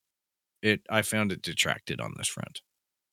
It 0.61 0.81
I 0.89 1.01
found 1.01 1.31
it 1.31 1.41
detracted 1.41 1.99
on 1.99 2.13
this 2.17 2.27
front. 2.27 2.61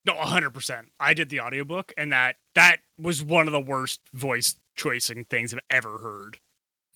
No, 0.04 0.14
hundred 0.14 0.50
percent. 0.50 0.88
I 0.98 1.14
did 1.14 1.28
the 1.28 1.40
audiobook, 1.40 1.92
and 1.96 2.12
that 2.12 2.36
that 2.54 2.78
was 2.98 3.22
one 3.22 3.46
of 3.46 3.52
the 3.52 3.60
worst 3.60 4.00
voice 4.12 4.56
choicing 4.76 5.24
things 5.24 5.52
I've 5.52 5.60
ever 5.70 5.98
heard. 5.98 6.38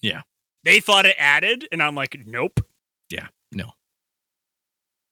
Yeah. 0.01 0.23
They 0.67 0.81
thought 0.81 1.07
it 1.07 1.17
added, 1.19 1.67
and 1.73 1.83
I'm 1.83 1.95
like, 1.95 2.19
nope. 2.27 2.61
Yeah, 3.09 3.29
no, 3.53 3.71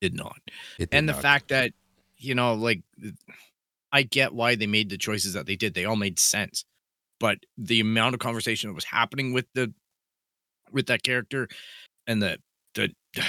did 0.01 0.15
not. 0.15 0.39
Did 0.79 0.89
and 0.93 1.09
the 1.09 1.13
not. 1.13 1.23
fact 1.23 1.49
that 1.49 1.73
you 2.19 2.35
know 2.35 2.55
like 2.55 2.81
i 3.93 4.03
get 4.03 4.33
why 4.33 4.55
they 4.55 4.67
made 4.67 4.89
the 4.89 4.97
choices 4.97 5.33
that 5.35 5.47
they 5.47 5.57
did 5.57 5.75
they 5.75 5.85
all 5.85 5.97
made 5.97 6.19
sense 6.19 6.65
but 7.21 7.39
the 7.59 7.81
amount 7.81 8.15
of 8.15 8.21
conversation 8.21 8.71
that 8.71 8.75
was 8.75 8.85
happening 8.85 9.33
with 9.33 9.47
the 9.55 9.73
with 10.73 10.87
that 10.87 11.03
character 11.03 11.49
and 12.07 12.23
the 12.23 12.39
the 12.75 12.91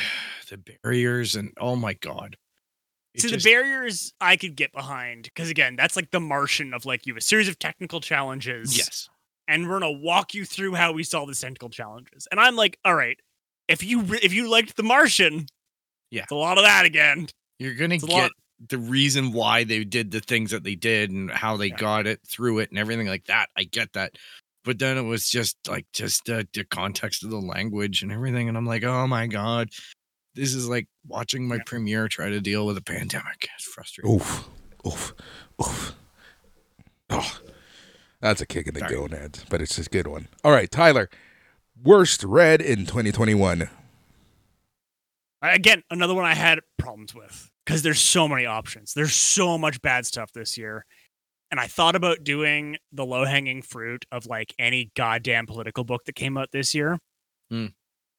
the 0.49 0.57
barriers 0.83 1.35
and 1.35 1.51
oh 1.59 1.75
my 1.75 1.93
god 1.93 2.37
It 3.15 3.21
So 3.21 3.27
just- 3.29 3.43
the 3.43 3.51
barriers 3.51 4.13
I 4.21 4.37
could 4.37 4.55
get 4.55 4.71
behind 4.71 5.23
because 5.23 5.49
again, 5.49 5.75
that's 5.75 5.95
like 5.95 6.11
the 6.11 6.19
Martian 6.19 6.73
of 6.73 6.85
like 6.85 7.05
you 7.05 7.13
have 7.13 7.17
a 7.19 7.23
series 7.23 7.47
of 7.49 7.57
technical 7.59 7.99
challenges. 8.01 8.77
yes 8.77 9.09
and 9.47 9.67
we're 9.69 9.79
gonna 9.79 9.91
walk 9.91 10.33
you 10.33 10.45
through 10.45 10.73
how 10.75 10.91
we 10.91 11.03
solve 11.03 11.29
the 11.29 11.35
technical 11.35 11.69
challenges. 11.69 12.27
And 12.31 12.39
I'm 12.39 12.55
like, 12.55 12.77
all 12.85 12.95
right, 12.95 13.17
if 13.67 13.83
you 13.83 14.01
re- 14.01 14.19
if 14.21 14.33
you 14.33 14.49
liked 14.49 14.75
The 14.77 14.83
Martian, 14.83 15.47
Yeah. 16.11 16.23
it's 16.23 16.31
a 16.31 16.35
lot 16.35 16.57
of 16.57 16.63
that 16.63 16.85
again. 16.85 17.27
you're 17.59 17.73
gonna 17.75 17.95
It's 17.95 18.03
get 18.05 18.13
lot. 18.23 18.31
the 18.69 18.77
reason 18.77 19.31
why 19.31 19.63
they 19.63 19.83
did 19.83 20.11
the 20.11 20.19
things 20.21 20.51
that 20.51 20.63
they 20.63 20.75
did 20.75 21.09
and 21.11 21.29
how 21.31 21.55
they 21.57 21.67
Yeah. 21.67 21.77
got 21.77 22.07
it 22.07 22.19
through 22.27 22.59
it 22.59 22.69
and 22.69 22.77
everything 22.79 23.07
like 23.07 23.25
that 23.25 23.47
i 23.55 23.63
get 23.63 23.93
that 23.93 24.17
but 24.65 24.77
then 24.79 24.97
it 24.97 25.03
was 25.03 25.29
just 25.29 25.55
like 25.67 25.85
just 25.93 26.29
uh, 26.29 26.43
the 26.53 26.63
context 26.65 27.23
of 27.23 27.29
the 27.29 27.39
language 27.39 28.01
and 28.01 28.11
everything 28.11 28.49
and 28.49 28.57
i'm 28.57 28.65
like 28.65 28.83
oh 28.83 29.07
my 29.07 29.27
god 29.27 29.69
this 30.35 30.53
is 30.53 30.67
like 30.67 30.87
watching 31.07 31.47
my 31.47 31.55
Yeah. 31.55 31.61
premiere 31.65 32.07
try 32.09 32.27
to 32.29 32.41
deal 32.41 32.65
with 32.65 32.77
a 32.77 32.81
pandemic 32.81 33.47
it's 33.55 33.63
frustrating 33.65 34.11
Oof. 34.15 34.49
Oof. 34.85 35.13
Oof. 35.61 35.93
Oh, 37.09 37.39
that's 38.21 38.41
a 38.41 38.45
kick 38.45 38.67
in 38.67 38.73
the 38.73 38.81
Sorry. 38.81 38.95
gonads, 38.95 39.45
but 39.49 39.61
it's 39.61 39.77
a 39.77 39.83
good 39.83 40.07
one. 40.07 40.27
All 40.43 40.51
right, 40.51 40.69
Tyler. 40.69 41.09
Worst 41.83 42.23
read 42.23 42.61
in 42.61 42.85
2021. 42.85 43.69
Again, 45.41 45.83
another 45.91 46.15
one 46.15 46.25
I 46.25 46.33
had 46.33 46.59
problems 46.77 47.13
with 47.13 47.51
because 47.65 47.81
there's 47.81 47.99
so 47.99 48.27
many 48.27 48.45
options. 48.45 48.93
There's 48.93 49.13
so 49.13 49.57
much 49.57 49.81
bad 49.81 50.05
stuff 50.05 50.31
this 50.31 50.57
year. 50.57 50.85
And 51.51 51.59
I 51.59 51.67
thought 51.67 51.95
about 51.95 52.23
doing 52.23 52.77
the 52.91 53.05
low 53.05 53.25
hanging 53.25 53.61
fruit 53.61 54.05
of 54.11 54.25
like 54.25 54.53
any 54.57 54.91
goddamn 54.95 55.45
political 55.45 55.83
book 55.83 56.05
that 56.05 56.15
came 56.15 56.37
out 56.37 56.51
this 56.51 56.73
year. 56.73 56.97
Hmm. 57.49 57.67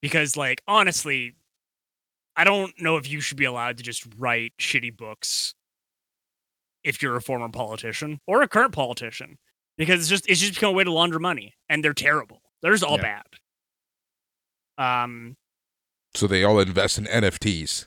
Because, 0.00 0.36
like, 0.36 0.62
honestly, 0.68 1.34
I 2.36 2.44
don't 2.44 2.80
know 2.80 2.96
if 2.96 3.10
you 3.10 3.20
should 3.20 3.38
be 3.38 3.46
allowed 3.46 3.78
to 3.78 3.82
just 3.82 4.06
write 4.18 4.52
shitty 4.60 4.96
books 4.96 5.54
if 6.84 7.02
you're 7.02 7.16
a 7.16 7.22
former 7.22 7.48
politician 7.48 8.20
or 8.26 8.42
a 8.42 8.48
current 8.48 8.72
politician. 8.72 9.38
Because 9.76 10.00
it's 10.00 10.08
just 10.08 10.28
it's 10.28 10.40
just 10.40 10.54
become 10.54 10.70
a 10.70 10.72
way 10.72 10.84
to 10.84 10.92
launder 10.92 11.18
money. 11.18 11.54
And 11.68 11.84
they're 11.84 11.92
terrible. 11.94 12.42
They're 12.62 12.72
just 12.72 12.84
all 12.84 12.96
Yeah. 12.98 13.22
bad. 14.78 15.02
Um 15.04 15.36
So 16.14 16.26
they 16.26 16.44
all 16.44 16.58
invest 16.60 16.98
in 16.98 17.04
NFTs. 17.06 17.86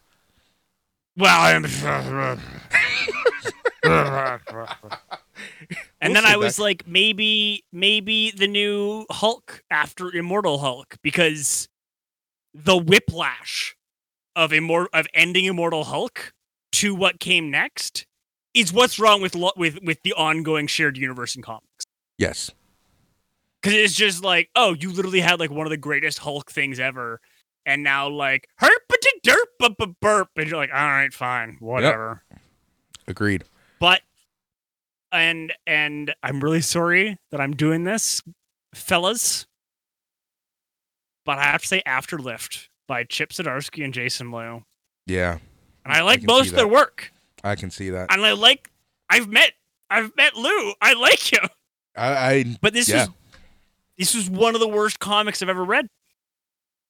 Well, 1.17 1.41
I'm. 1.41 1.65
and 6.01 6.15
then 6.15 6.25
I 6.25 6.37
was 6.37 6.59
like, 6.59 6.87
maybe, 6.87 7.63
maybe 7.71 8.31
the 8.31 8.47
new 8.47 9.05
Hulk 9.11 9.63
after 9.69 10.13
Immortal 10.13 10.59
Hulk, 10.59 10.97
because 11.01 11.67
the 12.53 12.77
whiplash 12.77 13.75
of 14.35 14.51
immor- 14.51 14.87
of 14.93 15.07
ending 15.13 15.45
Immortal 15.45 15.85
Hulk 15.85 16.33
to 16.73 16.93
what 16.95 17.19
came 17.19 17.49
next 17.51 18.05
is 18.53 18.73
what's 18.73 18.99
wrong 18.99 19.21
with 19.21 19.35
lo- 19.35 19.51
with 19.55 19.79
with 19.83 20.01
the 20.03 20.13
ongoing 20.13 20.67
shared 20.67 20.97
universe 20.97 21.35
in 21.35 21.41
comics. 21.41 21.85
Yes. 22.17 22.51
Because 23.61 23.73
it's 23.77 23.93
just 23.93 24.23
like, 24.23 24.49
oh, 24.55 24.73
you 24.73 24.91
literally 24.91 25.19
had 25.19 25.39
like 25.39 25.51
one 25.51 25.65
of 25.65 25.69
the 25.69 25.77
greatest 25.77 26.19
Hulk 26.19 26.49
things 26.51 26.79
ever, 26.79 27.19
and 27.65 27.83
now 27.83 28.07
like 28.09 28.47
herpity 28.61 29.07
derp 29.25 29.35
bu- 29.59 29.75
bu- 29.77 29.93
burp, 30.01 30.29
and 30.37 30.47
you're 30.49 30.57
like, 30.57 30.71
all 30.73 30.77
right, 30.87 31.13
fine, 31.13 31.57
whatever. 31.59 32.23
Agreed. 33.07 33.43
but 33.79 34.01
and 35.11 35.51
and 35.67 36.13
I'm 36.23 36.39
really 36.39 36.61
sorry 36.61 37.17
that 37.31 37.41
I'm 37.41 37.55
doing 37.55 37.83
this, 37.83 38.21
fellas. 38.73 39.45
But 41.25 41.37
I 41.37 41.43
have 41.45 41.61
to 41.61 41.67
say 41.67 41.81
Afterlift 41.85 42.67
by 42.87 43.03
Chip 43.03 43.31
Zdarsky 43.31 43.83
and 43.83 43.93
Jason 43.93 44.31
Loo. 44.31 44.63
Yeah, 45.05 45.37
And 45.85 45.93
I 45.93 46.01
like 46.01 46.19
can 46.21 46.27
most 46.27 46.49
of 46.51 46.55
their 46.55 46.67
work. 46.67 47.11
I 47.43 47.55
can 47.55 47.71
see 47.71 47.89
that. 47.91 48.11
And 48.11 48.25
I 48.25 48.33
like 48.33 48.69
I've 49.09 49.27
met 49.27 49.53
I've 49.89 50.15
met 50.15 50.35
Loo. 50.35 50.73
I 50.81 50.93
like 50.93 51.33
him. 51.33 51.47
I, 51.95 52.07
I 52.35 52.57
But 52.61 52.73
this 52.73 52.89
Yeah. 52.89 53.05
was 53.05 53.09
this 53.97 54.15
was 54.15 54.29
one 54.29 54.55
of 54.55 54.61
the 54.61 54.67
worst 54.67 54.99
comics 54.99 55.41
I've 55.41 55.49
ever 55.49 55.63
read. 55.63 55.87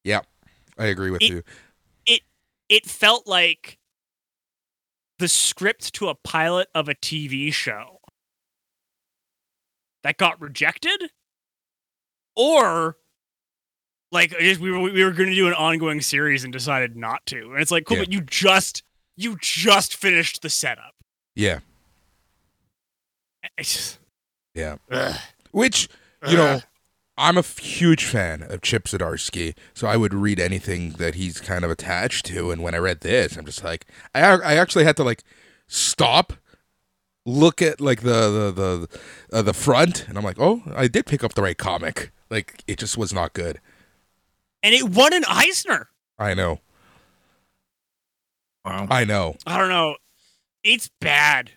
Yeah. 0.04 0.22
I 0.78 0.86
agree 0.86 1.12
with 1.12 1.22
It- 1.22 1.30
you. 1.30 1.44
It 2.06 2.22
it 2.70 2.86
felt 2.86 3.28
like 3.28 3.78
the 5.18 5.28
script 5.28 5.94
to 5.96 6.08
a 6.10 6.16
pilot 6.16 6.70
of 6.74 6.88
a 6.88 6.96
TV 6.96 7.52
show 7.54 8.00
that 10.04 10.18
got 10.18 10.40
rejected 10.40 11.12
or 12.36 12.96
like 14.12 14.34
we 14.40 14.72
were 14.72 14.80
we 14.80 15.04
were 15.04 15.12
going 15.12 15.30
to 15.30 15.36
do 15.36 15.48
an 15.48 15.54
ongoing 15.54 16.02
series 16.02 16.44
and 16.44 16.54
decided 16.54 16.96
not 16.96 17.26
to. 17.28 17.52
And 17.52 17.60
it's 17.62 17.72
like, 17.72 17.86
cool, 17.86 17.98
Yeah. 17.98 18.04
but 18.04 18.14
you 18.14 18.22
just 18.22 18.84
you 19.20 19.38
just 19.42 19.96
finished 19.96 20.42
the 20.42 20.50
setup. 20.50 20.96
Yeah, 21.36 21.60
It's 23.58 23.74
just- 23.74 24.00
yeah. 24.54 24.78
ugh, 24.92 25.16
Which 25.52 25.90
you 26.28 26.38
know. 26.38 26.62
I'm 27.18 27.38
a 27.38 27.42
huge 27.42 28.06
fan 28.06 28.44
of 28.44 28.62
Chip 28.62 28.86
Zdarsky, 28.86 29.54
so 29.74 29.88
I 29.90 29.98
would 29.98 30.14
read 30.14 30.40
anything 30.40 30.92
that 30.92 31.16
he's 31.16 31.42
kind 31.42 31.66
of 31.66 31.72
attached 31.72 32.26
to. 32.28 32.50
And 32.50 32.64
when 32.64 32.74
I 32.74 32.78
read 32.78 33.02
this, 33.02 33.36
I'm 33.36 33.46
just 33.46 33.62
like, 33.62 33.86
I 34.16 34.22
I 34.22 34.56
actually 34.56 34.86
had 34.86 34.96
to 34.98 35.04
like 35.04 35.24
stop, 35.68 36.32
look 37.26 37.62
at 37.62 37.82
like 37.82 38.04
the 38.04 38.52
the 38.54 38.88
the 39.32 39.38
uh, 39.38 39.42
the 39.42 39.54
front, 39.54 40.08
and 40.08 40.18
I'm 40.18 40.24
like, 40.24 40.40
oh, 40.40 40.62
I 40.74 40.88
did 40.88 41.06
pick 41.06 41.22
up 41.24 41.34
the 41.34 41.42
right 41.42 41.58
comic. 41.58 42.12
Like 42.30 42.64
it 42.68 42.78
just 42.80 42.98
was 42.98 43.12
not 43.12 43.34
good. 43.34 43.60
and 44.64 44.74
it 44.74 44.88
won 44.90 45.14
an 45.14 45.26
Eisner. 45.28 45.90
I 46.18 46.34
know, 46.34 46.62
wow 48.66 48.88
I 48.90 49.06
know. 49.06 49.36
I 49.46 49.58
don't 49.58 49.70
know. 49.70 49.96
It's 50.64 50.90
bad. 51.00 51.52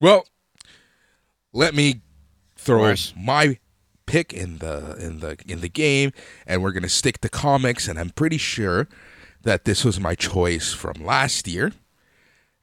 Well, 0.00 0.26
let 1.52 1.74
me 1.74 2.02
throw 2.56 2.94
my 3.16 3.58
pick 4.06 4.32
in 4.32 4.58
the 4.58 4.96
in 4.98 5.20
the 5.20 5.36
in 5.46 5.60
the 5.60 5.68
game, 5.68 6.12
and 6.46 6.62
we're 6.62 6.72
gonna 6.72 6.88
stick 6.88 7.20
to 7.22 7.28
comics. 7.28 7.88
And 7.88 7.98
I'm 7.98 8.10
pretty 8.10 8.38
sure 8.38 8.88
that 9.42 9.64
this 9.64 9.84
was 9.84 10.00
my 10.00 10.14
choice 10.14 10.72
from 10.72 11.04
last 11.04 11.48
year, 11.48 11.72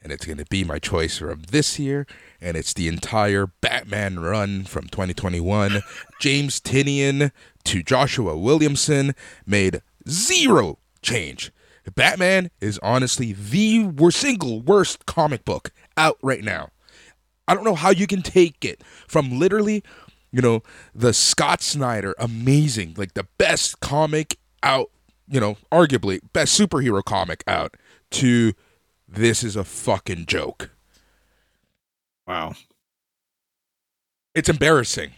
and 0.02 0.12
it's 0.12 0.26
going 0.26 0.38
to 0.38 0.46
be 0.46 0.64
my 0.64 0.78
choice 0.78 1.18
from 1.18 1.44
this 1.50 1.80
year, 1.80 2.06
and 2.40 2.56
it's 2.56 2.74
the 2.74 2.88
entire 2.88 3.48
Batman 3.48 4.20
run 4.20 4.64
from 4.66 4.88
2021. 4.88 5.82
James 6.22 6.60
Tynion 6.60 7.32
to 7.64 7.82
Joshua 7.82 8.38
Williamson 8.38 9.16
made 9.46 9.82
zero 10.08 10.78
change. 11.02 11.52
Batman 11.94 12.50
is 12.60 12.80
honestly 12.80 13.34
the 13.34 13.86
worst, 13.86 14.18
single 14.18 14.62
worst 14.62 15.06
comic 15.06 15.46
book 15.46 15.72
out 15.98 16.18
right 16.22 16.44
now. 16.44 16.70
I 17.48 17.54
don't 17.54 17.64
know 17.64 17.76
how 17.76 17.92
you 17.92 18.08
can 18.08 18.22
take 18.24 18.66
it 18.66 18.84
from 19.08 19.40
literally, 19.40 19.84
you 20.32 20.42
know, 20.42 20.64
the 20.94 21.14
Scott 21.14 21.62
Snyder, 21.62 22.16
amazing, 22.18 22.96
like 22.98 23.14
the 23.14 23.28
best 23.38 23.80
comic 23.82 24.38
out, 24.64 24.90
you 25.28 25.40
know, 25.40 25.58
arguably 25.72 26.20
best 26.34 26.60
superhero 26.60 27.04
comic 27.04 27.44
out, 27.48 27.78
to 28.12 28.54
this 29.08 29.44
is 29.44 29.56
a 29.56 29.64
fucking 29.64 30.26
joke. 30.26 30.72
Wow. 32.28 32.56
It's 34.34 34.50
embarrassing. 34.50 35.12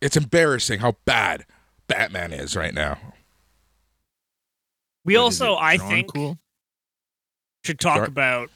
It's 0.00 0.16
embarrassing 0.16 0.80
how 0.80 0.96
bad 1.04 1.46
Batman 1.86 2.32
is 2.32 2.56
right 2.56 2.74
now. 2.74 2.98
We 5.08 5.14
But 5.14 5.20
also, 5.22 5.56
I 5.56 5.78
think, 5.78 6.12
cool. 6.12 6.38
should 7.64 7.80
talk 7.80 7.96
Sorry? 7.96 8.08
about 8.08 8.50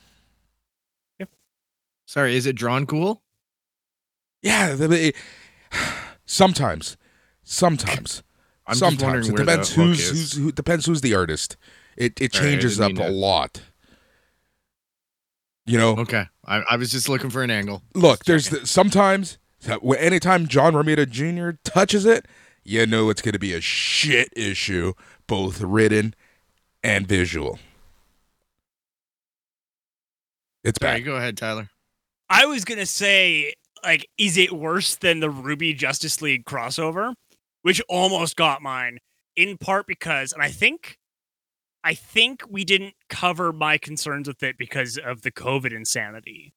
Sorry, 2.04 2.36
is 2.36 2.44
it 2.44 2.56
drawn 2.56 2.84
cool? 2.84 3.22
Yeah, 4.42 4.74
the- 4.74 4.86
the- 4.88 5.14
sometimes, 6.26 6.98
sometimes, 7.42 8.22
I'm 8.66 8.74
sometimes 8.74 9.30
wondering 9.30 9.32
it 9.32 9.36
depends 9.46 9.74
the 9.74 9.82
who's, 9.82 10.10
who's 10.10 10.32
who 10.34 10.52
depends 10.52 10.84
who's 10.84 11.00
the 11.00 11.14
artist. 11.14 11.56
It 11.96 12.20
it 12.20 12.34
All 12.34 12.40
right, 12.42 12.46
I 12.48 12.50
changes 12.50 12.76
didn't 12.76 12.98
up 12.98 13.06
a 13.06 13.08
to- 13.08 13.14
lot. 13.16 13.62
You 15.64 15.78
know, 15.78 15.96
Okay, 15.96 16.26
I, 16.44 16.56
I 16.72 16.76
was 16.76 16.90
just 16.90 17.08
looking 17.08 17.30
for 17.30 17.42
an 17.42 17.50
angle. 17.50 17.82
look, 17.94 18.24
Just 18.26 18.50
there's 18.50 18.60
the, 18.62 18.66
sometimes 18.66 19.38
anytime 19.96 20.48
John 20.48 20.74
Romita 20.74 21.08
Jr. 21.08 21.56
touches 21.64 22.04
it, 22.04 22.26
you 22.62 22.84
know 22.86 23.08
it's 23.08 23.22
going 23.22 23.32
to 23.32 23.38
be 23.38 23.54
a 23.54 23.60
shit 23.62 24.28
issue, 24.36 24.92
both 25.26 25.62
written 25.62 26.14
and 26.82 27.06
visual. 27.06 27.58
It's 30.64 30.78
Sorry, 30.80 30.98
bad. 31.00 31.04
go 31.04 31.16
ahead, 31.16 31.36
Tyler. 31.36 31.70
I 32.28 32.46
was 32.46 32.64
gonna 32.64 32.86
say, 32.86 33.54
like, 33.84 34.08
is 34.16 34.36
it 34.36 34.52
worse 34.52 34.96
than 34.96 35.20
the 35.20 35.30
Ruby 35.30 35.74
Justice 35.74 36.22
League 36.22 36.44
crossover, 36.44 37.14
which 37.62 37.82
almost 37.88 38.36
got 38.36 38.62
mine, 38.62 38.98
in 39.36 39.58
part 39.58 39.86
because, 39.86 40.32
and 40.32 40.42
I 40.42 40.50
think, 40.50 40.98
I 41.84 41.94
think 41.94 42.44
we 42.48 42.64
didn't 42.64 42.94
cover 43.08 43.52
my 43.52 43.76
concerns 43.76 44.28
with 44.28 44.42
it 44.42 44.56
because 44.56 44.98
of 44.98 45.22
the 45.22 45.32
COVID 45.32 45.72
insanity. 45.72 46.54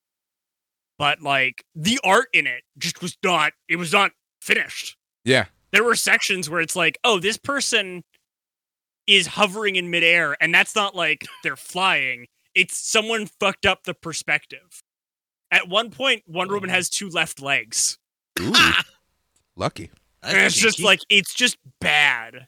But 0.97 1.21
like 1.21 1.63
the 1.75 1.99
art 2.03 2.27
in 2.31 2.47
it 2.47 2.63
just 2.77 3.01
was 3.01 3.17
not, 3.23 3.53
it 3.67 3.75
was 3.77 3.91
not 3.91 4.11
finished. 4.39 4.95
Yeah, 5.25 5.45
There 5.71 5.83
were 5.83 5.95
sections 5.95 6.49
where 6.49 6.61
it's 6.61 6.75
like, 6.75 6.99
oh, 7.03 7.19
this 7.19 7.37
person 7.37 8.03
is 9.07 9.27
hovering 9.27 9.75
in 9.75 9.89
midair, 9.89 10.35
and 10.41 10.53
that's 10.53 10.75
not 10.75 10.95
like 10.95 11.25
they're 11.43 11.55
flying. 11.55 12.27
It's 12.53 12.77
someone 12.77 13.27
fucked 13.39 13.65
up 13.65 13.83
the 13.83 13.93
perspective. 13.93 14.81
At 15.51 15.67
one 15.67 15.91
point, 15.91 16.23
Wonder 16.27 16.55
Woman 16.55 16.69
has 16.69 16.89
two 16.89 17.09
left 17.09 17.41
legs. 17.41 17.97
Ooh, 18.39 18.53
lucky. 19.55 19.91
and 20.23 20.37
it's 20.37 20.55
just 20.55 20.81
like 20.81 21.01
it's 21.09 21.33
just 21.33 21.57
bad. 21.79 22.47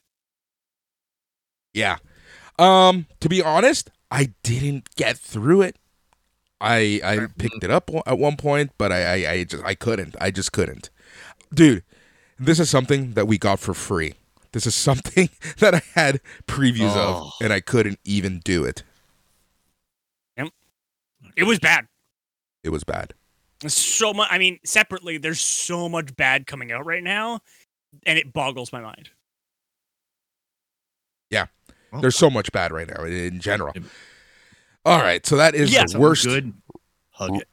Yeah. 1.73 1.97
Um, 2.57 3.05
to 3.19 3.29
be 3.29 3.41
honest, 3.41 3.91
I 4.09 4.34
didn't 4.43 4.95
get 4.95 5.17
through 5.17 5.61
it. 5.61 5.77
I 6.59 6.99
I 7.03 7.27
picked 7.38 7.63
it 7.63 7.69
up 7.69 7.91
at 8.07 8.17
one 8.17 8.35
point, 8.35 8.71
but 8.77 8.91
I, 8.91 9.25
I 9.25 9.31
I 9.31 9.43
just 9.43 9.63
I 9.63 9.75
couldn't. 9.75 10.15
I 10.19 10.31
just 10.31 10.51
couldn't. 10.51 10.89
Dude, 11.53 11.84
this 12.39 12.59
is 12.59 12.69
something 12.69 13.13
that 13.13 13.27
we 13.27 13.38
got 13.38 13.59
for 13.59 13.73
free. 13.75 14.15
This 14.57 14.65
is 14.65 14.73
something 14.73 15.29
that 15.59 15.75
I 15.75 15.81
had 15.93 16.19
previews 16.47 16.95
of 16.95 17.25
Oh. 17.27 17.31
and 17.39 17.53
I 17.53 17.59
couldn't 17.59 17.99
even 18.05 18.39
do 18.39 18.63
it. 18.63 18.81
It 21.35 21.43
was 21.43 21.59
bad. 21.59 21.85
It 22.63 22.69
was 22.69 22.84
bad. 22.84 23.13
So 23.67 24.11
much. 24.15 24.27
I 24.31 24.39
mean, 24.39 24.57
separately, 24.65 25.19
there's 25.19 25.39
so 25.39 25.88
much 25.88 26.15
bad 26.15 26.47
coming 26.47 26.71
out 26.71 26.88
right 26.88 27.03
now, 27.03 27.41
and 28.07 28.17
it 28.17 28.34
boggles 28.34 28.73
my 28.73 28.81
mind. 28.81 29.11
Oh. 31.93 32.01
There's 32.01 32.17
so 32.17 32.29
much 32.31 32.51
bad 32.51 32.71
right 32.73 32.88
now 32.88 33.03
in, 33.03 33.13
in 33.13 33.39
general. 33.39 33.73
All 34.84 34.97
right, 34.99 35.23
so 35.25 35.38
that 35.38 35.53
is 35.55 35.71
Yeah. 35.71 35.84
the 35.89 35.97
worst 35.99 36.25
good. 36.25 36.53
Hug 37.11 37.35
it. 37.38 37.47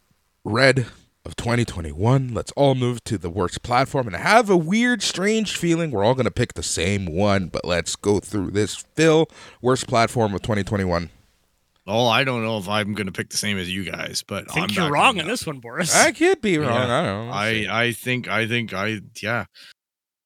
red 0.45 0.87
of 1.25 1.37
2021. 1.37 2.35
Let's 2.35 2.53
all 2.53 2.75
move 2.75 3.03
to 3.05 3.19
the 3.19 3.31
worst 3.31 3.63
platform 3.63 4.07
and 4.07 4.17
I 4.17 4.21
have 4.21 4.51
a 4.51 4.57
weird, 4.57 5.03
strange 5.03 5.57
feeling 5.57 5.91
we're 5.91 6.05
all 6.05 6.15
going 6.15 6.25
to 6.25 6.31
pick 6.31 6.55
the 6.55 6.63
same 6.63 7.07
one, 7.07 7.47
but 7.47 7.65
let's 7.65 7.97
go 7.97 8.21
through 8.21 8.51
this. 8.51 8.77
Phil, 8.95 9.29
worst 9.63 9.87
platform 9.87 10.35
of 10.35 10.43
2021. 10.43 11.11
Oh, 11.87 12.07
I 12.07 12.25
don't 12.25 12.43
know 12.43 12.57
if 12.57 12.69
I'm 12.69 12.95
going 12.95 13.07
to 13.07 13.13
pick 13.13 13.29
the 13.29 13.37
same 13.37 13.59
as 13.59 13.71
you 13.71 13.85
guys, 13.85 14.25
but 14.27 14.51
I 14.51 14.55
think 14.55 14.71
I'm 14.71 14.85
you're 14.85 14.93
wrong 14.93 15.19
it 15.19 15.23
on 15.23 15.29
this 15.29 15.47
one, 15.47 15.59
Boris. 15.59 15.95
I 15.95 16.13
could 16.13 16.41
be 16.41 16.57
wrong. 16.57 16.71
Yeah. 16.71 16.85
I 16.85 16.87
don't 16.87 17.27
know. 17.27 17.33
I 17.33 17.67
I 17.71 17.93
think 17.93 18.27
I 18.29 18.49
think 18.49 18.73
I 18.73 19.01
yeah. 19.23 19.45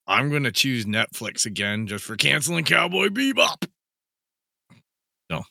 I'm 0.06 0.30
gonna 0.30 0.52
choose 0.52 0.84
Netflix 0.84 1.46
again 1.46 1.86
just 1.88 2.04
for 2.04 2.16
canceling 2.16 2.64
Cowboy 2.64 3.08
Bebop. 3.08 3.66
No. 5.28 5.42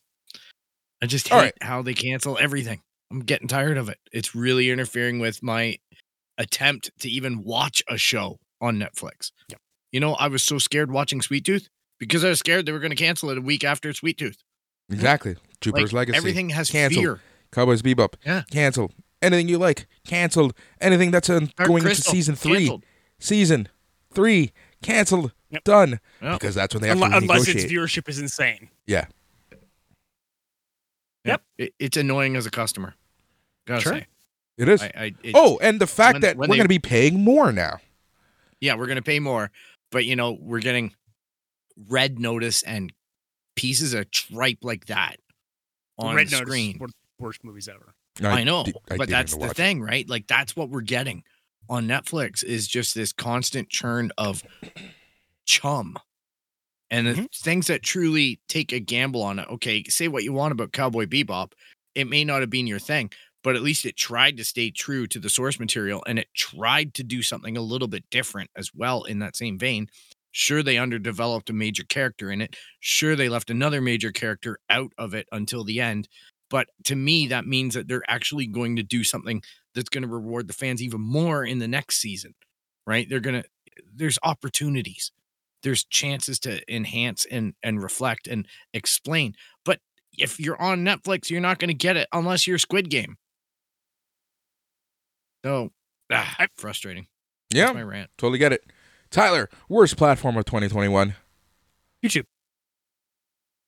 I 1.02 1.07
just 1.07 1.28
hate 1.28 1.36
All 1.36 1.41
right. 1.41 1.53
how 1.61 1.82
they 1.82 1.94
cancel 1.94 2.38
everything. 2.40 2.82
I'm 3.12 3.22
getting 3.22 3.48
tired 3.48 3.78
of 3.78 3.90
it. 3.90 3.98
It's 4.12 4.36
really 4.36 4.70
interfering 4.70 5.20
with 5.20 5.42
my 5.42 5.78
attempt 6.38 6.92
to 7.00 7.10
even 7.10 7.44
watch 7.44 7.84
a 7.88 7.98
show 7.98 8.40
on 8.62 8.78
Netflix. 8.78 9.32
Yep. 9.50 9.60
You 9.92 10.00
know, 10.00 10.14
I 10.16 10.28
was 10.28 10.44
so 10.44 10.58
scared 10.58 10.92
watching 10.92 11.22
Sweet 11.22 11.46
Tooth 11.46 11.70
because 12.00 12.24
I 12.24 12.30
was 12.30 12.40
scared 12.40 12.66
they 12.66 12.72
were 12.72 12.80
going 12.80 12.92
to 12.92 12.96
cancel 12.98 13.30
it 13.30 13.38
a 13.38 13.42
week 13.42 13.64
after 13.64 13.94
Sweet 13.94 14.18
Tooth. 14.18 14.38
exactly. 14.92 15.36
Jupiter's 15.62 15.94
Like, 15.94 16.08
Legacy. 16.10 16.18
everything 16.18 16.50
has 16.50 16.70
Canceled. 16.70 17.04
fear. 17.04 17.22
Cowboys 17.52 17.82
Bebop. 17.82 18.14
Yeah. 18.26 18.44
Canceled. 18.52 18.94
Anything 19.22 19.48
you 19.48 19.58
like. 19.58 19.88
Canceled. 20.06 20.54
Anything 20.80 21.10
that's 21.12 21.30
uh, 21.30 21.40
going 21.64 21.82
Crystal, 21.82 21.88
into 21.88 22.02
season 22.12 22.36
three. 22.36 22.60
canceled. 22.60 22.84
Season 23.20 23.68
three. 24.14 24.52
Canceled. 24.84 25.32
Yep. 25.50 25.64
Done. 25.64 26.00
Yeah. 26.22 26.34
Because 26.34 26.54
that's 26.56 26.76
when 26.76 26.84
they 26.84 26.90
have 26.90 26.98
Unle- 27.00 27.10
to 27.12 27.18
unless 27.18 27.48
its 27.48 27.64
viewership 27.64 28.08
is 28.10 28.20
insane. 28.20 28.70
yeah. 28.86 29.06
Yep. 31.28 31.41
It, 31.58 31.74
it's 31.80 31.98
annoying 31.98 32.36
as 32.36 32.45
a 32.45 32.52
customer. 32.52 32.95
Gotta 33.66 33.82
Sure. 33.82 33.94
say. 33.94 34.08
It 34.58 34.70
is. 34.70 34.82
I, 34.82 34.91
I, 34.95 35.04
it- 35.24 35.34
oh, 35.36 35.60
and 35.62 35.80
the 35.80 35.88
fact 35.88 36.16
when- 36.16 36.22
that 36.22 36.38
when 36.38 36.49
we're 36.49 36.54
they- 36.54 36.58
going 36.58 36.66
to 36.66 36.70
be 36.70 36.80
paying 36.80 37.24
more 37.24 37.52
now. 37.52 37.78
yeah, 38.60 38.76
we're 38.76 38.88
gonna 38.88 39.02
pay 39.04 39.20
more, 39.20 39.52
but 39.91 40.06
you 40.06 40.16
know, 40.16 40.32
we're 40.41 40.60
getting 40.62 40.94
red 41.90 42.18
notice 42.20 42.64
and 42.64 42.91
pieces 43.56 43.94
of 43.94 44.10
tripe 44.10 44.60
like 44.64 44.86
that 44.88 45.18
on 45.99 46.16
Red 46.16 46.28
the 46.28 46.32
Notice 46.38 46.48
screen. 46.48 46.78
were 46.80 46.88
worst 47.20 47.44
movies 47.44 47.68
ever. 47.68 47.94
I, 48.24 48.44
know, 48.44 48.64
di- 48.64 48.74
but 48.88 48.98
didn't 48.98 49.10
that's 49.12 49.36
the 49.38 49.49
thing, 49.54 49.80
right? 49.82 50.10
Like 50.10 50.26
that's 50.26 50.56
what 50.56 50.70
we're 50.72 50.82
getting 50.82 51.24
on 51.70 51.88
Netflix 51.88 52.44
is 52.44 52.68
just 52.68 52.95
this 52.95 53.14
constant 53.14 53.70
churn 53.70 54.12
of 54.18 54.41
chum. 55.45 55.98
And 56.90 57.08
the 57.08 57.20
Mhm. 57.20 57.28
things 57.36 57.68
that 57.68 57.84
truly 57.84 58.40
take 58.48 58.72
a 58.72 58.80
gamble 58.80 59.22
on 59.22 59.40
it. 59.40 59.48
Okay, 59.50 59.84
say 59.86 60.08
what 60.08 60.24
you 60.24 60.34
want 60.34 60.52
about 60.54 60.72
Cowboy 60.72 61.06
Bebop. 61.06 61.52
It 61.96 62.06
may 62.08 62.24
not 62.24 62.42
have 62.42 62.50
been 62.50 62.68
your 62.68 62.80
thing, 62.80 63.12
but 63.44 63.56
at 63.56 63.62
least 63.62 63.86
it 63.86 63.98
tried 63.98 64.38
to 64.38 64.46
stay 64.46 64.72
true 64.72 65.08
to 65.08 65.20
the 65.20 65.30
source 65.30 65.60
material 65.60 66.04
and 66.08 66.20
it 66.20 66.28
tried 66.36 66.94
to 66.96 67.04
do 67.04 67.22
something 67.22 67.58
a 67.58 67.62
little 67.62 67.88
bit 67.88 68.06
different 68.10 68.50
as 68.56 68.74
well 68.74 69.04
in 69.04 69.20
that 69.20 69.36
same 69.36 69.58
vein. 69.60 69.88
Sure, 70.32 70.62
they 70.62 70.78
underdeveloped 70.78 71.50
a 71.50 71.54
major 71.54 71.84
character 71.84 72.30
in 72.32 72.42
it. 72.42 72.56
Sure, 72.80 73.16
they 73.16 73.30
left 73.30 73.50
another 73.50 73.82
major 73.82 74.12
character 74.12 74.60
out 74.70 74.92
of 74.98 75.14
it 75.14 75.28
until 75.32 75.64
the 75.64 75.82
end. 75.82 76.08
But 76.50 76.68
to 76.86 76.96
me, 76.96 77.28
that 77.28 77.46
means 77.46 77.74
that 77.74 77.88
they're 77.88 78.10
actually 78.10 78.48
going 78.48 78.76
to 78.78 78.84
do 78.84 79.04
something 79.04 79.42
that's 79.74 79.90
going 79.90 80.04
to 80.04 80.08
reward 80.08 80.48
the 80.48 80.54
fans 80.54 80.82
even 80.82 81.02
more 81.02 81.44
in 81.44 81.60
the 81.60 81.68
next 81.68 81.98
season, 81.98 82.36
right? 82.86 83.08
They're 83.10 83.20
going 83.20 83.42
to, 83.42 83.50
there's 83.94 84.20
opportunities, 84.24 85.12
there's 85.68 85.84
chances 85.84 86.39
to 86.39 86.61
enhance 86.73 87.26
and, 87.30 87.53
and 87.61 87.84
reflect 87.84 88.26
and 88.26 88.48
explain. 88.73 89.34
But 89.65 89.81
if 90.18 90.39
you're 90.39 90.60
on 90.61 90.85
Netflix, 90.85 91.30
you're 91.30 91.41
not 91.41 91.60
going 91.60 91.68
to 91.68 91.73
get 91.73 91.98
it 91.98 92.07
unless 92.14 92.48
you're 92.48 92.57
Squid 92.57 92.89
Game. 92.89 93.18
So, 95.44 95.72
ah, 96.10 96.35
I- 96.39 96.48
frustrating. 96.56 97.07
Yeah, 97.49 97.65
That's 97.65 97.76
my 97.76 97.84
rant. 97.84 98.10
totally 98.18 98.39
get 98.39 98.53
it. 98.53 98.64
Tyler, 99.11 99.49
worst 99.68 99.98
platform 99.98 100.38
of 100.38 100.45
2021. 100.45 101.15
YouTube. 102.06 102.26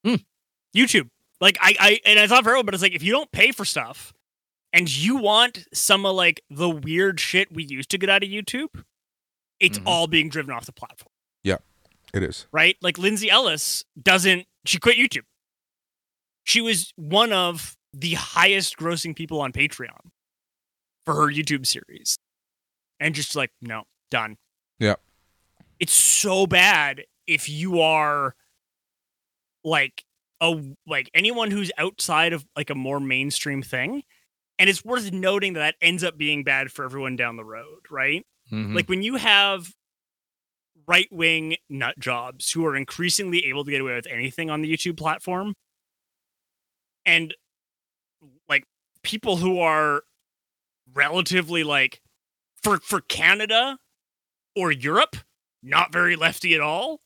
Hmm. 0.06 0.16
YouTube. 0.76 1.10
Like 1.42 1.58
I, 1.62 1.76
I 1.80 2.00
and 2.06 2.18
I 2.18 2.28
thought 2.28 2.44
for 2.44 2.50
everyone, 2.52 2.66
but 2.66 2.74
it's 2.76 2.84
like 2.84 2.94
if 2.94 3.04
you 3.04 3.12
don't 3.12 3.32
pay 3.32 3.52
for 3.52 3.64
stuff 3.66 4.14
and 4.74 4.94
you 4.94 5.18
want 5.18 5.66
some 5.74 6.06
of 6.06 6.16
like 6.16 6.42
the 6.50 6.70
weird 6.70 7.20
shit 7.20 7.52
we 7.54 7.64
used 7.64 7.90
to 7.92 7.98
get 7.98 8.10
out 8.10 8.24
of 8.24 8.30
YouTube, 8.30 8.68
it's 9.60 9.80
Mhm. 9.80 9.84
all 9.86 10.08
being 10.08 10.30
driven 10.30 10.54
off 10.54 10.66
the 10.66 10.72
platform. 10.74 11.12
It 12.14 12.24
is. 12.24 12.48
right? 12.52 12.76
Like 12.82 12.98
Lindsay 12.98 13.30
Ellis 13.30 13.84
doesn't 14.02 14.46
she 14.66 14.80
quit 14.80 14.98
YouTube. 14.98 15.24
She 16.44 16.62
was 16.62 16.92
one 16.96 17.32
of 17.32 17.76
the 17.94 18.14
highest 18.16 18.78
grossing 18.78 19.16
people 19.16 19.42
on 19.42 19.52
Patreon 19.52 20.10
for 21.06 21.14
her 21.16 21.28
YouTube 21.32 21.66
series. 21.68 22.18
And 23.00 23.16
just 23.16 23.36
like, 23.36 23.52
no, 23.62 23.84
done. 24.12 24.38
Yeah. 24.80 24.96
It's 25.80 25.94
so 25.94 26.46
bad 26.48 27.04
if 27.28 27.48
you 27.48 27.80
are 27.80 28.36
like 29.64 30.04
a 30.42 30.62
like 30.88 31.10
anyone 31.14 31.52
who's 31.52 31.72
outside 31.78 32.34
of 32.34 32.46
like 32.56 32.70
a 32.70 32.76
more 32.76 33.00
mainstream 33.00 33.62
thing. 33.62 34.04
And 34.58 34.70
it's 34.70 34.84
worth 34.84 35.12
noting 35.14 35.54
that 35.54 35.60
that 35.60 35.76
ends 35.82 36.04
up 36.04 36.18
being 36.18 36.44
bad 36.44 36.72
for 36.72 36.84
everyone 36.84 37.16
down 37.16 37.38
the 37.38 37.46
road, 37.46 37.80
right? 37.90 38.26
Mhm. 38.52 38.76
Like 38.76 38.90
when 38.90 39.02
you 39.04 39.16
have 39.16 39.72
right 40.90 41.08
wing 41.12 41.56
nut 41.70 42.00
jobs 42.00 42.52
who 42.52 42.66
are 42.66 42.76
increasingly 42.76 43.46
able 43.46 43.64
to 43.64 43.70
get 43.72 43.80
away 43.80 43.94
with 43.94 44.08
anything 44.08 44.50
on 44.50 44.62
the 44.64 44.74
YouTube 44.76 44.98
platform, 44.98 45.54
and 47.06 47.34
like 48.50 48.64
people 49.04 49.38
who 49.38 49.60
are 49.60 50.02
relatively 50.94 51.64
like 51.64 52.02
for 52.62 52.78
for 52.80 53.02
Canada 53.02 53.78
or 54.56 54.72
Europe, 54.72 55.16
not 55.62 55.92
very 55.94 56.16
lefty 56.16 56.54
at 56.56 56.62
all, 56.62 57.00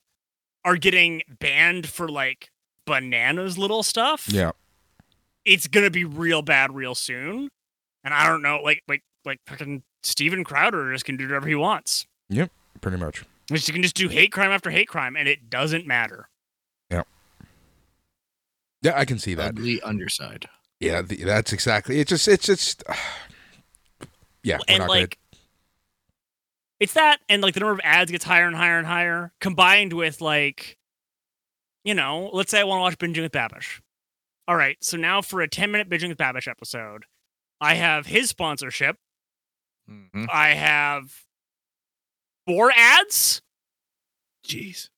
are 0.66 0.78
getting 0.78 1.22
banned 1.40 1.88
for 1.90 2.08
like 2.08 2.50
bananas 2.86 3.58
little 3.58 3.82
stuff 3.84 4.28
Yeah. 4.30 4.52
it's 5.46 5.68
gonna 5.68 5.90
be 5.90 6.04
real 6.06 6.42
bad 6.42 6.74
real 6.74 6.96
soon. 6.96 7.50
And 8.04 8.14
I 8.14 8.28
don't 8.28 8.42
know, 8.42 8.62
like 8.62 8.82
like 8.88 9.04
like 9.26 9.40
fucking 9.48 9.84
Steven 10.04 10.44
Crowder 10.44 10.92
just 10.94 11.06
can 11.06 11.16
do 11.18 11.26
whatever 11.28 11.48
he 11.48 11.56
wants. 11.56 12.06
Yep, 12.30 12.52
pretty 12.82 12.98
much. 12.98 13.24
Which 13.50 13.68
you 13.68 13.74
can 13.74 13.84
just 13.84 13.96
do 13.96 14.08
hate 14.10 14.32
crime 14.32 14.52
after 14.52 14.70
hate 14.70 14.88
crime, 14.88 15.16
and 15.16 15.28
it 15.28 15.50
doesn't 15.50 15.86
matter. 15.86 16.30
Yeah, 16.90 17.04
Yeah, 18.82 18.94
I 18.98 19.06
can 19.06 19.20
see 19.20 19.34
that. 19.36 19.50
ugly 19.50 19.82
underside. 19.82 20.48
Yeah, 20.80 21.02
the, 21.02 21.18
that's 21.24 21.52
exactly. 21.54 22.00
It's 22.00 22.10
just. 22.10 22.28
It's 22.28 22.46
just. 22.46 22.84
yeah, 24.44 24.58
we're 24.58 24.64
and 24.68 24.80
not 24.80 24.90
like 24.90 25.18
it's 26.80 26.94
that 26.94 27.20
and 27.30 27.42
like 27.42 27.54
the 27.54 27.62
number 27.62 27.74
of 27.74 27.80
ads 27.84 28.12
gets 28.12 28.26
higher 28.26 28.46
and 28.46 28.56
higher 28.56 28.78
and 28.78 28.86
higher, 28.88 29.32
combined 29.40 29.94
with 29.94 30.20
like, 30.20 30.78
you 31.86 31.94
know, 31.94 32.30
let's 32.34 32.52
say 32.52 32.60
I 32.60 32.64
want 32.66 32.80
to 32.80 32.82
watch 32.82 32.98
Binging 32.98 33.22
with 33.22 33.32
Babish. 33.32 33.80
All 34.50 34.58
right, 34.58 34.76
so 34.82 34.98
now 34.98 35.22
for 35.22 35.42
a 35.42 35.48
10 35.48 35.72
minute 35.72 35.90
Binging 35.90 36.10
with 36.10 36.18
Babish 36.18 36.48
episode, 36.48 37.06
I 37.62 37.76
have 37.76 38.08
his 38.08 38.28
sponsorship. 38.30 38.98
Mhm. 39.90 40.28
I 40.30 40.50
have 40.56 41.22
four 42.48 42.72
ads. 42.76 43.42
Jeez. 44.46 44.90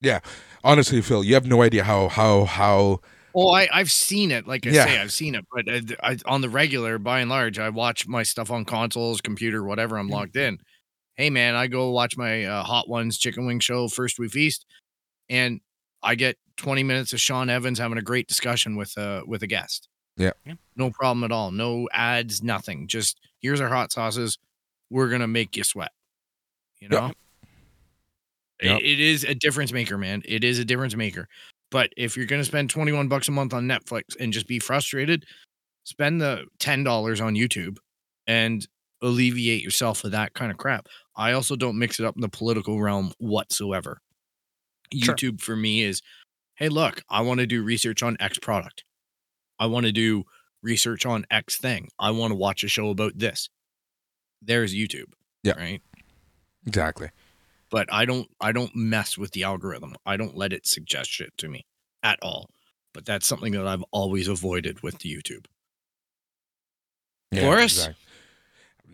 Yeah, 0.00 0.20
honestly, 0.62 1.00
Phil, 1.00 1.24
you 1.24 1.34
have 1.34 1.46
no 1.46 1.62
idea 1.62 1.84
how 1.84 2.08
how 2.08 2.44
how. 2.44 3.00
Oh, 3.34 3.50
I 3.52 3.68
I've 3.72 3.90
seen 3.90 4.30
it. 4.30 4.46
Like 4.46 4.66
I 4.66 4.70
Yeah. 4.70 4.84
say, 4.84 4.98
I've 4.98 5.12
seen 5.12 5.34
it, 5.34 5.44
but 5.52 5.68
uh, 5.68 5.80
I, 6.02 6.18
on 6.26 6.40
the 6.40 6.48
regular, 6.48 6.98
by 6.98 7.20
and 7.20 7.30
large, 7.30 7.58
I 7.58 7.68
watch 7.70 8.06
my 8.06 8.22
stuff 8.22 8.50
on 8.50 8.64
consoles, 8.64 9.20
computer, 9.20 9.64
whatever. 9.64 9.96
I'm 9.96 10.08
logged 10.08 10.36
in. 10.36 10.58
Hey, 11.16 11.30
man, 11.30 11.54
I 11.54 11.66
go 11.68 11.90
watch 11.90 12.16
my 12.16 12.44
uh, 12.44 12.62
Hot 12.64 12.88
Ones 12.88 13.18
Chicken 13.18 13.46
Wing 13.46 13.60
Show 13.60 13.88
First 13.88 14.18
We 14.18 14.28
Feast, 14.28 14.66
and 15.28 15.60
I 16.02 16.16
get 16.16 16.36
20 16.58 16.82
minutes 16.82 17.12
of 17.12 17.20
Sean 17.20 17.48
Evans 17.50 17.78
having 17.78 17.98
a 17.98 18.02
great 18.02 18.28
discussion 18.28 18.76
with 18.76 18.96
uh 18.98 19.22
with 19.26 19.42
a 19.42 19.46
guest. 19.46 19.88
Yeah. 20.16 20.32
Yeah. 20.46 20.54
no 20.76 20.90
problem 20.90 21.24
at 21.24 21.32
all. 21.32 21.50
No 21.50 21.88
ads, 21.92 22.42
nothing. 22.42 22.86
Just 22.88 23.18
here's 23.44 23.60
our 23.60 23.68
hot 23.68 23.92
sauces. 23.92 24.38
We're 24.90 25.08
gonna 25.10 25.28
make 25.28 25.54
you 25.56 25.64
sweat. 25.64 25.92
You 26.80 26.88
know. 26.88 27.06
It- 27.08 27.16
Yep. 28.62 28.80
it 28.82 29.00
is 29.00 29.24
a 29.24 29.34
difference 29.34 29.72
maker, 29.72 29.98
man. 29.98 30.22
It 30.24 30.42
is 30.44 30.58
a 30.58 30.64
difference 30.64 30.94
maker. 30.96 31.28
But 31.70 31.92
if 31.96 32.16
you're 32.16 32.24
going 32.26 32.40
to 32.40 32.44
spend 32.46 32.70
21 32.70 33.08
bucks 33.08 33.26
a 33.28 33.32
month 33.32 33.52
on 33.52 33.66
Netflix 33.66 34.16
and 34.20 34.32
just 34.32 34.46
be 34.46 34.58
frustrated, 34.60 35.26
spend 35.82 36.20
the 36.20 36.46
$10 36.60 37.20
on 37.20 37.34
YouTube 37.34 37.78
and 38.28 38.66
alleviate 39.02 39.62
yourself 39.62 40.04
of 40.04 40.12
that 40.12 40.34
kind 40.34 40.52
of 40.52 40.56
crap. 40.56 40.86
I 41.16 41.32
also 41.32 41.56
don't 41.56 41.78
mix 41.78 41.98
it 41.98 42.06
up 42.06 42.14
in 42.14 42.22
the 42.22 42.28
political 42.28 42.80
realm 42.80 43.12
whatsoever. 43.18 44.00
Sure. 44.94 45.14
YouTube 45.16 45.40
for 45.40 45.56
me 45.56 45.82
is 45.82 46.00
hey, 46.54 46.68
look, 46.68 47.02
I 47.10 47.22
want 47.22 47.40
to 47.40 47.46
do 47.46 47.64
research 47.64 48.02
on 48.04 48.16
X 48.20 48.38
product. 48.38 48.84
I 49.58 49.66
want 49.66 49.84
to 49.86 49.92
do 49.92 50.24
research 50.64 51.06
on 51.06 51.26
X 51.30 51.56
thing. 51.56 51.90
I 51.98 52.10
want 52.10 52.32
to 52.32 52.36
watch 52.36 52.64
a 52.64 52.68
show 52.68 52.88
about 52.90 53.12
this. 53.18 53.48
There's 54.42 54.74
YouTube. 54.74 55.12
Yeah. 55.44 55.52
Right 55.58 55.82
Exactly. 56.66 57.10
but 57.70 57.86
I 57.92 58.04
don't 58.06 58.28
I 58.40 58.50
don't 58.52 58.74
mess 58.74 59.16
with 59.18 59.32
the 59.32 59.44
algorithm. 59.44 59.94
I 60.06 60.16
don't 60.16 60.36
let 60.36 60.52
it 60.52 60.66
suggest 60.66 61.10
shit 61.10 61.36
to 61.38 61.48
me 61.48 61.66
at 62.02 62.18
all. 62.22 62.48
But 62.94 63.04
that's 63.04 63.26
something 63.26 63.52
that 63.52 63.66
I've 63.66 63.84
always 63.90 64.26
avoided 64.28 64.82
with 64.82 64.98
the 65.00 65.14
YouTube. 65.14 65.46
Boris? 67.32 67.88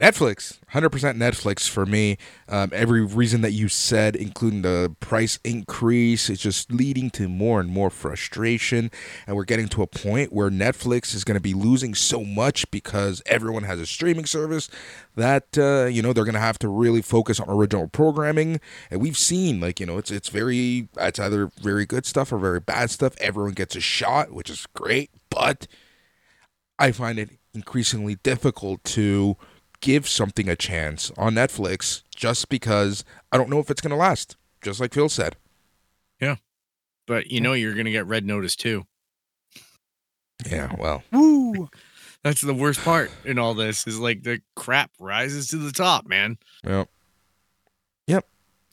Netflix, 0.01 0.59
100% 0.73 0.89
Netflix 1.19 1.69
for 1.69 1.85
me. 1.85 2.17
Um, 2.49 2.71
every 2.73 3.05
reason 3.05 3.43
that 3.43 3.53
you 3.53 3.69
said, 3.69 4.17
including 4.17 4.63
the 4.63 4.97
price 4.99 5.39
increase, 5.45 6.31
is 6.31 6.41
just 6.41 6.73
leading 6.73 7.11
to 7.11 7.29
more 7.29 7.61
and 7.61 7.69
more 7.69 7.91
frustration. 7.91 8.91
And 9.27 9.37
we're 9.37 9.45
getting 9.45 9.69
to 9.69 9.83
a 9.83 9.87
point 9.87 10.33
where 10.33 10.49
Netflix 10.49 11.15
is 11.15 11.23
going 11.23 11.35
to 11.35 11.41
be 11.41 11.53
losing 11.53 11.95
so 11.95 12.25
much 12.25 12.71
because 12.71 13.23
everyone 13.27 13.65
has 13.65 13.79
a 13.79 13.85
streaming 13.85 14.25
service 14.25 14.71
that, 15.17 15.59
uh, 15.59 15.85
you 15.85 16.01
know, 16.01 16.15
they're 16.15 16.25
going 16.25 16.33
to 16.33 16.41
have 16.41 16.59
to 16.61 16.69
really 16.69 17.03
focus 17.03 17.39
on 17.39 17.51
original 17.51 17.87
programming. 17.87 18.59
And 18.91 19.03
we've 19.03 19.19
seen, 19.19 19.61
like, 19.61 19.81
you 19.81 19.87
know, 19.87 19.99
it's, 19.99 20.11
it's 20.11 20.31
very, 20.31 20.89
it's 20.97 21.19
either 21.19 21.51
very 21.61 21.85
good 21.85 22.07
stuff 22.07 22.33
or 22.33 22.39
very 22.39 22.61
bad 22.61 22.91
stuff. 22.91 23.15
Everyone 23.21 23.53
gets 23.53 23.77
a 23.77 23.81
shot, 23.81 24.33
which 24.33 24.49
is 24.49 24.67
great. 24.73 25.11
But 25.29 25.67
I 26.79 26.91
find 26.91 27.19
it 27.19 27.29
increasingly 27.53 28.15
difficult 28.15 28.83
to 28.85 29.37
give 29.81 30.09
something 30.09 30.49
a 30.49 30.57
chance 30.57 31.11
on 31.17 31.35
Netflix 31.35 32.03
just 32.15 32.49
because 32.49 33.05
I 33.33 33.39
don't 33.39 33.51
know 33.51 33.59
if 33.59 33.71
it's 33.71 33.81
going 33.81 33.91
to 33.91 33.97
last, 33.97 34.37
just 34.63 34.81
like 34.81 34.95
Phil 34.95 35.09
said. 35.09 35.37
Yeah. 36.21 36.37
But 37.07 37.31
you 37.33 37.41
know 37.41 37.55
you're 37.55 37.75
gonna 37.75 37.91
get 37.91 38.07
red 38.07 38.25
notice 38.25 38.55
too. 38.55 38.87
Yeah, 40.49 40.73
well, 40.79 41.03
Woo! 41.11 41.69
That's 42.23 42.41
the 42.41 42.55
worst 42.55 42.81
part 42.85 43.11
in 43.25 43.39
all 43.39 43.55
this 43.55 43.87
is 43.87 43.99
like 43.99 44.23
the 44.23 44.41
crap 44.55 44.91
rises 45.01 45.49
to 45.49 45.57
the 45.57 45.73
top, 45.73 46.07
man. 46.07 46.39
Yep. 46.65 46.89
Yep. 48.07 48.27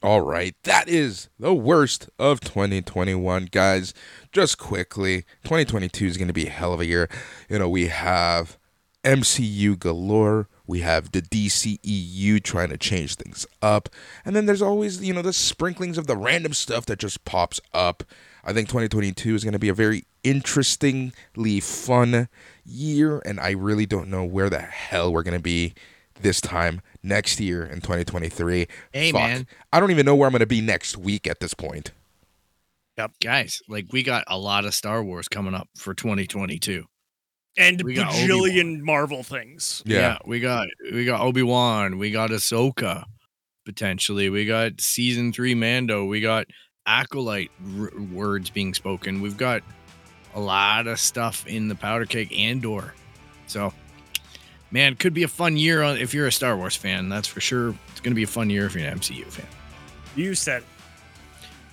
All 0.04 0.22
right. 0.22 0.56
That 0.64 0.88
is 0.88 1.30
the 1.40 1.54
worst 1.54 2.10
of 2.20 2.42
2021, 2.42 3.46
guys. 3.46 3.94
Just 4.32 4.58
quickly, 4.58 5.24
2022 5.44 6.06
is 6.06 6.18
going 6.18 6.28
to 6.28 6.34
be 6.34 6.48
a 6.48 6.52
hell 6.52 6.74
of 6.74 6.82
a 6.82 6.86
year. 6.86 7.10
You 7.50 7.60
know, 7.60 7.70
we 7.70 7.88
have 7.88 8.58
MCU 9.04 9.80
galore. 9.80 10.50
We 10.68 10.82
have 10.82 11.12
the 11.12 11.22
DCEU 11.22 12.44
trying 12.44 12.70
to 12.70 12.78
change 12.78 13.16
things 13.16 13.48
up. 13.62 13.90
And 14.26 14.36
then 14.36 14.46
there's 14.46 14.62
always, 14.62 15.02
you 15.02 15.14
know, 15.14 15.22
the 15.22 15.34
sprinklings 15.34 15.98
of 15.98 16.08
the 16.08 16.18
random 16.18 16.54
stuff 16.54 16.86
that 16.88 17.00
just 17.00 17.24
pops 17.26 17.60
up. 17.74 18.04
I 18.44 18.54
think 18.54 18.68
2022 18.68 19.34
is 19.34 19.44
going 19.44 19.54
to 19.54 19.60
be 19.60 19.70
a 19.70 19.74
very 19.74 20.06
interestingly 20.24 21.60
fun 21.62 22.28
year. 22.66 23.22
And 23.26 23.40
I 23.40 23.52
really 23.52 23.86
don't 23.86 24.10
know 24.10 24.26
where 24.26 24.50
the 24.50 24.60
hell 24.60 25.12
we're 25.12 25.24
going 25.24 25.38
to 25.38 25.44
be 25.44 25.74
this 26.22 26.42
time 26.42 26.82
next 27.02 27.40
year 27.40 27.66
in 27.66 27.82
2023. 27.82 28.68
Hey 28.92 29.12
Fuck. 29.12 29.22
man, 29.22 29.48
I 29.72 29.80
don't 29.80 29.92
even 29.92 30.06
know 30.06 30.16
where 30.16 30.28
I'm 30.28 30.32
going 30.32 30.40
to 30.40 30.46
be 30.46 30.62
next 30.62 30.98
week 30.98 31.28
at 31.28 31.40
this 31.40 31.54
point. 31.54 31.92
Yep. 32.98 33.12
Guys, 33.22 33.62
like 33.70 33.86
we 33.92 34.04
got 34.04 34.24
a 34.28 34.38
lot 34.38 34.66
of 34.66 34.74
Star 34.74 35.04
Wars 35.04 35.28
coming 35.28 35.54
up 35.54 35.70
for 35.78 35.94
2022. 35.94 36.86
And 37.58 37.82
We 37.82 37.96
bajillion 37.96 38.82
Marvel 38.82 39.24
things. 39.24 39.82
Yeah. 39.86 40.18
we 40.26 40.40
got 40.40 40.68
we 40.94 41.06
got 41.06 41.22
Obi 41.22 41.42
Wan, 41.44 41.98
we 41.98 42.12
got 42.12 42.30
Ahsoka, 42.30 43.04
potentially. 43.66 44.30
We 44.30 44.46
got 44.46 44.80
season 44.80 45.34
three 45.34 45.56
Mando. 45.56 46.06
We 46.06 46.22
got 46.22 46.48
acolyte 46.86 47.52
r- 47.80 47.92
words 48.14 48.50
being 48.50 48.74
spoken. 48.74 49.22
We've 49.22 49.38
got 49.38 49.64
a 50.36 50.40
lot 50.40 50.88
of 50.88 51.00
stuff 51.00 51.46
in 51.48 51.68
the 51.68 51.76
powder 51.76 52.06
keg 52.06 52.32
Andor. 52.32 52.94
So, 53.48 53.74
man, 54.72 54.96
could 54.96 55.14
be 55.14 55.24
a 55.24 55.28
fun 55.28 55.58
year 55.58 55.82
on 55.82 55.98
if 55.98 56.14
you're 56.14 56.28
a 56.28 56.32
Star 56.32 56.56
Wars 56.56 56.76
fan. 56.76 57.10
That's 57.10 57.28
for 57.28 57.42
sure. 57.42 57.74
It's 57.90 58.00
gonna 58.02 58.16
be 58.16 58.24
a 58.24 58.28
fun 58.28 58.50
year 58.50 58.66
if 58.68 58.76
you're 58.76 58.88
an 58.88 59.00
MCU 59.00 59.26
fan. 59.26 59.48
You 60.16 60.36
said. 60.36 60.64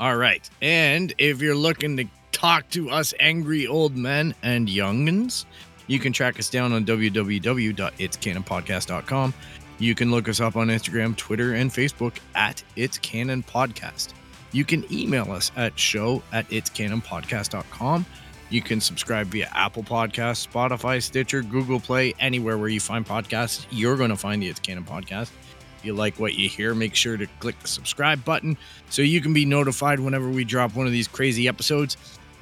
All 0.00 0.16
right. 0.16 0.48
And 0.60 1.14
if 1.18 1.40
you're 1.40 1.54
looking 1.54 1.96
to 1.98 2.04
talk 2.32 2.68
to 2.70 2.90
us 2.90 3.14
angry 3.20 3.66
old 3.66 3.96
men 3.96 4.34
and 4.42 4.66
youngins, 4.68 5.44
you 5.86 5.98
can 5.98 6.12
track 6.12 6.38
us 6.38 6.48
down 6.48 6.72
on 6.72 6.84
www.itscanonpodcast.com. 6.84 9.34
You 9.78 9.94
can 9.94 10.10
look 10.10 10.28
us 10.28 10.40
up 10.40 10.56
on 10.56 10.68
Instagram, 10.68 11.16
Twitter, 11.16 11.54
and 11.54 11.70
Facebook 11.70 12.16
at 12.34 12.62
It's 12.76 12.98
Canon 12.98 13.42
Podcast. 13.42 14.12
You 14.52 14.64
can 14.64 14.90
email 14.92 15.32
us 15.32 15.50
at 15.56 15.78
show 15.78 16.22
at 16.32 16.48
itscanonpodcast.com. 16.50 18.06
You 18.50 18.62
can 18.62 18.80
subscribe 18.80 19.26
via 19.28 19.50
Apple 19.52 19.82
Podcasts, 19.82 20.46
Spotify, 20.46 21.02
Stitcher, 21.02 21.42
Google 21.42 21.80
Play, 21.80 22.14
anywhere 22.20 22.56
where 22.56 22.68
you 22.68 22.78
find 22.78 23.04
podcasts. 23.04 23.66
You're 23.70 23.96
going 23.96 24.10
to 24.10 24.16
find 24.16 24.40
the 24.40 24.48
It's 24.48 24.60
Canon 24.60 24.84
Podcast. 24.84 25.30
If 25.78 25.84
you 25.84 25.94
like 25.94 26.20
what 26.20 26.34
you 26.34 26.48
hear, 26.48 26.74
make 26.74 26.94
sure 26.94 27.16
to 27.16 27.26
click 27.40 27.58
the 27.58 27.68
subscribe 27.68 28.24
button 28.24 28.56
so 28.90 29.02
you 29.02 29.20
can 29.20 29.34
be 29.34 29.44
notified 29.44 29.98
whenever 29.98 30.28
we 30.28 30.44
drop 30.44 30.76
one 30.76 30.86
of 30.86 30.92
these 30.92 31.08
crazy 31.08 31.48
episodes. 31.48 31.96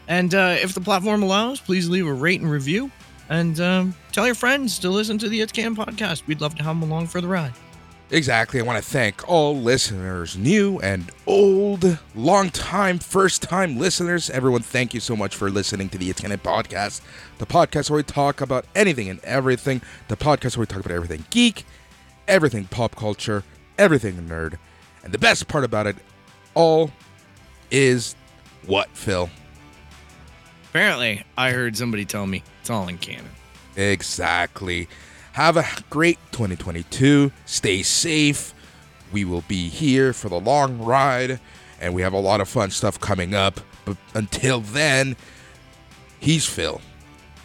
And 0.06 0.35
uh, 0.35 0.56
if 0.60 0.74
the 0.74 0.82
platform 0.82 1.23
allows, 1.23 1.60
please 1.60 1.89
leave 1.89 2.06
a 2.06 2.12
rate 2.12 2.40
and 2.40 2.51
review. 2.51 2.90
And 3.32 3.59
um, 3.60 3.94
tell 4.12 4.26
your 4.26 4.34
friends 4.34 4.78
to 4.80 4.90
listen 4.90 5.16
to 5.16 5.26
the 5.26 5.40
It's 5.40 5.52
Can 5.52 5.74
podcast. 5.74 6.26
We'd 6.26 6.42
love 6.42 6.54
to 6.56 6.62
have 6.64 6.78
them 6.78 6.90
along 6.90 7.06
for 7.06 7.22
the 7.22 7.28
ride. 7.28 7.54
Exactly. 8.10 8.60
I 8.60 8.62
want 8.62 8.84
to 8.84 8.86
thank 8.86 9.26
all 9.26 9.56
listeners, 9.56 10.36
new 10.36 10.78
and 10.80 11.10
old, 11.26 11.98
long 12.14 12.50
time, 12.50 12.98
first 12.98 13.40
time 13.40 13.78
listeners. 13.78 14.28
Everyone, 14.28 14.60
thank 14.60 14.92
you 14.92 15.00
so 15.00 15.16
much 15.16 15.34
for 15.34 15.50
listening 15.50 15.88
to 15.88 15.96
the 15.96 16.10
It's 16.10 16.20
Attendant 16.20 16.42
Podcast, 16.42 17.00
the 17.38 17.46
podcast 17.46 17.88
where 17.88 17.96
we 17.96 18.02
talk 18.02 18.42
about 18.42 18.66
anything 18.74 19.09
and 19.09 19.18
everything, 19.24 19.80
the 20.09 20.16
podcast 20.16 20.59
where 20.59 20.64
we 20.64 20.66
talk 20.66 20.84
about 20.84 20.94
everything 20.94 21.24
geek, 21.30 21.64
everything 22.28 22.66
pop 22.66 22.96
culture, 22.96 23.44
everything 23.78 24.16
nerd. 24.28 24.59
And 25.04 25.14
the 25.14 25.18
best 25.18 25.48
part 25.48 25.64
about 25.64 25.86
it 25.86 25.96
all 26.52 26.90
is 27.70 28.14
what, 28.66 28.90
Phil? 28.90 29.30
Apparently, 30.68 31.24
I 31.38 31.52
heard 31.52 31.78
somebody 31.78 32.04
tell 32.04 32.26
me 32.26 32.42
it's 32.62 32.70
all 32.70 32.86
in 32.86 32.97
canon. 32.97 33.28
Exactly. 33.74 34.89
Have 35.32 35.56
a 35.56 35.66
great 35.90 36.18
2022. 36.30 37.32
Stay 37.44 37.82
safe. 37.82 38.55
We 39.10 39.24
will 39.24 39.43
be 39.48 39.68
here 39.68 40.12
for 40.12 40.28
the 40.28 40.39
long 40.39 40.78
ride, 40.78 41.40
and 41.80 41.93
we 41.93 42.02
have 42.02 42.12
a 42.12 42.20
lot 42.20 42.40
of 42.40 42.48
fun 42.48 42.70
stuff 42.70 43.01
coming 43.01 43.34
up. 43.34 43.60
But 43.84 43.97
until 44.14 44.60
then, 44.60 45.16
he's 46.20 46.47
Phil. 46.47 46.80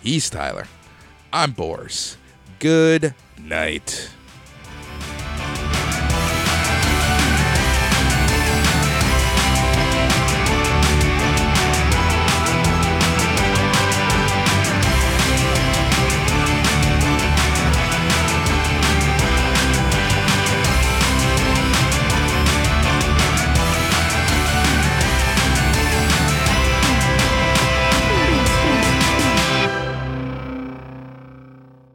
He's 0.04 0.30
Tyler. 0.30 0.68
I'm 1.34 1.52
Boris. 1.52 2.16
Good 2.60 3.16
night. 3.42 4.12